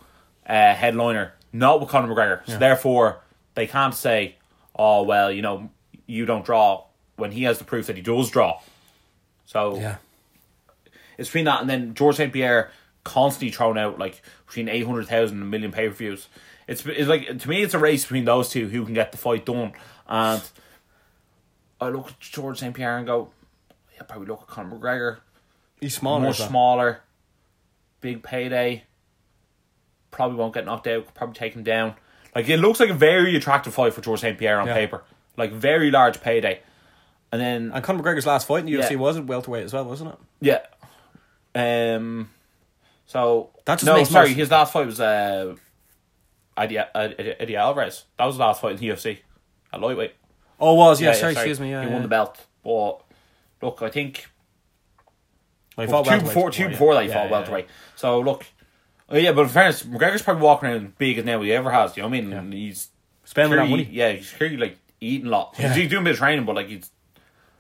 uh, 0.48 0.74
headliner, 0.74 1.34
not 1.52 1.82
with 1.82 1.90
Conor 1.90 2.14
McGregor. 2.14 2.40
So 2.48 2.58
therefore, 2.58 3.20
they 3.56 3.68
can't 3.68 3.94
say, 3.94 4.36
"Oh 4.76 5.04
well, 5.04 5.30
you 5.30 5.42
know, 5.42 5.70
you 6.06 6.26
don't 6.26 6.46
draw," 6.46 6.86
when 7.18 7.32
he 7.32 7.44
has 7.44 7.58
the 7.58 7.66
proof 7.66 7.88
that 7.88 7.98
he 7.98 8.02
does 8.02 8.30
draw. 8.32 8.62
So 9.46 9.76
yeah, 9.78 9.96
it's 11.18 11.28
between 11.28 11.46
that 11.46 11.60
and 11.60 11.70
then 11.70 11.94
George 11.96 12.16
St 12.16 12.32
Pierre 12.32 12.72
constantly 13.04 13.52
thrown 13.52 13.78
out 13.78 13.98
like 14.00 14.22
between 14.46 14.70
eight 14.70 14.86
hundred 14.86 15.08
thousand 15.08 15.38
and 15.38 15.48
a 15.48 15.50
million 15.50 15.72
pay 15.72 15.90
per 15.90 15.94
views. 15.94 16.30
It's 16.68 16.86
it's 16.86 17.10
like 17.10 17.40
to 17.40 17.50
me 17.50 17.64
it's 17.64 17.74
a 17.74 17.80
race 17.80 18.04
between 18.04 18.26
those 18.26 18.50
two 18.50 18.70
who 18.70 18.86
can 18.86 18.94
get 18.94 19.12
the 19.12 19.18
fight 19.18 19.46
done. 19.46 19.74
And 20.08 20.42
I 21.82 21.90
look 21.90 22.08
at 22.10 22.20
George 22.22 22.60
St 22.60 22.74
Pierre 22.74 22.98
and 22.98 23.06
go, 23.06 23.30
yeah, 23.30 23.37
probably 24.08 24.28
look 24.28 24.42
at 24.42 24.48
Conor 24.48 24.76
McGregor, 24.78 25.18
he's 25.80 25.96
smaller. 25.96 26.22
much 26.28 26.40
smaller, 26.42 27.02
big 28.02 28.24
payday. 28.24 28.84
Probably 30.12 30.38
won't 30.38 30.54
get 30.54 30.66
knocked 30.66 30.88
out. 30.88 31.06
Could 31.06 31.14
probably 31.16 31.36
take 31.36 31.54
him 31.54 31.64
down. 31.64 31.96
Like 32.36 32.48
it 32.50 32.58
looks 32.58 32.80
like 32.80 32.90
a 32.90 32.94
very 32.94 33.36
attractive 33.36 33.74
fight 33.74 33.94
for 33.94 34.02
George 34.02 34.22
St 34.22 34.38
Pierre 34.38 34.60
on 34.60 34.68
Yeah. 34.68 34.74
paper. 34.74 35.04
Like 35.36 35.52
very 35.52 35.92
large 35.92 36.22
payday, 36.22 36.62
and 37.32 37.42
then 37.42 37.72
And 37.74 37.84
Conor 37.84 38.02
McGregor's 38.02 38.26
last 38.26 38.48
fight 38.48 38.60
in 38.62 38.66
the 38.68 38.74
UFC 38.74 38.92
Yeah. 38.92 38.98
wasn't 38.98 39.28
welterweight 39.28 39.64
as 39.66 39.74
well, 39.74 39.86
wasn't 39.86 40.12
it? 40.12 40.18
Yeah. 40.42 41.96
Um. 41.96 42.30
So 43.06 43.52
that's 43.66 43.84
no, 43.84 44.04
sorry. 44.04 44.30
most- 44.30 44.38
His 44.38 44.52
last 44.52 44.74
fight 44.74 44.86
was 44.86 45.00
uh, 45.00 45.56
Eddie, 46.58 46.78
Eddie, 46.96 47.36
Eddie 47.40 47.56
Alvarez. 47.56 48.06
That 48.18 48.26
was 48.26 48.38
the 48.38 48.44
last 48.44 48.62
fight 48.62 48.72
in 48.74 48.78
the 48.78 48.88
UFC 48.90 49.20
at 49.72 49.80
lightweight. 49.82 50.14
Oh, 50.60 50.74
was 50.74 51.00
yeah. 51.02 51.14
sorry, 51.14 51.34
excuse 51.34 51.60
me. 51.60 51.72
Yeah, 51.72 51.82
he 51.84 51.88
yeah. 51.88 51.94
won 51.94 52.02
the 52.02 52.08
belt. 52.08 52.46
But 52.64 53.02
look, 53.62 53.82
I 53.82 53.90
think 53.90 54.28
Well, 55.78 55.88
well, 55.88 56.04
two 56.04 56.20
before 56.22 56.52
two 56.52 56.64
yeah. 56.64 56.70
before 56.70 56.94
that 56.96 57.04
he 57.04 57.10
Yeah, 57.10 57.16
fought 57.16 57.26
yeah, 57.26 57.32
welterweight. 57.32 57.68
So 57.96 58.20
look, 58.20 58.46
oh, 59.10 59.18
yeah, 59.18 59.32
but 59.32 59.44
in 59.44 59.50
fairness, 59.50 59.84
McGregor's 59.84 60.22
probably 60.22 60.44
walking 60.44 60.70
around 60.70 60.98
big 60.98 61.18
as 61.20 61.26
now 61.26 61.42
he 61.42 61.52
ever 61.54 61.72
has. 61.72 61.96
You 61.96 62.04
know 62.04 62.10
what 62.10 62.18
I 62.18 62.22
mean? 62.22 62.34
And 62.34 62.54
He's 62.54 62.90
Spending 63.26 63.58
that 63.58 63.70
money. 63.70 63.88
Yeah, 63.92 64.14
he's 64.14 64.32
clearly 64.32 64.58
like 64.58 64.78
eating 65.02 65.28
a 65.28 65.30
lot. 65.30 65.56
Yeah. 65.60 65.74
He's 65.74 65.90
doing 65.90 66.02
a 66.02 66.06
bit 66.06 66.12
of 66.14 66.18
training, 66.20 66.46
but 66.46 66.56
like 66.56 66.68
he's 66.70 66.90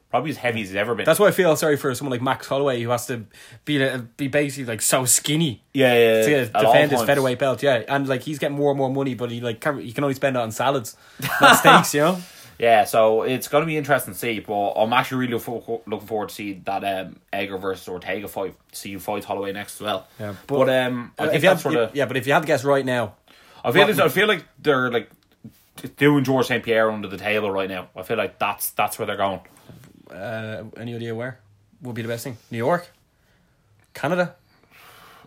probably 0.09 0.31
as 0.31 0.37
heavy 0.37 0.61
as 0.61 0.69
he's 0.69 0.77
ever 0.77 0.95
been. 0.95 1.03
That's 1.05 1.19
why 1.19 1.27
I 1.27 1.31
feel 1.31 1.53
sorry 1.57 1.75
for 1.75 1.93
someone 1.93 2.11
like 2.11 2.21
Max 2.21 2.47
Holloway 2.47 2.81
who 2.81 2.89
has 2.91 3.05
to 3.07 3.25
be 3.65 3.85
be 4.15 4.29
basically 4.29 4.63
like 4.63 4.81
so 4.81 5.03
skinny 5.03 5.61
yeah, 5.73 5.93
yeah, 5.93 6.21
to 6.23 6.31
yeah, 6.31 6.43
get- 6.45 6.55
at 6.55 6.65
all 6.65 6.71
defend 6.71 6.91
his 6.91 7.03
featherweight 7.03 7.37
belt. 7.39 7.61
Yeah, 7.61 7.83
and 7.89 8.07
like 8.07 8.21
he's 8.21 8.39
getting 8.39 8.55
more 8.55 8.71
and 8.71 8.77
more 8.77 8.89
money, 8.89 9.13
but 9.13 9.29
he 9.29 9.41
like 9.41 9.59
can't, 9.59 9.81
he 9.81 9.91
can 9.91 10.05
only 10.05 10.13
spend 10.13 10.37
it 10.37 10.39
on 10.39 10.51
salads, 10.51 10.95
not 11.41 11.55
steaks. 11.59 11.93
You 11.93 12.01
know. 12.01 12.21
Yeah, 12.59 12.85
so 12.85 13.21
it's 13.21 13.47
going 13.47 13.61
to 13.61 13.65
be 13.67 13.77
interesting 13.77 14.13
to 14.13 14.19
see, 14.19 14.39
but 14.39 14.71
I'm 14.71 14.91
actually 14.93 15.27
really 15.27 15.33
look- 15.43 15.83
looking 15.85 16.07
forward 16.07 16.29
to 16.29 16.35
see 16.35 16.53
that 16.65 16.83
um, 16.83 17.17
Edgar 17.31 17.57
versus 17.57 17.87
Ortega 17.87 18.27
fight. 18.27 18.55
See 18.71 18.93
who 18.93 18.99
fights 18.99 19.25
Holloway 19.27 19.51
next 19.53 19.75
as 19.75 19.81
well. 19.81 20.07
Yeah, 20.19 20.33
but, 20.47 20.65
but- 20.65 20.69
um, 20.87 21.11
I 21.19 21.27
if 21.35 21.43
you 21.43 21.49
had, 21.49 21.59
sort 21.59 21.75
of. 21.75 21.95
yeah, 21.95 22.05
but 22.05 22.17
if 22.17 22.25
you 22.25 22.33
had 22.33 22.41
to 22.41 22.47
guess 22.47 22.63
right 22.63 22.83
now, 22.85 23.13
I 23.63 23.71
feel 23.71 23.85
what- 23.87 23.99
I 23.99 24.09
feel 24.09 24.27
like 24.27 24.43
they're 24.59 24.89
like 24.91 25.09
doing 25.97 26.23
George 26.23 26.47
St 26.47 26.63
Pierre 26.63 26.89
under 26.89 27.07
the 27.07 27.17
table 27.17 27.51
right 27.51 27.69
now. 27.69 27.89
I 27.95 28.01
feel 28.01 28.17
like 28.17 28.39
that's 28.39 28.71
that's 28.71 28.97
where 28.97 29.05
they're 29.05 29.17
going. 29.17 29.41
uh, 30.11 30.63
any 30.77 30.95
idea 30.95 31.13
where 31.13 31.39
would 31.83 31.93
be 31.95 32.01
the 32.01 32.07
best 32.07 32.23
thing? 32.23 32.37
New 32.49 32.57
York, 32.57 32.89
Canada. 33.93 34.35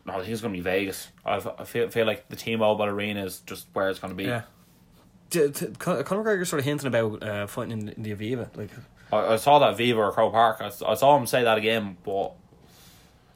No, 0.06 0.14
I 0.14 0.18
think 0.20 0.30
it's 0.30 0.40
going 0.40 0.54
to 0.54 0.58
be 0.58 0.62
Vegas. 0.62 1.08
I, 1.24 1.36
I 1.36 1.64
feel 1.64 1.88
feel 1.90 2.06
like 2.06 2.28
the 2.28 2.34
T-Mobile 2.36 2.86
Arena 2.86 3.24
is 3.24 3.40
just 3.40 3.66
where 3.74 3.90
it's 3.90 3.98
going 4.00 4.10
to 4.12 4.16
be. 4.16 4.24
Yeah. 4.24 4.42
Conor 5.30 6.22
McGregor 6.24 6.46
sort 6.46 6.60
of 6.60 6.64
hinting 6.64 6.88
about 6.88 7.22
uh, 7.22 7.46
fighting 7.46 7.72
in, 7.80 7.88
in 7.90 8.02
the 8.02 8.14
Aviva, 8.14 8.48
like 8.56 8.70
I, 9.12 9.34
I 9.34 9.36
saw 9.36 9.58
that 9.60 9.76
Viva 9.76 9.98
or 10.00 10.12
Croke 10.12 10.32
Park. 10.32 10.58
I, 10.60 10.66
I 10.86 10.94
saw 10.94 11.16
him 11.16 11.26
say 11.26 11.42
that 11.44 11.58
again, 11.58 11.96
but 12.04 12.32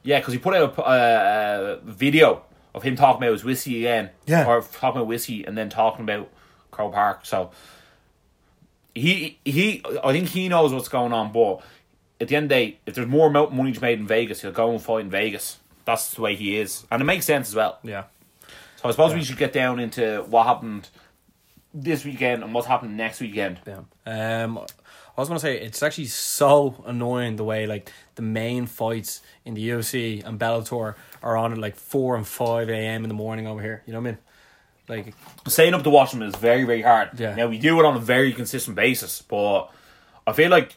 yeah, 0.03 0.19
because 0.19 0.33
he 0.33 0.39
put 0.39 0.53
out 0.55 0.77
a, 0.77 0.81
a 0.81 1.79
video 1.83 2.43
of 2.73 2.83
him 2.83 2.95
talking 2.95 3.23
about 3.23 3.33
his 3.33 3.43
whiskey 3.43 3.79
again, 3.79 4.09
Yeah. 4.25 4.45
or 4.47 4.61
talking 4.61 4.97
about 5.01 5.07
whiskey 5.07 5.45
and 5.45 5.57
then 5.57 5.69
talking 5.69 6.03
about 6.03 6.29
Croke 6.71 6.93
Park. 6.93 7.25
So 7.25 7.51
he 8.93 9.39
he, 9.45 9.81
I 10.03 10.11
think 10.11 10.29
he 10.29 10.47
knows 10.49 10.73
what's 10.73 10.87
going 10.87 11.13
on. 11.13 11.31
But 11.31 11.61
at 12.21 12.27
the 12.29 12.35
end 12.35 12.45
of 12.45 12.49
the 12.49 12.55
day, 12.55 12.79
if 12.85 12.95
there's 12.95 13.07
more 13.07 13.29
mo- 13.29 13.49
money 13.49 13.71
to 13.73 13.79
be 13.79 13.85
made 13.87 13.99
in 13.99 14.07
Vegas, 14.07 14.41
he'll 14.41 14.51
go 14.51 14.71
and 14.71 14.81
fight 14.81 15.01
in 15.01 15.09
Vegas. 15.09 15.59
That's 15.85 16.11
the 16.11 16.21
way 16.21 16.35
he 16.35 16.57
is, 16.57 16.85
and 16.91 17.01
it 17.01 17.05
makes 17.05 17.25
sense 17.25 17.49
as 17.49 17.55
well. 17.55 17.77
yeah, 17.83 18.05
So 18.77 18.87
I 18.89 18.91
suppose 18.91 19.13
we 19.13 19.23
should 19.23 19.37
get 19.37 19.53
down 19.53 19.79
into 19.79 20.23
what 20.29 20.47
happened 20.47 20.89
this 21.75 22.05
weekend 22.05 22.43
and 22.43 22.53
what's 22.53 22.67
happening 22.67 22.95
next 22.95 23.19
weekend. 23.19 23.59
Yeah. 23.67 24.43
Um, 24.43 24.57
I 24.57 25.21
was 25.21 25.27
going 25.27 25.37
to 25.37 25.41
say 25.41 25.59
it's 25.59 25.83
actually 25.83 26.07
so 26.07 26.83
annoying 26.85 27.35
the 27.35 27.43
way 27.43 27.67
like 27.67 27.91
the 28.15 28.21
main 28.21 28.65
fights 28.65 29.21
in 29.43 29.53
the 29.53 29.69
UFC 29.69 30.23
and 30.25 30.39
Bellator 30.39 30.95
are 31.21 31.37
on 31.37 31.51
at 31.51 31.57
like 31.57 31.75
four 31.75 32.15
and 32.15 32.27
five 32.27 32.69
a.m. 32.69 33.03
in 33.03 33.09
the 33.09 33.15
morning 33.15 33.45
over 33.47 33.61
here. 33.61 33.83
You 33.85 33.93
know 33.93 33.99
what 33.99 34.07
I 34.07 34.11
mean? 34.11 34.17
Like 34.87 35.15
Staying 35.47 35.73
up 35.73 35.83
to 35.83 35.89
watch 35.89 36.11
them 36.11 36.21
is 36.21 36.35
very, 36.35 36.63
very 36.63 36.81
hard. 36.81 37.19
Yeah. 37.19 37.35
Now 37.35 37.47
we 37.47 37.57
do 37.57 37.79
it 37.79 37.85
on 37.85 37.95
a 37.95 37.99
very 37.99 38.33
consistent 38.33 38.75
basis, 38.75 39.21
but 39.21 39.69
I 40.27 40.33
feel 40.33 40.49
like 40.49 40.75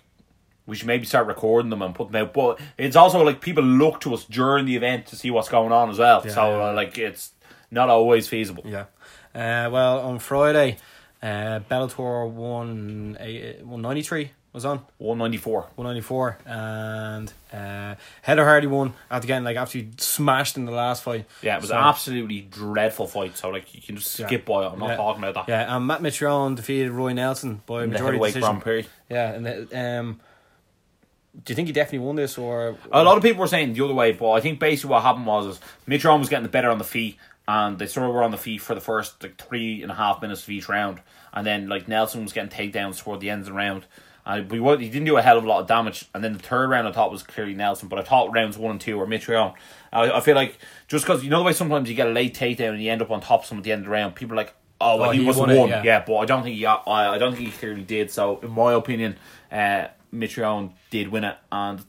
we 0.66 0.76
should 0.76 0.86
maybe 0.86 1.04
start 1.04 1.26
recording 1.26 1.70
them 1.70 1.82
and 1.82 1.94
put 1.94 2.10
them 2.12 2.22
out. 2.22 2.32
But 2.32 2.60
it's 2.76 2.96
also 2.96 3.22
like 3.24 3.40
people 3.40 3.64
look 3.64 4.00
to 4.02 4.14
us 4.14 4.24
during 4.24 4.66
the 4.66 4.76
event 4.76 5.06
to 5.06 5.16
see 5.16 5.30
what's 5.30 5.48
going 5.48 5.72
on 5.72 5.90
as 5.90 5.98
well. 5.98 6.22
Yeah, 6.24 6.32
so 6.32 6.58
yeah. 6.58 6.70
uh, 6.70 6.74
like 6.74 6.96
it's 6.98 7.32
not 7.70 7.88
always 7.88 8.28
feasible. 8.28 8.64
yeah. 8.66 8.84
Uh, 9.38 9.70
well 9.70 10.00
on 10.00 10.18
Friday, 10.18 10.76
uh, 11.22 11.60
Bellator 11.70 12.28
one 12.28 13.16
one 13.64 13.82
ninety 13.82 14.02
three 14.02 14.32
was 14.52 14.64
on. 14.64 14.80
One 14.96 15.18
ninety 15.18 15.36
four. 15.36 15.68
194 15.76 16.38
and 16.46 17.32
uh, 17.52 17.94
Heather 18.22 18.44
Hardy 18.44 18.66
won 18.66 18.94
after 19.10 19.26
getting 19.28 19.44
like 19.44 19.56
absolutely 19.56 19.92
smashed 19.98 20.56
in 20.56 20.64
the 20.64 20.72
last 20.72 21.02
fight. 21.04 21.26
Yeah, 21.42 21.56
it 21.56 21.60
was 21.60 21.70
So- 21.70 21.76
an 21.78 21.84
absolutely 21.84 22.40
dreadful 22.40 23.06
fight. 23.06 23.36
So 23.36 23.50
like 23.50 23.72
you 23.74 23.80
can 23.82 23.96
just 23.96 24.18
Yeah. 24.18 24.26
skip 24.26 24.44
by 24.46 24.64
it. 24.66 24.72
I'm 24.72 24.78
not 24.80 24.88
Yeah. 24.90 24.96
talking 24.96 25.22
about 25.22 25.46
that. 25.46 25.52
Yeah, 25.52 25.76
and 25.76 25.86
Matt 25.86 26.00
Mitrione 26.00 26.56
defeated 26.56 26.90
Roy 26.90 27.12
Nelson 27.12 27.62
by 27.66 27.84
In 27.84 27.90
majority 27.90 28.18
decision. 28.18 28.40
Grand 28.40 28.62
Prix. 28.62 28.86
Yeah, 29.08 29.32
and 29.34 29.46
the, 29.46 29.78
um, 29.78 30.20
do 31.44 31.52
you 31.52 31.54
think 31.54 31.68
he 31.68 31.72
definitely 31.72 32.04
won 32.06 32.16
this 32.16 32.36
or 32.38 32.74
A 32.90 33.04
lot 33.04 33.16
of 33.16 33.22
people 33.22 33.40
were 33.40 33.46
saying 33.46 33.74
the 33.74 33.84
other 33.84 33.94
way, 33.94 34.12
but 34.12 34.32
I 34.32 34.40
think 34.40 34.58
basically 34.58 34.90
what 34.90 35.02
happened 35.04 35.26
was 35.26 35.46
is 35.46 35.60
Mitrione 35.86 36.18
was 36.18 36.28
getting 36.28 36.42
the 36.42 36.48
better 36.48 36.70
on 36.70 36.78
the 36.78 36.84
feet, 36.84 37.16
and 37.48 37.78
they 37.78 37.86
sort 37.86 38.06
of 38.06 38.14
were 38.14 38.22
on 38.22 38.30
the 38.30 38.36
feet 38.36 38.60
for 38.60 38.74
the 38.74 38.80
first 38.80 39.20
like 39.22 39.36
three 39.42 39.82
and 39.82 39.90
a 39.90 39.94
half 39.94 40.22
minutes 40.22 40.42
of 40.44 40.50
each 40.50 40.68
round, 40.68 41.00
and 41.32 41.44
then 41.46 41.68
like 41.68 41.88
Nelson 41.88 42.22
was 42.22 42.32
getting 42.32 42.50
takedowns 42.50 42.98
toward 43.02 43.18
the 43.20 43.30
end 43.30 43.40
of 43.40 43.46
the 43.46 43.52
round. 43.54 43.86
And 44.26 44.50
we 44.50 44.58
he 44.76 44.90
didn't 44.90 45.06
do 45.06 45.16
a 45.16 45.22
hell 45.22 45.38
of 45.38 45.44
a 45.44 45.48
lot 45.48 45.60
of 45.62 45.66
damage, 45.66 46.04
and 46.14 46.22
then 46.22 46.34
the 46.34 46.38
third 46.38 46.68
round 46.68 46.86
I 46.86 46.92
thought 46.92 47.10
was 47.10 47.22
clearly 47.22 47.54
Nelson, 47.54 47.88
but 47.88 47.98
I 47.98 48.02
thought 48.02 48.30
rounds 48.32 48.58
one 48.58 48.72
and 48.72 48.80
two 48.80 48.98
were 48.98 49.06
Rowan. 49.06 49.54
I, 49.90 50.10
I 50.10 50.20
feel 50.20 50.34
like 50.34 50.58
just 50.86 51.06
because 51.06 51.24
you 51.24 51.30
know 51.30 51.38
the 51.38 51.44
way 51.44 51.54
sometimes 51.54 51.88
you 51.88 51.94
get 51.96 52.06
a 52.06 52.10
late 52.10 52.36
takedown 52.36 52.74
and 52.74 52.82
you 52.82 52.92
end 52.92 53.00
up 53.00 53.10
on 53.10 53.22
top 53.22 53.40
of 53.40 53.46
someone 53.46 53.62
at 53.62 53.64
the 53.64 53.72
end 53.72 53.80
of 53.80 53.84
the 53.86 53.90
round, 53.90 54.14
people 54.14 54.34
are 54.34 54.36
like, 54.36 54.54
oh, 54.82 54.98
well, 54.98 55.08
Oh, 55.08 55.12
he, 55.12 55.20
he 55.20 55.24
have 55.26 55.36
won 55.38 55.48
yeah. 55.70 55.82
yeah. 55.82 56.04
But 56.06 56.16
I 56.18 56.24
don't 56.26 56.42
think 56.42 56.56
he, 56.56 56.66
I, 56.66 56.76
I 56.86 57.16
don't 57.16 57.34
think 57.34 57.46
he 57.46 57.52
clearly 57.52 57.82
did. 57.84 58.10
So 58.10 58.38
in 58.40 58.50
my 58.50 58.74
opinion, 58.74 59.16
uh, 59.50 59.86
Rowan 60.36 60.74
did 60.90 61.08
win 61.08 61.24
it, 61.24 61.36
and 61.50 61.82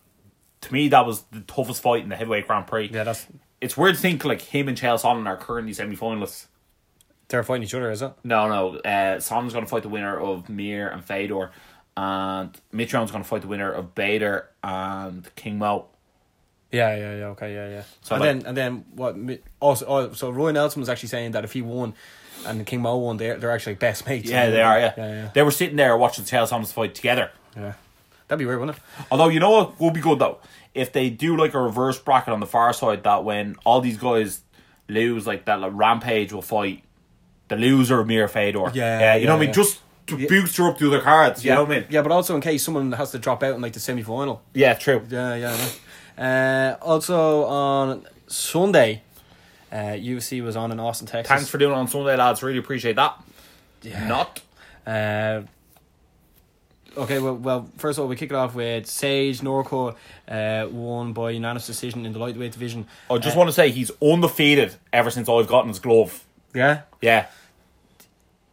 to 0.61 0.73
me, 0.73 0.87
that 0.87 1.05
was 1.05 1.23
the 1.31 1.41
toughest 1.41 1.81
fight 1.81 2.03
in 2.03 2.09
the 2.09 2.15
heavyweight 2.15 2.47
Grand 2.47 2.67
Prix. 2.67 2.89
Yeah, 2.93 3.03
that's 3.03 3.27
It's 3.61 3.75
weird 3.77 3.95
to 3.95 4.01
think 4.01 4.23
like 4.25 4.41
him 4.41 4.67
and 4.67 4.77
Chael 4.77 4.99
Sonnen 5.01 5.25
are 5.27 5.37
currently 5.37 5.73
semi 5.73 5.95
finalists. 5.95 6.45
they're 7.27 7.43
fighting 7.43 7.63
each 7.63 7.73
other, 7.73 7.91
is 7.91 8.01
it? 8.01 8.13
No, 8.23 8.47
no. 8.47 8.77
Uh, 8.79 9.19
Sonnen's 9.19 9.53
going 9.53 9.65
to 9.65 9.69
fight 9.69 9.83
the 9.83 9.89
winner 9.89 10.17
of 10.17 10.47
Mir 10.49 10.87
and 10.87 11.03
Fedor, 11.03 11.51
and 11.97 12.59
Mitch 12.71 12.91
going 12.93 13.07
to 13.07 13.23
fight 13.23 13.41
the 13.41 13.47
winner 13.47 13.71
of 13.71 13.93
Bader 13.95 14.49
and 14.63 15.29
King 15.35 15.57
Mo. 15.57 15.87
Yeah, 16.71 16.95
yeah, 16.95 17.15
yeah. 17.17 17.25
Okay, 17.27 17.53
yeah, 17.53 17.69
yeah. 17.69 17.83
So, 18.01 18.15
and 18.15 18.23
like- 18.23 18.37
then 18.39 18.45
and 18.47 18.57
then 18.57 18.85
what? 18.95 19.15
Also, 19.59 19.85
oh, 19.87 20.13
so 20.13 20.29
Roy 20.29 20.51
Nelson 20.51 20.79
was 20.79 20.87
actually 20.89 21.09
saying 21.09 21.31
that 21.31 21.43
if 21.43 21.51
he 21.53 21.61
won, 21.61 21.93
and 22.45 22.65
King 22.65 22.81
Mo 22.81 22.95
won, 22.97 23.17
they're 23.17 23.37
they're 23.37 23.51
actually 23.51 23.75
best 23.75 24.07
mates. 24.07 24.29
Yeah, 24.29 24.49
they 24.49 24.61
are. 24.61 24.79
Yeah, 24.79 24.93
yeah, 24.95 25.07
yeah. 25.07 25.29
They 25.33 25.41
were 25.41 25.51
sitting 25.51 25.75
there 25.75 25.97
watching 25.97 26.25
Chael 26.25 26.47
Sonnen's 26.47 26.71
fight 26.71 26.95
together. 26.95 27.31
yeah. 27.55 27.73
That'd 28.27 28.37
be 28.37 28.45
weird, 28.45 28.59
wouldn't 28.59 28.77
it? 28.77 28.83
Although 29.09 29.29
you 29.29 29.39
know 29.39 29.49
what 29.49 29.79
would 29.79 29.93
be 29.95 30.01
good 30.01 30.19
though, 30.19 30.37
if 30.73 30.91
they 30.91 31.09
do 31.09 31.35
like 31.35 31.53
a 31.53 31.61
reverse 31.61 31.99
bracket 31.99 32.33
on 32.33 32.39
the 32.39 32.45
far 32.45 32.73
side, 32.73 33.03
that 33.03 33.23
when 33.23 33.55
all 33.65 33.81
these 33.81 33.97
guys 33.97 34.41
lose, 34.87 35.25
like 35.27 35.45
that, 35.45 35.59
like 35.59 35.71
Rampage 35.73 36.33
will 36.33 36.41
fight 36.41 36.83
the 37.47 37.55
loser 37.55 37.99
of 37.99 38.07
Mir 38.07 38.27
Fedor. 38.27 38.71
Yeah, 38.73 38.99
yeah, 38.99 39.15
you 39.15 39.25
know 39.25 39.35
what 39.35 39.43
I 39.43 39.45
mean. 39.45 39.53
Just 39.53 39.81
to 40.07 40.27
boost 40.27 40.57
her 40.57 40.69
up 40.69 40.77
to 40.79 40.89
the 40.89 40.99
cards. 40.99 41.43
You 41.43 41.51
know 41.51 41.63
what 41.63 41.71
I 41.71 41.79
mean? 41.79 41.87
Yeah, 41.89 42.01
but 42.01 42.11
also 42.11 42.35
in 42.35 42.41
case 42.41 42.63
someone 42.63 42.91
has 42.93 43.11
to 43.11 43.19
drop 43.19 43.43
out 43.43 43.55
in 43.55 43.61
like 43.61 43.73
the 43.73 43.79
semi 43.79 44.01
final. 44.01 44.41
Yeah, 44.53 44.73
true. 44.73 45.05
Yeah, 45.09 45.35
yeah. 45.35 45.69
yeah. 46.17 46.77
Uh, 46.81 46.83
also 46.83 47.45
on 47.45 48.05
Sunday, 48.27 49.03
uh, 49.71 49.75
UFC 49.95 50.43
was 50.43 50.55
on 50.55 50.71
in 50.71 50.79
Austin, 50.79 51.07
Texas. 51.07 51.29
Thanks 51.29 51.49
for 51.49 51.57
doing 51.57 51.71
it 51.71 51.75
on 51.75 51.87
Sunday, 51.87 52.15
lads. 52.15 52.43
Really 52.43 52.59
appreciate 52.59 52.95
that. 52.95 53.21
Yeah. 53.81 54.07
Not. 54.07 54.41
Uh, 54.85 55.41
okay, 56.97 57.19
well, 57.19 57.35
well, 57.35 57.69
first 57.77 57.97
of 57.99 58.03
all, 58.03 58.07
we 58.09 58.15
kick 58.15 58.31
it 58.31 58.35
off 58.35 58.55
with 58.55 58.85
Sage 58.87 59.41
Northcutt, 59.41 59.95
uh, 60.27 60.67
won 60.69 61.13
by 61.13 61.31
unanimous 61.31 61.67
decision 61.67 62.05
in 62.05 62.13
the 62.13 62.19
lightweight 62.19 62.51
division. 62.51 62.87
I 63.09 63.17
just 63.17 63.35
want 63.37 63.49
to 63.49 63.53
say 63.53 63.69
he's 63.71 63.91
undefeated 64.01 64.75
ever 64.93 65.09
since 65.11 65.27
I've 65.29 65.47
gotten 65.47 65.69
his 65.69 65.79
glove. 65.79 66.23
Yeah, 66.53 66.81
Yeah, 67.01 67.27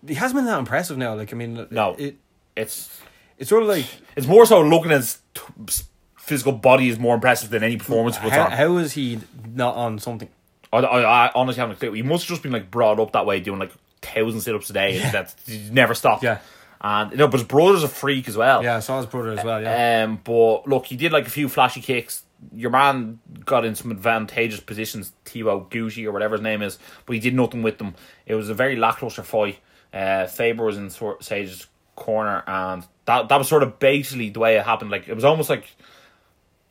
he 0.07 0.14
hasn't 0.14 0.37
been 0.39 0.45
that 0.47 0.59
impressive 0.59 0.99
now. 0.99 1.14
Like, 1.14 1.32
I 1.32 1.37
mean, 1.37 1.66
No. 1.70 1.95
it, 1.99 2.16
it's 2.57 3.01
it's 3.39 3.51
sort 3.51 3.62
of 3.62 3.68
like 3.68 3.87
it's 4.16 4.26
more 4.26 4.47
so 4.47 4.61
looking 4.62 4.91
at 4.93 4.99
his 4.99 5.18
t- 5.34 5.84
physical 6.16 6.53
body 6.53 6.89
is 6.89 6.99
more 6.99 7.14
impressive 7.14 7.51
than 7.51 7.62
any 7.62 7.76
performance 7.76 8.16
how, 8.16 8.45
on. 8.45 8.51
how 8.51 8.76
is 8.78 8.93
he 8.93 9.20
not 9.55 9.74
on 9.76 9.99
something? 9.99 10.28
I, 10.72 10.78
I, 10.78 11.26
I 11.26 11.32
honestly 11.34 11.61
haven't 11.61 11.76
a 11.76 11.78
clue. 11.78 11.93
He 11.93 12.03
must 12.03 12.24
have 12.24 12.28
just 12.30 12.43
been 12.43 12.53
like 12.53 12.70
brought 12.70 12.99
up 12.99 13.12
that 13.12 13.24
way, 13.26 13.41
doing 13.41 13.59
like 13.61 13.72
thousand 14.03 14.41
sit 14.41 14.55
ups 14.55 14.68
a 14.70 14.72
day. 14.72 15.01
and 15.01 15.14
That 15.14 15.34
he's 15.47 15.70
never 15.70 15.95
stopped. 15.95 16.22
Yeah. 16.22 16.39
And 16.89 17.11
you 17.11 17.16
know, 17.16 17.26
but 17.26 17.41
his 17.41 17.47
brother's 17.49 17.82
a 17.82 17.89
freak 17.89 18.28
as 18.28 18.37
well. 18.37 18.62
Yeah, 18.62 18.76
I 18.76 18.80
saw 18.80 18.99
his 18.99 19.07
brother 19.07 19.32
as 19.32 19.45
well. 19.45 19.61
Yeah, 19.61 20.05
Um, 20.05 20.20
but 20.22 20.68
look, 20.68 20.87
he 20.87 20.97
did 20.97 21.11
like 21.11 21.26
a 21.26 21.30
few 21.30 21.49
flashy 21.49 21.80
kicks. 21.80 22.22
Your 22.55 22.70
man 22.70 23.18
got 23.45 23.64
in 23.64 23.74
some 23.74 23.91
advantageous 23.91 24.61
positions, 24.61 25.12
Thibault 25.24 25.68
Gouti 25.70 26.05
or 26.07 26.12
whatever 26.12 26.34
his 26.37 26.43
name 26.43 26.62
is, 26.62 26.78
but 27.05 27.14
he 27.14 27.18
did 27.20 27.34
nothing 27.34 27.62
with 27.62 27.78
them. 27.78 27.95
It 28.26 28.34
was 28.34 28.49
a 28.51 28.55
very 28.55 28.76
lackluster 28.76 29.22
fight. 29.24 29.59
Uh, 29.93 30.26
Faber 30.26 30.64
was 30.64 30.76
in 30.76 30.91
sort 30.91 31.24
Sage's 31.24 31.66
corner, 31.97 32.45
and 32.47 32.84
that 33.07 33.28
that 33.30 33.37
was 33.39 33.49
sort 33.49 33.62
of 33.64 33.78
basically 33.80 34.28
the 34.30 34.39
way 34.39 34.57
it 34.57 34.64
happened. 34.64 34.91
Like 34.91 35.09
it 35.09 35.14
was 35.14 35.24
almost 35.24 35.49
like 35.51 35.64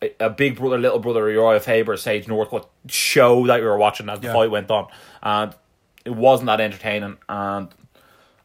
a, 0.02 0.12
a 0.20 0.30
big 0.30 0.56
brother, 0.56 0.78
little 0.78 1.00
brother, 1.00 1.24
Urijah 1.24 1.62
Faber, 1.62 1.98
Sage 1.98 2.28
Northcutt 2.28 2.68
show 2.88 3.48
that 3.48 3.60
we 3.60 3.66
were 3.66 3.78
watching 3.78 4.08
as 4.08 4.20
the 4.20 4.28
Yeah. 4.28 4.34
fight 4.34 4.52
went 4.52 4.70
on, 4.72 4.88
and 5.24 5.54
it 6.06 6.12
wasn't 6.16 6.46
that 6.48 6.62
entertaining. 6.62 7.18
And 7.28 7.68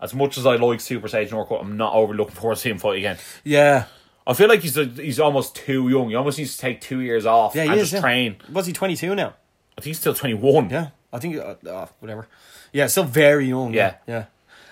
as 0.01 0.15
much 0.15 0.39
as 0.39 0.47
I 0.47 0.57
like 0.57 0.81
Super 0.81 1.09
Sage 1.09 1.31
Northcutt, 1.31 1.61
I'm 1.63 1.77
not 1.77 1.95
over 1.95 2.15
looking 2.15 2.35
forward 2.35 2.57
to 2.57 2.61
seeing 2.61 2.77
him 2.77 2.81
fight 2.81 2.99
again. 2.99 3.19
yeah, 3.45 3.85
I 4.27 4.35
feel 4.35 4.49
like 4.49 4.61
he's 4.61 4.77
a, 4.77 4.85
he's 4.85 5.21
almost 5.21 5.57
too 5.57 5.89
young. 5.89 6.11
He 6.11 6.15
almost 6.15 6.39
needs 6.39 6.55
to 6.57 6.61
take 6.61 6.81
two 6.81 7.01
years 7.01 7.27
off 7.27 7.55
yeah. 7.55 7.65
He 7.65 7.69
and 7.71 7.79
is, 7.79 7.91
just 7.91 7.95
yeah. 7.95 8.01
train. 8.01 8.37
Was 8.53 8.67
he 8.67 8.73
twenty 8.73 8.97
two 8.97 9.15
now? 9.15 9.35
I 9.77 9.81
think 9.81 9.87
he's 9.87 10.01
still 10.01 10.15
twenty 10.15 10.35
one. 10.35 10.71
Yeah, 10.71 10.89
I 11.13 11.19
think 11.19 11.37
uh, 11.37 11.55
uh, 11.69 11.87
whatever. 12.01 12.29
Yeah, 12.73 12.87
still 12.87 13.05
very 13.05 13.47
young. 13.47 13.75
Yeah. 13.75 13.97
yeah. 14.07 14.27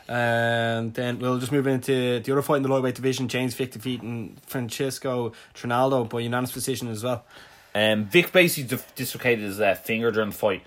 And 0.08 0.94
then 0.94 1.18
we'll 1.18 1.38
just 1.38 1.52
move 1.52 1.66
into 1.66 2.20
the 2.20 2.32
other 2.32 2.40
fight 2.40 2.58
in 2.58 2.62
the 2.62 2.68
lightweight 2.70 2.94
division. 2.94 3.28
James 3.28 3.54
Vick 3.54 3.72
defeating 3.72 4.38
Francisco 4.46 5.32
Trinaldo 5.52 6.04
by 6.04 6.20
unanimous 6.20 6.52
decision 6.52 6.88
as 6.88 7.04
well. 7.04 7.26
Um, 7.74 8.06
Vick 8.06 8.32
basically 8.32 8.68
dif- 8.68 8.94
dislocated 8.94 9.44
his 9.44 9.60
uh, 9.60 9.74
finger 9.74 10.10
during 10.10 10.30
the 10.30 10.36
fight, 10.36 10.62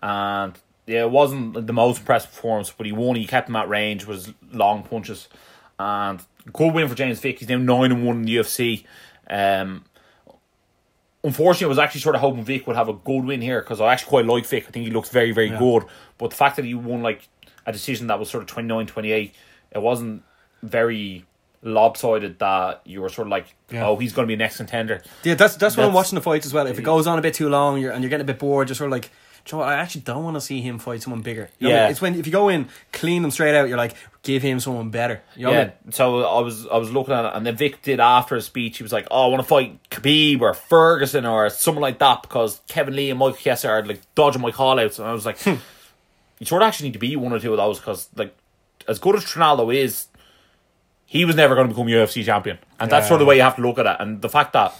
and 0.00 0.54
yeah, 0.86 1.02
it 1.02 1.10
wasn't 1.10 1.66
the 1.66 1.72
most 1.72 2.00
impressive 2.00 2.30
performance, 2.30 2.70
but 2.76 2.86
he 2.86 2.92
won. 2.92 3.16
He 3.16 3.26
kept 3.26 3.48
him 3.48 3.56
at 3.56 3.68
range 3.68 4.06
with 4.06 4.26
his 4.26 4.34
long 4.52 4.82
punches, 4.82 5.28
and 5.78 6.20
good 6.52 6.74
win 6.74 6.88
for 6.88 6.94
James 6.94 7.20
Vick. 7.20 7.38
He's 7.38 7.48
now 7.48 7.56
nine 7.58 7.90
and 7.92 8.06
one 8.06 8.16
in 8.16 8.22
the 8.22 8.36
UFC. 8.36 8.84
Um, 9.30 9.84
unfortunately, 11.22 11.66
I 11.66 11.68
was 11.68 11.78
actually 11.78 12.00
sort 12.02 12.14
of 12.14 12.20
hoping 12.20 12.44
Vick 12.44 12.66
would 12.66 12.76
have 12.76 12.88
a 12.88 12.92
good 12.92 13.24
win 13.24 13.40
here 13.40 13.60
because 13.60 13.80
I 13.80 13.92
actually 13.92 14.10
quite 14.10 14.26
like 14.26 14.46
Vick. 14.46 14.66
I 14.68 14.70
think 14.70 14.84
he 14.86 14.90
looks 14.92 15.08
very, 15.08 15.32
very 15.32 15.48
Yeah. 15.50 15.58
good. 15.58 15.84
But 16.18 16.30
the 16.30 16.36
fact 16.36 16.56
that 16.56 16.64
he 16.64 16.74
won 16.74 17.02
like 17.02 17.28
a 17.66 17.72
decision 17.72 18.08
that 18.08 18.18
was 18.18 18.28
sort 18.30 18.42
of 18.42 18.48
29 18.48 18.86
28, 18.86 19.34
it 19.72 19.82
wasn't 19.82 20.22
very 20.62 21.24
lopsided 21.62 22.38
that 22.40 22.82
you 22.84 23.00
were 23.00 23.08
sort 23.08 23.26
of 23.26 23.30
like, 23.30 23.54
Yeah. 23.70 23.86
oh, 23.86 23.96
he's 23.96 24.12
going 24.12 24.24
to 24.24 24.28
be 24.28 24.34
a 24.34 24.36
next 24.36 24.58
contender. 24.58 25.02
Yeah, 25.22 25.34
that's 25.34 25.56
that's 25.56 25.76
when 25.78 25.86
I'm 25.86 25.94
watching 25.94 26.14
the 26.16 26.20
fights 26.22 26.44
as 26.44 26.52
well. 26.52 26.66
If 26.66 26.78
it 26.78 26.82
goes 26.82 27.06
on 27.06 27.18
a 27.18 27.22
bit 27.22 27.32
too 27.34 27.48
long, 27.48 27.78
you're, 27.80 27.90
and 27.92 28.02
you're 28.02 28.10
getting 28.10 28.24
a 28.24 28.26
bit 28.26 28.38
bored, 28.38 28.68
just 28.68 28.76
sort 28.78 28.88
of 28.88 28.92
like, 28.92 29.04
"Do 29.04 29.08
you 29.46 29.52
know 29.52 29.58
what? 29.58 29.68
I 29.68 29.74
actually 29.74 30.00
don't 30.02 30.24
want 30.24 30.36
to 30.36 30.40
see 30.40 30.60
him 30.60 30.78
fight 30.78 31.02
someone 31.02 31.22
bigger. 31.22 31.50
You 31.58 31.68
know 31.68 31.74
what 31.74 31.76
I 31.76 31.80
Yeah. 31.80 31.84
mean? 31.86 31.90
it's 31.92 32.00
when 32.00 32.14
if 32.18 32.26
you 32.26 32.32
go 32.32 32.48
in, 32.48 32.68
clean 32.92 33.22
them 33.22 33.30
straight 33.30 33.54
out, 33.56 33.68
you're 33.68 33.76
like, 33.78 33.94
give 34.22 34.42
him 34.42 34.58
someone 34.60 34.90
better. 34.90 35.20
You 35.36 35.44
know 35.44 35.50
what 35.50 35.56
I 35.56 35.60
yeah, 35.60 35.64
mean? 35.84 35.92
so 35.92 36.24
I 36.24 36.40
was 36.40 36.66
I 36.66 36.76
was 36.78 36.90
looking 36.90 37.12
at 37.14 37.24
it, 37.26 37.32
and 37.34 37.44
then 37.46 37.56
Vick 37.56 37.82
did 37.82 38.00
after 38.00 38.36
his 38.36 38.46
speech. 38.46 38.78
He 38.78 38.82
was 38.82 38.92
like, 38.92 39.06
"Oh, 39.10 39.26
I 39.26 39.28
want 39.28 39.42
to 39.42 39.48
fight 39.48 39.78
Khabib 39.90 40.40
or 40.40 40.54
Ferguson 40.54 41.26
or 41.26 41.50
someone 41.50 41.82
like 41.82 41.98
that 41.98 42.22
because 42.22 42.60
Kevin 42.68 42.96
Lee 42.96 43.10
and 43.10 43.18
Michael 43.18 43.36
Chiesa 43.36 43.68
are 43.68 43.84
like 43.84 44.00
dodging 44.14 44.40
my 44.40 44.50
callouts." 44.50 44.98
And 44.98 45.06
I 45.08 45.12
was 45.12 45.26
like, 45.26 45.38
Hmm. 45.42 45.56
"You 46.38 46.46
sort 46.46 46.62
of 46.62 46.68
actually 46.68 46.88
need 46.88 46.94
to 46.94 46.98
be 46.98 47.14
one 47.16 47.32
or 47.32 47.38
two 47.38 47.52
of 47.52 47.58
those 47.58 47.78
because 47.78 48.08
like 48.16 48.34
as 48.88 48.98
good 48.98 49.14
as 49.16 49.24
Trinaldo 49.24 49.70
is, 49.70 50.06
he 51.06 51.24
was 51.24 51.36
never 51.36 51.54
going 51.54 51.68
to 51.68 51.74
become 51.74 51.86
UFC 51.86 52.24
champion, 52.24 52.58
and 52.80 52.90
that's 52.90 53.08
sort 53.08 53.20
of 53.20 53.26
the 53.26 53.28
way 53.28 53.36
you 53.36 53.42
have 53.42 53.56
to 53.56 53.62
look 53.62 53.78
at 53.78 53.86
it. 53.86 53.96
And 54.00 54.20
the 54.22 54.28
fact 54.30 54.52
that 54.54 54.74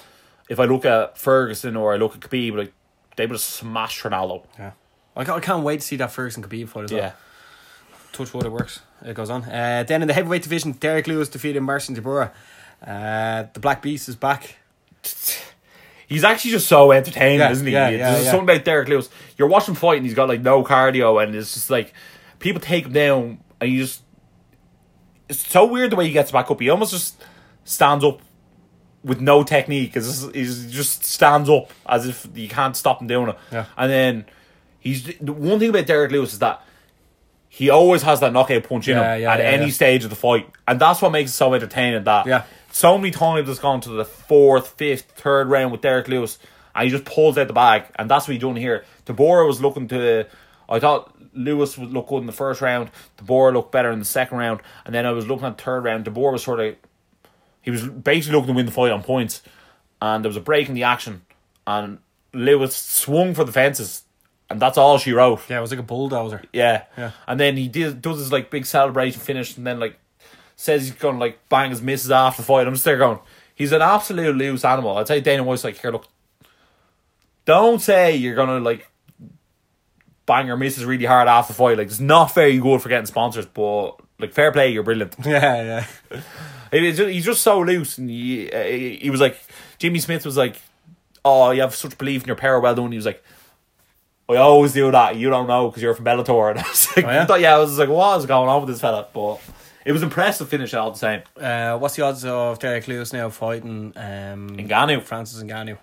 if 0.49 0.59
I 0.59 0.65
look 0.65 0.85
at 0.85 1.17
Ferguson 1.19 1.77
or 1.77 1.93
I 1.95 1.97
look 1.97 2.15
at 2.17 2.21
Khabib, 2.21 2.57
like 2.57 2.73
they 3.17 3.27
would 3.27 3.33
have 3.35 3.41
smashed 3.41 4.03
Ronaldo. 4.03 4.45
Yeah. 4.59 4.73
I 5.17 5.25
can't, 5.25 5.39
I 5.39 5.41
can't 5.41 5.63
wait 5.65 5.81
to 5.81 5.87
see 5.87 5.97
that 5.97 6.11
Ferguson 6.11 6.43
Khabib 6.43 6.69
fight 6.69 6.85
as 6.85 6.93
well. 6.93 7.01
Yeah. 7.01 7.13
touch 8.13 8.35
wood, 8.35 8.45
it 8.47 8.53
works. 8.53 8.81
It 9.05 9.15
goes 9.15 9.31
on. 9.31 9.45
Uh, 9.45 9.85
then 9.87 10.03
in 10.03 10.09
the 10.09 10.15
heavyweight 10.15 10.43
division, 10.43 10.73
Derrick 10.73 11.07
Lewis 11.07 11.29
defeated 11.29 11.61
Marcin 11.61 11.95
Tybura. 11.95 12.31
Uh, 12.85 13.45
the 13.53 13.61
Black 13.61 13.81
Beast 13.83 14.09
is 14.09 14.17
back. 14.17 14.57
He's 16.07 16.23
actually 16.25 16.51
just 16.53 16.67
so 16.69 16.93
entertaining, 16.93 17.39
Yeah, 17.41 17.51
isn't 17.51 17.67
he? 17.67 17.73
yeah, 17.73 17.91
There's 17.91 18.01
yeah, 18.01 18.19
yeah. 18.19 18.31
something 18.31 18.49
about 18.49 18.65
Derrick 18.65 18.89
Lewis. 18.89 19.09
You're 19.39 19.49
watching 19.49 19.75
him 19.75 19.81
fight 19.81 19.97
and 19.97 20.05
he's 20.07 20.15
got 20.15 20.29
like 20.29 20.43
no 20.43 20.63
cardio 20.63 21.23
and 21.23 21.35
it's 21.35 21.55
just 21.55 21.71
like 21.71 21.95
people 22.41 22.61
take 22.61 22.85
him 22.87 22.93
down 22.93 23.39
and 23.61 23.71
he 23.71 23.79
just 23.79 24.03
it's 25.31 25.47
so 25.51 25.65
weird 25.65 25.91
the 25.91 25.97
way 25.97 26.07
he 26.07 26.13
gets 26.13 26.31
back 26.31 26.51
up. 26.51 26.61
He 26.61 26.69
almost 26.69 26.93
just 26.93 27.23
stands 27.65 28.05
up 28.05 28.21
with 29.05 29.21
no 29.21 29.45
technique. 29.45 29.93
Just, 29.93 30.35
he 30.35 30.45
just 30.45 31.05
stands 31.05 31.49
up 31.51 31.71
as 31.87 32.07
if 32.09 32.27
you 32.35 32.49
can't 32.49 32.77
stop 32.77 33.01
him 33.01 33.07
doing 33.07 33.29
it. 33.29 33.37
Yeah. 33.53 33.67
And 33.77 33.91
then 33.93 34.25
he's 34.81 35.05
the 35.21 35.33
one 35.33 35.59
thing 35.59 35.71
about 35.71 35.87
Derrick 35.87 36.11
Lewis 36.11 36.33
is 36.33 36.39
that 36.41 36.63
he 37.49 37.71
always 37.71 38.03
has 38.03 38.19
that 38.21 38.33
knockout 38.33 38.65
punch 38.65 38.89
in 38.89 38.97
Yeah, 38.97 39.15
him 39.15 39.23
yeah, 39.23 39.33
at 39.35 39.41
any 39.41 39.71
stage 39.71 40.03
of 40.05 40.11
the 40.11 40.17
fight, 40.17 40.51
and 40.67 40.81
that's 40.81 41.01
what 41.01 41.13
makes 41.13 41.31
it 41.31 41.35
so 41.35 41.55
entertaining. 41.55 42.03
That 42.03 42.27
Yeah. 42.27 42.43
so 42.73 42.99
many 42.99 43.13
times 43.13 43.49
it's 43.49 43.61
gone 43.61 43.81
to 43.83 43.91
the 43.91 44.05
fourth, 44.05 44.69
fifth, 44.77 45.13
third 45.17 45.49
round 45.49 45.71
with 45.71 45.81
Derrick 45.81 46.09
Lewis, 46.09 46.39
and 46.75 46.85
he 46.85 46.91
just 46.91 47.05
pulls 47.05 47.39
out 47.39 47.47
the 47.47 47.53
bag, 47.53 47.85
and 47.97 48.11
that's 48.11 48.27
what 48.27 48.33
he's 48.33 48.41
doing 48.41 48.57
here. 48.57 48.85
Tybura 49.07 49.47
was 49.47 49.61
looking 49.61 49.87
to, 49.89 50.27
I 50.69 50.81
thought 50.81 51.15
Lewis 51.33 51.79
would 51.79 51.93
look 51.93 52.09
good 52.09 52.19
in 52.19 52.27
the 52.27 52.33
first 52.33 52.61
round. 52.61 52.91
Tybura 53.19 53.53
looked 53.53 53.71
better 53.71 53.93
in 53.93 54.01
the 54.01 54.05
second 54.05 54.39
round, 54.39 54.59
and 54.85 54.93
then 54.93 55.07
I 55.07 55.13
was 55.13 55.29
looking 55.29 55.47
at 55.47 55.57
the 55.57 55.63
third 55.63 55.85
round. 55.85 56.05
Tybura 56.07 56.33
was 56.33 56.43
sort 56.43 56.59
of, 56.59 56.75
he 57.65 57.71
was 57.71 57.87
basically 57.87 58.37
looking 58.37 58.49
to 58.49 58.57
win 58.57 58.67
the 58.67 58.73
fight 58.73 58.93
on 58.93 59.03
points, 59.03 59.43
and 60.01 60.23
there 60.23 60.29
was 60.29 60.37
a 60.37 60.41
break 60.41 60.69
in 60.69 60.75
the 60.75 60.83
action, 60.85 61.23
and 61.67 61.99
Lewis 62.33 62.77
swung 62.77 63.35
for 63.35 63.45
the 63.45 63.53
fences, 63.53 64.05
and 64.51 64.61
that's 64.61 64.77
all 64.77 64.99
she 64.99 65.13
wrote. 65.13 65.41
Yeah, 65.49 65.59
it 65.59 65.63
was 65.63 65.71
like 65.71 65.81
a 65.81 65.85
bulldozer. 65.85 66.43
Yeah. 66.53 66.85
Yeah. 66.99 67.13
And 67.27 67.41
then 67.41 67.57
he 67.57 67.69
did, 67.69 68.03
does 68.03 68.19
his 68.19 68.31
like 68.31 68.51
big 68.51 68.67
celebration 68.67 69.21
finish 69.21 69.57
and 69.57 69.67
then 69.67 69.81
like 69.81 69.99
says 70.57 70.83
he's 70.83 70.93
gonna 70.93 71.19
like 71.19 71.49
bang 71.49 71.71
his 71.71 71.81
misses 71.83 72.11
after 72.11 72.43
the 72.43 72.47
fight. 72.47 72.67
I'm 72.67 72.75
just 72.75 72.85
there 72.85 72.99
going, 72.99 73.19
he's 73.55 73.73
an 73.73 73.83
absolute 73.83 74.37
loose 74.37 74.65
animal. 74.65 74.99
I'd 74.99 75.09
say 75.09 75.21
Dana 75.21 75.43
White's 75.43 75.65
like, 75.65 75.79
here, 75.79 75.91
look, 75.91 76.07
don't 77.45 77.81
say 77.81 78.17
you're 78.17 78.35
gonna 78.35 78.61
like 78.61 78.89
bang 80.27 80.47
your 80.47 80.57
misses 80.57 80.85
really 80.85 81.05
hard 81.05 81.29
after 81.29 81.53
the 81.53 81.57
fight. 81.57 81.79
Like, 81.79 81.89
it's 81.89 82.01
not 82.01 82.35
very 82.35 82.59
good 82.59 82.81
for 82.83 82.89
getting 82.89 83.07
sponsors, 83.07 83.47
but 83.47 83.97
like, 84.19 84.33
fair 84.33 84.53
play, 84.53 84.71
you're 84.71 84.83
brilliant. 84.83 85.17
Yeah, 85.25 85.87
yeah. 86.11 86.21
It 86.75 86.83
is 86.83 86.97
just, 86.97 87.11
he's 87.11 87.25
just 87.25 87.43
so 87.43 87.61
loose, 87.61 87.99
and 87.99 88.11
he, 88.11 88.51
uh, 88.51 88.63
he 88.65 89.09
was 89.11 89.21
like 89.21 89.39
Jimmy 89.79 90.01
Smith 90.01 90.25
was 90.25 90.37
like, 90.37 90.57
"Oh, 91.25 91.51
you 91.51 91.61
have 91.61 91.75
such 91.75 91.97
belief 91.97 92.23
in 92.23 92.27
your 92.27 92.37
power, 92.37 92.61
well 92.61 92.75
done." 92.75 92.91
He 92.91 92.97
was 92.97 93.07
like, 93.07 93.23
"I 94.29 94.37
always 94.37 94.73
do 94.73 94.91
that. 94.91 95.17
You 95.17 95.31
don't 95.31 95.47
know 95.47 95.69
because 95.69 95.83
you're 95.83 95.95
from 95.95 96.05
Bellator." 96.05 96.51
And 96.57 96.59
I 96.59 96.69
was 96.69 96.89
like, 96.97 97.07
Oh, 97.07 97.11
yeah? 97.11 97.23
I 97.23 97.27
thought, 97.27 97.41
yeah, 97.41 97.55
I 97.55 97.59
was 97.59 97.79
like, 97.79 97.89
"What 97.89 98.19
is 98.19 98.27
going 98.27 98.49
on 98.49 98.61
with 98.63 98.71
this 98.71 98.81
fella?" 98.81 99.07
But 99.13 99.41
it 99.85 99.93
was 99.93 100.03
impressive 100.03 100.49
finish 100.49 100.75
all 100.75 100.91
the 100.91 100.99
same. 100.99 101.23
Uh, 101.37 101.79
what's 101.79 101.95
the 101.97 102.03
odds 102.03 102.25
of 102.25 102.59
Derrick 102.59 102.89
Lewis 102.89 103.13
now 103.13 103.29
fighting 103.31 103.93
um, 103.97 104.57
Ngannou. 104.57 105.03
Francis 105.03 105.43
Ngannou? 105.43 105.79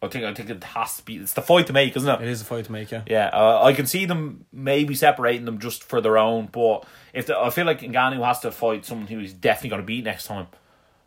I 0.00 0.06
think 0.08 0.24
I 0.24 0.32
think 0.32 0.50
it 0.50 0.62
has 0.62 0.96
to 0.98 1.04
be. 1.04 1.16
It's 1.16 1.32
the 1.32 1.42
fight 1.42 1.66
to 1.66 1.72
make, 1.72 1.96
isn't 1.96 2.08
it? 2.08 2.22
It 2.22 2.28
is 2.28 2.40
a 2.40 2.44
fight 2.44 2.64
to 2.66 2.72
make, 2.72 2.90
yeah. 2.90 3.02
Yeah, 3.06 3.30
uh, 3.32 3.62
I 3.64 3.72
can 3.72 3.86
see 3.86 4.06
them 4.06 4.46
maybe 4.52 4.94
separating 4.94 5.44
them 5.44 5.58
just 5.58 5.82
for 5.82 6.00
their 6.00 6.16
own, 6.18 6.48
but 6.52 6.84
if 7.12 7.26
the, 7.26 7.38
I 7.38 7.50
feel 7.50 7.66
like 7.66 7.80
Ngannou 7.80 8.24
has 8.24 8.40
to 8.40 8.50
fight 8.50 8.84
someone 8.84 9.06
who 9.06 9.18
he's 9.18 9.32
definitely 9.32 9.70
going 9.70 9.82
to 9.82 9.86
beat 9.86 10.04
next 10.04 10.26
time. 10.26 10.46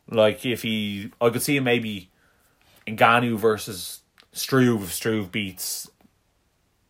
Like 0.10 0.46
if 0.46 0.62
he, 0.62 1.12
I 1.20 1.30
could 1.30 1.42
see 1.42 1.58
him 1.58 1.64
maybe 1.64 2.10
Ngannou 2.88 3.38
versus 3.38 4.02
Struve 4.34 4.84
if 4.84 4.94
Struve 4.94 5.32
beats 5.32 5.90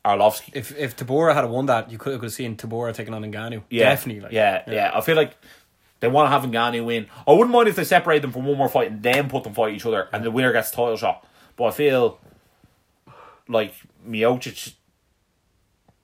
Arlovsky. 0.06 0.52
If 0.54 0.78
if 0.78 0.96
Tybura 0.96 1.34
had 1.34 1.46
won 1.46 1.68
that, 1.68 1.92
you 1.92 1.98
could 1.98 2.22
have 2.22 2.34
seen 2.34 2.56
Tybura 2.56 2.94
taking 2.94 3.14
on 3.14 3.24
Ngannou. 3.24 3.64
Yeah, 3.70 3.90
Definitely. 3.90 4.24
Like, 4.24 4.32
yeah, 4.32 4.64
yeah, 4.68 4.92
I 4.94 5.02
feel 5.02 5.16
like 5.16 5.36
they 6.00 6.08
want 6.08 6.28
to 6.28 6.32
have 6.32 6.50
Ngannou 6.50 6.86
win. 6.86 7.08
I 7.28 7.32
wouldn't 7.34 7.52
mind 7.52 7.68
if 7.68 7.76
they 7.76 7.84
separate 7.84 8.22
them 8.22 8.32
for 8.32 8.42
one 8.42 8.58
more 8.58 8.70
fight 8.70 8.92
and 8.92 9.04
then 9.04 9.30
put 9.30 9.44
them 9.44 9.54
fight 9.54 9.76
each 9.76 9.86
other, 9.86 10.08
and 10.12 10.24
the 10.24 10.32
winner 10.32 10.52
gets 10.52 10.72
title 10.72 10.98
shot. 10.98 11.26
But 11.56 11.66
I 11.66 11.72
feel 11.72 12.20
like 13.48 13.74
Miocic. 14.08 14.74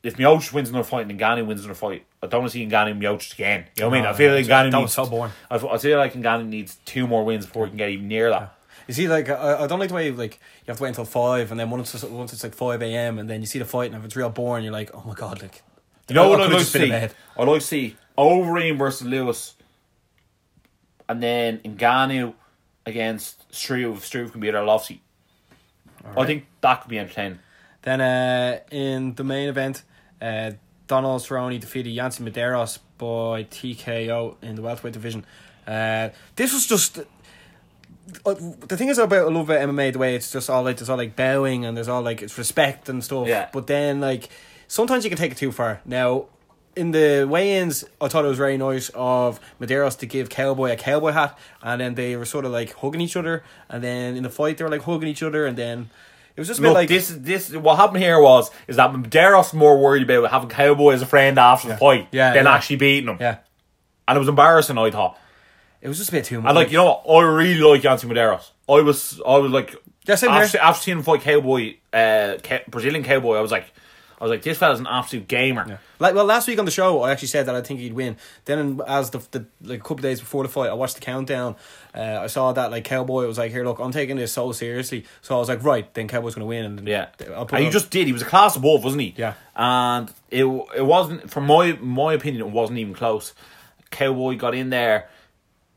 If 0.07 0.15
Miocic 0.15 0.53
wins 0.53 0.69
another 0.69 0.85
fight 0.85 1.05
and 1.05 1.19
Ngannou 1.19 1.45
wins 1.45 1.59
another 1.65 1.75
fight, 1.75 2.05
I 2.23 2.27
don't 2.27 2.39
want 2.43 2.53
to 2.53 2.57
see 2.57 2.65
Ngannou 2.65 2.91
and 2.91 3.01
Miocic 3.01 3.33
again. 3.33 3.65
You 3.75 3.81
know 3.83 3.89
what 3.89 3.97
I 3.97 3.99
mean? 3.99 4.07
I 4.07 4.13
feel 4.13 4.33
like 4.33 4.45
Ngannou 4.45 4.47
that 4.47 4.77
needs. 4.77 4.81
was 4.83 4.93
so 4.93 5.05
boring. 5.05 5.33
I, 5.51 5.55
I 5.57 5.77
feel 5.77 5.97
like 5.97 6.13
Ngannou 6.13 6.47
needs 6.47 6.77
two 6.85 7.07
more 7.07 7.25
wins 7.25 7.45
before 7.45 7.65
he 7.65 7.71
can 7.71 7.77
get 7.77 7.89
even 7.89 8.07
near 8.07 8.29
that. 8.29 8.55
You 8.87 8.93
see, 8.93 9.09
like 9.09 9.27
I, 9.27 9.63
I 9.63 9.67
don't 9.67 9.79
like 9.79 9.89
the 9.89 9.95
way 9.95 10.09
like 10.11 10.39
you 10.65 10.71
have 10.71 10.77
to 10.77 10.83
wait 10.83 10.89
until 10.89 11.03
five, 11.03 11.51
and 11.51 11.59
then 11.59 11.69
once 11.69 11.93
it's, 11.93 12.05
once 12.05 12.31
it's 12.31 12.41
like 12.41 12.55
five 12.55 12.81
a.m. 12.81 13.19
and 13.19 13.29
then 13.29 13.41
you 13.41 13.47
see 13.47 13.59
the 13.59 13.65
fight, 13.65 13.91
and 13.91 13.99
if 13.99 14.05
it's 14.05 14.15
real 14.15 14.29
boring, 14.29 14.63
you're 14.63 14.71
like, 14.71 14.91
oh 14.93 15.03
my 15.05 15.13
god, 15.13 15.41
like 15.41 15.61
You 16.07 16.15
know 16.15 16.29
what 16.29 16.39
I 16.39 16.45
I'd 16.45 16.51
like 16.51 16.59
to 16.59 16.59
just 16.59 16.73
been 16.73 16.83
in 16.83 17.09
see? 17.09 17.15
I'd 17.37 17.47
like 17.49 17.59
to 17.59 17.67
see 17.67 17.97
Overeem 18.17 18.77
versus 18.77 19.05
Lewis, 19.05 19.55
and 21.09 21.21
then 21.21 21.57
Ngannou 21.65 22.33
against 22.85 23.53
Struve. 23.53 24.05
Struve 24.05 24.31
can 24.31 24.39
be 24.39 24.47
beat 24.47 24.55
Arlovsky. 24.55 24.99
I 26.15 26.25
think 26.25 26.45
that 26.61 26.81
could 26.81 26.89
be 26.89 26.97
entertaining. 26.97 27.39
Then 27.81 27.99
uh, 27.99 28.59
in 28.71 29.15
the 29.15 29.25
main 29.25 29.49
event, 29.49 29.83
uh, 30.21 30.51
Donald 30.87 31.21
Cerrone 31.21 31.59
defeated 31.59 31.89
Yancy 31.89 32.23
Medeiros 32.23 32.79
by 32.97 33.43
TKO 33.43 34.35
in 34.41 34.55
the 34.55 34.61
welterweight 34.61 34.93
division. 34.93 35.25
Uh, 35.65 36.09
this 36.35 36.53
was 36.53 36.65
just. 36.65 36.99
Uh, 38.25 38.35
the 38.35 38.77
thing 38.77 38.87
is 38.87 38.97
about 38.97 39.27
I 39.27 39.29
love 39.29 39.49
about 39.49 39.67
MMA 39.67 39.91
the 39.91 39.99
way 39.99 40.15
it's 40.15 40.31
just 40.31 40.49
all 40.49 40.63
like 40.63 40.77
there's 40.77 40.89
all 40.89 40.95
like 40.95 41.17
bowing 41.17 41.65
and 41.65 41.75
there's 41.75 41.89
all 41.89 42.01
like 42.01 42.21
it's 42.21 42.37
respect 42.37 42.87
and 42.87 43.03
stuff. 43.03 43.27
Yeah. 43.27 43.49
But 43.51 43.67
then 43.67 43.99
like 43.99 44.29
sometimes 44.67 45.03
you 45.03 45.09
can 45.09 45.17
take 45.17 45.33
it 45.33 45.37
too 45.37 45.51
far. 45.51 45.81
Now 45.83 46.27
in 46.77 46.91
the 46.91 47.25
weigh-ins, 47.27 47.83
I 47.99 48.07
thought 48.07 48.23
it 48.23 48.27
was 48.27 48.37
very 48.37 48.55
nice 48.55 48.89
of 48.93 49.39
Medeiros 49.59 49.97
to 49.99 50.05
give 50.05 50.29
Cowboy 50.29 50.71
a 50.71 50.75
cowboy 50.75 51.11
hat, 51.11 51.37
and 51.63 51.81
then 51.81 51.95
they 51.95 52.15
were 52.15 52.25
sort 52.25 52.45
of 52.45 52.51
like 52.51 52.73
hugging 52.75 53.01
each 53.01 53.17
other, 53.17 53.43
and 53.67 53.83
then 53.83 54.15
in 54.15 54.23
the 54.23 54.29
fight 54.29 54.57
they 54.57 54.63
were 54.63 54.69
like 54.69 54.83
hugging 54.83 55.09
each 55.09 55.23
other, 55.23 55.45
and 55.45 55.57
then 55.57 55.89
it 56.37 56.39
was 56.39 56.47
just 56.47 56.59
a 56.59 56.61
bit 56.61 56.67
Look, 56.69 56.75
like 56.75 56.87
this 56.87 57.09
this 57.09 57.51
what 57.51 57.75
happened 57.77 58.01
here 58.03 58.21
was 58.21 58.49
is 58.69 58.75
that 58.77 58.91
Medeiros 58.93 59.53
more 59.53 59.77
worried 59.81 60.09
about 60.09 60.29
having 60.31 60.47
Cowboy 60.49 60.91
as 60.93 61.01
a 61.01 61.05
friend 61.05 61.37
after 61.37 61.67
the 61.67 61.75
fight 61.77 62.07
Yeah, 62.11 62.33
than 62.33 62.45
yeah. 62.45 62.53
actually 62.55 62.75
beating 62.77 63.09
him, 63.09 63.17
yeah. 63.19 63.39
and 64.07 64.15
it 64.15 64.19
was 64.19 64.29
embarrassing. 64.29 64.77
I 64.77 64.89
thought, 64.91 65.17
It 65.81 65.87
was 65.89 65.97
just 65.97 66.09
a 66.09 66.13
bit 66.13 66.23
too 66.25 66.39
much. 66.41 66.49
and 66.49 66.55
like 66.55 66.71
you 66.71 66.77
know, 66.77 67.01
what? 67.03 67.23
I 67.23 67.27
really 67.27 67.59
like 67.59 67.83
Yancy 67.83 68.07
Medeiros. 68.07 68.51
I 68.69 68.81
was 68.81 69.19
I 69.27 69.37
was 69.37 69.51
like 69.51 69.75
Yeah, 70.05 70.15
same 70.15 70.29
after, 70.31 70.57
here. 70.57 70.61
after 70.67 70.81
seeing 70.83 70.97
him 70.97 71.03
fight 71.03 71.21
Cowboy, 71.21 71.75
uh, 71.91 72.37
Brazilian 72.69 73.03
Cowboy. 73.03 73.35
I 73.35 73.41
was 73.41 73.51
like, 73.51 73.65
I 74.19 74.23
was 74.23 74.31
like, 74.31 74.41
this 74.41 74.57
fella's 74.57 74.79
an 74.79 74.87
absolute 74.87 75.27
gamer. 75.27 75.79
like 75.99 76.15
well, 76.15 76.25
last 76.25 76.47
week 76.47 76.57
on 76.57 76.65
the 76.65 76.71
show, 76.71 77.03
I 77.03 77.11
actually 77.11 77.27
said 77.27 77.45
that 77.45 77.55
I 77.55 77.61
think 77.61 77.79
he'd 77.79 77.93
win. 77.93 78.17
Then, 78.45 78.81
as 78.87 79.11
the, 79.11 79.19
the 79.29 79.45
like 79.61 79.79
a 79.79 79.83
couple 79.83 79.97
of 79.97 80.01
days 80.01 80.19
before 80.19 80.41
the 80.41 80.49
fight, 80.49 80.69
I 80.69 80.73
watched 80.73 80.95
the 80.95 81.01
countdown. 81.01 81.55
Uh, 81.93 82.19
I 82.21 82.27
saw 82.27 82.51
that 82.51 82.71
like 82.71 82.83
Cowboy 82.83 83.27
was 83.27 83.37
like, 83.37 83.51
"Here, 83.51 83.63
look, 83.63 83.77
I'm 83.77 83.91
taking 83.91 84.17
this 84.17 84.33
so 84.33 84.51
seriously." 84.53 85.05
So 85.21 85.35
I 85.35 85.39
was 85.39 85.49
like, 85.49 85.63
"Right, 85.63 85.93
then 85.93 86.07
Cowboy's 86.07 86.33
going 86.33 86.41
to 86.41 86.47
win." 86.47 86.65
And 86.65 86.87
Yeah, 86.87 87.09
and 87.19 87.63
he 87.63 87.69
just 87.69 87.91
did. 87.91 88.07
He 88.07 88.13
was 88.13 88.23
a 88.23 88.25
class 88.25 88.55
above, 88.55 88.83
wasn't 88.83 89.03
he? 89.03 89.13
Yeah. 89.15 89.35
and 89.55 90.11
it 90.31 90.45
it 90.75 90.85
wasn't, 90.85 91.29
from 91.29 91.45
my 91.45 91.73
my 91.73 92.13
opinion, 92.13 92.41
it 92.47 92.51
wasn't 92.51 92.79
even 92.79 92.95
close. 92.95 93.35
Cowboy 93.91 94.35
got 94.35 94.55
in 94.55 94.71
there, 94.71 95.09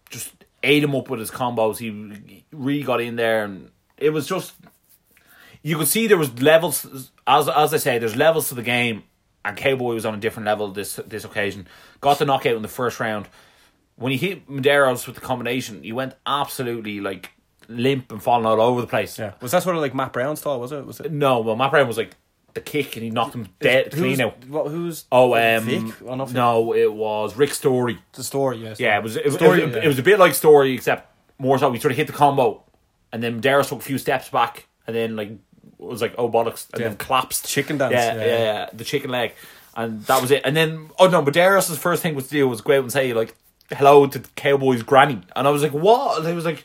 just 0.09 0.33
ate 0.63 0.83
him 0.83 0.95
up 0.95 1.11
with 1.11 1.21
his 1.21 1.31
combos. 1.31 1.77
He 1.77 2.43
really 2.53 2.83
got 2.83 3.03
in 3.03 3.17
there, 3.17 3.45
and 3.45 3.71
it 3.99 4.11
was 4.11 4.27
just 4.27 4.55
you 5.63 5.77
could 5.77 5.89
see 5.89 6.07
there 6.07 6.17
was 6.19 6.41
levels. 6.41 7.11
As 7.31 7.49
as 7.49 7.73
I 7.73 7.77
say, 7.77 7.99
there's 7.99 8.17
levels 8.17 8.49
to 8.49 8.57
the 8.57 8.63
game, 8.63 9.05
and 9.45 9.57
Cowboy 9.57 9.95
was 9.95 10.05
on 10.05 10.15
a 10.15 10.19
different 10.19 10.47
level 10.47 10.73
this 10.73 10.97
this 11.07 11.25
occasion. 11.25 11.69
Got 12.01 12.19
the 12.19 12.25
knockout 12.25 12.57
in 12.57 12.63
the 12.63 12.69
first 12.69 12.99
round. 12.99 13.29
When 13.95 14.11
he 14.11 14.19
hit 14.19 14.49
Medeiros 14.49 15.07
with 15.07 15.15
the 15.15 15.21
combination, 15.21 15.83
he 15.83 15.93
went 15.93 16.15
absolutely 16.27 17.01
like 17.01 17.31
limp 17.69 18.11
and 18.11 18.21
falling 18.21 18.47
all 18.47 18.61
over 18.61 18.81
the 18.81 18.87
place. 18.87 19.17
yeah, 19.19 19.35
was 19.41 19.53
that 19.53 19.63
sort 19.63 19.77
of 19.77 19.83
like 19.83 19.95
Matt 19.95 20.13
Brown 20.13 20.35
style? 20.35 20.59
Was 20.59 20.73
it? 20.73 20.85
Was 20.85 20.99
it? 20.99 21.13
No, 21.13 21.41
well, 21.41 21.55
Matt 21.55 21.71
Brown 21.71 21.87
was 21.87 21.97
like 21.97 22.17
the 22.55 22.61
kick, 22.61 22.97
and 22.97 23.05
he 23.05 23.11
knocked 23.11 23.35
him 23.35 23.49
dead 23.61 23.93
Who's, 23.93 24.01
clean 24.01 24.21
out. 24.21 24.45
What, 24.47 24.69
who's? 24.69 25.05
Oh, 25.13 25.35
um, 25.35 25.65
Vic? 25.65 26.03
Oh, 26.05 26.17
no, 26.17 26.75
it 26.75 26.93
was 26.93 27.37
Rick 27.37 27.55
Story. 27.55 27.99
the 28.13 28.25
story. 28.25 28.59
Yes. 28.59 28.81
Yeah, 28.81 28.99
it 28.99 29.03
was. 29.05 29.17
It 29.17 29.25
was, 29.27 29.35
Story, 29.35 29.63
it, 29.63 29.67
was 29.67 29.77
yeah. 29.77 29.83
it 29.85 29.87
was 29.87 29.99
a 30.01 30.03
bit 30.03 30.19
like 30.19 30.35
Story, 30.35 30.73
except 30.73 31.15
more 31.39 31.59
so. 31.59 31.71
We 31.71 31.79
sort 31.79 31.93
of 31.93 31.97
hit 31.97 32.09
the 32.09 32.13
combo, 32.13 32.65
and 33.13 33.23
then 33.23 33.41
Darius 33.41 33.69
took 33.69 33.79
a 33.79 33.83
few 33.83 33.99
steps 33.99 34.29
back, 34.29 34.67
and 34.87 34.97
then 34.97 35.15
like 35.15 35.31
was 35.81 36.01
like 36.03 36.15
oh 36.19 36.29
bollocks, 36.29 36.67
and 36.73 36.81
Yeah. 36.81 36.89
then 36.89 36.97
collapsed. 36.97 37.49
Chicken 37.49 37.79
dance, 37.79 37.93
Yeah, 37.93 38.15
yeah. 38.15 38.25
yeah, 38.25 38.39
yeah, 38.39 38.69
the 38.73 38.85
chicken 38.85 39.11
leg, 39.11 39.35
and 39.77 40.05
that 40.07 40.21
was 40.21 40.31
it. 40.31 40.43
And 40.45 40.57
then 40.57 40.91
oh 40.99 41.09
no, 41.09 41.23
but 41.23 41.35
Darius's 41.35 41.79
first 41.79 42.03
thing 42.03 42.15
was 42.15 42.25
to 42.29 42.31
do 42.31 42.49
was 42.49 42.61
go 42.61 42.75
out 42.77 42.83
and 42.83 42.93
say 42.93 43.13
like 43.13 43.35
hello 43.73 44.07
to 44.07 44.21
Cowboy's 44.37 44.83
granny, 44.83 45.21
and 45.35 45.47
I 45.49 45.51
was 45.51 45.63
like 45.63 45.73
what? 45.73 46.19
And 46.21 46.29
it 46.29 46.35
was 46.35 46.45
like 46.45 46.65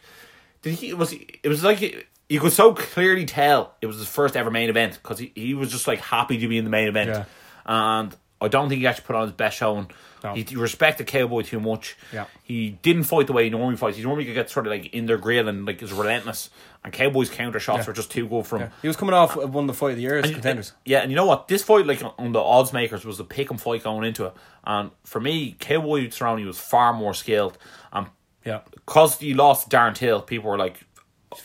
did 0.62 0.74
he 0.74 0.94
was 0.94 1.12
he, 1.12 1.28
it 1.44 1.48
was 1.50 1.64
like 1.64 1.82
you 2.28 2.40
could 2.40 2.52
so 2.52 2.74
clearly 2.74 3.26
tell 3.26 3.76
it 3.82 3.86
was 3.86 3.98
his 3.98 4.08
first 4.08 4.36
ever 4.36 4.50
main 4.50 4.70
event 4.70 4.94
because 5.02 5.20
he, 5.20 5.32
he 5.36 5.54
was 5.54 5.72
just 5.72 5.88
like 5.88 6.00
happy 6.00 6.40
to 6.40 6.48
be 6.48 6.58
in 6.58 6.64
the 6.64 6.72
main 6.72 6.88
event 6.88 7.10
Yeah. 7.10 7.26
and 7.68 8.16
I 8.42 8.48
don't 8.48 8.68
think 8.70 8.80
he 8.82 8.88
actually 8.88 9.06
put 9.06 9.16
on 9.16 9.24
his 9.28 9.32
best 9.32 9.58
showing 9.58 9.90
No. 10.26 10.34
he, 10.34 10.44
he 10.44 10.56
respected 10.56 11.08
Cowboy 11.08 11.44
too 11.44 11.60
much 11.60 11.96
Yeah. 12.12 12.26
he 12.44 12.72
didn't 12.82 13.04
fight 13.04 13.28
the 13.28 13.34
way 13.34 13.44
he 13.46 13.50
normally 13.50 13.78
fights 13.78 13.98
he 13.98 14.04
normally 14.04 14.26
could 14.26 14.34
get 14.34 14.50
sort 14.50 14.68
of 14.68 14.72
like 14.72 14.94
in 14.94 15.06
their 15.06 15.18
grill 15.18 15.48
and 15.48 15.66
like 15.66 15.82
is 15.82 15.94
relentless 15.94 16.50
and 16.84 16.92
Cowboy's 16.94 17.30
counter 17.30 17.60
shots 17.60 17.80
Yeah. 17.80 17.88
were 17.88 17.94
just 17.94 18.12
too 18.12 18.28
good 18.28 18.46
from 18.46 18.62
Yeah. 18.62 18.70
He 18.82 18.88
was 18.88 18.98
coming 18.98 19.14
off 19.16 19.36
one 19.36 19.64
of 19.64 19.68
the 19.68 19.74
fight 19.74 19.92
of 19.92 19.96
the 19.98 20.02
year 20.04 20.18
as 20.18 20.26
uh, 20.30 20.34
contenders. 20.34 20.74
yeah, 20.86 21.00
and 21.00 21.10
you 21.12 21.16
know 21.16 21.26
what? 21.26 21.48
This 21.48 21.64
fight, 21.64 21.86
like 21.88 22.02
on 22.20 22.32
the 22.32 22.40
odds 22.42 22.74
makers, 22.74 23.04
was 23.06 23.18
the 23.18 23.24
pick 23.24 23.50
and 23.50 23.60
fight 23.60 23.84
going 23.84 24.06
into 24.08 24.26
it. 24.26 24.34
And 24.66 24.92
for 25.04 25.20
me, 25.20 25.56
Cowboy 25.60 26.08
Cerrone 26.10 26.46
was 26.46 26.60
far 26.60 26.94
more 26.94 27.14
skilled. 27.14 27.58
And 27.92 28.08
Yeah. 28.44 28.60
because 28.74 29.18
he 29.20 29.34
lost 29.34 29.70
Darren 29.70 29.96
Till, 29.96 30.22
people 30.22 30.50
were 30.52 30.58
like, 30.58 30.82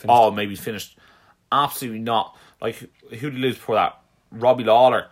"Oh, 0.09 0.31
maybe 0.31 0.51
he's 0.51 0.61
finished." 0.61 0.99
Absolutely 1.53 2.01
not. 2.01 2.37
Like 2.61 2.77
who 2.77 3.31
did 3.31 3.35
he 3.35 3.39
lose 3.41 3.55
before 3.57 3.77
that? 3.77 3.99
Robbie 4.31 4.65
Lawler. 4.65 5.07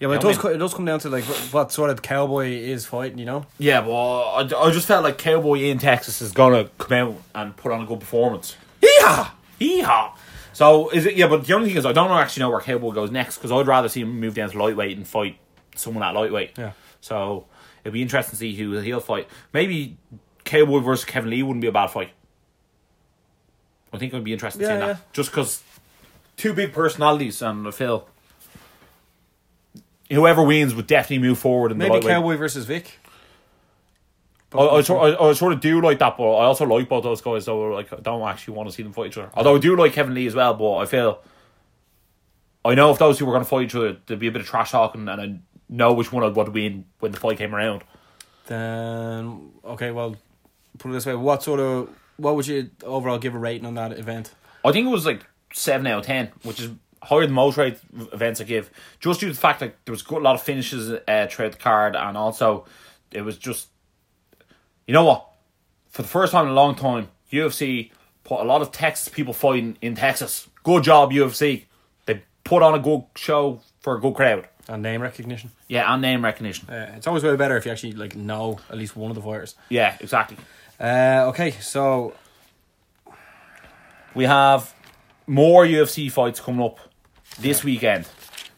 Yeah, 0.00 0.08
but 0.08 0.14
it 0.14 0.20
does, 0.22 0.38
co- 0.38 0.48
it 0.48 0.58
does 0.58 0.74
come 0.74 0.84
down 0.84 1.00
to 1.00 1.08
like 1.08 1.24
what, 1.24 1.38
what 1.52 1.72
sort 1.72 1.90
of 1.90 2.02
cowboy 2.02 2.50
is 2.50 2.86
fighting, 2.86 3.18
you 3.18 3.24
know? 3.24 3.46
Yeah, 3.58 3.80
well, 3.80 4.22
I, 4.36 4.40
I 4.56 4.70
just 4.70 4.86
felt 4.86 5.02
like 5.02 5.18
Cowboy 5.18 5.58
in 5.62 5.78
Texas 5.78 6.22
is 6.22 6.30
gonna 6.32 6.68
come 6.78 6.92
out 6.92 7.22
and 7.34 7.56
put 7.56 7.72
on 7.72 7.82
a 7.82 7.86
good 7.86 7.98
performance. 8.00 8.56
Yeehaw! 8.80 9.30
Yeehaw! 9.60 10.12
So 10.52 10.88
is 10.90 11.04
it? 11.06 11.16
Yeah, 11.16 11.26
but 11.26 11.44
the 11.46 11.52
only 11.54 11.68
thing 11.68 11.76
is, 11.78 11.84
I 11.86 11.92
don't 11.92 12.10
actually 12.12 12.42
know 12.42 12.50
where 12.50 12.60
Cowboy 12.60 12.92
goes 12.92 13.10
next 13.10 13.38
because 13.38 13.50
I'd 13.50 13.66
rather 13.66 13.88
see 13.88 14.02
him 14.02 14.20
move 14.20 14.34
down 14.34 14.50
to 14.50 14.58
lightweight 14.58 14.96
and 14.96 15.06
fight 15.06 15.38
someone 15.74 16.04
at 16.04 16.14
lightweight. 16.14 16.52
Yeah. 16.56 16.72
So 17.00 17.46
it'd 17.84 17.92
be 17.92 18.02
interesting 18.02 18.30
to 18.32 18.36
see 18.36 18.54
who 18.54 18.78
he'll 18.78 19.00
fight. 19.00 19.28
Maybe 19.52 19.96
Cowboy 20.44 20.78
versus 20.78 21.04
Kevin 21.04 21.30
Lee 21.30 21.42
wouldn't 21.42 21.60
be 21.62 21.68
a 21.68 21.72
bad 21.72 21.88
fight. 21.88 22.10
I 23.92 23.98
think 23.98 24.12
it'd 24.12 24.24
be 24.24 24.32
interesting 24.32 24.62
Yeah, 24.62 24.68
seeing 24.68 24.80
yeah. 24.80 24.86
that 24.94 25.12
just 25.12 25.30
because 25.30 25.62
two 26.36 26.52
big 26.52 26.72
personalities 26.72 27.40
and 27.42 27.66
I 27.66 27.70
feel 27.70 28.06
whoever 30.10 30.42
wins 30.42 30.74
would 30.74 30.86
definitely 30.86 31.26
move 31.26 31.38
forward 31.38 31.72
in 31.72 31.78
the 31.78 31.84
Maybe 31.84 31.94
lightweight. 31.94 32.12
Cowboy 32.12 32.36
versus 32.36 32.64
Vick. 32.64 32.98
I, 34.54 34.60
I, 34.60 34.80
sort, 34.80 35.20
I, 35.20 35.28
I 35.28 35.32
sort 35.34 35.52
of 35.52 35.60
do 35.60 35.80
like 35.82 35.98
that, 35.98 36.16
but 36.16 36.24
I 36.24 36.44
also 36.46 36.64
like 36.64 36.88
both 36.88 37.04
those 37.04 37.20
guys. 37.20 37.44
Though, 37.44 37.74
like, 37.74 37.92
I 37.92 37.96
don't 37.96 38.26
actually 38.26 38.54
want 38.54 38.68
to 38.70 38.74
see 38.74 38.82
them 38.82 38.92
fight 38.92 39.08
each 39.08 39.18
other. 39.18 39.30
Although 39.34 39.56
I 39.56 39.58
do 39.58 39.76
like 39.76 39.92
Kevin 39.92 40.14
Lee 40.14 40.26
as 40.26 40.34
well, 40.34 40.54
but 40.54 40.78
I 40.78 40.86
feel 40.86 41.20
I 42.64 42.74
know 42.74 42.90
if 42.90 42.98
those 42.98 43.18
two 43.18 43.26
were 43.26 43.32
going 43.32 43.44
to 43.44 43.48
fight 43.48 43.64
each 43.64 43.74
other, 43.74 43.96
there'd 44.06 44.20
be 44.20 44.26
a 44.26 44.32
bit 44.32 44.40
of 44.40 44.46
trash 44.46 44.70
talking, 44.70 45.08
and 45.08 45.20
I 45.20 45.38
know 45.68 45.92
which 45.92 46.12
one 46.12 46.24
I'd 46.24 46.34
want 46.34 46.48
to 46.48 46.52
win 46.52 46.86
when 47.00 47.12
the 47.12 47.18
fight 47.20 47.38
came 47.38 47.54
around. 47.54 47.84
Then 48.46 49.52
okay, 49.64 49.90
well, 49.90 50.16
put 50.78 50.90
it 50.90 50.94
this 50.94 51.06
way: 51.06 51.14
what 51.14 51.42
sort 51.42 51.60
of 51.60 51.90
what 52.16 52.34
would 52.34 52.46
you 52.46 52.70
overall 52.84 53.18
give 53.18 53.34
a 53.34 53.38
rating 53.38 53.66
on 53.66 53.74
that 53.74 53.92
event? 53.92 54.34
I 54.64 54.72
think 54.72 54.86
it 54.86 54.90
was 54.90 55.06
like 55.06 55.26
seven 55.52 55.86
out 55.86 56.00
of 56.00 56.06
ten, 56.06 56.30
which 56.42 56.60
is 56.60 56.70
higher 57.02 57.22
than 57.26 57.32
most 57.32 57.56
rate 57.56 57.78
events 58.12 58.40
I 58.40 58.44
give, 58.44 58.70
just 59.00 59.20
due 59.20 59.28
to 59.28 59.32
the 59.32 59.38
fact 59.38 59.60
that 59.60 59.76
there 59.84 59.92
was 59.92 60.04
a 60.06 60.14
lot 60.14 60.34
of 60.34 60.42
finishes 60.42 60.90
uh, 60.90 61.26
throughout 61.30 61.52
the 61.52 61.58
card, 61.58 61.96
and 61.96 62.16
also 62.16 62.66
it 63.10 63.22
was 63.22 63.38
just, 63.38 63.68
you 64.86 64.94
know 64.94 65.04
what, 65.04 65.26
for 65.88 66.02
the 66.02 66.08
first 66.08 66.32
time 66.32 66.46
in 66.46 66.52
a 66.52 66.54
long 66.54 66.74
time, 66.74 67.08
UFC 67.32 67.90
put 68.24 68.40
a 68.40 68.44
lot 68.44 68.62
of 68.62 68.72
Texas 68.72 69.08
people 69.08 69.32
fighting 69.32 69.76
in 69.80 69.94
Texas. 69.94 70.48
Good 70.62 70.84
job, 70.84 71.10
UFC. 71.12 71.64
They 72.06 72.22
put 72.44 72.62
on 72.62 72.74
a 72.74 72.78
good 72.78 73.04
show 73.16 73.60
for 73.80 73.96
a 73.96 74.00
good 74.00 74.14
crowd. 74.14 74.48
And 74.68 74.82
name 74.82 75.00
recognition. 75.00 75.50
Yeah, 75.66 75.90
and 75.90 76.02
name 76.02 76.22
recognition. 76.22 76.68
Uh, 76.68 76.92
it's 76.94 77.06
always 77.06 77.24
way 77.24 77.34
better 77.36 77.56
if 77.56 77.64
you 77.64 77.72
actually 77.72 77.92
like 77.92 78.14
know 78.14 78.58
at 78.68 78.76
least 78.76 78.96
one 78.96 79.10
of 79.10 79.14
the 79.14 79.22
fighters. 79.22 79.54
Yeah, 79.70 79.96
exactly. 80.00 80.36
Uh, 80.78 81.24
okay, 81.28 81.52
so 81.52 82.12
We 84.14 84.24
have 84.24 84.74
more 85.26 85.64
UFC 85.64 86.10
fights 86.10 86.40
coming 86.40 86.64
up 86.64 86.78
this 87.40 87.62
weekend. 87.64 88.06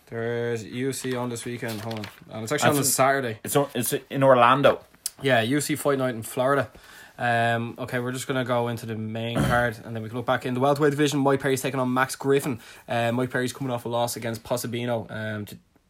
there's 0.07 0.65
UFC 0.65 1.19
on 1.21 1.29
this 1.29 1.45
weekend. 1.45 1.81
Hold 1.81 1.99
on, 2.01 2.07
and 2.33 2.43
it's 2.43 2.53
actually 2.53 2.71
on 2.71 2.79
a 2.79 2.85
Saturday. 2.85 3.39
It's 3.45 3.57
on, 3.57 3.69
it's 3.75 3.95
in 4.11 4.23
Orlando. 4.23 4.81
Yeah, 5.23 5.45
UFC 5.45 5.77
Fight 5.79 5.99
Night 5.99 6.15
in 6.15 6.23
Florida. 6.23 6.71
Um, 7.19 7.75
okay, 7.79 7.99
we're 7.99 8.13
just 8.13 8.27
gonna 8.27 8.45
go 8.45 8.69
into 8.69 8.87
the 8.87 8.97
main 8.97 9.37
card, 9.45 9.77
and 9.85 9.95
then 9.95 10.03
we 10.03 10.09
can 10.09 10.17
look 10.17 10.27
back 10.27 10.47
in 10.47 10.55
the 10.55 10.61
welterweight 10.61 10.91
division. 10.93 11.21
Mike 11.21 11.41
Perry's 11.41 11.61
taking 11.61 11.79
on 11.79 11.93
Max 11.93 12.17
Griffin. 12.17 12.61
Uh, 12.89 13.13
Mike 13.13 13.31
Perry's 13.31 13.53
coming 13.53 13.73
off 13.73 13.85
a 13.85 13.89
loss 13.89 14.17
against 14.17 14.43
Ponzinibbio. 14.43 15.11
Um, 15.11 15.47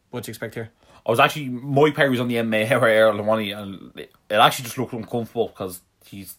what 0.09 0.23
do 0.23 0.29
you 0.29 0.31
expect 0.31 0.55
here? 0.55 0.69
I 1.05 1.09
was 1.09 1.19
actually 1.19 1.49
Mike 1.49 1.95
Perry 1.95 2.09
was 2.09 2.19
on 2.19 2.27
the 2.27 2.35
MMA 2.35 2.69
earlier 2.71 3.23
one 3.23 3.39
and 3.41 3.91
it 3.95 4.11
actually 4.29 4.65
just 4.65 4.77
looked 4.77 4.93
uncomfortable 4.93 5.47
because 5.47 5.81
he's 6.05 6.35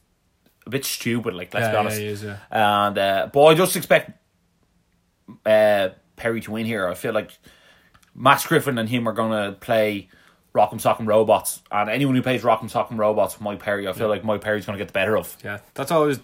a 0.66 0.70
bit 0.70 0.85
stupid. 0.85 1.35
Like 1.35 1.52
let's 1.52 1.69
be 1.69 1.77
honest. 1.77 1.98
he 1.98 2.06
is, 2.06 2.23
yeah. 2.23 2.36
And 2.51 2.97
uh, 2.97 3.28
but 3.32 3.44
I 3.44 3.55
just 3.55 3.74
expect 3.74 4.12
uh, 5.44 5.89
Perry 6.22 6.40
to 6.42 6.50
win 6.52 6.64
here. 6.66 6.86
I 6.88 6.94
feel 6.94 7.12
like 7.12 7.32
Max 8.14 8.46
Griffin 8.46 8.78
and 8.78 8.88
him 8.88 9.08
are 9.08 9.12
gonna 9.12 9.52
play 9.52 10.08
Rock'em 10.54 10.80
Sock'em 10.80 11.06
Robots, 11.06 11.62
and 11.70 11.88
anyone 11.90 12.14
who 12.14 12.22
plays 12.22 12.42
Rock'em 12.42 12.70
Sock'em 12.70 12.98
Robots 12.98 13.34
with 13.34 13.42
Mike 13.42 13.58
Perry, 13.60 13.88
I 13.88 13.92
feel 13.92 14.08
like 14.08 14.22
Mike 14.24 14.40
Perry's 14.42 14.66
gonna 14.66 14.78
get 14.78 14.88
the 14.88 14.92
better 14.92 15.16
of. 15.16 15.36
Yeah, 15.44 15.58
that's 15.74 15.90
always 15.90 16.20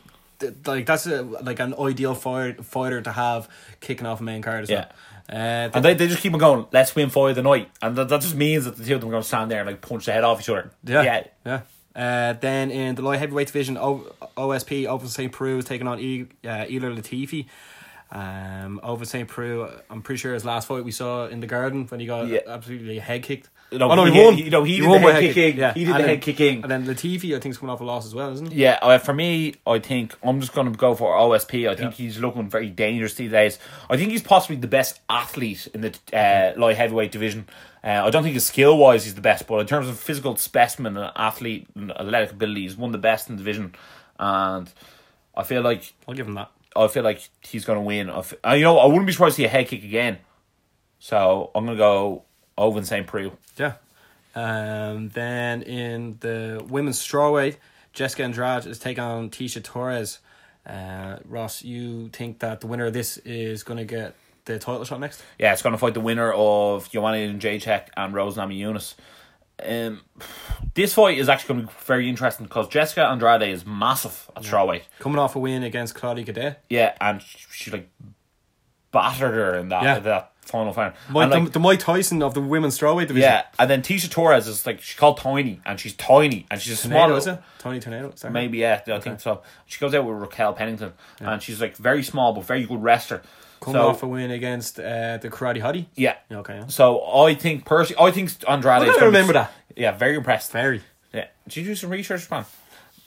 like 0.67 0.87
that's 0.87 1.07
a, 1.07 1.23
like 1.23 1.59
an 1.61 1.75
ideal 1.81 2.15
fight, 2.15 2.65
fighter 2.65 3.01
to 3.03 3.11
have 3.13 3.49
kicking 3.81 4.07
off 4.07 4.21
a 4.21 4.23
main 4.23 4.41
card 4.43 4.63
as 4.65 4.71
Yeah. 4.71 4.77
well. 4.77 4.89
Uh, 5.31 5.71
And 5.75 5.85
they, 5.85 5.95
they 5.95 6.07
just 6.09 6.23
keep 6.23 6.33
on 6.33 6.39
going, 6.39 6.67
let's 6.73 6.95
win 6.95 7.11
fight 7.11 7.31
of 7.31 7.37
the 7.37 7.43
night. 7.43 7.71
And 7.83 7.97
that, 7.97 8.09
that 8.09 8.21
just 8.23 8.35
means 8.37 8.65
that 8.65 8.77
the 8.77 8.85
two 8.85 8.95
of 8.95 9.01
them 9.01 9.11
are 9.11 9.13
going 9.13 9.23
to 9.23 9.29
stand 9.29 9.51
there 9.51 9.61
and 9.61 9.67
like 9.69 9.81
punch 9.83 10.07
the 10.07 10.13
head 10.13 10.25
off 10.25 10.41
each 10.41 10.49
other. 10.49 10.71
Yeah. 10.85 11.03
Yeah. 11.03 11.25
Yeah. 11.45 11.61
Uh, 11.95 12.33
then 12.35 12.71
in 12.71 12.95
the 12.95 13.03
light 13.03 13.19
heavyweight 13.19 13.49
division, 13.49 13.77
o- 13.77 14.07
OSP 14.39 14.85
Ovince 14.87 15.09
St. 15.13 15.31
Preux 15.33 15.59
is 15.59 15.65
taking 15.67 15.87
on 15.89 15.99
e- 16.01 16.29
uh, 16.45 16.65
Ilir 16.65 16.97
Latifi. 16.97 17.45
Um, 18.11 18.81
Ovince 18.83 19.09
St. 19.11 19.29
Preux, 19.29 19.71
I'm 19.91 20.01
pretty 20.01 20.19
sure 20.19 20.33
his 20.33 20.45
last 20.45 20.67
fight 20.67 20.83
we 20.83 20.93
saw 20.93 21.27
in 21.27 21.41
the 21.41 21.47
garden 21.47 21.87
when 21.89 22.01
he 22.01 22.07
got 22.07 22.27
Yeah. 22.27 22.41
absolutely 22.47 22.99
head 23.01 23.23
kicked. 23.23 23.51
No, 23.71 23.91
oh 23.91 23.95
no, 23.97 24.05
he, 24.07 24.13
he- 24.13 24.25
won. 24.25 24.35
he- 24.35 24.49
no, 24.49 24.65
he 24.65 24.81
did 24.81 24.89
won 24.89 25.03
the 25.03 25.13
head 25.13 25.21
kick. 25.25 25.35
kicking. 25.35 25.61
Yeah, 25.61 25.75
He 25.75 25.81
did 25.81 25.89
and 25.91 25.95
the 25.97 25.99
then- 25.99 26.09
head 26.09 26.23
kicking. 26.23 26.63
And 26.63 26.71
then 26.71 26.87
Latifi, 26.87 27.37
I 27.37 27.41
think, 27.41 27.53
is 27.53 27.59
coming 27.59 27.71
off 27.75 27.83
a 27.83 27.85
loss 27.85 28.07
as 28.07 28.15
well, 28.15 28.33
isn't 28.33 28.51
he? 28.51 28.63
Yeah, 28.63 28.79
uh, 28.81 28.97
for 28.97 29.13
me, 29.13 29.57
I 29.67 29.79
think 29.79 30.15
I'm 30.23 30.41
just 30.41 30.55
going 30.55 30.73
to 30.73 30.79
go 30.79 30.95
for 30.95 31.15
OSP. 31.15 31.69
I 31.69 31.75
think 31.77 31.99
Yeah. 31.99 32.05
he's 32.07 32.19
looking 32.19 32.49
very 32.49 32.71
dangerous 32.71 33.13
these 33.13 33.31
days. 33.31 33.59
I 33.91 33.99
think 33.99 34.11
he's 34.11 34.23
possibly 34.23 34.57
the 34.57 34.69
best 34.69 35.01
athlete 35.11 35.69
in 35.75 35.83
the 35.83 35.95
uh, 36.17 36.59
light 36.59 36.79
heavyweight 36.79 37.13
division. 37.13 37.47
Uh, 37.85 38.03
I 38.07 38.09
don't 38.11 38.23
think 38.23 38.33
his 38.35 38.47
skill 38.47 38.79
wise 38.79 39.05
he's 39.05 39.17
the 39.17 39.21
best, 39.21 39.47
but 39.47 39.59
in 39.59 39.67
terms 39.67 39.87
of 39.87 39.99
physical 40.01 40.35
specimen 40.37 40.97
and 40.97 41.13
athlete 41.15 41.67
and 41.75 41.93
athletic 41.93 42.31
ability, 42.33 42.63
he's 42.63 42.77
one 42.77 42.89
of 42.89 42.93
the 42.93 42.99
best 42.99 43.29
in 43.29 43.37
the 43.37 43.43
division. 43.43 43.75
And 44.19 44.73
I 45.37 45.43
feel 45.43 45.61
like 45.61 45.93
I'll 46.09 46.15
give 46.15 46.27
him 46.27 46.35
that. 46.35 46.51
I 46.85 46.89
feel 46.89 47.03
like 47.03 47.29
he's 47.41 47.65
going 47.65 47.79
to 47.79 47.83
win. 47.83 48.09
I 48.11 48.19
f- 48.19 48.35
uh, 48.47 48.53
you 48.53 48.63
know, 48.63 48.79
I 48.79 48.87
wouldn't 48.87 49.07
be 49.07 49.13
surprised 49.13 49.37
to 49.37 49.43
see 49.43 49.47
a 49.47 49.49
head 49.49 49.69
kick 49.69 49.85
again. 49.85 50.19
So 50.99 51.51
I'm 51.55 51.65
going 51.65 51.77
to 51.77 51.81
go 51.81 52.25
Owen 52.57 52.85
St. 52.85 53.07
Preux. 53.07 53.33
Yeah. 53.57 53.75
Um, 54.35 55.09
then 55.11 55.63
in 55.63 56.19
the 56.21 56.65
women's 56.69 56.99
strawweight, 56.99 57.57
Jessica 57.93 58.23
Andrade 58.25 58.67
is 58.67 58.79
taking 58.79 59.03
on 59.03 59.31
Tecia 59.31 59.63
Torres. 59.63 60.19
Uh, 60.67 61.17
Ross, 61.25 61.65
you 61.65 62.09
think 62.11 62.41
that 62.41 62.61
the 62.61 62.67
winner 62.67 62.87
of 62.87 62.93
this 62.93 63.17
is 63.19 63.63
going 63.63 63.79
to 63.79 63.85
get 63.85 64.15
the 64.45 64.59
title 64.59 64.85
shot 64.85 65.01
next? 65.01 65.23
Yeah, 65.39 65.53
it's 65.53 65.63
going 65.63 65.73
to 65.73 65.79
fight 65.79 65.95
the 65.95 66.01
winner 66.01 66.33
of 66.33 66.91
Joanna 66.91 67.19
Jędrzejczyk 67.19 67.89
and 67.97 68.15
Rose 68.15 68.37
Namajunas. 68.37 68.95
Um, 69.65 70.03
this 70.75 70.95
fight 70.95 71.19
is 71.19 71.29
actually 71.29 71.55
going 71.55 71.67
to 71.67 71.73
be 71.73 71.79
very 71.85 72.09
interesting 72.09 72.47
because 72.47 72.69
Jessica 72.69 73.05
Andrade 73.07 73.43
is 73.43 73.67
massive 73.67 74.31
at 74.37 74.43
strawweight. 74.45 74.83
Coming 75.01 75.19
off 75.19 75.35
a 75.37 75.39
win 75.39 75.63
against 75.63 75.95
Claudia 75.95 76.25
Cadet. 76.25 76.65
Yeah, 76.69 76.95
and 77.01 77.21
she, 77.23 77.39
she 77.51 77.71
like 77.71 77.89
battered 78.93 79.35
her 79.35 79.55
in 79.57 79.69
that 79.71 79.83
Yeah. 79.83 79.99
that 80.01 80.33
final 80.43 80.73
fight. 80.73 80.95
And, 81.09 81.15
like, 81.15 81.45
the, 81.45 81.51
the 81.51 81.59
Mike 81.61 81.79
Tyson 81.81 82.23
of 82.23 82.33
the 82.35 82.41
women's 82.41 82.79
strawweight 82.79 83.09
division. 83.09 83.29
yeah, 83.31 83.43
and 83.59 83.69
then 83.69 83.83
Tecia 83.83 84.11
Torres 84.11 84.47
is 84.47 84.65
like 84.65 84.81
she's 84.81 84.97
called 84.99 85.19
Tiny, 85.19 85.61
and 85.67 85.79
she's 85.79 85.95
tiny, 85.95 86.47
and 86.51 86.61
she's 86.61 86.73
a 86.75 86.77
small. 86.77 87.01
Tornado, 87.09 87.17
is 87.17 87.27
it? 87.27 87.41
Tony 87.59 87.81
Tornado. 87.81 88.15
Maybe 88.31 88.59
yeah, 88.59 88.81
I 88.87 88.99
think 89.01 89.21
so. 89.21 89.43
She 89.67 89.79
goes 89.79 89.95
out 89.95 90.05
with 90.07 90.17
Raquel 90.17 90.55
Pennington, 90.55 90.95
and 91.21 91.43
she's 91.43 91.61
like 91.61 91.77
very 91.77 92.03
small 92.03 92.33
but 92.33 92.45
very 92.45 92.65
good 92.65 92.83
wrestler. 92.83 93.23
Coming 93.61 93.81
so 93.81 93.89
off 93.89 94.03
a 94.03 94.07
win 94.09 94.31
against 94.31 94.79
uh, 94.79 95.17
the 95.19 95.29
Karate 95.31 95.61
Hottie. 95.61 95.87
yeah, 95.97 96.17
Yeah, 96.31 96.39
Okay. 96.39 96.57
Yeah. 96.57 96.67
So 96.69 97.03
I 97.05 97.35
think 97.35 97.65
personally, 97.65 98.09
I 98.09 98.11
think 98.13 98.31
Andrade. 98.49 98.83
I 98.83 98.85
is 98.85 98.89
gonna 98.91 99.01
be- 99.01 99.07
remember 99.07 99.33
that. 99.35 99.53
Yeah, 99.77 99.93
very 99.93 100.17
impressed. 100.17 100.53
Very. 100.53 100.83
Yeah, 101.13 101.27
did 101.45 101.57
you 101.57 101.65
do 101.65 101.75
some 101.75 101.91
research, 101.91 102.31
man? 102.31 102.45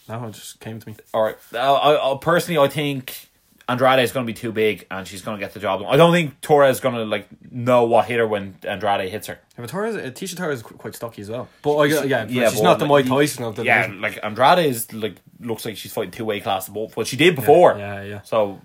No, 0.09 0.25
it 0.27 0.31
just 0.33 0.59
came 0.59 0.79
to 0.79 0.89
me. 0.89 0.95
All 1.13 1.23
right. 1.23 1.37
Uh, 1.53 1.57
I, 1.73 2.13
I, 2.13 2.17
personally, 2.19 2.57
I 2.57 2.67
think 2.67 3.29
Andrade 3.69 3.99
is 3.99 4.11
going 4.11 4.25
to 4.25 4.33
be 4.33 4.37
too 4.37 4.51
big, 4.51 4.85
and 4.91 5.07
she's 5.07 5.21
going 5.21 5.37
to 5.37 5.45
get 5.45 5.53
the 5.53 5.59
job. 5.59 5.83
I 5.87 5.95
don't 5.95 6.11
think 6.11 6.41
Torres 6.41 6.77
is 6.77 6.79
going 6.81 6.95
to 6.95 7.05
like 7.05 7.27
know 7.51 7.83
what 7.85 8.05
hit 8.07 8.19
her 8.19 8.27
when 8.27 8.55
Andrade 8.63 9.09
hits 9.09 9.27
her. 9.27 9.33
Yeah, 9.55 9.61
but 9.61 9.69
Torres, 9.69 9.95
uh, 9.95 9.99
Tecia 10.11 10.35
Torres 10.35 10.57
is 10.59 10.63
quite 10.63 10.95
stocky 10.95 11.21
as 11.21 11.29
well. 11.29 11.47
But 11.61 11.75
uh, 11.77 11.83
yeah, 11.83 12.03
yeah, 12.03 12.25
Yeah, 12.27 12.49
she's 12.49 12.59
but, 12.59 12.63
not 12.63 12.79
the 12.79 12.85
Mike 12.87 13.05
Tyson 13.07 13.43
of 13.45 13.55
the 13.55 13.63
yeah, 13.63 13.83
division. 13.83 14.01
like 14.01 14.19
Andrade 14.23 14.65
is 14.65 14.91
like 14.93 15.15
looks 15.39 15.63
like 15.65 15.77
she's 15.77 15.93
fighting 15.93 16.11
two 16.11 16.25
weight 16.25 16.43
classes 16.43 16.73
but 16.73 16.95
what 16.97 17.07
she 17.07 17.15
did 17.17 17.35
before. 17.35 17.75
Yeah, 17.77 18.03
yeah. 18.03 18.21
So 18.23 18.59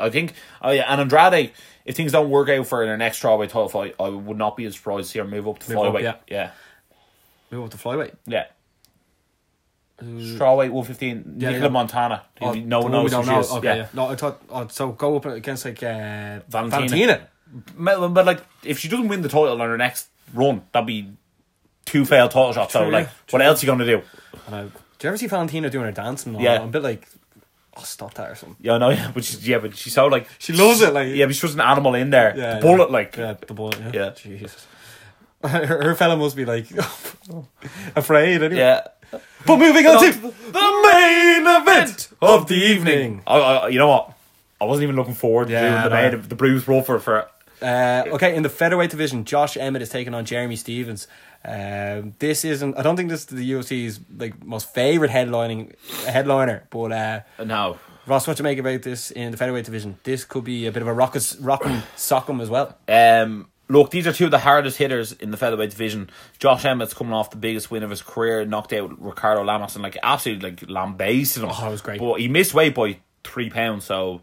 I 0.00 0.10
think, 0.10 0.32
oh 0.62 0.70
yeah, 0.70 0.84
and 0.90 1.00
Andrade, 1.00 1.52
if 1.84 1.96
things 1.96 2.12
don't 2.12 2.30
work 2.30 2.48
out 2.48 2.66
for 2.66 2.86
her 2.86 2.96
next 2.96 3.22
strawweight 3.22 3.48
title 3.48 3.68
fight, 3.68 3.94
I 4.00 4.08
would 4.08 4.36
not 4.38 4.56
be 4.56 4.64
as 4.66 4.74
surprised 4.76 5.06
to 5.06 5.10
see 5.12 5.18
her 5.18 5.24
move 5.24 5.46
up 5.48 5.58
to 5.60 5.74
Move 5.74 5.86
up, 5.86 5.94
flyweight. 5.94 6.02
yeah. 6.02 6.14
yeah, 6.28 6.50
Move 7.50 7.64
up 7.64 7.70
to 7.70 7.76
flyweight. 7.76 8.14
yeah. 8.26 8.46
Strawweight 10.02 10.70
one 10.70 10.84
fifteen. 10.84 11.36
Yeah, 11.38 11.52
Nicola 11.52 11.72
yeah. 11.72 11.86
Montaño. 11.86 12.20
Oh, 12.42 12.52
no 12.52 12.80
one 12.80 12.92
knows 12.92 13.12
who 13.14 13.22
she 13.24 13.30
know. 13.30 13.40
is. 13.40 13.50
Okay, 13.50 13.66
yeah. 13.66 13.74
yeah. 13.76 13.88
No, 13.94 14.08
I 14.08 14.14
thought. 14.14 14.42
Oh, 14.50 14.66
so 14.68 14.92
go 14.92 15.16
up 15.16 15.24
against 15.24 15.64
like 15.64 15.82
uh, 15.82 16.40
Valentina. 16.48 16.88
Valentina. 16.88 17.28
But, 17.78 18.08
but, 18.08 18.26
like, 18.26 18.40
if 18.62 18.78
she 18.78 18.88
doesn't 18.88 19.08
win 19.08 19.22
the 19.22 19.28
title 19.30 19.52
on 19.52 19.58
her 19.60 19.78
next 19.78 20.08
run, 20.34 20.62
that'd 20.72 20.86
be 20.86 21.12
two 21.86 22.04
failed 22.04 22.32
title 22.32 22.52
shots. 22.52 22.74
So 22.74 22.88
like, 22.88 23.08
what 23.30 23.40
else 23.40 23.62
are 23.62 23.66
you 23.66 23.72
gonna 23.72 23.86
do? 23.86 24.02
And 24.46 24.54
I, 24.54 24.62
do 24.64 24.70
you 25.02 25.08
ever 25.08 25.16
see 25.16 25.28
Valentina 25.28 25.70
doing 25.70 25.86
her 25.86 25.92
dancing? 25.92 26.34
all 26.34 26.42
Yeah. 26.42 26.56
I'm 26.60 26.68
a 26.68 26.72
bit 26.72 26.82
like, 26.82 27.08
oh, 27.76 27.82
stop 27.82 28.14
that 28.14 28.30
or 28.30 28.34
something. 28.34 28.56
Yeah, 28.60 28.78
no, 28.78 28.88
yeah, 28.98 29.10
but 29.14 29.24
she's 29.24 29.46
yeah, 29.46 29.58
but 29.58 29.76
she's 29.76 29.92
so 29.94 30.06
like 30.06 30.28
She 30.38 30.52
loves 30.52 30.80
it, 30.82 30.92
like- 30.92 31.14
yeah, 31.14 31.26
but 31.26 31.34
she 31.34 31.44
was 31.46 31.54
an 31.54 31.60
animal 31.60 31.94
in 31.94 32.10
there. 32.10 32.34
Yeah, 32.36 32.54
the 32.56 32.60
bullet, 32.62 32.88
yeah. 32.88 32.92
like 32.92 33.16
Yeah, 33.16 33.34
the 33.46 33.54
bullet. 33.54 33.78
Yeah. 33.80 33.90
Yeah. 33.94 34.10
Jesus. 34.10 34.66
her, 35.42 35.66
her 35.84 35.94
fella 35.94 36.16
must 36.16 36.34
be 36.36 36.44
like 36.44 36.66
afraid. 37.96 38.42
Anyway. 38.42 38.56
yeah. 38.60 38.86
But 39.46 39.58
moving 39.58 39.86
on 39.86 40.02
to 40.02 40.12
the 40.12 40.82
main 40.92 41.46
event 41.62 42.08
of 42.20 42.48
the 42.48 42.54
evening. 42.56 43.22
I, 43.26 43.38
I, 43.38 43.68
you 43.68 43.78
know 43.78 43.88
what? 43.88 44.12
I 44.60 44.64
wasn't 44.64 44.84
even 44.84 44.96
looking 44.96 45.14
forward 45.14 45.46
to 45.48 45.52
Yeah, 45.52 45.60
doing 45.60 45.72
the 45.92 45.96
I 45.96 46.10
know. 46.10 46.16
main, 46.18 46.28
the 46.28 46.34
Bruce 46.34 46.64
Buffer 46.64 46.98
for 46.98 47.28
Uh, 47.62 48.04
okay, 48.14 48.34
in 48.34 48.42
the 48.42 48.48
featherweight 48.48 48.90
division, 48.90 49.24
Josh 49.24 49.56
Emmett 49.56 49.82
is 49.82 49.88
taking 49.90 50.14
on 50.14 50.24
Jeremy 50.24 50.56
Stephens. 50.56 51.06
Um, 51.44 52.14
this 52.18 52.44
isn't. 52.44 52.76
I 52.76 52.82
don't 52.82 52.96
think 52.96 53.08
this 53.08 53.20
is 53.20 53.26
the 53.26 53.52
UFC's 53.52 54.00
like 54.16 54.44
most 54.44 54.72
favorite 54.74 55.10
headlining 55.10 55.74
headliner, 56.06 56.66
but 56.70 56.92
uh, 56.92 57.20
No. 57.44 57.78
Ross, 58.06 58.26
what 58.28 58.36
do 58.36 58.40
you 58.40 58.44
make 58.44 58.58
about 58.58 58.82
this 58.82 59.10
in 59.10 59.32
the 59.32 59.36
featherweight 59.36 59.64
division? 59.64 59.98
This 60.04 60.24
could 60.24 60.44
be 60.44 60.66
a 60.66 60.72
bit 60.72 60.80
of 60.82 60.86
a 60.88 60.92
rock 60.92 61.16
rockin' 61.40 61.82
sock'em 61.96 62.40
as 62.40 62.48
well. 62.48 62.76
Um, 62.88 63.48
look, 63.68 63.90
these 63.90 64.06
are 64.06 64.12
two 64.12 64.26
of 64.26 64.30
the 64.30 64.38
hardest 64.38 64.78
hitters 64.78 65.10
in 65.12 65.32
the 65.32 65.36
featherweight 65.36 65.70
division. 65.70 66.08
Josh 66.38 66.64
Emmett's 66.64 66.94
coming 66.94 67.12
off 67.12 67.30
the 67.30 67.36
biggest 67.36 67.70
win 67.70 67.82
of 67.82 67.90
his 67.90 68.02
career, 68.02 68.44
knocked 68.44 68.72
out 68.72 69.00
Ricardo 69.02 69.42
Lamas 69.42 69.74
and 69.74 69.82
like 69.82 69.98
absolutely 70.04 70.50
like 70.50 70.70
lambasted 70.70 71.42
him. 71.42 71.50
Oh, 71.52 71.60
that 71.60 71.70
was 71.70 71.80
great. 71.80 71.98
But 72.00 72.20
he 72.20 72.28
missed 72.28 72.54
weight 72.54 72.76
by 72.76 72.98
three 73.24 73.50
pounds, 73.50 73.84
so 73.84 74.20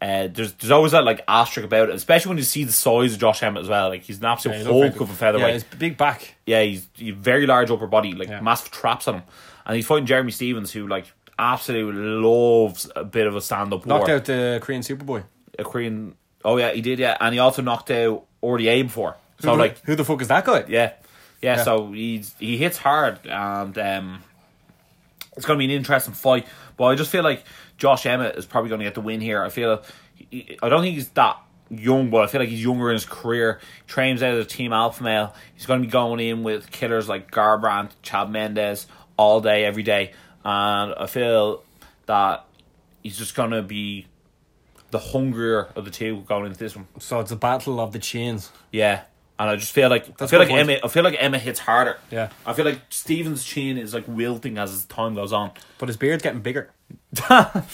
uh, 0.00 0.28
there's 0.32 0.54
there's 0.54 0.70
always 0.70 0.92
that 0.92 1.04
like 1.04 1.22
asterisk 1.28 1.66
about 1.66 1.88
it, 1.90 1.94
especially 1.94 2.30
when 2.30 2.38
you 2.38 2.44
see 2.44 2.64
the 2.64 2.72
size 2.72 3.12
of 3.14 3.18
Josh 3.20 3.42
Emmett 3.42 3.62
as 3.62 3.68
well. 3.68 3.88
Like 3.90 4.02
he's 4.02 4.18
an 4.18 4.24
absolute 4.24 4.62
very 4.64 4.88
hulk 4.88 5.00
of 5.00 5.10
a 5.10 5.14
featherweight. 5.14 5.46
Yeah, 5.48 5.52
his 5.54 5.64
big 5.64 5.96
back. 5.98 6.34
Yeah, 6.46 6.62
he's, 6.62 6.86
he's 6.94 7.14
very 7.14 7.46
large 7.46 7.70
upper 7.70 7.86
body, 7.86 8.12
like 8.14 8.28
Yeah. 8.28 8.40
massive 8.40 8.70
traps 8.70 9.06
on 9.08 9.16
him, 9.16 9.22
and 9.66 9.76
he's 9.76 9.86
fighting 9.86 10.06
Jeremy 10.06 10.30
Stephens, 10.32 10.72
who 10.72 10.86
like 10.86 11.06
absolutely 11.38 12.00
loves 12.02 12.90
a 12.96 13.04
bit 13.04 13.26
of 13.26 13.36
a 13.36 13.40
stand 13.40 13.72
up 13.74 13.84
war. 13.86 13.98
Knocked 13.98 14.10
out 14.10 14.24
the 14.24 14.58
Korean 14.62 14.82
Superboy. 14.82 15.24
a 15.58 15.64
Korean. 15.64 16.14
Oh 16.44 16.56
yeah, 16.56 16.72
he 16.72 16.80
did. 16.80 16.98
Yeah, 16.98 17.16
and 17.20 17.34
he 17.34 17.38
also 17.38 17.60
knocked 17.60 17.90
out 17.90 18.24
RDA 18.42 18.84
before. 18.84 19.16
So 19.40 19.52
who, 19.52 19.58
like, 19.58 19.78
who 19.84 19.96
the 19.96 20.04
fuck 20.04 20.20
is 20.22 20.28
that 20.28 20.44
guy? 20.44 20.60
yeah, 20.68 20.92
yeah. 21.42 21.56
Yeah. 21.56 21.62
So 21.64 21.92
he's 21.92 22.34
he 22.38 22.56
hits 22.56 22.78
hard, 22.78 23.18
and 23.26 23.76
um, 23.78 24.22
it's 25.36 25.44
going 25.46 25.58
to 25.58 25.66
be 25.66 25.66
an 25.72 25.78
interesting 25.78 26.14
fight. 26.14 26.46
But 26.76 26.84
I 26.86 26.94
just 26.94 27.10
feel 27.10 27.22
like 27.22 27.44
Josh 27.80 28.06
Emmett 28.06 28.36
is 28.36 28.46
probably 28.46 28.68
going 28.68 28.78
to 28.78 28.84
get 28.84 28.94
the 28.94 29.00
win 29.00 29.20
here. 29.20 29.42
I 29.42 29.48
feel 29.48 29.82
he, 30.14 30.58
I 30.62 30.68
don't 30.68 30.82
think 30.82 30.94
he's 30.94 31.08
that 31.10 31.38
young, 31.70 32.10
but 32.10 32.22
I 32.22 32.26
feel 32.26 32.40
like 32.40 32.50
he's 32.50 32.62
younger 32.62 32.90
in 32.90 32.94
his 32.94 33.06
career. 33.06 33.58
Trains 33.86 34.22
out 34.22 34.34
of 34.34 34.38
the 34.38 34.44
team 34.44 34.72
alpha 34.72 35.02
male. 35.02 35.34
He's 35.54 35.66
going 35.66 35.80
to 35.80 35.86
be 35.86 35.90
going 35.90 36.20
in 36.20 36.42
with 36.42 36.70
killers 36.70 37.08
like 37.08 37.30
Garbrandt, 37.30 37.90
Chad 38.02 38.30
Mendes 38.30 38.86
all 39.16 39.40
day, 39.40 39.64
every 39.64 39.82
day, 39.82 40.12
and 40.44 40.94
I 40.94 41.06
feel 41.06 41.62
that 42.06 42.44
he's 43.02 43.16
just 43.16 43.34
going 43.34 43.50
to 43.50 43.62
be 43.62 44.06
the 44.90 44.98
hungrier 44.98 45.68
of 45.74 45.84
the 45.84 45.90
two 45.90 46.22
going 46.28 46.46
into 46.46 46.58
this 46.58 46.76
one. 46.76 46.86
So 46.98 47.20
it's 47.20 47.30
a 47.30 47.36
battle 47.36 47.80
of 47.80 47.92
the 47.92 47.98
chains. 47.98 48.50
Yeah. 48.70 49.02
And 49.40 49.48
I 49.48 49.56
just 49.56 49.72
feel 49.72 49.88
like 49.88 50.04
I 50.20 50.26
feel 50.26 50.38
like 50.38 50.50
point. 50.50 50.68
Emma 50.68 50.80
I 50.84 50.88
feel 50.88 51.02
like 51.02 51.16
Emma 51.18 51.38
hits 51.38 51.60
harder. 51.60 51.98
Yeah. 52.10 52.28
I 52.44 52.52
feel 52.52 52.66
like 52.66 52.78
Steven's 52.90 53.42
chin 53.42 53.78
is 53.78 53.94
like 53.94 54.04
wilting 54.06 54.58
as 54.58 54.84
time 54.84 55.14
goes 55.14 55.32
on. 55.32 55.52
But 55.78 55.88
his 55.88 55.96
beard's 55.96 56.22
getting 56.22 56.42
bigger. 56.42 56.70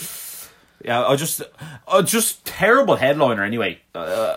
Yeah, 0.84 1.04
I 1.04 1.16
just 1.16 1.42
uh, 1.88 2.02
just 2.02 2.44
terrible 2.44 2.94
headliner 2.96 3.42
anyway. 3.42 3.80
Uh, 3.94 4.36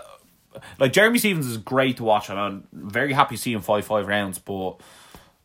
like 0.80 0.92
Jeremy 0.92 1.18
Stephens 1.18 1.46
is 1.46 1.58
great 1.58 1.98
to 1.98 2.02
watch 2.04 2.28
and 2.28 2.40
I'm 2.40 2.66
very 2.72 3.12
happy 3.12 3.36
to 3.36 3.40
see 3.40 3.52
him 3.52 3.60
fight 3.60 3.84
five 3.84 4.08
rounds, 4.08 4.38
but 4.40 4.78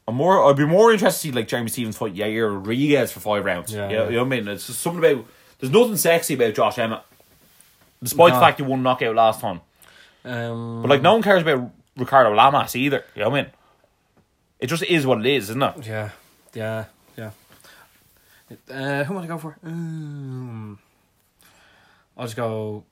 I'm 0.08 0.16
more 0.16 0.44
I'd 0.50 0.56
be 0.56 0.66
more 0.66 0.92
interested 0.92 1.28
to 1.30 1.34
see 1.34 1.38
like 1.38 1.48
Jeremy 1.48 1.70
Stephens 1.70 1.98
fight 1.98 2.16
Yair 2.16 2.52
Rodriguez 2.52 3.12
for 3.12 3.20
five 3.20 3.46
rounds. 3.46 3.72
Yeah, 3.72 3.90
you, 3.90 3.96
know, 3.96 4.04
yeah. 4.04 4.10
you 4.10 4.16
know 4.16 4.24
what 4.24 4.34
I 4.34 4.40
mean? 4.40 4.48
It's 4.48 4.68
just 4.68 4.80
something 4.82 5.04
about 5.04 5.26
there's 5.60 5.72
nothing 5.72 5.98
sexy 5.98 6.34
about 6.34 6.56
Josh 6.56 6.80
Emmett. 6.80 7.02
Despite 8.02 8.30
No. 8.30 8.36
the 8.36 8.42
fact 8.42 8.60
he 8.60 8.66
won 8.66 8.82
knockout 8.82 9.16
last 9.16 9.42
time. 9.42 9.62
Um, 10.26 10.82
But 10.82 10.90
like 10.90 11.02
no 11.02 11.14
one 11.14 11.22
cares 11.22 11.42
about 11.44 11.72
Ricardo 11.96 12.32
Lamas 12.34 12.76
either. 12.76 13.04
You 13.16 13.24
know 13.24 13.30
what 13.30 13.40
I 13.40 13.42
mean? 13.44 13.52
It 14.60 14.68
just 14.68 14.84
is 14.84 15.06
what 15.06 15.20
it 15.20 15.26
is, 15.28 15.50
isn't 15.52 15.62
it? 15.62 15.86
Yeah, 15.88 16.10
yeah, 16.54 16.86
yeah. 17.18 17.32
Uh, 18.70 19.04
who 19.04 19.14
want 19.14 19.24
to 19.26 19.28
go 19.28 19.38
for? 19.38 19.58
Um, 19.64 20.80
I'll 22.18 22.26
just 22.26 22.36
go. 22.36 22.84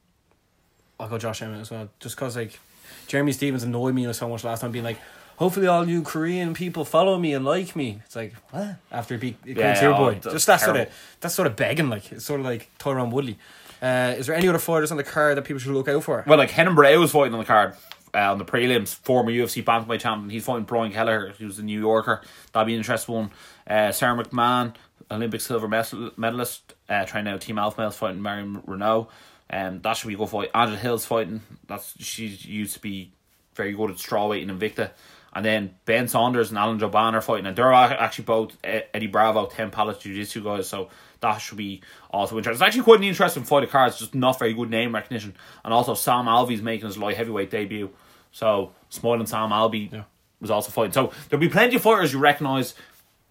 I'll 1.00 1.10
go 1.10 1.18
Josh 1.18 1.42
Emmett 1.42 1.62
as 1.62 1.72
well, 1.72 1.90
just 2.00 2.16
cause 2.18 2.36
like 2.36 2.60
Jeremy 3.08 3.32
Stephens 3.32 3.64
annoyed 3.64 3.94
me 3.96 4.12
so 4.14 4.28
much 4.30 4.44
last 4.44 4.62
time, 4.62 4.72
being 4.72 4.84
like, 4.86 5.00
"Hopefully, 5.38 5.68
all 5.68 5.88
you 5.88 6.02
Korean 6.02 6.54
people 6.54 6.86
follow 6.86 7.18
me 7.18 7.34
and 7.34 7.44
like 7.46 7.76
me." 7.76 8.02
It's 8.06 8.16
like 8.16 8.34
what 8.52 8.76
after 8.92 9.16
he 9.16 9.20
beat 9.20 9.42
Korean 9.42 9.58
Yeah, 9.58 9.76
Superboy. 9.82 10.00
oh, 10.00 10.12
that's 10.20 10.34
just 10.34 10.48
that 10.48 10.58
sort 10.60 10.70
of 10.72 10.76
terrible. 10.76 10.92
that's 11.22 11.36
sort 11.36 11.48
of 11.48 11.56
begging, 11.56 11.90
like 11.90 12.12
it's 12.12 12.26
sort 12.26 12.40
of 12.40 12.46
like 12.46 12.70
Tyron 12.80 13.12
Woodley. 13.12 13.38
Uh, 13.84 14.16
is 14.18 14.28
there 14.28 14.36
any 14.36 14.48
other 14.48 14.60
fighters 14.60 14.92
on 14.92 14.98
the 14.98 15.04
card 15.04 15.36
that 15.36 15.44
people 15.44 15.60
should 15.60 15.74
look 15.74 15.90
out 15.90 16.04
for? 16.04 16.24
Well, 16.26 16.38
like 16.38 16.52
Henan 16.52 16.74
Bray 16.74 16.96
was 16.96 17.12
fighting 17.12 17.34
on 17.34 17.40
the 17.40 17.46
card 17.46 17.76
uh, 18.14 18.32
on 18.32 18.38
the 18.38 18.46
prelims, 18.46 18.96
former 18.96 19.30
UFC 19.30 19.62
bantamweight 19.62 20.00
champion. 20.00 20.30
He's 20.30 20.46
fighting 20.46 20.64
Brian 20.64 20.94
Kelleher, 20.94 21.34
who's 21.38 21.60
a 21.60 21.64
New 21.64 21.80
Yorker. 21.80 22.22
That'd 22.54 22.68
be 22.68 22.74
an 22.74 22.80
interesting 22.80 23.14
one. 23.14 23.32
Uh, 23.68 23.92
Sara 23.92 24.24
McMann, 24.24 24.74
Olympic 25.12 25.42
silver 25.42 25.68
medalist, 25.68 26.74
uh, 26.88 27.06
trying 27.06 27.28
out 27.28 27.42
Team 27.42 27.58
Alpha 27.58 27.82
Males 27.82 27.98
fighting 27.98 28.22
Marion 28.22 28.62
Reneau. 28.66 29.10
Um, 29.50 29.82
that 29.82 29.98
should 29.98 30.08
be 30.08 30.14
a 30.14 30.18
good 30.18 30.30
fight. 30.30 30.52
Angela 30.56 30.78
Hill's 30.78 31.06
fighting. 31.06 31.42
That's 31.68 32.02
she 32.02 32.28
used 32.28 32.76
to 32.76 32.80
be 32.80 33.12
very 33.56 33.74
good 33.74 33.92
at 33.92 33.98
strawweight 33.98 34.42
in 34.42 34.58
Invicta. 34.58 34.92
And 35.36 35.44
then 35.44 35.76
Ben 35.86 36.08
Saunders 36.08 36.50
and 36.50 36.60
Alan 36.60 36.80
Jouban 36.80 37.14
are 37.14 37.22
fighting, 37.22 37.48
and 37.48 37.56
they're 37.56 37.74
actually 37.74 38.26
both 38.26 38.56
Eddie 38.64 39.08
Bravo, 39.08 39.48
ten 39.48 39.72
Palace 39.72 39.98
Jiu 39.98 40.14
Jitsu 40.14 40.44
guys. 40.44 40.70
So 40.70 40.90
that 41.22 41.38
should 41.40 41.58
be 41.58 41.82
also 42.12 42.38
interesting. 42.38 42.62
It's 42.64 42.68
actually 42.68 42.84
quite 42.84 43.00
an 43.00 43.06
interesting 43.06 43.44
fight 43.44 43.64
of 43.64 43.72
cards, 43.72 43.98
just 43.98 44.14
not 44.14 44.38
very 44.38 44.54
good 44.54 44.70
name 44.70 44.94
recognition. 44.94 45.34
And 45.66 45.74
also 45.74 45.96
Sam 45.96 46.26
Alvey's 46.26 46.62
making 46.62 46.86
his 46.86 46.98
light 47.00 47.18
heavyweight 47.18 47.50
debut. 47.50 47.90
So 48.32 48.74
Smiling 48.90 49.26
Sam 49.26 49.50
Alvey 49.50 49.92
Yeah. 49.92 50.04
was 50.40 50.52
also 50.52 50.70
fighting. 50.72 50.92
So 50.94 51.12
there'll 51.30 51.42
be 51.42 51.50
plenty 51.50 51.78
of 51.78 51.82
fighters 51.82 52.14
you 52.14 52.20
recognise, 52.20 52.76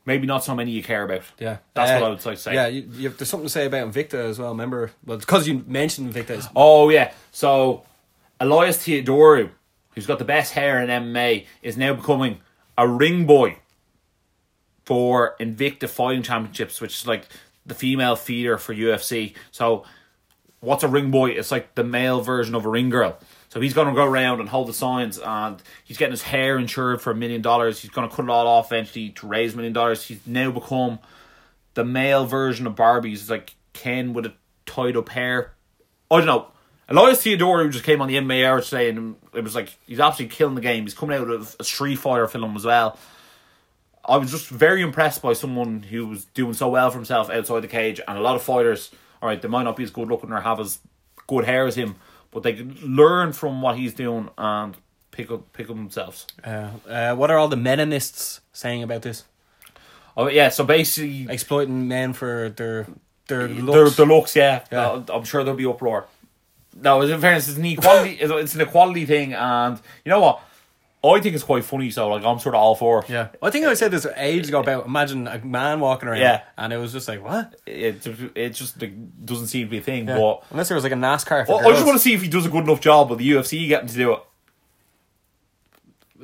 maybe 0.04 0.26
not 0.26 0.42
so 0.42 0.54
many 0.56 0.72
you 0.72 0.82
care 0.82 1.04
about. 1.04 1.22
Yeah, 1.38 1.58
That's 1.74 1.90
Uh, 1.92 1.94
what 1.94 2.02
I 2.06 2.08
would 2.10 2.26
like 2.26 2.36
to 2.36 2.42
say. 2.42 2.54
Yeah, 2.54 2.66
you, 2.66 2.88
you, 2.94 3.08
there's 3.10 3.28
something 3.28 3.46
to 3.46 3.50
say 3.52 3.66
about 3.66 3.92
Invicta 3.92 4.14
as 4.14 4.40
well. 4.40 4.50
Remember, 4.50 4.90
well, 5.06 5.18
because 5.18 5.46
you 5.46 5.62
mentioned 5.68 6.12
Invicta. 6.12 6.48
Oh 6.56 6.88
yeah. 6.88 7.12
So 7.30 7.84
Elias 8.40 8.78
Theodorou, 8.78 9.50
who's 9.94 10.06
got 10.06 10.18
the 10.18 10.24
best 10.24 10.52
hair 10.52 10.80
in 10.80 10.88
MMA, 10.88 11.46
is 11.62 11.76
now 11.76 11.94
becoming 11.94 12.40
a 12.76 12.88
ring 12.88 13.26
boy 13.26 13.58
for 14.84 15.36
Invicta 15.38 15.88
Fighting 15.88 16.22
Championships, 16.22 16.80
which 16.80 17.00
is 17.00 17.06
like 17.06 17.26
the 17.64 17.74
female 17.74 18.16
feeder 18.16 18.58
for 18.58 18.74
UFC. 18.74 19.34
So 19.50 19.84
what's 20.60 20.82
a 20.82 20.88
ring 20.88 21.10
boy? 21.10 21.30
It's 21.30 21.50
like 21.50 21.74
the 21.74 21.84
male 21.84 22.20
version 22.20 22.54
of 22.54 22.64
a 22.64 22.68
ring 22.68 22.90
girl. 22.90 23.18
So 23.48 23.60
he's 23.60 23.74
going 23.74 23.88
to 23.88 23.94
go 23.94 24.06
around 24.06 24.40
and 24.40 24.48
hold 24.48 24.68
the 24.68 24.72
signs, 24.72 25.18
and 25.18 25.62
he's 25.84 25.98
getting 25.98 26.12
his 26.12 26.22
hair 26.22 26.56
insured 26.56 27.02
for 27.02 27.10
a 27.10 27.14
million 27.14 27.42
dollars. 27.42 27.80
He's 27.80 27.90
going 27.90 28.08
to 28.08 28.14
cut 28.14 28.24
it 28.24 28.30
all 28.30 28.46
off 28.46 28.72
eventually 28.72 29.10
to 29.10 29.26
raise 29.26 29.52
a 29.52 29.56
million 29.56 29.74
dollars. 29.74 30.04
He's 30.04 30.26
now 30.26 30.50
become 30.50 30.98
the 31.74 31.84
male 31.84 32.24
version 32.24 32.66
of 32.66 32.76
Barbie. 32.76 33.10
He's 33.10 33.28
like 33.28 33.54
Ken 33.74 34.14
with 34.14 34.24
a 34.24 34.32
tied 34.64 34.96
up 34.96 35.10
hair. 35.10 35.52
I 36.10 36.18
don't 36.18 36.26
know. 36.26 36.46
Elias 36.88 37.22
Theodorou, 37.22 37.64
who 37.64 37.70
just 37.70 37.84
came 37.84 38.02
on 38.02 38.08
the 38.08 38.16
MMA 38.16 38.44
hour 38.46 38.60
today, 38.60 38.88
and 38.90 39.16
it 39.32 39.42
was 39.42 39.54
like 39.54 39.76
he's 39.86 40.00
absolutely 40.00 40.34
killing 40.36 40.54
the 40.54 40.60
game. 40.60 40.82
He's 40.84 40.94
coming 40.94 41.16
out 41.18 41.28
of 41.30 41.56
a 41.58 41.64
Street 41.64 41.96
Fighter 41.96 42.26
film 42.28 42.56
as 42.56 42.64
well. 42.64 42.98
I 44.04 44.16
was 44.16 44.30
just 44.30 44.48
very 44.48 44.82
impressed 44.82 45.22
by 45.22 45.32
someone 45.32 45.84
who 45.84 46.06
was 46.08 46.24
doing 46.26 46.54
so 46.54 46.68
well 46.68 46.90
for 46.90 46.98
himself 46.98 47.30
outside 47.30 47.60
the 47.60 47.68
cage, 47.68 48.00
and 48.06 48.18
a 48.18 48.20
lot 48.20 48.34
of 48.36 48.42
fighters. 48.42 48.90
All 49.22 49.28
right, 49.28 49.40
they 49.40 49.48
might 49.48 49.62
not 49.62 49.76
be 49.76 49.84
as 49.84 49.90
good 49.90 50.08
looking 50.08 50.32
or 50.32 50.40
have 50.40 50.58
as 50.58 50.80
good 51.28 51.44
hair 51.44 51.66
as 51.66 51.76
him, 51.76 51.94
but 52.32 52.42
they 52.42 52.54
can 52.54 52.76
learn 52.82 53.32
from 53.32 53.62
what 53.62 53.76
he's 53.78 53.94
doing 53.94 54.28
and 54.36 54.76
pick 55.12 55.30
up 55.30 55.52
pick 55.52 55.70
up 55.70 55.76
themselves. 55.76 56.26
uh, 56.44 56.70
uh, 56.88 57.14
what 57.14 57.30
are 57.30 57.38
all 57.38 57.48
the 57.48 57.56
Menonists 57.56 58.40
saying 58.52 58.82
about 58.82 59.02
this? 59.02 59.24
Oh 60.16 60.28
yeah, 60.28 60.48
so 60.48 60.64
basically 60.64 61.26
Exploiting 61.30 61.86
men 61.88 62.12
for 62.12 62.50
their 62.50 62.86
their 63.28 63.46
Their, 63.46 63.62
looks. 63.62 63.96
their 63.96 64.06
looks, 64.06 64.34
yeah. 64.36 64.64
Yeah. 64.72 64.88
Uh, 64.88 65.04
I'm 65.14 65.24
sure 65.24 65.44
there'll 65.44 65.56
be 65.56 65.64
uproar. 65.64 66.06
No, 66.80 67.02
in 67.02 67.20
fairness, 67.20 67.48
it's 67.48 67.58
an 67.58 67.64
equality. 67.66 68.12
it's 68.20 68.54
an 68.54 68.60
equality 68.60 69.04
thing, 69.06 69.34
and 69.34 69.80
you 70.04 70.10
know 70.10 70.20
what? 70.20 70.40
I 71.04 71.18
think 71.20 71.34
it's 71.34 71.42
quite 71.44 71.64
funny. 71.64 71.90
So, 71.90 72.08
like, 72.08 72.24
I'm 72.24 72.38
sort 72.38 72.54
of 72.54 72.60
all 72.60 72.76
for 72.76 73.00
it. 73.00 73.08
yeah, 73.10 73.28
I 73.42 73.50
think 73.50 73.66
I 73.66 73.74
said 73.74 73.90
this 73.90 74.06
ages 74.16 74.48
ago 74.50 74.60
about 74.60 74.86
imagine 74.86 75.26
a 75.26 75.38
man 75.44 75.80
walking 75.80 76.08
around. 76.08 76.20
Yeah. 76.20 76.42
and 76.56 76.72
it 76.72 76.76
was 76.76 76.92
just 76.92 77.08
like 77.08 77.22
what? 77.22 77.56
It 77.66 78.06
it 78.36 78.50
just 78.50 78.80
like, 78.80 78.92
doesn't 79.24 79.48
seem 79.48 79.66
to 79.66 79.70
be 79.70 79.78
a 79.78 79.82
thing. 79.82 80.06
Yeah. 80.06 80.16
But 80.16 80.44
Unless 80.52 80.68
there 80.68 80.76
was 80.76 80.84
like 80.84 80.92
a 80.92 80.96
NASCAR. 80.96 81.44
For 81.46 81.60
I 81.64 81.70
just 81.72 81.84
want 81.84 81.96
to 81.96 82.02
see 82.02 82.14
if 82.14 82.22
he 82.22 82.28
does 82.28 82.46
a 82.46 82.48
good 82.48 82.62
enough 82.64 82.80
job 82.80 83.10
with 83.10 83.18
the 83.18 83.28
UFC 83.32 83.66
getting 83.68 83.88
to 83.88 83.94
do 83.94 84.12
it. 84.12 84.20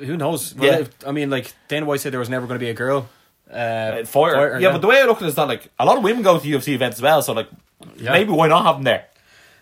Who 0.05 0.15
knows? 0.15 0.55
Well, 0.55 0.71
Yeah. 0.71 0.79
if- 0.79 1.07
I 1.07 1.11
mean, 1.11 1.29
like 1.29 1.53
Dana 1.67 1.85
White 1.85 1.99
said, 1.99 2.13
there 2.13 2.19
was 2.19 2.29
never 2.29 2.47
going 2.47 2.57
to 2.59 2.63
be 2.63 2.69
a 2.69 2.73
girl. 2.73 3.09
Uh, 3.51 3.55
Uh, 3.55 4.05
Fighter. 4.05 4.51
yeah, 4.53 4.67
yeah. 4.67 4.71
but 4.71 4.79
the 4.81 4.87
way 4.87 5.01
I 5.01 5.05
look 5.05 5.17
at 5.17 5.23
it 5.23 5.27
is 5.29 5.35
that 5.35 5.47
like 5.47 5.69
a 5.79 5.83
lot 5.85 5.97
of 5.97 6.03
women 6.03 6.21
go 6.23 6.39
to 6.39 6.47
UFC 6.47 6.69
events 6.73 6.97
as 6.97 7.01
well. 7.01 7.21
So 7.21 7.33
like, 7.33 7.49
Yeah. 7.97 8.11
maybe 8.13 8.31
why 8.31 8.47
not 8.47 8.63
have 8.63 8.75
them 8.75 8.83
there? 8.83 9.07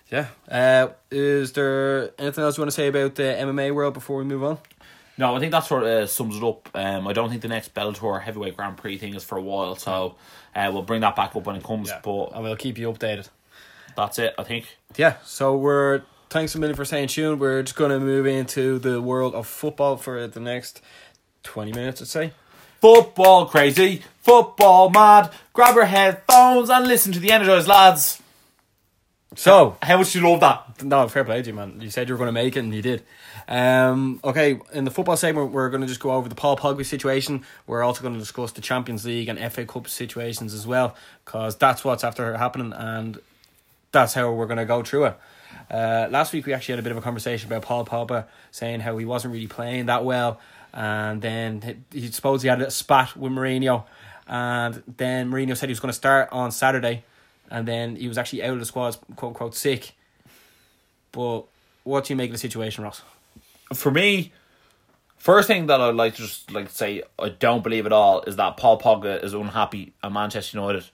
Yeah. 0.10 0.28
Uh, 0.50 0.90
is 1.12 1.54
there 1.54 2.12
anything 2.18 2.44
else 2.44 2.58
you 2.58 2.62
want 2.62 2.72
to 2.72 2.76
say 2.76 2.88
about 2.88 3.16
the 3.16 3.24
MMA 3.24 3.74
world 3.74 3.94
before 3.94 4.18
we 4.18 4.24
move 4.24 4.44
on? 4.44 4.58
No, 5.18 5.36
I 5.36 5.40
think 5.40 5.52
that 5.52 5.66
sort 5.66 5.84
of 5.84 5.90
uh, 5.90 6.08
sums 6.08 6.38
it 6.38 6.44
up. 6.44 6.70
Um, 6.76 7.08
I 7.08 7.14
don't 7.14 7.30
think 7.30 7.42
the 7.42 7.48
next 7.48 7.74
Bellator 7.74 8.22
heavyweight 8.22 8.56
Grand 8.56 8.78
Prix 8.78 9.00
thing 9.00 9.16
is 9.16 9.24
for 9.24 9.38
a 9.38 9.42
while, 9.42 9.76
so 9.76 10.16
uh, 10.56 10.70
we'll 10.72 10.84
bring 10.84 11.02
that 11.02 11.16
back 11.16 11.36
up 11.36 11.46
when 11.46 11.56
it 11.56 11.64
comes. 11.64 11.92
But 12.04 12.34
and 12.34 12.44
we'll 12.44 12.56
keep 12.56 12.78
you 12.78 12.92
updated. 12.92 13.28
that's 13.96 14.20
it, 14.20 14.36
I 14.38 14.44
think. 14.44 14.78
Yeah, 14.96 15.16
so 15.24 15.58
we're 15.58 16.04
thanks 16.30 16.54
a 16.54 16.60
million 16.60 16.76
for 16.76 16.86
staying 16.86 17.08
tuned. 17.08 17.40
We're 17.40 17.64
just 17.64 17.76
going 17.76 17.92
to 17.92 18.00
move 18.00 18.28
into 18.28 18.78
the 18.78 19.02
world 19.02 19.34
of 19.34 19.48
football 19.48 19.98
for 19.98 20.28
the 20.28 20.40
next 20.40 20.82
20 21.44 21.72
minutes, 21.72 22.02
I'd 22.02 22.08
say. 22.08 22.34
Football 22.80 23.48
crazy, 23.48 24.04
football 24.22 24.92
mad. 24.92 25.32
Grab 25.52 25.74
your 25.74 25.86
headphones 25.86 26.70
and 26.70 26.86
listen 26.86 27.12
to 27.14 27.20
the 27.20 27.32
Energized 27.32 27.68
lads. 27.68 28.22
So, 29.36 29.78
How 29.82 29.98
much 29.98 30.14
do 30.14 30.20
you 30.20 30.30
love 30.30 30.40
that? 30.40 30.84
no, 30.84 31.08
fair 31.10 31.24
play 31.26 31.42
to 31.42 31.50
you, 31.50 31.54
man. 31.54 31.82
You 31.82 31.90
said 31.90 32.08
you 32.08 32.14
were 32.14 32.18
going 32.18 32.30
to 32.30 32.32
make 32.32 32.56
it, 32.56 32.60
and 32.60 32.74
you 32.74 32.82
did. 32.82 33.04
Um, 33.48 34.20
okay, 34.24 34.60
in 34.74 34.86
the 34.86 34.92
football 34.92 35.18
segment, 35.18 35.52
we're 35.52 35.70
going 35.70 35.82
to 35.82 35.88
just 35.88 36.00
go 36.00 36.12
over 36.12 36.30
the 36.30 36.36
Paul 36.36 36.58
Pogba 36.58 36.86
situation. 36.86 37.44
We're 37.66 37.84
also 37.84 38.02
going 38.02 38.14
to 38.14 38.20
discuss 38.20 38.54
the 38.54 38.62
Champions 38.62 39.06
League 39.06 39.28
and 39.28 39.38
FA 39.52 39.66
Cup 39.66 39.90
situations 39.90 40.54
as 40.54 40.66
well, 40.66 40.96
because 41.26 41.58
that's 41.58 41.84
what's 41.84 42.06
after 42.06 42.38
happening, 42.38 42.72
and 42.74 43.20
that's 43.92 44.14
how 44.14 44.32
we're 44.32 44.48
going 44.48 44.58
to 44.58 44.66
go 44.66 44.82
through 44.82 45.06
it. 45.06 45.20
Uh, 45.70 46.08
last 46.10 46.32
week, 46.32 46.46
we 46.46 46.54
actually 46.54 46.74
had 46.74 46.80
a 46.80 46.84
bit 46.84 46.92
of 46.94 46.98
a 46.98 47.02
conversation 47.02 47.52
about 47.52 47.64
Paul 47.64 47.86
Pogba 47.86 48.26
saying 48.52 48.80
how 48.80 48.98
he 48.98 49.04
wasn't 49.06 49.34
really 49.34 49.48
playing 49.48 49.88
that 49.88 50.06
well, 50.06 50.40
and 50.74 51.22
then 51.22 51.62
he, 51.92 52.00
he 52.02 52.12
supposed 52.12 52.44
he 52.44 52.50
had 52.50 52.62
a 52.62 52.72
spat 52.72 53.18
with 53.18 53.34
Mourinho, 53.34 53.84
and 54.26 54.84
then 54.98 55.30
Mourinho 55.30 55.56
said 55.58 55.68
he 55.68 55.74
was 55.74 55.82
going 55.82 55.90
to 55.90 55.98
start 55.98 56.30
on 56.32 56.52
Saturday, 56.52 57.04
and 57.50 57.68
then 57.68 57.96
he 57.96 58.08
was 58.08 58.18
actually 58.18 58.44
out 58.44 58.54
of 58.54 58.60
the 58.60 58.66
squad, 58.66 58.98
quote 59.16 59.30
unquote, 59.32 59.56
sick. 59.56 59.94
But 61.12 61.44
what 61.84 62.06
do 62.06 62.14
you 62.14 62.18
make 62.18 62.30
of 62.30 62.34
the 62.34 62.38
situation, 62.40 62.84
Ross? 62.84 63.02
For 63.74 63.92
me, 63.92 64.32
first 65.18 65.48
thing 65.48 65.68
that 65.68 65.82
I'd 65.82 65.96
like 65.96 66.16
to 66.16 66.22
just 66.22 66.52
like 66.52 66.70
say 66.70 67.04
I 67.20 67.30
don't 67.30 67.64
believe 67.64 67.86
at 67.86 67.92
all 67.92 68.22
is 68.22 68.36
that 68.36 68.58
Paul 68.58 68.80
Pogba 68.80 69.24
is 69.24 69.34
unhappy 69.34 69.94
at 70.04 70.12
Manchester 70.12 70.58
United, 70.58 70.86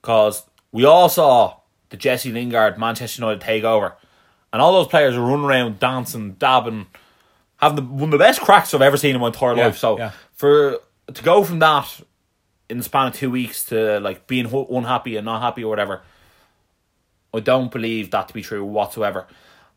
because 0.00 0.44
we 0.72 0.84
all 0.84 1.08
saw 1.08 1.56
the 1.90 1.96
Jesse 1.96 2.32
Lingard 2.32 2.78
Manchester 2.78 3.22
United 3.22 3.42
takeover, 3.42 3.94
and 4.52 4.62
all 4.62 4.72
those 4.72 4.88
players 4.88 5.16
are 5.16 5.20
running 5.20 5.44
around 5.44 5.80
dancing, 5.80 6.32
dabbing, 6.34 6.86
having 7.56 7.76
the, 7.76 7.82
one 7.82 8.04
of 8.04 8.10
the 8.12 8.18
best 8.18 8.40
cracks 8.40 8.72
I've 8.74 8.82
ever 8.82 8.96
seen 8.96 9.14
in 9.14 9.20
my 9.20 9.28
entire 9.28 9.56
Yeah, 9.56 9.66
life. 9.66 9.78
So 9.78 9.98
yeah. 9.98 10.12
for 10.32 10.78
to 11.12 11.22
go 11.22 11.44
from 11.44 11.58
that 11.58 12.00
in 12.68 12.78
the 12.78 12.84
span 12.84 13.08
of 13.08 13.14
two 13.14 13.30
weeks 13.30 13.64
to 13.66 14.00
like 14.00 14.26
being 14.26 14.46
ho- 14.46 14.66
unhappy 14.70 15.16
and 15.16 15.24
not 15.24 15.40
happy 15.42 15.62
or 15.64 15.68
whatever, 15.68 16.02
I 17.32 17.40
don't 17.40 17.70
believe 17.70 18.10
that 18.12 18.28
to 18.28 18.34
be 18.34 18.42
true 18.42 18.64
whatsoever. 18.64 19.26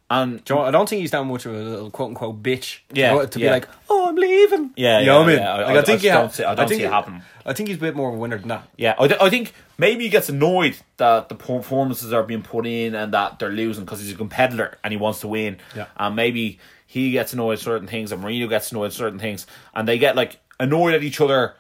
And 0.10 0.42
know? 0.50 0.62
I 0.62 0.72
don't 0.72 0.88
think 0.88 1.02
he's 1.02 1.12
that 1.12 1.24
much 1.26 1.46
of 1.46 1.54
a 1.54 1.58
little 1.58 1.92
quote 1.92 2.10
unquote 2.10 2.42
bitch. 2.42 2.80
Yeah, 2.94 3.14
to, 3.20 3.28
to 3.28 3.40
be 3.40 3.50
like, 3.50 3.68
oh, 3.90 4.08
I'm 4.08 4.16
leaving. 4.16 4.72
Yeah, 4.78 5.00
you 5.00 5.06
yeah, 5.06 5.12
know 5.12 5.20
what 5.20 5.24
I 5.24 5.28
mean. 5.32 5.40
yeah. 5.40 5.54
I- 5.54 5.58
Like, 5.58 5.68
I- 5.76 5.80
I 5.80 5.82
think 5.82 6.02
ha- 6.04 6.08
don't 6.22 6.34
see- 6.34 6.44
I 6.46 6.56
don't 6.56 6.68
think 6.70 6.80
see 6.80 6.86
it 6.86 6.92
happening. 6.92 7.22
I 7.46 7.54
think 7.54 7.68
he's 7.68 7.78
a 7.78 7.82
bit 7.82 7.94
more 7.96 8.08
of 8.10 8.16
a 8.16 8.18
winner 8.18 8.38
than 8.38 8.48
that. 8.48 8.70
Yeah, 8.78 8.96
I, 8.98 9.08
th- 9.10 9.20
I 9.20 9.30
think 9.30 9.54
maybe 9.78 10.06
he 10.06 10.10
gets 10.10 10.30
annoyed 10.30 10.78
that 10.96 11.28
the 11.28 11.36
performances 11.36 12.14
are 12.14 12.24
being 12.24 12.42
put 12.42 12.66
in 12.66 12.96
and 12.96 13.14
that 13.14 13.40
they're 13.40 13.50
losing 13.52 13.84
because 13.84 14.00
he's 14.00 14.14
a 14.14 14.16
competitor 14.18 14.78
and 14.84 14.94
he 14.94 14.98
wants 14.98 15.20
to 15.22 15.28
win. 15.28 15.58
Yeah. 15.76 15.88
And 15.98 16.16
maybe 16.16 16.60
he 16.86 17.12
gets 17.12 17.34
annoyed 17.34 17.54
at 17.54 17.60
certain 17.60 17.88
things 17.88 18.14
and 18.14 18.24
Mourinho 18.24 18.48
gets 18.48 18.72
annoyed 18.72 18.88
at 18.88 18.94
certain 18.94 19.20
things 19.20 19.46
and 19.74 19.86
they 19.88 19.98
get 19.98 20.16
like 20.16 20.40
annoyed 20.58 20.94
at 20.94 21.04
each 21.04 21.20
other, 21.20 21.56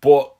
but 0.00 0.33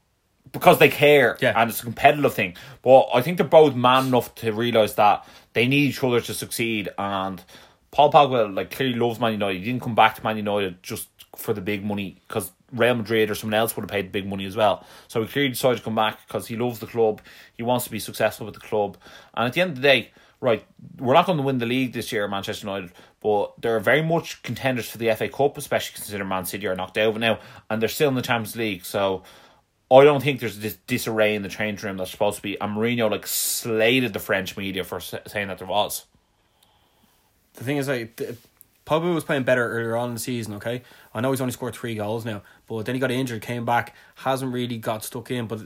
because 0.54 0.78
they 0.78 0.88
care 0.88 1.36
Yeah. 1.42 1.52
and 1.60 1.68
it's 1.68 1.80
a 1.80 1.84
competitive 1.84 2.32
thing. 2.32 2.56
But 2.80 3.08
I 3.12 3.20
think 3.20 3.36
they're 3.36 3.46
both 3.46 3.74
man 3.74 4.06
enough 4.06 4.34
to 4.36 4.52
realize 4.52 4.94
that 4.94 5.26
they 5.52 5.66
need 5.68 5.90
each 5.90 6.02
other 6.02 6.20
to 6.22 6.32
succeed. 6.32 6.88
And 6.96 7.42
Paul 7.90 8.10
Pogba 8.10 8.54
like 8.54 8.70
clearly 8.70 8.94
loves 8.98 9.20
Man 9.20 9.32
United. 9.32 9.58
He 9.58 9.64
didn't 9.66 9.82
come 9.82 9.94
back 9.94 10.14
to 10.14 10.24
Man 10.24 10.38
United 10.38 10.82
just 10.82 11.08
for 11.36 11.52
the 11.52 11.60
big 11.60 11.84
money 11.84 12.16
because 12.26 12.50
Real 12.72 12.94
Madrid 12.94 13.30
or 13.30 13.34
someone 13.34 13.54
else 13.58 13.76
would 13.76 13.82
have 13.82 13.90
paid 13.90 14.06
the 14.06 14.10
big 14.10 14.26
money 14.26 14.46
as 14.46 14.56
well. 14.56 14.84
So 15.08 15.20
he 15.22 15.28
clearly 15.28 15.50
decided 15.50 15.78
to 15.78 15.84
come 15.84 15.94
back 15.96 16.26
because 16.26 16.46
he 16.46 16.56
loves 16.56 16.78
the 16.78 16.86
club. 16.86 17.20
He 17.56 17.62
wants 17.62 17.84
to 17.84 17.90
be 17.90 17.98
successful 17.98 18.46
with 18.46 18.54
the 18.54 18.60
club. 18.60 18.96
And 19.34 19.46
at 19.46 19.52
the 19.52 19.60
end 19.60 19.70
of 19.72 19.76
the 19.76 19.82
day, 19.82 20.10
right, 20.40 20.64
we're 20.98 21.14
not 21.14 21.26
going 21.26 21.38
to 21.38 21.44
win 21.44 21.58
the 21.58 21.66
league 21.66 21.92
this 21.92 22.12
year, 22.12 22.26
Manchester 22.28 22.66
United, 22.66 22.92
but 23.22 23.52
they're 23.60 23.80
very 23.80 24.02
much 24.02 24.42
contenders 24.42 24.88
for 24.88 24.98
the 24.98 25.12
FA 25.14 25.28
Cup, 25.28 25.56
especially 25.56 25.94
considering 25.94 26.28
Man 26.28 26.44
City 26.44 26.66
are 26.66 26.74
knocked 26.76 26.98
out 26.98 27.16
now, 27.18 27.38
and 27.70 27.80
they're 27.80 27.88
still 27.88 28.08
in 28.08 28.14
the 28.14 28.22
Champions 28.22 28.54
League. 28.56 28.84
So 28.84 29.22
I 29.90 30.02
don't 30.04 30.22
think 30.22 30.40
there's 30.40 30.58
this 30.58 30.76
disarray 30.86 31.34
in 31.34 31.42
the 31.42 31.48
change 31.48 31.82
room 31.82 31.96
that's 31.96 32.10
supposed 32.10 32.36
to 32.36 32.42
be. 32.42 32.58
And 32.60 32.76
Mourinho 32.76 33.10
like 33.10 33.26
slated 33.26 34.12
the 34.12 34.18
French 34.18 34.56
media 34.56 34.82
for 34.82 34.98
saying 35.00 35.48
that 35.48 35.58
there 35.58 35.66
was. 35.66 36.06
The 37.54 37.64
thing 37.64 37.76
is, 37.76 37.86
like, 37.86 38.16
Pogba 38.86 39.14
was 39.14 39.24
playing 39.24 39.44
better 39.44 39.68
earlier 39.70 39.96
on 39.96 40.08
in 40.08 40.14
the 40.14 40.20
season. 40.20 40.54
Okay, 40.54 40.82
I 41.14 41.20
know 41.20 41.30
he's 41.30 41.40
only 41.40 41.52
scored 41.52 41.74
three 41.74 41.94
goals 41.94 42.24
now, 42.24 42.42
but 42.66 42.86
then 42.86 42.94
he 42.94 43.00
got 43.00 43.10
injured, 43.10 43.42
came 43.42 43.64
back, 43.64 43.94
hasn't 44.16 44.52
really 44.52 44.78
got 44.78 45.04
stuck 45.04 45.30
in. 45.30 45.46
But 45.46 45.60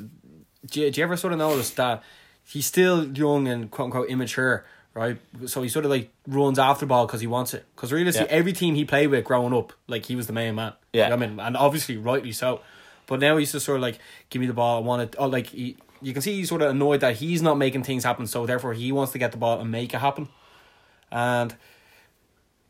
do 0.66 0.80
you, 0.80 0.90
do 0.90 1.00
you 1.00 1.04
ever 1.04 1.16
sort 1.16 1.32
of 1.32 1.38
notice 1.38 1.70
that 1.70 2.02
he's 2.44 2.66
still 2.66 3.06
young 3.16 3.48
and 3.48 3.70
quote 3.70 3.86
unquote 3.86 4.08
immature, 4.10 4.66
right? 4.94 5.16
So 5.46 5.62
he 5.62 5.68
sort 5.68 5.84
of 5.84 5.90
like 5.90 6.10
runs 6.26 6.58
after 6.58 6.80
the 6.84 6.88
ball 6.90 7.06
because 7.06 7.20
he 7.20 7.26
wants 7.26 7.54
it. 7.54 7.64
Because 7.74 7.92
realistically, 7.92 8.28
Yeah. 8.30 8.38
every 8.38 8.52
team 8.52 8.74
he 8.74 8.84
played 8.84 9.08
with 9.08 9.24
growing 9.24 9.54
up, 9.54 9.72
like 9.86 10.04
he 10.04 10.16
was 10.16 10.26
the 10.26 10.32
main 10.32 10.56
man. 10.56 10.74
Yeah. 10.92 11.04
You 11.04 11.16
know 11.16 11.24
I 11.24 11.28
mean, 11.28 11.40
and 11.40 11.56
obviously 11.56 11.96
rightly 11.96 12.32
so. 12.32 12.60
But 13.08 13.20
now 13.20 13.38
he's 13.38 13.50
just 13.50 13.66
sort 13.66 13.76
of 13.76 13.82
like, 13.82 13.98
give 14.30 14.38
me 14.38 14.46
the 14.46 14.52
ball. 14.52 14.76
I 14.76 14.80
want 14.86 15.02
it. 15.02 15.16
Oh, 15.18 15.26
like 15.26 15.46
he, 15.48 15.76
you 16.00 16.12
can 16.12 16.22
see 16.22 16.36
he's 16.36 16.50
sort 16.50 16.62
of 16.62 16.70
annoyed 16.70 17.00
that 17.00 17.16
he's 17.16 17.42
not 17.42 17.56
making 17.56 17.82
things 17.82 18.04
happen. 18.04 18.26
So 18.26 18.46
therefore, 18.46 18.74
he 18.74 18.92
wants 18.92 19.12
to 19.12 19.18
get 19.18 19.32
the 19.32 19.38
ball 19.38 19.58
and 19.60 19.72
make 19.72 19.94
it 19.94 19.98
happen. 19.98 20.28
And 21.10 21.56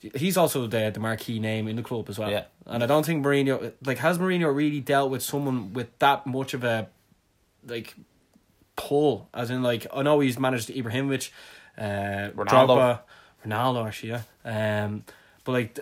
he's 0.00 0.36
also 0.36 0.68
the 0.68 0.90
the 0.90 1.00
marquee 1.00 1.40
name 1.40 1.66
in 1.66 1.74
the 1.74 1.82
club 1.82 2.08
as 2.08 2.18
well. 2.20 2.30
Yeah. 2.30 2.44
And 2.66 2.84
I 2.84 2.86
don't 2.86 3.04
think 3.04 3.26
Mourinho 3.26 3.72
like 3.84 3.98
has 3.98 4.16
Mourinho 4.16 4.54
really 4.54 4.80
dealt 4.80 5.10
with 5.10 5.22
someone 5.22 5.72
with 5.72 5.98
that 5.98 6.24
much 6.24 6.54
of 6.54 6.62
a 6.62 6.88
like 7.66 7.96
pull, 8.76 9.28
as 9.34 9.50
in 9.50 9.64
like 9.64 9.88
I 9.92 10.02
know 10.02 10.20
he's 10.20 10.38
managed 10.38 10.68
Ibrahimovic, 10.68 11.30
uh, 11.76 12.30
Ronaldo. 12.36 12.46
Drogba, 12.46 13.00
Ronaldo 13.44 13.86
actually, 13.88 14.10
yeah. 14.10 14.84
Um, 14.84 15.04
but 15.42 15.52
like. 15.52 15.78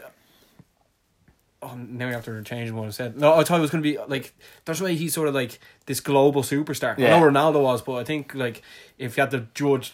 Oh, 1.68 1.74
now 1.76 2.06
you 2.06 2.12
have 2.12 2.24
to 2.26 2.42
change 2.44 2.70
what 2.70 2.86
I 2.86 2.90
said. 2.90 3.18
No, 3.18 3.34
I 3.34 3.42
thought 3.42 3.58
it 3.58 3.62
was 3.62 3.70
going 3.70 3.82
to 3.82 3.90
be 3.90 3.98
like 4.06 4.34
that's 4.64 4.80
why 4.80 4.92
he's 4.92 5.14
sort 5.14 5.28
of 5.28 5.34
like 5.34 5.58
this 5.86 6.00
global 6.00 6.42
superstar. 6.42 6.96
Yeah. 6.96 7.16
I 7.16 7.20
know 7.20 7.26
Ronaldo 7.26 7.62
was, 7.62 7.82
but 7.82 7.94
I 7.94 8.04
think 8.04 8.34
like 8.34 8.62
if 8.98 9.16
you 9.16 9.20
had 9.22 9.32
to 9.32 9.48
judge 9.54 9.92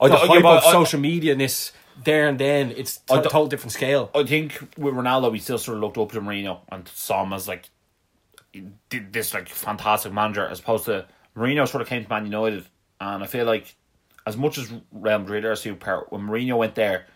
I 0.00 0.08
the 0.08 0.16
hype 0.16 0.42
yeah, 0.42 0.56
of 0.56 0.64
I- 0.64 0.72
social 0.72 0.98
media 0.98 1.36
ness 1.36 1.72
there 2.02 2.26
and 2.26 2.38
then, 2.38 2.72
it's 2.72 3.00
a 3.08 3.22
total 3.22 3.46
different 3.46 3.72
scale. 3.72 4.10
I 4.14 4.24
think 4.24 4.58
with 4.76 4.94
Ronaldo, 4.94 5.30
we 5.30 5.38
still 5.38 5.58
sort 5.58 5.76
of 5.76 5.82
looked 5.84 5.96
up 5.96 6.10
to 6.12 6.20
Mourinho 6.20 6.60
and 6.72 6.88
saw 6.88 7.22
him 7.22 7.32
as 7.32 7.46
like 7.46 7.68
this 8.90 9.32
like 9.32 9.48
fantastic 9.48 10.12
manager, 10.12 10.46
as 10.46 10.58
opposed 10.58 10.86
to 10.86 11.06
Mourinho 11.36 11.68
sort 11.68 11.82
of 11.82 11.88
came 11.88 12.02
to 12.02 12.08
Man 12.10 12.24
United, 12.24 12.66
and 13.00 13.22
I 13.22 13.26
feel 13.26 13.46
like 13.46 13.76
as 14.26 14.36
much 14.36 14.58
as 14.58 14.72
Real 14.90 15.20
Madrid 15.20 15.44
are 15.44 15.52
a 15.52 15.54
superpower, 15.54 16.10
when 16.10 16.22
Mourinho 16.22 16.56
went 16.56 16.74
there, 16.74 17.06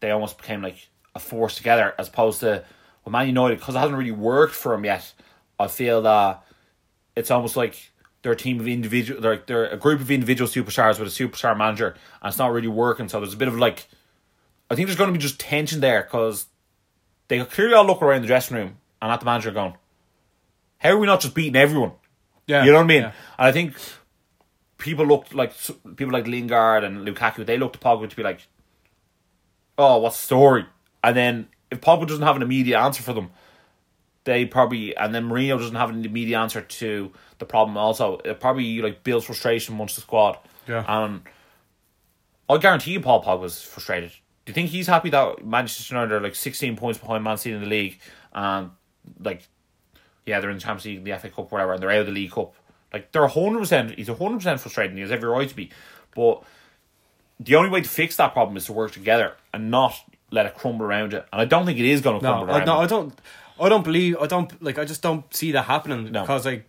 they 0.00 0.10
almost 0.12 0.38
became 0.38 0.62
like 0.62 0.88
a 1.14 1.18
force 1.18 1.56
together, 1.56 1.94
as 1.98 2.06
opposed 2.08 2.40
to 2.40 2.64
with 3.08 3.12
Man 3.12 3.26
United 3.26 3.58
because 3.58 3.74
it 3.74 3.78
hasn't 3.78 3.96
really 3.96 4.10
worked 4.10 4.54
for 4.54 4.74
him 4.74 4.84
yet. 4.84 5.12
I 5.58 5.66
feel 5.66 6.02
that 6.02 6.44
it's 7.16 7.30
almost 7.30 7.56
like 7.56 7.90
they're 8.22 8.32
a 8.32 8.36
team 8.36 8.60
of 8.60 8.68
individual, 8.68 9.20
they're 9.20 9.42
they're 9.46 9.66
a 9.66 9.76
group 9.76 10.00
of 10.00 10.10
individual 10.10 10.48
superstars 10.48 10.98
with 10.98 11.08
a 11.08 11.10
superstar 11.28 11.56
manager, 11.56 11.96
and 12.22 12.28
it's 12.28 12.38
not 12.38 12.52
really 12.52 12.68
working. 12.68 13.08
So 13.08 13.20
there's 13.20 13.34
a 13.34 13.38
bit 13.38 13.48
of 13.48 13.58
like, 13.58 13.88
I 14.70 14.74
think 14.74 14.86
there's 14.88 14.98
going 14.98 15.08
to 15.12 15.18
be 15.18 15.22
just 15.22 15.40
tension 15.40 15.80
there 15.80 16.02
because 16.02 16.46
they 17.28 17.42
clearly 17.44 17.74
all 17.74 17.84
look 17.86 18.02
around 18.02 18.22
the 18.22 18.26
dressing 18.26 18.56
room 18.56 18.76
and 19.00 19.10
at 19.10 19.20
the 19.20 19.26
manager 19.26 19.50
going, 19.50 19.74
"How 20.78 20.90
are 20.90 20.98
we 20.98 21.06
not 21.06 21.20
just 21.20 21.34
beating 21.34 21.56
everyone?" 21.56 21.92
Yeah, 22.46 22.64
you 22.64 22.70
know 22.70 22.78
what 22.78 22.84
I 22.84 22.88
mean. 22.88 23.02
yeah. 23.02 23.12
And 23.38 23.48
I 23.48 23.52
think 23.52 23.74
people 24.78 25.06
looked 25.06 25.34
like 25.34 25.52
people 25.96 26.12
like 26.12 26.26
Lingard 26.26 26.84
and 26.84 27.06
Lukaku. 27.06 27.44
They 27.44 27.58
looked 27.58 27.74
to 27.74 27.78
Pogba 27.80 28.08
to 28.08 28.16
be 28.16 28.22
like, 28.22 28.46
"Oh, 29.76 29.98
what's 29.98 30.16
the 30.16 30.24
story?" 30.24 30.66
And 31.02 31.16
then 31.16 31.48
if 31.70 31.80
Pogba 31.80 32.06
doesn't 32.06 32.22
have 32.22 32.36
an 32.36 32.42
immediate 32.42 32.78
answer 32.78 33.02
for 33.02 33.12
them, 33.12 33.30
they 34.24 34.44
probably 34.44 34.96
and 34.96 35.14
then 35.14 35.28
Mourinho 35.28 35.58
doesn't 35.58 35.76
have 35.76 35.90
an 35.90 36.04
immediate 36.04 36.38
answer 36.38 36.60
to 36.60 37.12
the 37.38 37.44
problem. 37.44 37.76
Also, 37.76 38.18
it 38.24 38.40
probably 38.40 38.80
like 38.80 39.02
builds 39.04 39.26
frustration 39.26 39.74
amongst 39.74 39.94
the 39.94 40.02
squad. 40.02 40.38
Yeah. 40.66 40.84
and 40.86 41.22
I 42.48 42.58
guarantee 42.58 42.92
you, 42.92 43.00
Paul 43.00 43.22
Pogba's 43.22 43.62
frustrated. 43.62 44.10
Do 44.10 44.50
you 44.50 44.54
think 44.54 44.70
he's 44.70 44.86
happy 44.86 45.10
that 45.10 45.44
Manchester 45.46 45.94
United 45.94 46.14
are 46.14 46.20
like 46.20 46.34
sixteen 46.34 46.76
points 46.76 46.98
behind 46.98 47.24
Man 47.24 47.36
City 47.36 47.54
in 47.54 47.60
the 47.60 47.66
league, 47.66 48.00
and 48.32 48.70
like, 49.20 49.46
yeah, 50.26 50.40
they're 50.40 50.50
in 50.50 50.56
the 50.56 50.62
Champions 50.62 50.84
League, 50.86 51.04
the 51.04 51.18
FA 51.18 51.28
Cup, 51.30 51.52
whatever, 51.52 51.74
and 51.74 51.82
they're 51.82 51.90
out 51.90 52.00
of 52.00 52.06
the 52.06 52.12
League 52.12 52.32
Cup. 52.32 52.54
Like 52.92 53.12
they're 53.12 53.26
hundred 53.26 53.58
percent. 53.60 53.90
He's 53.92 54.08
hundred 54.08 54.38
percent 54.38 54.60
frustrated. 54.60 54.92
and 54.92 54.98
He 54.98 55.02
has 55.02 55.12
every 55.12 55.28
right 55.28 55.48
to 55.48 55.54
be, 55.54 55.70
but 56.14 56.42
the 57.40 57.54
only 57.54 57.70
way 57.70 57.80
to 57.82 57.88
fix 57.88 58.16
that 58.16 58.32
problem 58.32 58.56
is 58.56 58.66
to 58.66 58.72
work 58.72 58.92
together 58.92 59.34
and 59.54 59.70
not 59.70 59.94
let 60.30 60.46
it 60.46 60.54
crumble 60.54 60.84
around 60.86 61.14
it. 61.14 61.26
And 61.32 61.40
I 61.40 61.44
don't 61.44 61.64
think 61.66 61.78
it 61.78 61.84
is 61.86 62.00
going 62.00 62.18
to 62.20 62.22
No, 62.24 62.32
crumble 62.34 62.54
I, 62.54 62.58
around. 62.58 62.66
no, 62.66 62.80
it. 62.80 62.84
I 62.84 62.86
don't. 62.86 63.20
I 63.60 63.68
don't 63.68 63.82
believe. 63.84 64.16
I 64.20 64.26
don't 64.26 64.62
like. 64.62 64.78
I 64.78 64.84
just 64.84 65.02
don't 65.02 65.32
see 65.34 65.52
that 65.52 65.62
happening 65.64 66.12
No. 66.12 66.20
because 66.22 66.44
like 66.46 66.66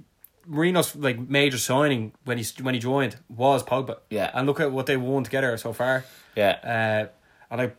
Mourinho's 0.49 0.95
like 0.95 1.19
major 1.19 1.57
signing 1.59 2.13
when 2.25 2.37
he 2.39 2.45
when 2.63 2.73
he 2.73 2.79
joined 2.79 3.17
was 3.29 3.63
Pogba. 3.63 3.97
Yeah. 4.09 4.31
and 4.33 4.47
look 4.47 4.59
at 4.59 4.71
what 4.71 4.85
they've 4.87 5.01
won 5.01 5.23
together 5.23 5.55
so 5.57 5.73
far. 5.73 6.03
Yeah, 6.35 6.57
Uh, 6.63 7.07
and 7.51 7.61
I 7.61 7.71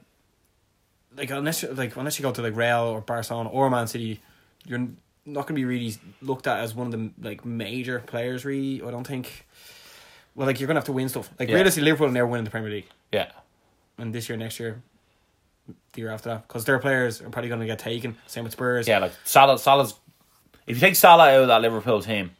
like 1.16 1.30
unless 1.30 1.62
you, 1.62 1.72
like 1.72 1.96
unless 1.96 2.18
you 2.18 2.22
go 2.22 2.30
to 2.32 2.42
like 2.42 2.54
Real 2.54 2.82
or 2.82 3.00
Barcelona 3.00 3.48
or 3.48 3.68
Man 3.70 3.86
City, 3.88 4.20
you're 4.64 4.78
not 5.26 5.46
going 5.46 5.48
to 5.48 5.52
be 5.54 5.64
really 5.64 5.96
looked 6.22 6.46
at 6.46 6.60
as 6.60 6.74
one 6.74 6.86
of 6.86 6.92
the 6.92 7.10
like 7.28 7.44
major 7.44 7.98
players. 8.00 8.44
Really, 8.44 8.80
I 8.86 8.90
don't 8.90 9.06
think. 9.06 9.46
Well, 10.36 10.46
like 10.46 10.60
you're 10.60 10.68
gonna 10.68 10.78
have 10.78 10.84
to 10.86 10.92
win 10.92 11.08
stuff. 11.08 11.28
Like 11.40 11.48
Yeah. 11.48 11.56
realistically, 11.56 11.90
Liverpool 11.90 12.10
never 12.12 12.28
win 12.28 12.44
the 12.44 12.50
Premier 12.50 12.70
League, 12.70 12.86
yeah, 13.12 13.32
and 13.98 14.14
this 14.14 14.28
year, 14.28 14.38
next 14.38 14.60
year, 14.60 14.80
the 15.92 16.00
year 16.00 16.10
after 16.10 16.28
that, 16.30 16.46
because 16.48 16.64
their 16.64 16.78
players 16.78 17.20
are 17.20 17.28
probably 17.30 17.48
gonna 17.48 17.66
get 17.66 17.78
taken. 17.78 18.16
Same 18.26 18.44
with 18.44 18.52
Spurs. 18.52 18.86
yeah. 18.88 18.98
Like 18.98 19.12
Salah, 19.24 19.58
Salah's. 19.58 19.94
If 20.66 20.76
you 20.76 20.80
take 20.80 20.96
Salah 20.96 21.30
out 21.30 21.42
of 21.42 21.48
that 21.48 21.62
Liverpool 21.62 22.00
team, 22.02 22.30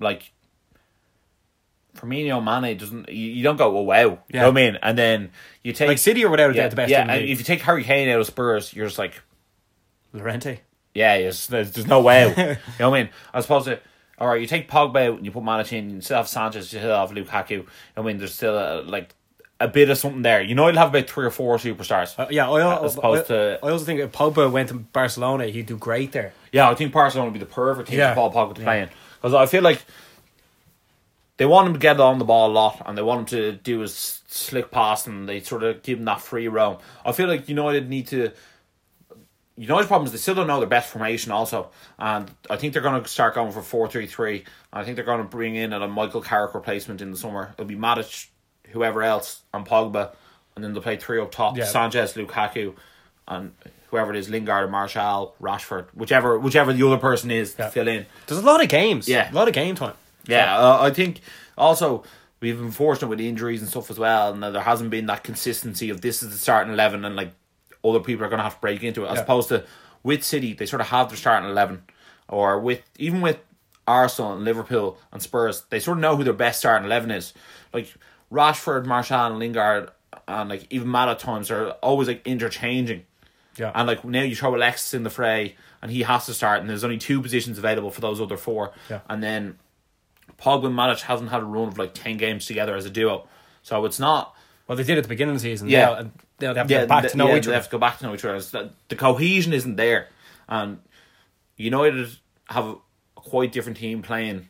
like 0.00 0.32
Firmino, 1.96 2.42
Mane 2.42 2.76
doesn't. 2.76 3.08
You, 3.08 3.30
you 3.30 3.42
don't 3.42 3.56
go, 3.56 3.76
oh 3.76 3.82
wow, 3.82 3.98
you 4.00 4.06
know 4.08 4.18
Yeah. 4.32 4.42
what 4.46 4.50
I 4.50 4.54
mean? 4.54 4.78
And 4.82 4.98
then 4.98 5.30
you 5.62 5.72
take 5.72 5.88
Like 5.88 5.98
City 5.98 6.24
or 6.24 6.30
whatever, 6.30 6.52
a 6.52 6.56
yeah, 6.56 6.68
the 6.68 6.76
best 6.76 6.90
yeah. 6.90 7.02
team 7.02 7.10
in 7.10 7.16
the 7.16 7.22
And 7.22 7.30
if 7.30 7.38
you 7.38 7.44
take 7.44 7.60
Harry 7.62 7.84
Kane 7.84 8.08
out 8.08 8.20
of 8.20 8.26
Spurs, 8.26 8.72
you're 8.74 8.86
just 8.86 8.98
like, 8.98 9.20
Llorente. 10.14 10.60
yeah, 10.94 11.16
yes, 11.16 11.46
there's, 11.46 11.72
there's 11.72 11.86
no 11.86 12.00
wow. 12.00 12.28
you 12.28 12.34
know 12.80 12.90
what 12.90 12.98
I 12.98 13.02
mean? 13.04 13.10
I 13.34 13.40
suppose 13.42 13.66
to, 13.66 13.78
all 14.18 14.28
right, 14.28 14.40
you 14.40 14.46
take 14.46 14.70
Pogba 14.70 15.08
out 15.08 15.16
and 15.18 15.24
you 15.26 15.30
put 15.32 15.44
Mane 15.44 15.64
in, 15.70 15.90
you 15.96 16.00
still 16.00 16.16
have 16.16 16.28
Sanchez, 16.28 16.72
you 16.72 16.78
still 16.78 16.96
have 16.96 17.10
Lukaku. 17.10 17.66
I 17.96 18.02
mean, 18.02 18.16
there's 18.18 18.34
still 18.34 18.56
a, 18.58 18.82
like 18.82 19.14
a 19.62 19.68
bit 19.68 19.88
of 19.90 19.96
something 19.98 20.22
there. 20.22 20.42
You 20.42 20.54
know, 20.54 20.66
you'll 20.66 20.76
have 20.76 20.88
about 20.94 21.08
three 21.08 21.24
or 21.26 21.30
four 21.30 21.56
superstars. 21.56 22.18
Uh, 22.18 22.26
yeah, 22.30 22.50
I, 22.50 22.84
As 22.84 22.96
opposed 22.96 23.24
I, 23.24 23.34
to- 23.34 23.58
I 23.62 23.70
also 23.70 23.84
think 23.84 24.00
if 24.00 24.10
Pogba 24.12 24.50
went 24.50 24.68
to 24.68 24.74
Barcelona, 24.74 25.46
he'd 25.46 25.66
do 25.66 25.76
great 25.76 26.12
there. 26.12 26.32
Yeah, 26.52 26.68
I 26.68 26.74
think 26.74 26.92
Barcelona 26.92 27.30
would 27.30 27.34
be 27.34 27.38
the 27.40 27.46
perfect 27.46 27.88
team 27.88 27.98
Yeah. 27.98 28.14
for 28.14 28.30
Paul 28.30 28.32
Pogba 28.50 28.54
to 28.56 28.62
play 28.62 28.82
in 28.82 28.88
because 29.20 29.34
I 29.34 29.46
feel 29.46 29.62
like 29.62 29.82
they 31.38 31.46
want 31.46 31.66
him 31.68 31.72
to 31.74 31.78
get 31.78 31.98
on 32.00 32.18
the 32.18 32.24
ball 32.24 32.50
a 32.50 32.52
lot 32.52 32.82
and 32.86 32.96
they 32.96 33.02
want 33.02 33.20
him 33.20 33.26
to 33.38 33.52
do 33.52 33.80
his 33.80 34.20
slick 34.28 34.70
pass 34.70 35.06
and 35.06 35.28
they 35.28 35.40
sort 35.40 35.62
of 35.62 35.82
give 35.82 35.98
him 35.98 36.04
that 36.04 36.20
free 36.20 36.48
roam. 36.48 36.78
I 37.04 37.12
feel 37.12 37.28
like 37.28 37.48
United 37.48 37.88
need 37.88 38.06
to. 38.08 38.32
United's 39.56 39.86
problem 39.86 40.06
is 40.06 40.12
they 40.12 40.18
still 40.18 40.34
don't 40.34 40.46
know 40.46 40.58
their 40.60 40.68
best 40.68 40.88
formation 40.90 41.30
also, 41.30 41.70
and 41.98 42.30
I 42.48 42.56
think 42.56 42.72
they're 42.72 42.80
going 42.82 43.02
to 43.02 43.06
start 43.08 43.34
going 43.34 43.52
for 43.52 43.60
four 43.62 43.86
three 43.86 44.06
three. 44.06 44.44
I 44.72 44.82
think 44.82 44.96
they're 44.96 45.04
going 45.04 45.18
to 45.22 45.28
bring 45.28 45.56
in 45.56 45.74
a 45.74 45.86
Michael 45.86 46.22
Carrick 46.22 46.54
replacement 46.54 47.02
in 47.02 47.10
the 47.10 47.18
summer. 47.18 47.50
It'll 47.52 47.66
be 47.66 47.76
Matic, 47.76 48.28
whoever 48.72 49.02
else, 49.02 49.42
on 49.54 49.64
Pogba, 49.64 50.10
and 50.54 50.64
then 50.64 50.72
they'll 50.72 50.82
play 50.82 50.96
three 50.96 51.20
up 51.20 51.30
top: 51.30 51.56
Yeah. 51.56 51.64
Sanchez, 51.64 52.14
Lukaku, 52.14 52.74
and 53.28 53.52
whoever 53.90 54.14
it 54.14 54.18
is, 54.18 54.28
Lingard, 54.30 54.70
Martial, 54.70 55.34
Rashford, 55.40 55.86
whichever 55.94 56.38
whichever 56.38 56.72
the 56.72 56.86
other 56.86 56.98
person 56.98 57.30
is 57.30 57.54
Yeah. 57.58 57.66
to 57.66 57.70
fill 57.70 57.88
in. 57.88 58.06
There's 58.26 58.40
a 58.40 58.44
lot 58.46 58.62
of 58.62 58.68
games. 58.68 59.08
Yeah. 59.08 59.30
a 59.30 59.34
lot 59.34 59.48
of 59.48 59.54
game 59.54 59.74
time. 59.74 59.94
Yeah, 60.26 60.56
uh, 60.56 60.78
I 60.82 60.90
think 60.90 61.20
also 61.58 62.04
we've 62.40 62.58
been 62.58 62.70
fortunate 62.70 63.08
with 63.08 63.20
injuries 63.20 63.60
and 63.60 63.68
stuff 63.70 63.90
as 63.90 63.98
well, 63.98 64.32
and 64.32 64.42
there 64.42 64.62
hasn't 64.62 64.90
been 64.90 65.06
that 65.06 65.24
consistency 65.24 65.90
of 65.90 66.00
this 66.00 66.22
is 66.22 66.30
the 66.30 66.36
starting 66.38 66.72
eleven, 66.72 67.04
and 67.04 67.16
like 67.16 67.32
other 67.84 68.00
people 68.00 68.24
are 68.24 68.28
going 68.28 68.38
to 68.38 68.44
have 68.44 68.54
to 68.54 68.60
break 68.60 68.82
into 68.82 69.04
it, 69.04 69.08
as 69.08 69.16
Yeah. 69.16 69.22
opposed 69.22 69.48
to 69.48 69.64
with 70.04 70.22
City 70.24 70.52
they 70.54 70.66
sort 70.66 70.80
of 70.80 70.88
have 70.88 71.08
their 71.08 71.16
starting 71.16 71.50
eleven, 71.50 71.82
or 72.28 72.58
with 72.60 72.80
even 72.98 73.20
with 73.20 73.38
Arsenal 73.86 74.32
and 74.34 74.44
Liverpool 74.44 74.96
and 75.12 75.20
Spurs, 75.20 75.64
they 75.70 75.80
sort 75.80 75.98
of 75.98 76.02
know 76.02 76.16
who 76.16 76.22
their 76.24 76.32
best 76.32 76.60
starting 76.60 76.86
eleven 76.86 77.10
is. 77.10 77.32
Like 77.72 77.92
Rashford, 78.32 78.86
Martial, 78.86 79.26
and 79.26 79.38
Lingard, 79.38 79.90
and 80.26 80.48
like 80.48 80.66
even 80.70 80.90
Matt 80.90 81.08
at 81.08 81.18
times 81.18 81.50
are 81.50 81.70
always 81.82 82.08
like 82.08 82.26
interchanging. 82.26 83.04
Yeah, 83.58 83.70
And 83.74 83.86
like 83.86 84.02
now 84.02 84.22
you 84.22 84.34
throw 84.34 84.54
Alexis 84.54 84.94
in 84.94 85.02
the 85.02 85.10
fray 85.10 85.56
and 85.82 85.90
he 85.90 86.02
has 86.02 86.24
to 86.24 86.32
start 86.32 86.60
and 86.60 86.70
there's 86.70 86.84
only 86.84 86.96
two 86.96 87.20
positions 87.20 87.58
available 87.58 87.90
for 87.90 88.00
those 88.00 88.18
other 88.18 88.38
four. 88.38 88.72
Yeah. 88.88 89.00
And 89.10 89.22
then 89.22 89.58
Pogba 90.38 90.68
and 90.68 90.74
Matic 90.74 91.02
hasn't 91.02 91.28
had 91.28 91.42
a 91.42 91.44
run 91.44 91.68
of 91.68 91.76
like 91.76 91.92
ten 91.92 92.16
games 92.16 92.46
together 92.46 92.74
as 92.74 92.86
a 92.86 92.90
duo. 92.90 93.28
So 93.62 93.84
it's 93.84 93.98
not 93.98 94.34
well, 94.66 94.76
they 94.76 94.84
did 94.84 94.96
at 94.96 95.04
the 95.04 95.08
beginning 95.08 95.34
of 95.34 95.42
the 95.42 95.48
season. 95.48 95.68
Yeah. 95.68 95.80
now, 95.80 95.94
and 95.96 96.12
now 96.40 96.52
they 96.54 96.58
have 96.60 96.68
to 96.68 96.72
yeah, 96.74 96.80
get 96.80 96.88
back 96.88 97.08
to 97.10 97.16
know 97.16 97.28
yeah, 97.28 97.36
each 97.36 97.44
they 97.44 97.52
have 97.52 97.64
to 97.64 97.70
go 97.70 97.78
back 97.78 97.98
to 97.98 98.06
know 98.06 98.14
each 98.14 98.24
other. 98.24 98.40
That 98.40 98.72
the 98.88 98.96
cohesion 98.96 99.52
isn't 99.52 99.76
there. 99.76 100.08
And 100.48 100.78
United 101.58 102.08
have 102.46 102.64
a 102.66 102.76
quite 103.14 103.52
different 103.52 103.76
team 103.76 104.00
playing 104.00 104.48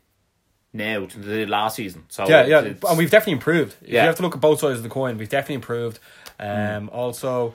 now 0.73 1.07
than 1.07 1.23
they 1.23 1.37
did 1.39 1.51
last 1.51 1.77
season. 1.77 2.05
So 2.09 2.27
Yeah, 2.29 2.47
yeah, 2.47 2.59
and 2.61 2.99
we've 2.99 3.11
definitely 3.11 3.35
improved. 3.35 3.77
Yeah. 3.83 4.03
You 4.03 4.07
have 4.07 4.17
to 4.17 4.23
look 4.23 4.35
at 4.35 4.41
both 4.41 4.61
sides 4.61 4.79
of 4.79 4.83
the 4.83 4.89
coin. 4.89 5.19
We've 5.19 5.29
definitely 5.29 5.57
improved. 5.57 5.99
Um, 6.41 6.89
Also, 6.93 7.55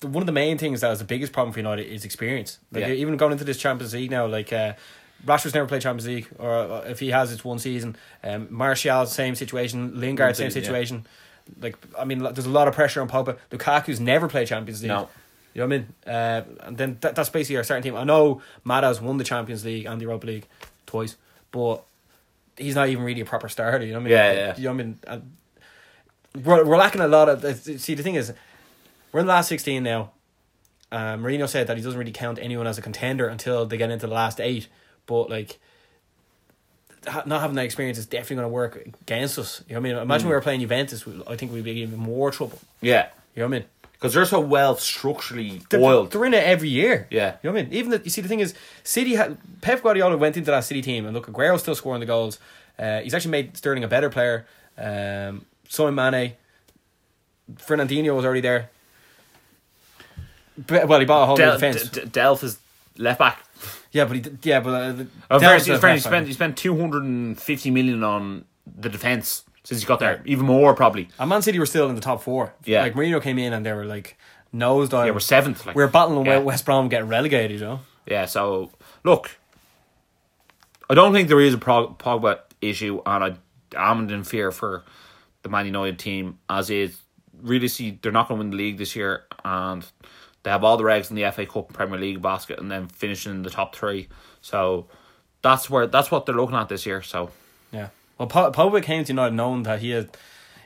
the, 0.00 0.06
one 0.06 0.22
of 0.22 0.26
the 0.26 0.32
main 0.32 0.58
things 0.58 0.80
that 0.82 0.92
is 0.92 0.98
the 0.98 1.04
biggest 1.04 1.32
problem 1.32 1.52
for 1.52 1.58
United 1.58 1.86
is 1.86 2.04
experience. 2.04 2.58
Like 2.72 2.82
Yeah. 2.86 2.92
even 2.92 3.16
going 3.16 3.32
into 3.32 3.44
this 3.44 3.58
Champions 3.58 3.94
League 3.94 4.10
now, 4.10 4.26
like 4.26 4.52
uh, 4.52 4.74
Rashford's 5.24 5.54
never 5.54 5.66
played 5.66 5.82
Champions 5.82 6.06
League, 6.06 6.28
or 6.38 6.52
uh, 6.54 6.80
if 6.82 7.00
he 7.00 7.10
has, 7.10 7.32
it's 7.32 7.44
one 7.44 7.58
season. 7.58 7.96
Um, 8.22 8.48
Martial, 8.50 9.06
same 9.06 9.34
situation. 9.34 9.98
Lingard, 10.00 10.36
same 10.36 10.50
season, 10.50 10.62
yeah. 10.62 10.66
situation. 10.66 11.06
Like 11.60 11.76
I 11.98 12.04
mean, 12.04 12.20
there's 12.20 12.46
a 12.46 12.50
lot 12.50 12.68
of 12.68 12.74
pressure 12.74 13.00
on 13.00 13.08
Pogba. 13.08 13.38
Lukaku's 13.50 14.00
never 14.00 14.28
played 14.28 14.48
Champions 14.48 14.82
League. 14.82 14.88
No. 14.90 15.08
You 15.54 15.62
know 15.62 15.68
what 15.68 15.74
I 15.74 15.78
mean? 15.78 15.86
Uh, 16.06 16.42
and 16.66 16.76
then 16.76 16.98
that, 17.00 17.14
that's 17.14 17.30
basically 17.30 17.56
our 17.56 17.64
starting 17.64 17.82
team. 17.82 17.96
I 17.96 18.04
know 18.04 18.42
Mata's 18.62 19.00
won 19.00 19.16
the 19.16 19.24
Champions 19.24 19.64
League 19.64 19.86
and 19.86 19.98
the 19.98 20.04
Europa 20.04 20.26
League 20.26 20.46
twice, 20.84 21.16
but 21.50 21.82
he's 22.56 22.74
not 22.74 22.88
even 22.88 23.04
really 23.04 23.20
a 23.20 23.24
proper 23.24 23.48
starter. 23.48 23.84
You 23.84 23.92
know 23.92 23.98
what 24.00 24.06
I 24.06 24.08
mean? 24.08 24.12
Yeah, 24.12 24.32
yeah. 24.32 24.56
You 24.56 24.64
know 24.64 24.72
what 24.72 25.08
I 25.08 25.16
mean? 25.16 26.44
We're, 26.44 26.64
we're 26.64 26.76
lacking 26.76 27.00
a 27.00 27.08
lot 27.08 27.28
of. 27.28 27.44
uh, 27.44 27.54
See, 27.54 27.94
the 27.94 28.02
thing 28.02 28.14
is, 28.14 28.32
we're 29.12 29.20
in 29.20 29.26
the 29.26 29.32
last 29.32 29.48
16 29.48 29.82
now. 29.82 30.10
Uh, 30.92 31.16
Mourinho 31.16 31.48
said 31.48 31.66
that 31.66 31.76
he 31.76 31.82
doesn't 31.82 31.98
really 31.98 32.12
count 32.12 32.38
anyone 32.40 32.66
as 32.66 32.78
a 32.78 32.82
contender 32.82 33.26
until 33.26 33.66
they 33.66 33.76
get 33.76 33.90
into 33.90 34.06
the 34.06 34.12
last 34.14 34.40
eight. 34.40 34.68
But, 35.06 35.30
like, 35.30 35.58
ha- 37.06 37.22
not 37.26 37.40
having 37.40 37.56
that 37.56 37.64
experience 37.64 37.98
is 37.98 38.06
definitely 38.06 38.36
going 38.36 38.44
to 38.46 38.50
work 38.52 38.76
against 39.02 39.38
us. 39.38 39.62
You 39.68 39.74
know 39.74 39.80
what 39.80 39.88
I 39.88 39.92
mean? 39.94 40.02
Imagine 40.02 40.28
we 40.28 40.34
were 40.34 40.40
playing 40.40 40.60
Juventus, 40.60 41.04
I 41.26 41.36
think 41.36 41.52
we'd 41.52 41.64
be 41.64 41.70
in 41.82 41.88
even 41.88 41.98
more 41.98 42.30
trouble. 42.30 42.58
yeah. 42.80 43.08
You 43.34 43.42
know 43.42 43.48
what 43.48 43.56
I 43.56 43.58
mean? 43.60 43.68
Because 43.98 44.12
they're 44.14 44.26
so 44.26 44.40
well 44.40 44.76
structurally 44.76 45.62
They're, 45.70 45.80
oiled. 45.80 46.12
they're 46.12 46.24
in 46.26 46.34
it 46.34 46.44
every 46.44 46.68
year. 46.68 47.06
Yeah. 47.10 47.36
You 47.42 47.48
know 47.50 47.54
what 47.54 47.60
I 47.60 47.62
mean? 47.64 47.72
Even 47.72 47.90
the, 47.92 48.00
you 48.04 48.10
see 48.10 48.20
the 48.20 48.28
thing 48.28 48.40
is 48.40 48.54
City 48.84 49.14
had 49.14 49.38
Pep 49.62 49.82
Guardiola 49.82 50.16
went 50.18 50.36
into 50.36 50.50
that 50.50 50.60
City 50.64 50.82
team 50.82 51.06
and 51.06 51.14
look 51.14 51.26
Aguero's 51.28 51.62
still 51.62 51.74
scoring 51.74 52.00
the 52.00 52.06
goals. 52.06 52.38
Uh, 52.78 53.00
he's 53.00 53.14
actually 53.14 53.30
made 53.30 53.56
Sterling 53.56 53.84
a 53.84 53.88
better 53.88 54.10
player. 54.10 54.46
Um 54.76 55.46
Son 55.68 55.94
Mane 55.94 56.34
Fernandinho 57.56 58.14
was 58.14 58.24
already 58.24 58.40
there. 58.42 58.68
But, 60.66 60.88
well, 60.88 61.00
he 61.00 61.06
bought 61.06 61.22
a 61.22 61.26
whole 61.26 61.36
new 61.36 61.44
Del- 61.44 61.54
defense. 61.54 61.88
D- 61.90 62.00
D- 62.02 62.06
Delph 62.08 62.42
is 62.42 62.58
left 62.96 63.18
back. 63.18 63.42
yeah, 63.92 64.04
but 64.04 64.16
he 64.16 64.22
did- 64.22 64.38
yeah, 64.42 64.60
but 64.60 64.70
uh, 64.70 65.04
Oh, 65.30 65.38
Delph 65.38 65.40
fair, 65.40 65.54
was 65.54 65.66
he's 65.66 65.76
a 65.76 65.80
fair, 65.80 65.94
he 65.94 66.00
spent 66.00 66.26
he 66.26 66.32
spent 66.32 66.56
two 66.56 66.78
hundred 66.78 67.04
and 67.04 67.38
fifty 67.40 67.70
million 67.70 68.02
on 68.02 68.44
the 68.78 68.88
defense 68.88 69.44
since 69.66 69.80
he 69.80 69.86
got 69.86 69.98
there. 69.98 70.22
Even 70.24 70.46
more 70.46 70.74
probably. 70.74 71.08
And 71.18 71.28
Man 71.28 71.42
City 71.42 71.58
were 71.58 71.66
still 71.66 71.88
in 71.88 71.96
the 71.96 72.00
top 72.00 72.22
four. 72.22 72.54
Yeah. 72.64 72.82
like 72.82 72.94
Mourinho 72.94 73.20
came 73.20 73.36
in 73.36 73.52
and 73.52 73.66
they 73.66 73.72
were 73.72 73.84
like 73.84 74.16
nosedive. 74.54 75.06
Yeah, 75.06 75.10
we're 75.10 75.18
seventh. 75.18 75.66
Like, 75.66 75.74
we 75.74 75.82
were 75.82 75.88
battling 75.88 76.24
yeah. 76.24 76.38
West 76.38 76.64
Brom 76.64 76.88
getting 76.88 77.08
relegated. 77.08 77.58
You 77.58 77.66
know. 77.66 77.80
Yeah, 78.06 78.26
so 78.26 78.70
look, 79.02 79.36
I 80.88 80.94
don't 80.94 81.12
think 81.12 81.28
there 81.28 81.40
is 81.40 81.54
a 81.54 81.58
Pogba 81.58 82.38
issue, 82.62 83.02
and 83.04 83.24
I 83.24 83.90
am 83.90 84.08
in 84.08 84.22
fear 84.22 84.52
for 84.52 84.84
the 85.42 85.48
Man 85.48 85.66
United 85.66 85.98
team 85.98 86.38
as 86.48 86.70
is. 86.70 87.00
Really, 87.42 87.68
see, 87.68 87.98
they're 88.00 88.12
not 88.12 88.28
going 88.28 88.38
to 88.38 88.44
win 88.44 88.50
the 88.50 88.56
league 88.56 88.78
this 88.78 88.94
year, 88.96 89.24
and 89.44 89.84
they 90.42 90.50
have 90.50 90.62
all 90.62 90.76
the 90.76 90.84
eggs 90.84 91.10
in 91.10 91.16
the 91.16 91.28
FA 91.32 91.44
Cup 91.44 91.66
and 91.66 91.74
Premier 91.74 91.98
League 91.98 92.22
basket, 92.22 92.60
and 92.60 92.70
then 92.70 92.86
finishing 92.86 93.32
in 93.32 93.42
the 93.42 93.50
top 93.50 93.74
three. 93.74 94.08
So 94.40 94.86
that's 95.42 95.68
where 95.68 95.88
that's 95.88 96.10
what 96.10 96.24
they're 96.24 96.36
looking 96.36 96.56
at 96.56 96.68
this 96.68 96.86
year. 96.86 97.02
So 97.02 97.30
Yeah. 97.72 97.88
Well, 98.18 98.28
Po- 98.28 98.50
Pogba 98.52 98.82
came 98.82 99.04
to 99.04 99.12
United 99.12 99.34
knowing 99.34 99.62
that 99.64 99.80
he 99.80 99.90
had, 99.90 100.08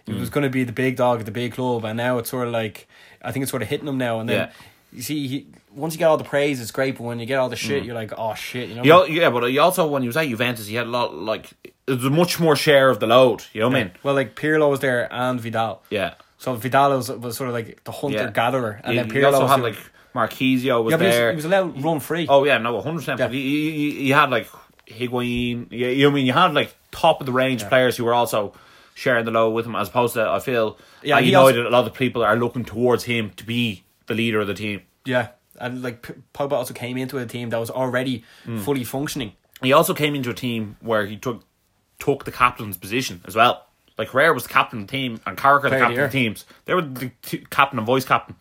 he 0.06 0.12
Mm. 0.12 0.20
was 0.20 0.30
going 0.30 0.44
to 0.44 0.50
be 0.50 0.64
the 0.64 0.72
big 0.72 0.96
dog 0.96 1.20
at 1.20 1.26
the 1.26 1.32
big 1.32 1.52
club, 1.52 1.84
and 1.84 1.96
now 1.96 2.18
it's 2.18 2.30
sort 2.30 2.46
of 2.46 2.52
like 2.52 2.86
I 3.22 3.32
think 3.32 3.42
it's 3.42 3.50
sort 3.50 3.62
of 3.62 3.68
hitting 3.68 3.86
him 3.88 3.98
now. 3.98 4.18
And 4.20 4.28
then 4.28 4.36
Yeah. 4.48 4.50
you 4.92 5.02
see, 5.02 5.28
he, 5.28 5.46
once 5.74 5.92
you 5.94 5.98
get 5.98 6.06
all 6.06 6.16
the 6.16 6.24
praise, 6.24 6.60
it's 6.60 6.70
great, 6.70 6.96
but 6.96 7.04
when 7.04 7.20
you 7.20 7.26
get 7.26 7.38
all 7.38 7.48
the 7.50 7.56
shit, 7.56 7.84
you're 7.84 7.94
like, 7.94 8.12
oh 8.16 8.34
shit, 8.34 8.68
you 8.70 8.76
know. 8.76 8.80
Mm. 8.82 8.84
he, 8.84 8.90
al- 8.90 9.08
yeah, 9.08 9.30
but 9.30 9.44
he 9.50 9.58
also 9.58 9.86
when 9.86 10.02
he 10.02 10.08
was 10.08 10.16
at 10.16 10.26
Juventus, 10.28 10.66
he 10.66 10.74
had 10.76 10.86
a 10.86 10.90
lot 10.90 11.14
like 11.14 11.50
it 11.64 11.74
was 11.96 12.04
a 12.04 12.10
much 12.10 12.40
more 12.40 12.56
share 12.56 12.88
of 12.88 12.98
the 13.00 13.06
load. 13.06 13.44
You 13.52 13.60
know 13.62 13.68
what 13.68 13.76
I 13.76 13.82
mean? 13.84 13.92
Well, 14.02 14.14
like 14.14 14.34
Pirlo 14.36 14.70
was 14.70 14.80
there 14.80 15.08
and 15.12 15.40
Vidal, 15.40 15.82
Yeah. 15.90 16.14
so 16.38 16.54
Vidal 16.54 16.96
was, 16.96 17.10
was 17.10 17.36
sort 17.36 17.48
of 17.50 17.54
like 17.54 17.82
the 17.84 17.92
hunter 17.92 18.18
Yeah. 18.18 18.30
gatherer, 18.30 18.80
and 18.84 18.92
he, 18.94 18.98
then 19.00 19.10
he 19.10 19.16
Pirlo 19.18 19.32
also 19.34 19.42
was 19.42 19.50
had 19.50 19.60
like 19.62 19.76
Marchisio 20.14 20.82
was 20.82 20.92
yeah, 20.92 20.96
but 20.96 21.02
he 21.02 21.06
was, 21.08 21.14
there. 21.16 21.30
he 21.30 21.36
was 21.36 21.44
allowed 21.44 21.84
run 21.84 22.00
free. 22.00 22.26
Oh 22.28 22.44
yeah, 22.44 22.58
no, 22.58 22.80
hundred 22.80 22.98
percent. 23.00 23.20
Yeah. 23.20 23.28
You, 23.28 23.38
you 23.38 24.14
had 24.14 24.30
like 24.30 24.48
Higuain. 24.88 25.70
You, 25.70 25.88
you 25.88 26.02
know 26.04 26.08
what 26.08 26.12
I 26.12 26.14
mean 26.16 26.26
you 26.26 26.32
had 26.32 26.54
like 26.54 26.74
top 26.92 27.20
of 27.20 27.26
the 27.26 27.32
range 27.32 27.64
players 27.68 27.96
who 27.96 28.04
were 28.04 28.14
also 28.14 28.52
sharing 28.94 29.24
the 29.24 29.30
load 29.30 29.50
with 29.50 29.66
him, 29.66 29.74
as 29.76 29.88
opposed 29.88 30.14
to 30.14 30.28
I 30.28 30.40
feel 30.40 30.78
Yeah, 31.02 31.16
at 31.16 31.22
he 31.24 31.30
United 31.30 31.64
a 31.66 31.70
lot 31.70 31.86
of 31.86 31.94
people 31.94 32.22
are 32.22 32.36
looking 32.36 32.64
towards 32.64 33.04
him 33.04 33.30
to 33.36 33.44
be 33.44 33.82
the 34.06 34.14
leader 34.14 34.40
of 34.40 34.46
the 34.46 34.54
team. 34.54 34.82
Yeah, 35.04 35.28
and 35.58 35.82
like 35.82 36.02
Pogba 36.34 36.52
also 36.52 36.74
came 36.74 36.96
into 36.96 37.18
a 37.18 37.26
team 37.26 37.50
that 37.50 37.58
was 37.58 37.70
already 37.70 38.24
Mm. 38.46 38.60
fully 38.60 38.84
functioning. 38.84 39.32
He 39.62 39.72
also 39.72 39.94
came 39.94 40.14
into 40.14 40.30
a 40.30 40.34
team 40.34 40.76
where 40.80 41.06
he 41.06 41.16
took 41.16 41.44
took 41.98 42.24
the 42.24 42.32
captain's 42.32 42.76
position 42.78 43.20
as 43.26 43.36
well. 43.36 43.66
Like 43.98 44.08
Herrera 44.08 44.32
was 44.32 44.44
the 44.44 44.48
captain 44.48 44.80
of 44.80 44.86
the 44.86 44.90
team 44.90 45.20
and 45.26 45.36
Carrick 45.36 45.62
the 45.62 45.68
captain 45.70 45.94
the 45.96 46.04
of 46.04 46.10
the 46.12 46.18
teams. 46.18 46.46
They 46.64 46.72
were 46.74 46.80
the 46.82 47.10
two, 47.22 47.44
captain 47.50 47.78
and 47.78 47.86
vice 47.86 48.06
captain, 48.06 48.36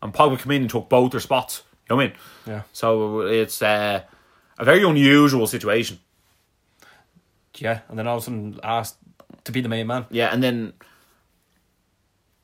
and 0.00 0.12
Pogba 0.14 0.38
came 0.38 0.52
in 0.52 0.62
and 0.62 0.70
took 0.70 0.88
both 0.88 1.10
their 1.10 1.20
spots. 1.20 1.62
You 1.88 1.94
know 1.94 1.96
what 1.96 2.02
I 2.04 2.06
mean? 2.08 2.16
Yeah. 2.46 2.62
So 2.72 3.20
it's 3.20 3.60
uh, 3.60 4.00
a 4.58 4.64
very 4.64 4.82
unusual 4.82 5.46
situation. 5.46 5.98
Yeah, 7.58 7.80
and 7.88 7.98
then 7.98 8.06
all 8.06 8.16
of 8.16 8.22
a 8.22 8.24
sudden 8.24 8.60
asked 8.62 8.96
to 9.44 9.52
be 9.52 9.60
the 9.60 9.68
main 9.68 9.86
man. 9.86 10.06
Yeah, 10.10 10.28
and 10.32 10.42
then 10.42 10.72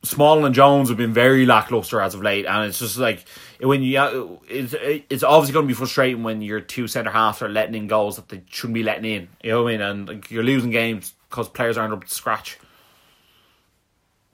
Small 0.04 0.44
and 0.44 0.54
Jones 0.54 0.88
have 0.90 0.96
been 0.98 1.12
very 1.12 1.44
lackluster 1.44 2.00
as 2.00 2.14
of 2.14 2.22
late, 2.22 2.46
and 2.46 2.66
it's 2.68 2.78
just 2.78 2.98
like 2.98 3.24
when 3.60 3.82
you 3.82 4.40
it's 4.48 4.74
it's 5.10 5.22
obviously 5.24 5.52
going 5.54 5.64
to 5.66 5.68
be 5.68 5.74
frustrating 5.74 6.22
when 6.22 6.40
your 6.40 6.60
two 6.60 6.86
centre 6.86 7.10
halves 7.10 7.42
are 7.42 7.48
letting 7.48 7.74
in 7.74 7.86
goals 7.88 8.16
that 8.16 8.28
they 8.28 8.42
shouldn't 8.48 8.74
be 8.74 8.82
letting 8.84 9.04
in. 9.04 9.28
You 9.42 9.50
know 9.50 9.64
what 9.64 9.70
I 9.70 9.72
mean? 9.72 9.80
And 9.80 10.08
like, 10.08 10.30
you're 10.30 10.44
losing 10.44 10.70
games 10.70 11.14
because 11.28 11.48
players 11.48 11.76
aren't 11.76 11.92
up 11.92 12.04
to 12.04 12.14
scratch. 12.14 12.58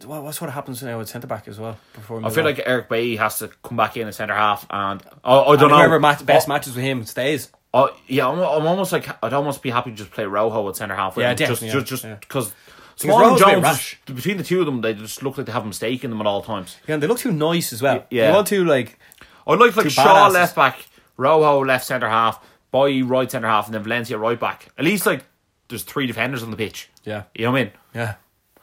What 0.05 0.23
what 0.23 0.51
happens 0.51 0.83
now 0.83 0.99
with 0.99 1.09
centre 1.09 1.27
back 1.27 1.49
as 1.49 1.59
well? 1.59 1.79
Before 1.95 2.19
we 2.19 2.25
I 2.27 2.31
feel 2.31 2.41
on? 2.47 2.55
like 2.55 2.63
Eric 2.67 2.91
Bailly 2.91 3.17
has 3.17 3.39
to 3.39 3.49
come 3.63 3.77
back 3.79 3.97
in 3.97 4.07
a 4.07 4.13
centre 4.13 4.35
half, 4.35 4.67
and 4.69 5.03
I, 5.25 5.39
I 5.39 5.57
don't 5.57 5.63
And 5.63 5.71
know. 5.71 5.77
Whoever 5.79 5.99
match, 6.01 6.27
best 6.27 6.47
Oh, 6.47 6.53
matches 6.53 6.75
with 6.75 6.85
him 6.85 7.05
stays. 7.07 7.51
Oh 7.77 7.95
yeah, 8.07 8.29
I'm, 8.29 8.39
I'm 8.39 8.67
almost 8.67 8.93
like 8.93 9.09
I'd 9.23 9.33
almost 9.33 9.61
be 9.61 9.71
happy 9.71 9.91
to 9.91 9.97
just 9.97 10.13
play 10.13 10.25
Rojo 10.25 10.69
at 10.69 10.77
centre 10.77 10.95
half. 10.95 11.17
Yeah, 11.17 11.35
just 11.35 11.61
just 11.61 11.87
just 11.87 12.03
because. 12.21 12.21
Because 12.21 12.53
Small 12.97 13.21
and 13.21 13.31
Rojo's 13.33 13.43
a 13.43 13.47
bit 13.57 13.63
Jones, 13.63 13.95
between 14.07 14.37
the 14.37 14.45
two 14.45 14.61
of 14.61 14.67
them, 14.67 14.81
they 14.81 14.95
just 14.95 15.21
look 15.25 15.37
like 15.37 15.47
they 15.47 15.53
have 15.53 15.65
a 15.65 15.67
mistake 15.67 16.05
in 16.05 16.11
them 16.11 16.21
at 16.21 16.29
all 16.29 16.43
times. 16.43 16.77
Yeah, 16.87 16.95
and 16.95 17.03
they 17.03 17.09
look 17.09 17.19
too 17.19 17.33
nice 17.33 17.73
as 17.73 17.83
well. 17.83 18.07
Yeah. 18.09 18.29
They 18.29 18.33
want 18.33 18.47
to 18.47 18.65
like 18.65 19.01
I'd 19.49 19.59
like 19.59 19.75
like 19.75 19.91
Shaw 19.91 20.05
badasses. 20.05 20.33
left 20.33 20.55
back, 20.55 20.87
Rojo 21.17 21.65
left 21.65 21.87
centre 21.87 22.09
half, 22.09 22.41
Boy 22.71 23.03
right 23.03 23.29
centre 23.29 23.49
half, 23.49 23.67
and 23.67 23.75
then 23.75 23.83
Valencia 23.83 24.17
right 24.17 24.39
back. 24.39 24.69
At 24.79 24.85
least 24.85 25.07
like 25.07 25.25
there's 25.69 25.83
three 25.83 26.07
defenders 26.07 26.45
on 26.45 26.53
the 26.53 26.57
pitch. 26.57 26.89
Yeah. 27.03 27.25
you 27.35 27.45
know 27.45 27.51
what 27.51 27.59
I 27.59 27.65
mean. 27.65 27.73
Yeah. 27.95 28.15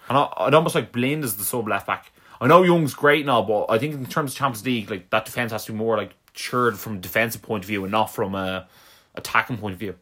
And 0.08 0.18
I, 0.18 0.30
I'd 0.38 0.54
almost 0.54 0.76
like 0.76 0.94
Blind 0.94 1.26
as 1.26 1.36
the 1.36 1.44
sub 1.44 1.68
left 1.68 1.86
back. 1.86 2.14
I 2.40 2.48
know 2.48 2.64
Young's 2.64 2.94
great 2.94 3.26
now, 3.26 3.42
but 3.42 3.66
I 3.70 3.78
think 3.78 3.94
in 3.94 4.06
terms 4.06 4.32
of 4.32 4.38
Champions 4.38 4.66
League, 4.66 4.90
like 4.90 5.10
that 5.10 5.26
defense 5.26 5.52
has 5.52 5.66
to 5.66 5.74
be 5.74 5.78
more 5.78 5.98
like 5.98 6.14
assured 6.34 6.80
from 6.80 6.96
a 6.96 7.00
defensive 7.00 7.42
point 7.42 7.66
of 7.66 7.68
view 7.68 7.84
and 7.84 7.92
not 7.92 8.06
from 8.06 8.34
a 8.34 8.68
attacking 9.16 9.58
point 9.58 9.74
of 9.74 9.80
view. 9.80 9.96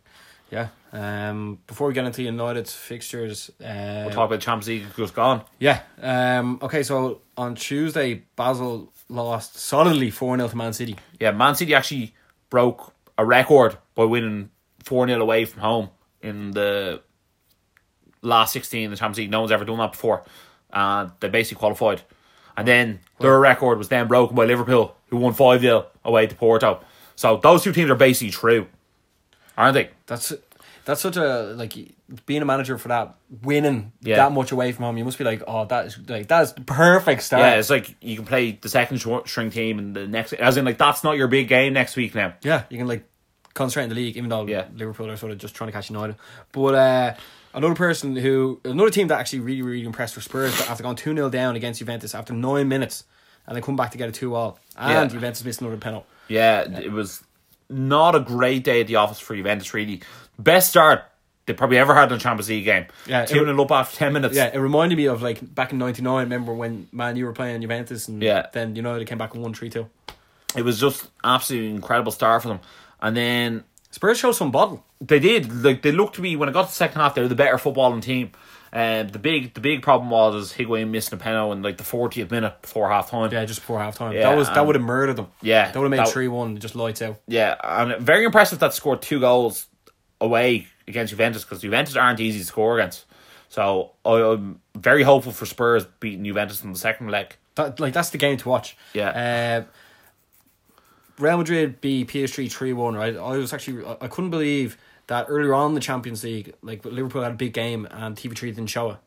Yeah. 0.52 0.70
Um 0.92 1.60
before 1.68 1.88
we 1.88 1.94
get 1.94 2.06
into 2.06 2.24
United's 2.24 2.74
fixtures, 2.74 3.52
uh 3.62 4.04
We'll 4.06 4.10
talk 4.14 4.26
about 4.28 4.40
the 4.40 4.46
Champions 4.46 4.68
League 4.68 4.86
just 4.98 5.14
gone. 5.14 5.44
Yeah. 5.60 5.82
Um 6.02 6.60
okay, 6.62 6.84
so 6.84 7.22
on 7.38 7.56
Tuesday 7.56 8.24
Basel 8.36 8.92
lost 9.08 9.58
solidly 9.58 10.12
4-0 10.12 10.50
to 10.50 10.56
Man 10.56 10.74
City. 10.74 10.96
Yeah, 11.20 11.32
Man 11.32 11.56
City 11.56 11.76
actually 11.76 12.14
broke 12.50 12.94
a 13.18 13.26
record 13.26 13.78
by 13.96 14.06
winning 14.06 14.50
4 14.84 15.08
0 15.08 15.22
away 15.22 15.46
from 15.46 15.62
home 15.62 15.90
in 16.22 16.52
the 16.52 17.02
last 18.22 18.54
16 18.54 18.86
in 18.86 18.92
the 18.92 18.98
Champions 18.98 19.18
League. 19.20 19.32
No 19.32 19.42
one's 19.42 19.52
ever 19.52 19.66
done 19.66 19.78
that 19.78 19.92
before. 19.92 20.24
And 20.72 21.12
they 21.20 21.30
basically 21.30 21.60
qualified. 21.60 22.02
And 22.58 22.68
then 22.68 23.00
their 23.20 23.40
record 23.40 23.78
was 23.78 23.90
then 23.90 24.08
broken 24.08 24.36
by 24.36 24.46
Liverpool, 24.46 24.96
who 25.10 25.18
won 25.18 25.34
5 25.34 25.62
0 25.62 25.88
away 26.04 26.28
to 26.28 26.36
Porto. 26.36 26.82
So 27.16 27.38
those 27.38 27.64
two 27.64 27.72
teams 27.74 27.90
are 27.90 27.96
basically 27.96 28.32
true, 28.32 28.68
aren't 29.60 29.76
they? 29.76 29.90
That's 30.08 30.34
that's 30.86 31.02
such 31.02 31.18
a 31.18 31.54
like 31.56 31.74
being 32.26 32.42
a 32.42 32.46
manager 32.46 32.78
for 32.80 32.88
that 32.88 33.16
winning 33.44 33.92
Yeah. 34.02 34.16
that 34.16 34.32
much 34.32 34.52
away 34.52 34.72
from 34.72 34.86
home. 34.86 34.98
You 34.98 35.06
must 35.06 35.20
be 35.20 35.24
like, 35.24 35.44
oh, 35.48 35.66
that 35.66 35.86
is 35.88 36.00
like 36.08 36.28
that 36.30 36.42
is 36.44 36.54
perfect 36.66 37.22
start. 37.22 37.42
Yeah, 37.44 37.56
it's 37.60 37.70
like 37.70 37.96
you 38.02 38.16
can 38.16 38.26
play 38.26 38.52
the 38.60 38.70
second 38.70 39.00
string 39.28 39.52
team 39.52 39.78
and 39.78 39.96
the 39.96 40.08
next, 40.08 40.34
as 40.34 40.58
in, 40.58 40.66
like, 40.66 40.80
that's 40.80 41.04
not 41.04 41.18
your 41.18 41.28
big 41.28 41.48
game 41.48 41.74
next 41.74 41.96
week 41.96 42.16
now. 42.16 42.34
Yeah, 42.42 42.64
you 42.70 42.78
can 42.80 42.88
like 42.88 43.04
concentrate 43.54 43.84
in 43.84 43.90
the 43.90 43.96
league, 43.96 44.18
even 44.18 44.30
though 44.30 44.48
Yeah. 44.48 44.66
Liverpool 44.76 45.12
are 45.12 45.18
sort 45.18 45.32
of 45.34 45.38
just 45.38 45.54
trying 45.54 45.68
to 45.68 45.72
catch 45.74 45.90
United. 45.92 46.16
But 46.54 46.74
uh, 46.76 47.14
another 47.54 47.76
person 47.76 48.16
who, 48.16 48.60
another 48.64 48.90
team 48.90 49.10
that 49.10 49.20
actually 49.20 49.42
really, 49.42 49.62
really 49.62 49.86
impressed 49.86 50.16
for 50.16 50.22
Spurs 50.22 50.60
after 50.62 50.82
going 50.82 50.96
2 50.96 51.14
0 51.14 51.30
down 51.30 51.56
against 51.56 51.80
Juventus 51.80 52.16
after 52.16 52.34
nine 52.34 52.68
minutes 52.68 53.04
and 53.46 53.56
they 53.58 53.62
come 53.62 53.76
back 53.76 53.92
to 53.92 53.98
get 53.98 54.08
a 54.10 54.12
2 54.12 54.34
all. 54.34 54.58
And 54.78 54.92
Yeah. 54.92 55.06
Juventus 55.08 55.44
missed 55.44 55.62
another 55.62 55.78
penalty. 55.78 56.08
Yeah, 56.30 56.62
it 56.80 56.92
was 56.92 57.24
not 57.70 58.16
a 58.16 58.20
great 58.20 58.64
day 58.64 58.82
at 58.82 58.88
the 58.88 58.96
office 58.98 59.20
for 59.20 59.36
Juventus, 59.36 59.74
really. 59.74 60.02
Best 60.38 60.70
start 60.70 61.04
they 61.46 61.54
probably 61.54 61.78
ever 61.78 61.96
had 61.96 62.12
in 62.12 62.18
a 62.18 62.20
Champions 62.20 62.50
League 62.50 62.66
game. 62.66 62.86
Yeah, 63.08 63.24
it- 63.24 63.30
2 63.30 63.44
0 63.46 63.62
up 63.64 63.72
after 63.72 63.98
10 63.98 64.14
minutes. 64.14 64.36
Yeah, 64.36 64.52
it 64.54 64.58
reminded 64.60 64.96
me 64.98 65.06
of 65.08 65.22
like 65.22 65.54
back 65.56 65.72
in 65.72 65.78
'99. 65.80 66.24
Remember 66.24 66.54
when 66.54 66.88
Man 66.92 67.16
you 67.16 67.26
were 67.26 67.34
playing 67.34 67.62
Juventus 67.62 68.08
and 68.08 68.22
Yeah. 68.22 68.48
then 68.54 68.76
you 68.76 68.82
know, 68.82 68.98
they 68.98 69.06
came 69.06 69.18
back 69.18 69.34
and 69.34 69.44
won 69.44 69.54
three 69.54 69.70
two. 69.70 69.88
It 70.56 70.64
was 70.64 70.80
just 70.80 71.08
absolutely 71.24 71.70
incredible 71.72 72.12
start 72.12 72.42
for 72.42 72.48
them. 72.50 72.60
And 73.02 73.16
then 73.18 73.64
Spurs 73.92 74.20
showed 74.20 74.34
some 74.34 74.52
bottle. 74.52 74.84
they 75.02 75.20
did 75.20 75.64
like 75.64 75.82
they 75.82 75.92
looked 75.92 76.16
to 76.16 76.22
be 76.22 76.36
when 76.36 76.50
it 76.50 76.52
got 76.52 76.64
to 76.64 76.68
the 76.68 76.74
second 76.74 77.00
half 77.02 77.16
they 77.16 77.22
were 77.22 77.28
the 77.28 77.36
better 77.36 77.56
footballing 77.58 78.02
team. 78.02 78.32
And 78.72 79.10
the 79.10 79.20
big 79.20 79.54
the 79.54 79.62
big 79.62 79.82
problem 79.82 80.10
was 80.10 80.36
is 80.36 80.54
Higuain 80.54 80.90
missing 80.90 81.18
a 81.18 81.22
penalty 81.22 81.58
in 81.58 81.64
like 81.64 81.78
the 81.78 81.84
40th 81.84 82.30
minute 82.30 82.62
before 82.62 82.90
half 82.90 83.10
time. 83.10 83.32
Yeah, 83.32 83.46
just 83.46 83.62
before 83.62 83.80
half 83.80 83.98
time. 83.98 84.14
Yeah, 84.14 84.30
that 84.30 84.38
was 84.38 84.48
that 84.48 84.60
um, 84.60 84.68
would 84.68 84.76
have 84.76 84.84
murdered 84.84 85.16
them. 85.16 85.28
Yeah, 85.42 85.72
that 85.72 85.80
would 85.80 85.92
have 85.92 86.06
made 86.06 86.12
three 86.12 86.28
one. 86.28 86.58
Just 86.58 86.76
lights 86.76 87.02
out. 87.02 87.20
Yeah, 87.28 87.56
and 87.64 88.00
very 88.02 88.26
impressive 88.26 88.60
that 88.60 88.74
scored 88.74 89.02
two 89.02 89.20
goals 89.20 89.68
away 90.22 90.68
against 90.88 91.12
Juventus 91.12 91.44
because 91.44 91.62
Juventus 91.62 91.96
aren't 91.96 92.20
easy 92.20 92.40
to 92.40 92.46
score 92.46 92.78
against. 92.78 93.06
So 93.50 93.94
I'm 94.06 94.62
very 94.76 95.02
hopeful 95.02 95.32
for 95.32 95.46
Spurs 95.48 95.86
beating 96.00 96.24
Juventus 96.24 96.64
in 96.64 96.72
the 96.72 96.78
second 96.78 97.10
leg. 97.10 97.36
That 97.56 97.80
like 97.80 97.94
that's 97.94 98.12
the 98.12 98.20
game 98.20 98.38
to 98.38 98.50
watch. 98.50 98.78
Yeah. 98.94 99.64
Uh, 99.66 99.72
Real 101.18 101.38
Madrid 101.38 101.82
beat 101.82 102.08
PSG 102.08 102.52
three 102.52 102.74
one. 102.74 102.96
Right, 102.96 103.16
I 103.18 103.38
was 103.38 103.52
actually 103.52 103.86
I 104.00 104.08
couldn't 104.08 104.30
believe 104.30 104.78
that 105.10 105.28
earlier 105.30 105.54
on 105.54 105.72
in 105.72 105.76
the 105.76 105.80
Champions 105.82 106.24
League, 106.24 106.54
like 106.64 106.84
Liverpool 106.86 107.22
had 107.22 107.34
a 107.34 107.36
big 107.36 107.54
game 107.54 107.88
and 107.92 108.16
TV 108.16 108.36
three 108.36 108.50
didn't 108.52 108.70
show 108.72 108.92
it, 108.92 108.98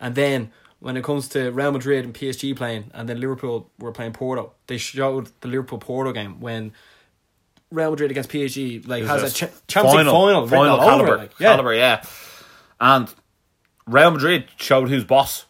and 0.00 0.14
then 0.14 0.50
when 0.78 0.96
it 0.96 1.02
comes 1.04 1.28
to 1.28 1.50
Real 1.50 1.72
Madrid 1.72 2.04
and 2.04 2.14
PSG 2.14 2.54
playing, 2.56 2.90
and 2.94 3.08
then 3.08 3.18
Liverpool 3.20 3.70
were 3.78 3.92
playing 3.92 4.12
Porto, 4.12 4.52
they 4.68 4.76
showed 4.78 5.28
the 5.40 5.48
Liverpool 5.48 5.78
Porto 5.78 6.12
game 6.12 6.40
when. 6.40 6.72
Real 7.72 7.90
Madrid 7.90 8.12
against 8.12 8.30
PSG 8.30 8.86
like 8.86 9.02
has 9.04 9.24
a 9.24 9.30
cha- 9.34 9.48
Champions 9.66 9.96
League 9.96 10.06
final, 10.06 10.46
final 10.46 10.78
all 10.78 11.00
over 11.02 11.16
like, 11.16 11.32
yeah. 11.40 11.48
caliber, 11.48 11.74
yeah. 11.74 12.00
And 12.80 13.12
Real 13.88 14.12
Madrid 14.12 14.44
showed 14.56 14.88
who's 14.88 15.02
boss. 15.02 15.46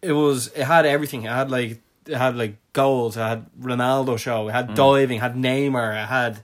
it 0.00 0.12
was 0.12 0.48
it 0.48 0.64
had 0.64 0.86
everything. 0.86 1.24
It 1.24 1.30
had 1.30 1.50
like 1.50 1.82
it 2.06 2.16
had 2.16 2.36
like 2.36 2.56
goals. 2.72 3.18
It 3.18 3.20
had 3.20 3.46
Ronaldo 3.60 4.18
show. 4.18 4.48
It 4.48 4.52
Mm. 4.52 4.54
had 4.54 4.74
diving. 4.74 5.16
It 5.18 5.20
had 5.20 5.34
Neymar. 5.34 6.02
It 6.02 6.06
had 6.06 6.40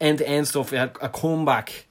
end 0.00 0.18
to 0.18 0.28
end 0.28 0.48
stuff. 0.48 0.72
It 0.72 0.78
had 0.78 0.96
a 1.00 1.08
comeback. 1.08 1.86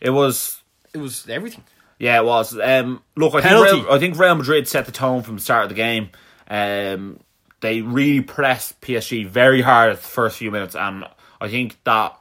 It 0.00 0.10
was 0.10 0.62
It 0.94 0.98
was 0.98 1.28
everything. 1.28 1.64
Yeah, 1.98 2.18
it 2.18 2.24
was. 2.24 2.56
Um, 2.58 3.02
look, 3.16 3.34
I 3.34 3.40
think, 3.40 3.64
Real, 3.64 3.92
I 3.92 3.98
think 3.98 4.18
Real 4.18 4.36
Madrid 4.36 4.68
set 4.68 4.86
the 4.86 4.92
tone 4.92 5.22
from 5.22 5.36
the 5.36 5.42
start 5.42 5.64
of 5.64 5.68
the 5.68 5.74
game. 5.74 6.10
Um, 6.48 7.18
they 7.60 7.82
really 7.82 8.20
pressed 8.20 8.80
PSG 8.80 9.26
very 9.26 9.62
hard 9.62 9.90
at 9.90 9.96
the 9.96 10.06
first 10.06 10.38
few 10.38 10.52
minutes, 10.52 10.76
and 10.76 11.04
I 11.40 11.48
think 11.48 11.76
that 11.84 12.16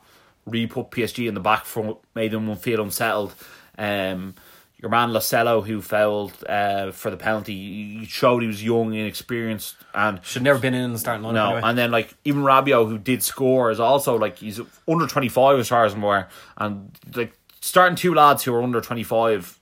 really 0.48 0.68
put 0.68 0.90
PSG 0.90 1.28
in 1.28 1.36
the 1.36 1.40
back 1.40 1.66
front, 1.66 1.98
made 2.16 2.32
them 2.32 2.56
feel 2.56 2.82
unsettled. 2.82 3.36
Um, 3.78 4.34
your 4.80 4.90
man 4.92 5.12
Lo 5.12 5.20
Celso, 5.20 5.66
who 5.66 5.82
fouled 5.82 6.34
uh, 6.48 6.92
for 6.92 7.10
the 7.10 7.18
penalty, 7.18 8.06
showed 8.06 8.42
he 8.44 8.48
was 8.48 8.64
young, 8.64 8.88
and 8.88 8.96
inexperienced, 8.96 9.76
and 9.96 10.24
Should 10.24 10.44
never 10.44 10.60
been 10.60 10.74
in 10.74 10.94
the 10.94 11.00
starting 11.00 11.26
lineup. 11.26 11.34
no, 11.34 11.46
anyway. 11.56 11.62
and 11.64 11.78
then 11.78 11.92
like 11.92 12.14
even 12.26 12.44
Rabiot, 12.44 12.88
who 12.88 12.98
did 12.98 13.24
score, 13.24 13.72
is 13.72 13.80
also 13.80 14.18
like 14.18 14.38
he's 14.38 14.60
under 14.88 15.08
twenty 15.08 15.30
five 15.30 15.58
as 15.60 15.68
far 15.70 15.86
as 15.86 15.94
I'm 15.94 16.04
aware, 16.04 16.30
and 16.58 16.92
like 17.16 17.34
starting 17.60 17.96
two 17.96 18.14
lads 18.14 18.44
who 18.44 18.54
are 18.54 18.62
under 18.62 18.80
twenty 18.82 19.04
five. 19.04 19.58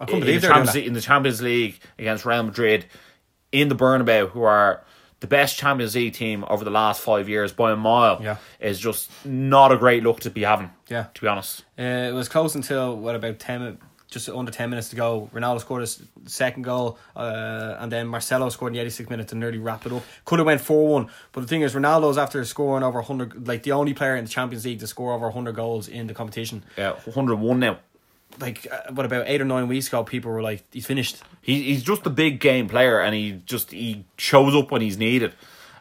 I 0.00 0.04
couldn't 0.04 0.20
in 0.22 0.26
believe 0.26 0.40
the 0.42 0.48
doing 0.48 0.54
Champions 0.54 0.72
that. 0.74 0.78
League, 0.80 0.86
in 0.88 0.92
the 0.94 1.00
Champions 1.00 1.42
League 1.42 1.80
against 1.98 2.26
Real 2.26 2.42
Madrid 2.42 2.84
in 3.52 3.68
the 3.68 3.74
Bernabeu, 3.76 4.28
who 4.30 4.42
are 4.42 4.84
the 5.20 5.26
best 5.26 5.56
Champions 5.56 5.94
League 5.94 6.12
team 6.12 6.44
over 6.50 6.64
the 6.64 6.70
last 6.70 7.00
five 7.00 7.28
years 7.30 7.50
by 7.52 7.72
a 7.72 7.76
mile, 7.76 8.18
Yeah. 8.22 8.36
is 8.60 8.78
just 8.78 9.10
not 9.24 9.72
a 9.72 9.78
great 9.78 10.02
look 10.02 10.20
to 10.20 10.30
be 10.30 10.42
having. 10.42 10.70
Yeah. 10.88 11.06
to 11.14 11.20
be 11.22 11.26
honest. 11.28 11.64
Uh, 11.78 11.82
it 11.82 12.12
was 12.12 12.28
close 12.28 12.54
until 12.54 12.94
what 12.94 13.14
about 13.14 13.38
ten, 13.38 13.78
just 14.10 14.28
under 14.28 14.50
ten 14.52 14.70
minutes 14.70 14.88
to 14.90 14.96
go. 14.96 15.28
Ronaldo 15.34 15.60
scored 15.60 15.80
his 15.82 16.02
second 16.26 16.62
goal, 16.62 16.98
uh, 17.16 17.76
and 17.78 17.90
then 17.90 18.06
Marcelo 18.06 18.48
scored 18.50 18.70
in 18.72 18.74
the 18.74 18.80
eighty 18.80 18.90
six 18.90 19.10
minutes 19.10 19.30
to 19.30 19.36
nearly 19.36 19.58
wrap 19.58 19.84
it 19.86 19.92
up. 19.92 20.02
Could 20.24 20.38
have 20.38 20.46
went 20.46 20.60
four 20.60 20.88
one, 20.88 21.08
but 21.32 21.40
the 21.40 21.46
thing 21.46 21.62
is, 21.62 21.74
Ronaldo's 21.74 22.18
after 22.18 22.44
scoring 22.44 22.82
over 22.84 23.00
hundred, 23.02 23.46
like 23.48 23.62
the 23.62 23.72
only 23.72 23.94
player 23.94 24.16
in 24.16 24.24
the 24.24 24.30
Champions 24.30 24.64
League 24.64 24.80
to 24.80 24.86
score 24.86 25.12
over 25.12 25.30
hundred 25.30 25.54
goals 25.56 25.88
in 25.88 26.06
the 26.06 26.14
competition. 26.14 26.62
Yeah, 26.76 26.92
one 26.92 27.14
hundred 27.14 27.36
one 27.36 27.58
now. 27.60 27.78
Like 28.38 28.66
uh, 28.70 28.92
what 28.92 29.06
about 29.06 29.24
eight 29.28 29.40
or 29.40 29.44
nine 29.46 29.66
weeks 29.66 29.88
ago, 29.88 30.04
people 30.04 30.30
were 30.30 30.42
like, 30.42 30.62
"He's 30.72 30.84
finished." 30.86 31.22
He, 31.42 31.62
he's 31.62 31.82
just 31.82 32.04
a 32.06 32.10
big 32.10 32.38
game 32.40 32.68
player, 32.68 33.00
and 33.00 33.14
he 33.14 33.40
just 33.46 33.70
he 33.70 34.04
shows 34.18 34.54
up 34.54 34.70
when 34.70 34.82
he's 34.82 34.98
needed. 34.98 35.32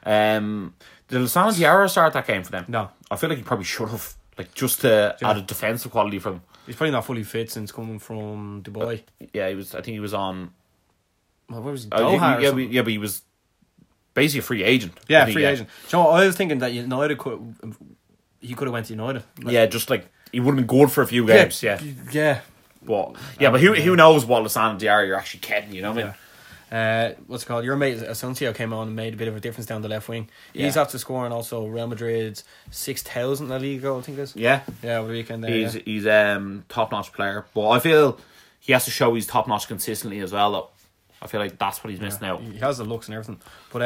Um, 0.06 0.73
did 1.07 1.22
Lassana 1.22 1.52
Diarra 1.53 1.89
start 1.89 2.14
that 2.14 2.27
game 2.27 2.43
for 2.43 2.52
them? 2.52 2.65
No. 2.68 2.89
I 3.11 3.15
feel 3.15 3.30
like 3.30 3.38
he 3.38 3.43
probably 3.43 3.65
should 3.65 3.89
have, 3.89 4.14
like 4.38 4.53
just 4.53 4.81
to 4.81 5.15
Yeah. 5.22 5.30
add 5.31 5.38
a 5.38 5.41
defensive 5.41 5.91
quality 5.91 6.19
for 6.19 6.31
them. 6.31 6.41
He's 6.66 6.76
probably 6.76 6.92
not 6.92 7.06
fully 7.06 7.24
fit 7.24 7.52
since 7.52 7.72
coming 7.72 8.00
from 8.00 8.64
Dubai. 8.64 9.02
Yeah, 9.34 9.50
he 9.50 9.56
was. 9.56 9.74
I 9.76 9.82
think 9.82 9.94
he 9.96 10.00
was 10.00 10.14
on. 10.14 10.52
Well, 11.50 11.62
where 11.62 11.72
was 11.72 11.84
he? 11.86 11.92
Uh, 11.92 12.00
Doha 12.00 12.38
he- 12.40 12.44
yeah, 12.44 12.70
yeah, 12.78 12.82
but 12.82 12.92
he 12.92 12.98
was 12.98 13.22
basically 14.14 14.40
a 14.40 14.44
free 14.44 14.64
agent. 14.64 14.94
yeah, 15.08 15.26
free 15.26 15.46
agent. 15.46 15.70
Do 15.90 15.98
you 15.98 16.04
know 16.04 16.10
what? 16.10 16.22
I 16.22 16.26
was 16.26 16.36
thinking 16.36 16.60
that 16.60 16.74
United 16.74 17.18
could. 17.18 17.56
He 18.40 18.54
could 18.54 18.68
have 18.68 18.74
went 18.74 18.88
to 18.88 18.94
United. 18.94 19.24
Like, 19.42 19.54
Yeah, 19.54 19.66
just 19.66 19.90
like 19.90 20.08
he 20.32 20.40
would 20.40 20.52
have 20.52 20.68
been 20.68 20.80
good 20.80 20.92
for 20.92 21.02
a 21.02 21.08
few 21.08 21.26
games. 21.26 21.62
Yeah, 21.64 21.80
yeah. 22.12 22.42
but 22.84 23.16
yeah, 23.40 23.52
but 23.52 23.62
who 23.62 23.74
who 23.74 23.96
knows 23.96 24.26
what 24.26 24.44
Lassana 24.44 24.80
Diarra 24.80 25.06
you're 25.08 25.16
actually 25.18 25.42
getting? 25.42 25.74
You 25.74 25.82
know 25.82 25.92
what 25.92 26.00
I 26.00 26.04
mean? 26.06 26.14
Uh, 26.76 27.14
what's 27.27 27.43
it 27.43 27.45
called? 27.45 27.64
Your 27.64 27.76
mate 27.77 27.97
Asensio 28.02 28.52
came 28.53 28.73
on 28.73 28.88
and 28.88 28.95
made 28.95 29.14
a 29.14 29.18
bit 29.18 29.27
of 29.27 29.35
a 29.35 29.39
difference 29.39 29.65
down 29.68 29.81
the 29.81 29.88
left 29.88 30.10
wing. 30.10 30.30
He's 30.53 30.76
Yeah. 30.76 30.81
after 30.81 30.97
scoring 30.97 31.31
also 31.31 31.65
Real 31.68 31.88
Madrid's 31.88 32.43
six 32.72 33.02
thousand 33.02 33.47
La 33.49 33.57
Liga 33.57 33.81
goal, 33.81 33.99
I 33.99 34.02
think 34.02 34.18
it 34.18 34.22
is. 34.23 34.35
Yeah, 34.35 34.61
Yeah, 34.84 34.97
over 34.97 35.07
the 35.07 35.14
weekend 35.14 35.43
there. 35.43 35.52
he's 35.52 35.76
yeah. 35.76 35.81
he's 35.85 36.07
um 36.07 36.65
top 36.69 36.91
notch 36.91 37.14
player, 37.14 37.45
but 37.53 37.69
I 37.69 37.80
feel 37.80 38.19
he 38.60 38.73
has 38.73 38.85
to 38.85 38.91
show 38.91 39.14
he's 39.15 39.27
top 39.27 39.47
notch 39.47 39.68
consistently 39.68 40.19
as 40.19 40.31
well. 40.34 40.52
Though 40.52 40.69
I 41.22 41.27
feel 41.27 41.39
like 41.39 41.57
that's 41.57 41.84
what 41.84 41.91
he's 41.91 42.02
missing 42.02 42.27
out. 42.27 42.41
He 42.41 42.57
has 42.60 42.77
the 42.77 42.84
looks 42.84 43.07
and 43.07 43.15
everything. 43.15 43.39
But 43.72 43.81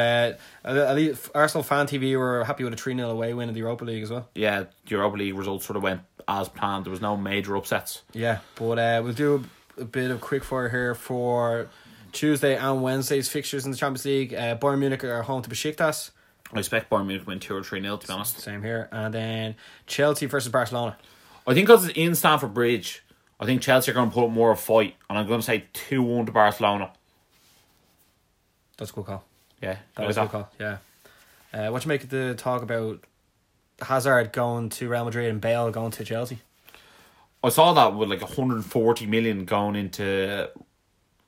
uh, 0.65 0.67
at 0.69 0.95
least 0.95 1.29
Arsenal 1.35 1.63
fan 1.63 1.85
TV 1.85 2.17
were 2.17 2.43
happy 2.43 2.63
with 2.63 2.73
a 2.73 2.75
3 2.75 2.95
0 2.95 3.09
away 3.11 3.33
win 3.33 3.47
in 3.49 3.53
the 3.53 3.59
Europa 3.61 3.85
League 3.85 4.03
as 4.03 4.09
well. 4.09 4.27
yeah, 4.35 4.61
the 4.61 4.67
Europa 4.89 5.15
League 5.17 5.35
results 5.35 5.65
sort 5.65 5.77
of 5.77 5.83
went 5.83 6.01
as 6.27 6.49
planned. 6.49 6.85
There 6.85 6.91
was 6.91 7.01
no 7.01 7.15
major 7.15 7.55
upsets. 7.55 8.01
Yeah, 8.13 8.39
but 8.55 8.79
uh, 8.79 9.01
we'll 9.03 9.13
do 9.13 9.45
a, 9.77 9.81
a 9.81 9.85
bit 9.85 10.09
of 10.11 10.19
quick 10.21 10.43
fire 10.43 10.69
here 10.69 10.95
for 10.95 11.67
Tuesday 12.11 12.55
and 12.55 12.81
Wednesday's 12.81 13.29
fixtures 13.29 13.65
in 13.65 13.71
the 13.71 13.77
Champions 13.77 14.05
League. 14.05 14.33
Uh, 14.33 14.55
Bayern 14.57 14.79
Munich 14.79 15.03
are 15.03 15.23
home 15.23 15.41
to 15.41 15.49
Besiktas. 15.49 16.11
I 16.53 16.59
expect 16.59 16.89
Bayern 16.89 17.05
Munich 17.05 17.23
to 17.23 17.27
win 17.27 17.39
two 17.39 17.55
or 17.55 17.63
three 17.63 17.79
nil. 17.79 17.97
To 17.97 18.07
be 18.07 18.13
honest, 18.13 18.39
Same 18.39 18.63
here. 18.63 18.89
And 18.91 19.13
then 19.13 19.55
Chelsea 19.87 20.25
versus 20.25 20.51
Barcelona. 20.51 20.97
I 21.47 21.53
think 21.53 21.67
because 21.67 21.87
it's 21.87 21.97
in 21.97 22.15
Stamford 22.15 22.53
Bridge, 22.53 23.03
I 23.39 23.45
think 23.45 23.61
Chelsea 23.61 23.91
are 23.91 23.93
going 23.93 24.09
to 24.09 24.13
put 24.13 24.25
up 24.25 24.31
more 24.31 24.51
of 24.51 24.59
a 24.59 24.61
fight, 24.61 24.95
and 25.09 25.17
I'm 25.17 25.27
going 25.27 25.39
to 25.39 25.45
say 25.45 25.65
two 25.73 26.01
one 26.03 26.25
to 26.25 26.31
Barcelona. 26.31 26.91
That's 28.77 28.91
a 28.91 28.93
good 28.93 29.05
call. 29.05 29.23
Yeah, 29.61 29.77
That 29.95 30.07
was 30.07 30.17
a 30.17 30.21
good 30.21 30.31
call. 30.31 30.49
Yeah. 30.59 30.77
Uh, 31.53 31.69
what 31.69 31.83
you 31.83 31.89
make 31.89 32.03
of 32.03 32.09
the 32.09 32.35
talk 32.37 32.61
about 32.61 33.03
Hazard 33.81 34.31
going 34.31 34.69
to 34.69 34.87
Real 34.87 35.05
Madrid 35.05 35.29
and 35.29 35.41
Bale 35.41 35.71
going 35.71 35.91
to 35.91 36.05
Chelsea? 36.05 36.39
I 37.43 37.49
saw 37.49 37.73
that 37.73 37.95
with 37.95 38.09
like 38.09 38.21
140 38.21 39.05
million 39.05 39.45
going 39.45 39.75
into 39.75 40.49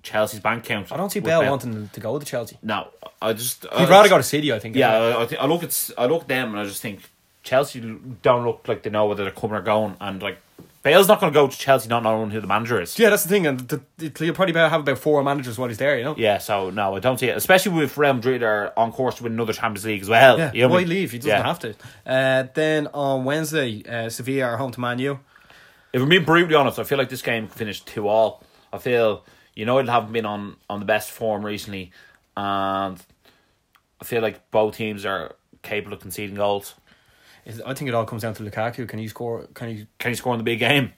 Chelsea's 0.03 0.39
bank 0.39 0.63
account. 0.65 0.91
I 0.91 0.97
don't 0.97 1.11
see 1.11 1.19
Bale 1.19 1.49
wanting 1.49 1.89
to 1.93 1.99
go 1.99 2.17
to 2.17 2.25
Chelsea. 2.25 2.57
No, 2.63 2.87
I 3.21 3.33
just 3.33 3.63
He'd 3.63 3.89
rather 3.89 4.09
go 4.09 4.17
to 4.17 4.23
City, 4.23 4.51
I 4.53 4.59
think. 4.59 4.75
Yeah, 4.75 4.91
I, 4.93 5.23
I, 5.23 5.25
think, 5.25 5.41
I 5.41 5.45
look 5.45 5.63
at 5.63 5.89
I 5.97 6.05
look 6.05 6.23
at 6.23 6.27
them 6.27 6.49
and 6.49 6.59
I 6.59 6.63
just 6.65 6.81
think 6.81 7.01
Chelsea 7.43 7.79
don't 8.21 8.45
look 8.45 8.67
like 8.67 8.83
they 8.83 8.89
know 8.89 9.05
whether 9.05 9.23
they're 9.23 9.31
coming 9.33 9.55
or 9.57 9.61
going, 9.61 9.95
and 9.99 10.21
like 10.21 10.37
Bale's 10.83 11.07
not 11.07 11.19
going 11.19 11.31
to 11.31 11.39
go 11.39 11.47
to 11.47 11.55
Chelsea 11.57 11.87
not 11.87 12.01
knowing 12.01 12.31
who 12.31 12.41
the 12.41 12.47
manager 12.47 12.81
is. 12.81 12.97
Yeah, 12.97 13.11
that's 13.11 13.21
the 13.23 13.29
thing, 13.29 13.45
and 13.45 13.59
the, 13.59 13.81
the, 13.97 14.25
you'll 14.25 14.33
probably 14.33 14.55
have 14.55 14.81
about 14.81 14.97
four 14.97 15.23
managers 15.23 15.57
while 15.59 15.69
he's 15.69 15.77
there. 15.77 15.95
You 15.97 16.03
know. 16.03 16.15
Yeah, 16.17 16.39
so 16.39 16.71
no, 16.71 16.95
I 16.95 16.99
don't 16.99 17.19
see 17.19 17.27
it. 17.27 17.37
Especially 17.37 17.71
with 17.73 17.95
Real 17.97 18.13
Madrid 18.15 18.41
are 18.41 18.73
on 18.75 18.91
course 18.91 19.15
to 19.15 19.23
win 19.23 19.33
another 19.33 19.53
Champions 19.53 19.85
League 19.85 20.01
as 20.01 20.09
well. 20.09 20.39
Yeah, 20.39 20.51
You 20.53 20.61
know 20.61 20.67
what 20.69 20.73
I 20.73 20.77
why 20.77 20.81
mean? 20.81 20.89
leave? 20.89 21.11
He 21.11 21.17
doesn't 21.19 21.29
Yeah. 21.29 21.43
have 21.43 21.59
to. 21.59 21.75
Uh, 22.05 22.47
then 22.55 22.87
on 22.95 23.25
Wednesday, 23.25 23.83
uh, 23.87 24.09
Sevilla 24.09 24.45
are 24.45 24.57
home 24.57 24.71
to 24.71 24.79
Man 24.79 24.97
U. 24.97 25.19
If 25.93 26.01
I'm 26.01 26.09
being 26.09 26.23
brutally 26.25 26.55
honest, 26.55 26.79
I 26.79 26.83
feel 26.83 26.97
like 26.97 27.09
this 27.09 27.21
game 27.21 27.47
finished 27.47 27.85
two 27.85 28.07
all. 28.07 28.43
I 28.73 28.77
feel 28.79 29.23
United 29.61 29.89
haven't 29.89 30.11
been 30.13 30.25
on, 30.25 30.55
on 30.69 30.79
the 30.79 30.85
best 30.85 31.11
form 31.11 31.45
recently, 31.45 31.91
and 32.35 32.97
I 34.01 34.03
feel 34.03 34.21
like 34.21 34.49
both 34.51 34.75
teams 34.75 35.05
are 35.05 35.35
capable 35.61 35.93
of 35.93 36.01
conceding 36.01 36.35
goals. 36.35 36.75
I 37.65 37.73
think 37.73 37.87
it 37.87 37.93
all 37.95 38.05
comes 38.05 38.21
down 38.21 38.33
to 38.35 38.43
Lukaku. 38.43 38.87
Can 38.87 38.99
he 38.99 39.07
score? 39.07 39.47
Can 39.53 39.69
he? 39.69 39.87
Can 39.97 40.11
he 40.11 40.15
score 40.15 40.33
in 40.33 40.37
the 40.37 40.43
big 40.43 40.59
game? 40.59 40.93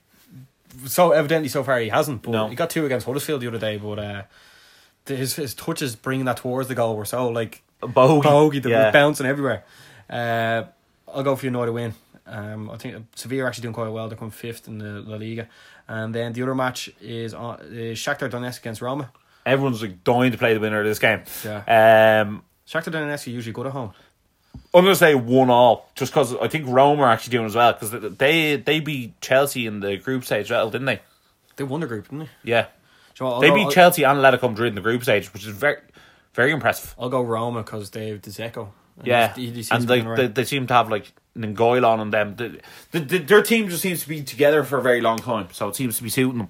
So 0.87 1.11
evidently, 1.11 1.47
so 1.49 1.63
far 1.63 1.79
he 1.79 1.89
hasn't. 1.89 2.21
But 2.23 2.31
No. 2.31 2.47
he 2.47 2.55
got 2.55 2.69
two 2.69 2.85
against 2.85 3.05
Huddersfield 3.05 3.41
the 3.41 3.47
other 3.47 3.59
day. 3.59 3.77
But 3.77 3.99
uh, 3.99 4.21
the- 5.05 5.15
his 5.15 5.35
his 5.35 5.53
touches 5.53 5.95
bringing 5.95 6.25
that 6.25 6.37
towards 6.37 6.67
the 6.67 6.75
goal 6.75 6.97
were 6.97 7.05
so 7.05 7.29
like 7.29 7.61
Bogey, 7.79 8.27
bogey, 8.27 8.59
they 8.59 8.71
yeah. 8.71 8.91
bouncing 8.91 9.25
everywhere. 9.25 9.63
Uh, 10.09 10.63
I'll 11.07 11.23
go 11.23 11.35
for 11.35 11.45
United 11.45 11.71
win. 11.71 11.93
Um, 12.25 12.69
I 12.69 12.77
think 12.77 13.05
Sevilla 13.15 13.43
are 13.43 13.47
actually 13.47 13.63
doing 13.63 13.73
quite 13.73 13.89
well. 13.89 14.07
They're 14.07 14.17
coming 14.17 14.31
fifth 14.31 14.67
in 14.67 14.77
the 14.77 15.01
La 15.01 15.17
Liga, 15.17 15.47
and 15.87 16.15
then 16.15 16.33
the 16.33 16.41
other 16.43 16.55
match 16.55 16.89
is 17.01 17.33
on 17.33 17.59
is 17.71 17.97
Shakhtar 17.99 18.29
Donetsk 18.29 18.59
against 18.59 18.81
Roma. 18.81 19.11
Everyone's 19.45 19.81
like 19.81 20.03
dying 20.05 20.31
to 20.31 20.37
play 20.37 20.53
the 20.53 20.59
winner 20.61 20.79
of 20.79 20.85
this 20.85 20.99
game. 20.99 21.23
Yeah. 21.43 22.21
Um, 22.25 22.43
Shakhtar 22.67 22.93
Donetsk 22.93 23.27
are 23.27 23.31
usually 23.31 23.51
good 23.53 23.65
at 23.67 23.73
home. 23.73 23.91
I'm 24.73 24.83
gonna 24.83 24.95
say 24.95 25.15
one 25.15 25.49
all, 25.49 25.89
just 25.95 26.11
because 26.13 26.35
I 26.35 26.47
think 26.47 26.65
Roma 26.67 27.03
are 27.03 27.11
actually 27.11 27.31
doing 27.31 27.45
as 27.47 27.55
well 27.55 27.73
because 27.73 27.91
they 28.17 28.55
they 28.55 28.79
beat 28.79 29.19
Chelsea 29.19 29.65
in 29.67 29.79
the 29.81 29.97
group 29.97 30.23
stage, 30.23 30.45
as 30.45 30.51
well, 30.51 30.69
didn't 30.69 30.85
they? 30.85 31.01
They 31.57 31.63
won 31.65 31.81
the 31.81 31.87
group, 31.87 32.05
didn't 32.05 32.19
they? 32.19 32.29
Yeah, 32.43 32.67
So 33.15 33.27
I'll 33.27 33.39
they 33.41 33.49
beat 33.51 33.65
I'll, 33.65 33.71
Chelsea 33.71 34.03
and 34.03 34.17
Atletico 34.19 34.49
Madrid 34.49 34.69
in 34.69 34.75
the 34.75 34.81
group 34.81 35.03
stage, 35.03 35.31
which 35.33 35.45
is 35.45 35.53
very 35.55 35.77
very 36.33 36.51
impressive. 36.51 36.95
I'll 36.97 37.09
go 37.09 37.21
Roma 37.21 37.63
because 37.63 37.89
they 37.91 38.09
have 38.09 38.21
Dzeko. 38.21 38.69
And 38.99 39.07
Yeah, 39.07 39.33
he- 39.35 39.51
he 39.51 39.63
seems 39.63 39.71
and 39.71 39.81
to 39.81 39.87
be 39.87 39.93
like 40.01 40.03
doing 40.03 40.15
they, 40.15 40.27
they 40.41 40.45
seem 40.45 40.65
to 40.67 40.73
have 40.73 40.89
like 40.89 41.11
Ngoyle 41.37 41.85
on 41.85 41.99
on 41.99 42.11
them. 42.11 42.35
The, 42.35 42.59
the, 42.91 42.99
the, 42.99 43.17
their 43.19 43.41
team 43.41 43.69
just 43.69 43.81
seems 43.81 44.01
to 44.03 44.09
be 44.09 44.23
together 44.23 44.63
for 44.63 44.77
a 44.77 44.81
very 44.81 45.01
long 45.01 45.17
time, 45.17 45.47
so 45.51 45.67
it 45.67 45.75
seems 45.75 45.97
to 45.97 46.03
be 46.03 46.09
suiting 46.09 46.37
them. 46.37 46.49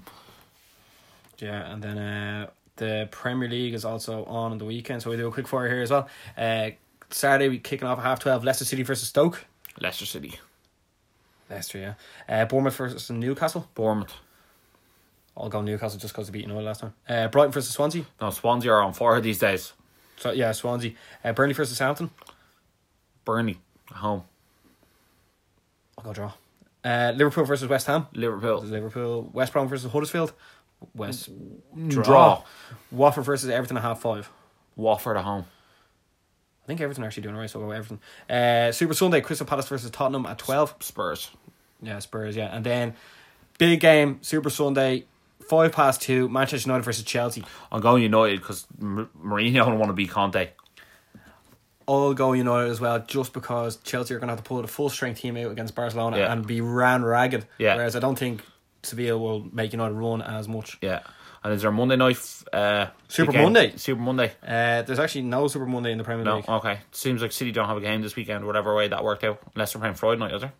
Yeah, 1.38 1.72
and 1.72 1.82
then 1.82 1.98
uh, 1.98 2.50
the 2.76 3.08
Premier 3.10 3.48
League 3.48 3.74
is 3.74 3.84
also 3.84 4.24
on 4.24 4.52
on 4.52 4.58
the 4.58 4.64
weekend, 4.64 5.02
so 5.02 5.10
we 5.10 5.16
do 5.16 5.26
a 5.26 5.32
quick 5.32 5.48
fire 5.48 5.68
here 5.68 5.82
as 5.82 5.90
well. 5.90 6.08
Uh, 6.36 6.70
Saturday 7.10 7.48
we 7.48 7.58
kicking 7.58 7.88
off 7.88 7.98
at 7.98 8.04
half 8.04 8.20
twelve. 8.20 8.44
Leicester 8.44 8.64
City 8.64 8.82
versus 8.82 9.08
Stoke. 9.08 9.44
Leicester 9.80 10.06
City, 10.06 10.38
Leicester, 11.50 11.78
yeah. 11.78 11.94
Uh, 12.28 12.44
Bournemouth 12.44 12.76
versus 12.76 13.10
Newcastle. 13.10 13.68
Bournemouth, 13.74 14.14
I'll 15.36 15.48
go 15.48 15.62
Newcastle 15.62 15.98
just 15.98 16.14
because 16.14 16.28
they 16.28 16.32
beat 16.32 16.42
United 16.42 16.62
last 16.62 16.80
time. 16.80 16.94
Uh, 17.08 17.28
Brighton 17.28 17.52
versus 17.52 17.74
Swansea. 17.74 18.04
no 18.20 18.30
Swansea 18.30 18.70
are 18.70 18.82
on 18.82 18.92
fire 18.92 19.20
these 19.20 19.38
days. 19.38 19.72
So 20.16 20.30
yeah, 20.30 20.52
Swansea. 20.52 20.92
Uh, 21.24 21.32
Burnley 21.32 21.54
versus 21.54 21.76
Southampton. 21.76 22.10
Burnley 23.24 23.58
at 23.90 23.96
home, 23.96 24.22
I'll 25.98 26.04
go 26.04 26.12
draw. 26.12 26.32
Uh, 26.84 27.12
Liverpool 27.16 27.44
versus 27.44 27.68
West 27.68 27.86
Ham. 27.86 28.06
Liverpool 28.12 28.60
Liverpool. 28.60 29.30
West 29.32 29.52
Brom 29.52 29.68
versus 29.68 29.90
Huddersfield. 29.90 30.32
West. 30.94 31.30
draw. 31.88 32.42
Watford 32.90 33.24
versus 33.24 33.48
Everton 33.48 33.76
at 33.76 33.82
half 33.82 34.00
five. 34.00 34.30
Watford 34.76 35.16
at 35.16 35.24
home. 35.24 35.46
I 36.64 36.66
think 36.66 36.80
Everton 36.80 37.04
are 37.04 37.06
actually 37.06 37.24
doing 37.24 37.34
alright, 37.34 37.50
so 37.50 37.60
I'll 37.60 37.66
go 37.66 37.72
Everton. 37.72 38.00
Uh, 38.28 38.72
Super 38.72 38.94
Sunday, 38.94 39.20
Crystal 39.20 39.46
Palace 39.46 39.68
versus 39.68 39.90
Tottenham 39.90 40.24
at 40.24 40.38
12. 40.38 40.76
Spurs. 40.80 41.30
Yeah, 41.82 41.98
Spurs, 41.98 42.36
yeah. 42.36 42.54
And 42.56 42.64
then 42.64 42.94
big 43.58 43.80
game, 43.80 44.18
Super 44.22 44.48
Sunday, 44.48 45.04
5 45.46 45.72
past 45.72 46.00
2, 46.02 46.28
Manchester 46.30 46.66
United 46.66 46.84
versus 46.84 47.04
Chelsea. 47.04 47.44
I'm 47.70 47.82
going 47.82 48.02
United 48.02 48.40
because 48.40 48.66
Mourinho 48.80 49.66
don't 49.66 49.78
want 49.78 49.90
to 49.90 49.94
beat 49.94 50.08
Conte. 50.10 50.48
I'll 51.86 52.14
go 52.14 52.32
United 52.32 52.70
as 52.70 52.80
well, 52.80 52.98
just 53.00 53.32
because 53.32 53.76
Chelsea 53.78 54.14
are 54.14 54.18
going 54.18 54.28
to 54.28 54.32
have 54.34 54.42
to 54.42 54.48
pull 54.48 54.58
a 54.60 54.66
full 54.66 54.88
strength 54.88 55.20
team 55.20 55.36
out 55.36 55.50
against 55.50 55.74
Barcelona 55.74 56.18
Yeah. 56.18 56.32
and 56.32 56.46
be 56.46 56.60
ran 56.60 57.04
ragged. 57.04 57.46
Yeah. 57.58 57.76
Whereas 57.76 57.94
I 57.96 58.00
don't 58.00 58.18
think 58.18 58.42
Sevilla 58.82 59.18
will 59.18 59.46
make 59.52 59.72
United 59.72 59.94
run 59.94 60.22
as 60.22 60.48
much. 60.48 60.78
Yeah. 60.80 61.00
And 61.42 61.52
is 61.52 61.60
there 61.60 61.70
a 61.70 61.74
Monday 61.74 61.96
night? 61.96 62.16
Uh, 62.52 62.86
Super 63.08 63.32
game? 63.32 63.42
Monday? 63.42 63.76
Super 63.76 64.00
Monday. 64.00 64.32
Uh, 64.42 64.80
there's 64.82 64.98
actually 64.98 65.22
no 65.22 65.46
Super 65.46 65.66
Monday 65.66 65.92
in 65.92 65.98
the 65.98 66.04
Premier 66.04 66.24
No, 66.24 66.36
League. 66.36 66.48
No, 66.48 66.54
okay. 66.54 66.78
Seems 66.92 67.20
like 67.20 67.32
City 67.32 67.52
don't 67.52 67.68
have 67.68 67.76
a 67.76 67.82
game 67.82 68.00
this 68.00 68.16
weekend, 68.16 68.46
whatever 68.46 68.74
way 68.74 68.88
that 68.88 69.04
worked 69.04 69.24
out. 69.24 69.40
Unless 69.54 69.74
they're 69.74 69.80
playing 69.80 69.94
Friday 69.96 70.20
night, 70.20 70.32
is 70.34 70.40
there? 70.40 70.52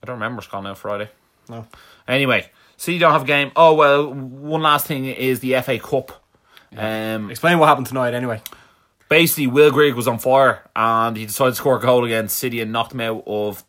I 0.00 0.06
don't 0.06 0.14
remember 0.16 0.42
it's 0.42 0.52
out 0.54 0.78
Friday. 0.78 1.08
No. 1.48 1.66
Anyway, 2.06 2.48
City 2.76 2.98
don't 2.98 3.12
have 3.12 3.22
a 3.22 3.26
game. 3.26 3.50
Oh 3.56 3.74
well, 3.74 4.12
one 4.12 4.62
last 4.62 4.86
thing 4.86 5.06
is 5.06 5.40
the 5.40 5.60
FA 5.62 5.78
Cup. 5.78 6.22
Um, 6.76 7.30
Explain 7.30 7.58
what 7.58 7.66
happened 7.68 7.86
tonight 7.88 8.14
anyway. 8.14 8.40
Basically, 9.12 9.46
Will 9.46 9.70
Grigg 9.70 9.94
was 9.94 10.08
on 10.08 10.18
fire 10.18 10.62
and 10.74 11.18
he 11.18 11.26
decided 11.26 11.50
to 11.50 11.56
score 11.56 11.76
a 11.76 11.80
goal 11.80 12.06
against 12.06 12.38
City 12.38 12.62
and 12.62 12.72
knocked 12.72 12.92
them 12.92 13.02
out 13.02 13.22
of 13.26 13.62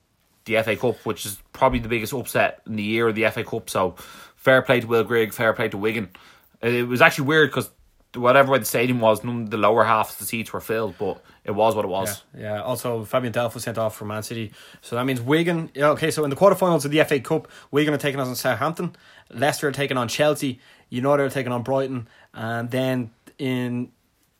the 0.45 0.61
FA 0.63 0.77
Cup, 0.77 0.95
which 1.05 1.25
is 1.25 1.37
probably 1.51 1.79
the 1.79 1.89
biggest 1.89 2.13
upset 2.13 2.61
in 2.65 2.77
the 2.77 2.83
year 2.83 3.09
of 3.09 3.15
the 3.15 3.29
FA 3.29 3.43
Cup. 3.43 3.69
So, 3.69 3.95
fair 4.37 4.61
play 4.61 4.79
to 4.79 4.87
Will 4.87 5.03
Grigg, 5.03 5.33
fair 5.33 5.51
play 5.51 5.67
to 5.67 5.77
Wigan. 5.77 6.09
It 6.61 6.87
was 6.87 7.01
actually 7.01 7.27
weird 7.27 7.49
because 7.49 7.69
whatever 8.15 8.53
way 8.53 8.59
the 8.59 8.65
stadium 8.65 9.01
was, 9.01 9.21
none 9.25 9.43
of 9.43 9.49
the 9.49 9.57
lower 9.57 9.83
half 9.83 10.13
of 10.13 10.17
the 10.19 10.25
seats 10.25 10.53
were 10.53 10.61
filled, 10.61 10.97
but 10.97 11.21
it 11.43 11.51
was 11.51 11.75
what 11.75 11.83
it 11.83 11.89
was. 11.89 12.23
Yeah, 12.33 12.41
yeah. 12.41 12.61
Also, 12.61 13.03
Fabian 13.03 13.33
Delph 13.33 13.53
was 13.53 13.63
sent 13.63 13.77
off 13.77 13.97
for 13.97 14.05
Man 14.05 14.23
City, 14.23 14.53
so 14.79 14.95
that 14.95 15.05
means 15.05 15.19
Wigan. 15.19 15.71
Yeah, 15.73 15.89
okay, 15.89 16.09
so 16.09 16.23
in 16.23 16.29
the 16.29 16.37
quarterfinals 16.37 16.85
of 16.85 16.91
the 16.91 17.03
FA 17.03 17.19
Cup, 17.19 17.49
Wigan 17.69 17.93
are 17.93 17.97
taking 17.97 18.21
on 18.21 18.33
Southampton, 18.35 18.95
Leicester 19.29 19.67
are 19.67 19.73
taking 19.73 19.97
on 19.97 20.07
Chelsea, 20.07 20.61
United 20.89 21.23
are 21.23 21.29
taking 21.29 21.51
on 21.51 21.63
Brighton, 21.63 22.07
and 22.33 22.71
then 22.71 23.11
in 23.37 23.91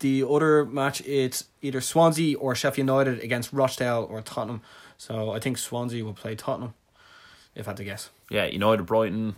the 0.03 0.23
other 0.29 0.65
match, 0.65 1.01
it's 1.01 1.45
either 1.63 1.81
Swansea 1.81 2.37
or 2.37 2.53
Sheffield 2.53 2.87
United 2.87 3.19
against 3.23 3.51
Rochdale 3.51 4.05
or 4.07 4.21
Tottenham. 4.21 4.61
So 4.97 5.31
I 5.31 5.39
think 5.39 5.57
Swansea 5.57 6.03
will 6.05 6.13
play 6.13 6.35
Tottenham, 6.35 6.73
if 7.55 7.67
I 7.67 7.71
had 7.71 7.77
to 7.77 7.83
guess. 7.83 8.09
Yeah, 8.29 8.45
United, 8.45 8.83
Brighton. 8.85 9.35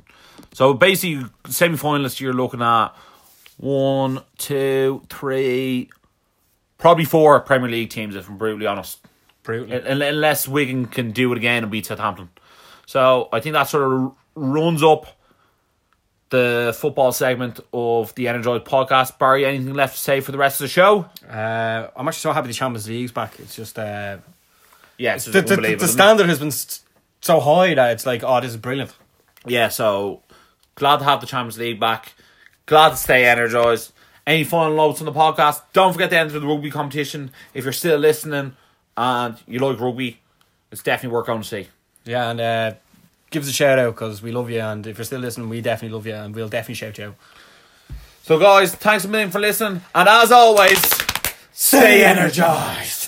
So 0.54 0.74
basically, 0.74 1.28
semi 1.48 1.78
finalists, 1.78 2.20
you're 2.20 2.34
looking 2.34 2.62
at 2.62 2.90
one, 3.58 4.22
two, 4.38 5.02
three, 5.10 5.90
probably 6.78 7.06
four 7.06 7.40
Premier 7.40 7.70
League 7.70 7.90
teams, 7.90 8.16
if 8.16 8.28
I'm 8.28 8.38
brutally 8.38 8.66
honest. 8.68 9.00
Brutal. 9.44 9.74
Un- 9.76 10.02
Unless 10.02 10.48
Wigan 10.48 10.88
can 10.88 11.12
do 11.12 11.32
it 11.32 11.38
again 11.38 11.64
and 11.64 11.72
beat 11.72 11.86
Southampton. 11.86 12.30
So 12.86 13.30
I 13.32 13.40
think 13.40 13.54
that 13.54 13.64
sort 13.64 13.92
of 13.92 14.16
runs 14.36 14.84
up 14.84 15.06
the 16.30 16.76
football 16.80 17.12
segment 17.12 17.60
of 17.74 18.14
the 18.16 18.28
Energized 18.28 18.66
podcast. 18.66 19.18
Barry, 19.20 19.46
anything 19.46 19.74
left 19.74 19.96
to 19.96 20.02
say 20.02 20.20
for 20.22 20.32
the 20.32 20.38
rest 20.38 20.60
of 20.60 20.66
the 20.66 20.70
show? 20.70 21.10
Uh, 21.30 21.88
I'm 21.96 22.08
actually 22.08 22.22
so 22.22 22.34
happy 22.34 22.48
the 22.48 22.54
Champions 22.54 22.88
League's 22.90 23.12
back. 23.12 23.40
It's 23.40 23.56
just 23.56 23.78
uh, 23.78 24.18
Yeah, 24.98 25.16
it's 25.16 25.26
the, 25.26 25.42
the, 25.42 25.56
the, 25.56 25.76
the 25.76 25.88
standard 25.88 26.28
has 26.28 26.40
been 26.40 26.52
so 27.22 27.40
high 27.40 27.74
that 27.76 27.92
it's 27.92 28.06
like, 28.06 28.24
oh, 28.24 28.42
this 28.42 28.52
is 28.52 28.58
brilliant. 28.58 28.94
yeah, 29.46 29.70
so 29.70 30.22
glad 30.76 30.98
to 30.98 31.04
have 31.06 31.22
the 31.22 31.28
Champions 31.28 31.58
League 31.58 31.80
back. 31.80 32.14
Glad 32.66 32.90
to 32.90 32.96
stay 32.98 33.26
energized. 33.26 33.92
Any 34.28 34.44
final 34.44 34.76
notes 34.76 35.00
on 35.02 35.06
the 35.06 35.12
podcast? 35.12 35.62
Don't 35.74 35.94
forget 35.94 36.10
to 36.10 36.18
enter 36.18 36.40
the 36.40 36.48
rugby 36.48 36.72
competition. 36.72 37.30
If 37.54 37.64
you're 37.64 37.74
still 37.74 38.00
listening 38.00 38.56
and 38.98 39.38
you 39.48 39.60
like 39.60 39.80
rugby, 39.80 40.20
it's 40.72 40.82
definitely 40.82 41.14
worth 41.16 41.28
going 41.28 41.44
to 41.44 41.48
see. 41.48 41.68
Yeah, 42.06 42.32
and 42.32 42.42
uh, 42.42 42.74
give 43.36 43.44
us 43.44 43.50
a 43.50 43.54
shout 43.54 43.78
out 43.78 43.94
because 43.94 44.22
we 44.22 44.32
love 44.32 44.50
you, 44.50 44.62
and 44.62 44.88
if 44.88 44.98
you're 44.98 45.04
still 45.04 45.20
listening, 45.20 45.50
we 45.50 45.60
definitely 45.60 45.94
love 45.94 46.08
you, 46.08 46.14
and 46.14 46.34
we'll 46.34 46.48
definitely 46.48 46.76
shout 46.76 46.98
you 46.98 47.08
out. 47.08 47.16
So, 48.24 48.40
guys, 48.40 48.74
thanks 48.74 49.04
a 49.04 49.10
million 49.10 49.30
for 49.30 49.42
listening. 49.42 49.82
And 49.94 50.08
as 50.08 50.32
always, 50.32 50.82
stay 51.52 52.06
energized. 52.06 53.05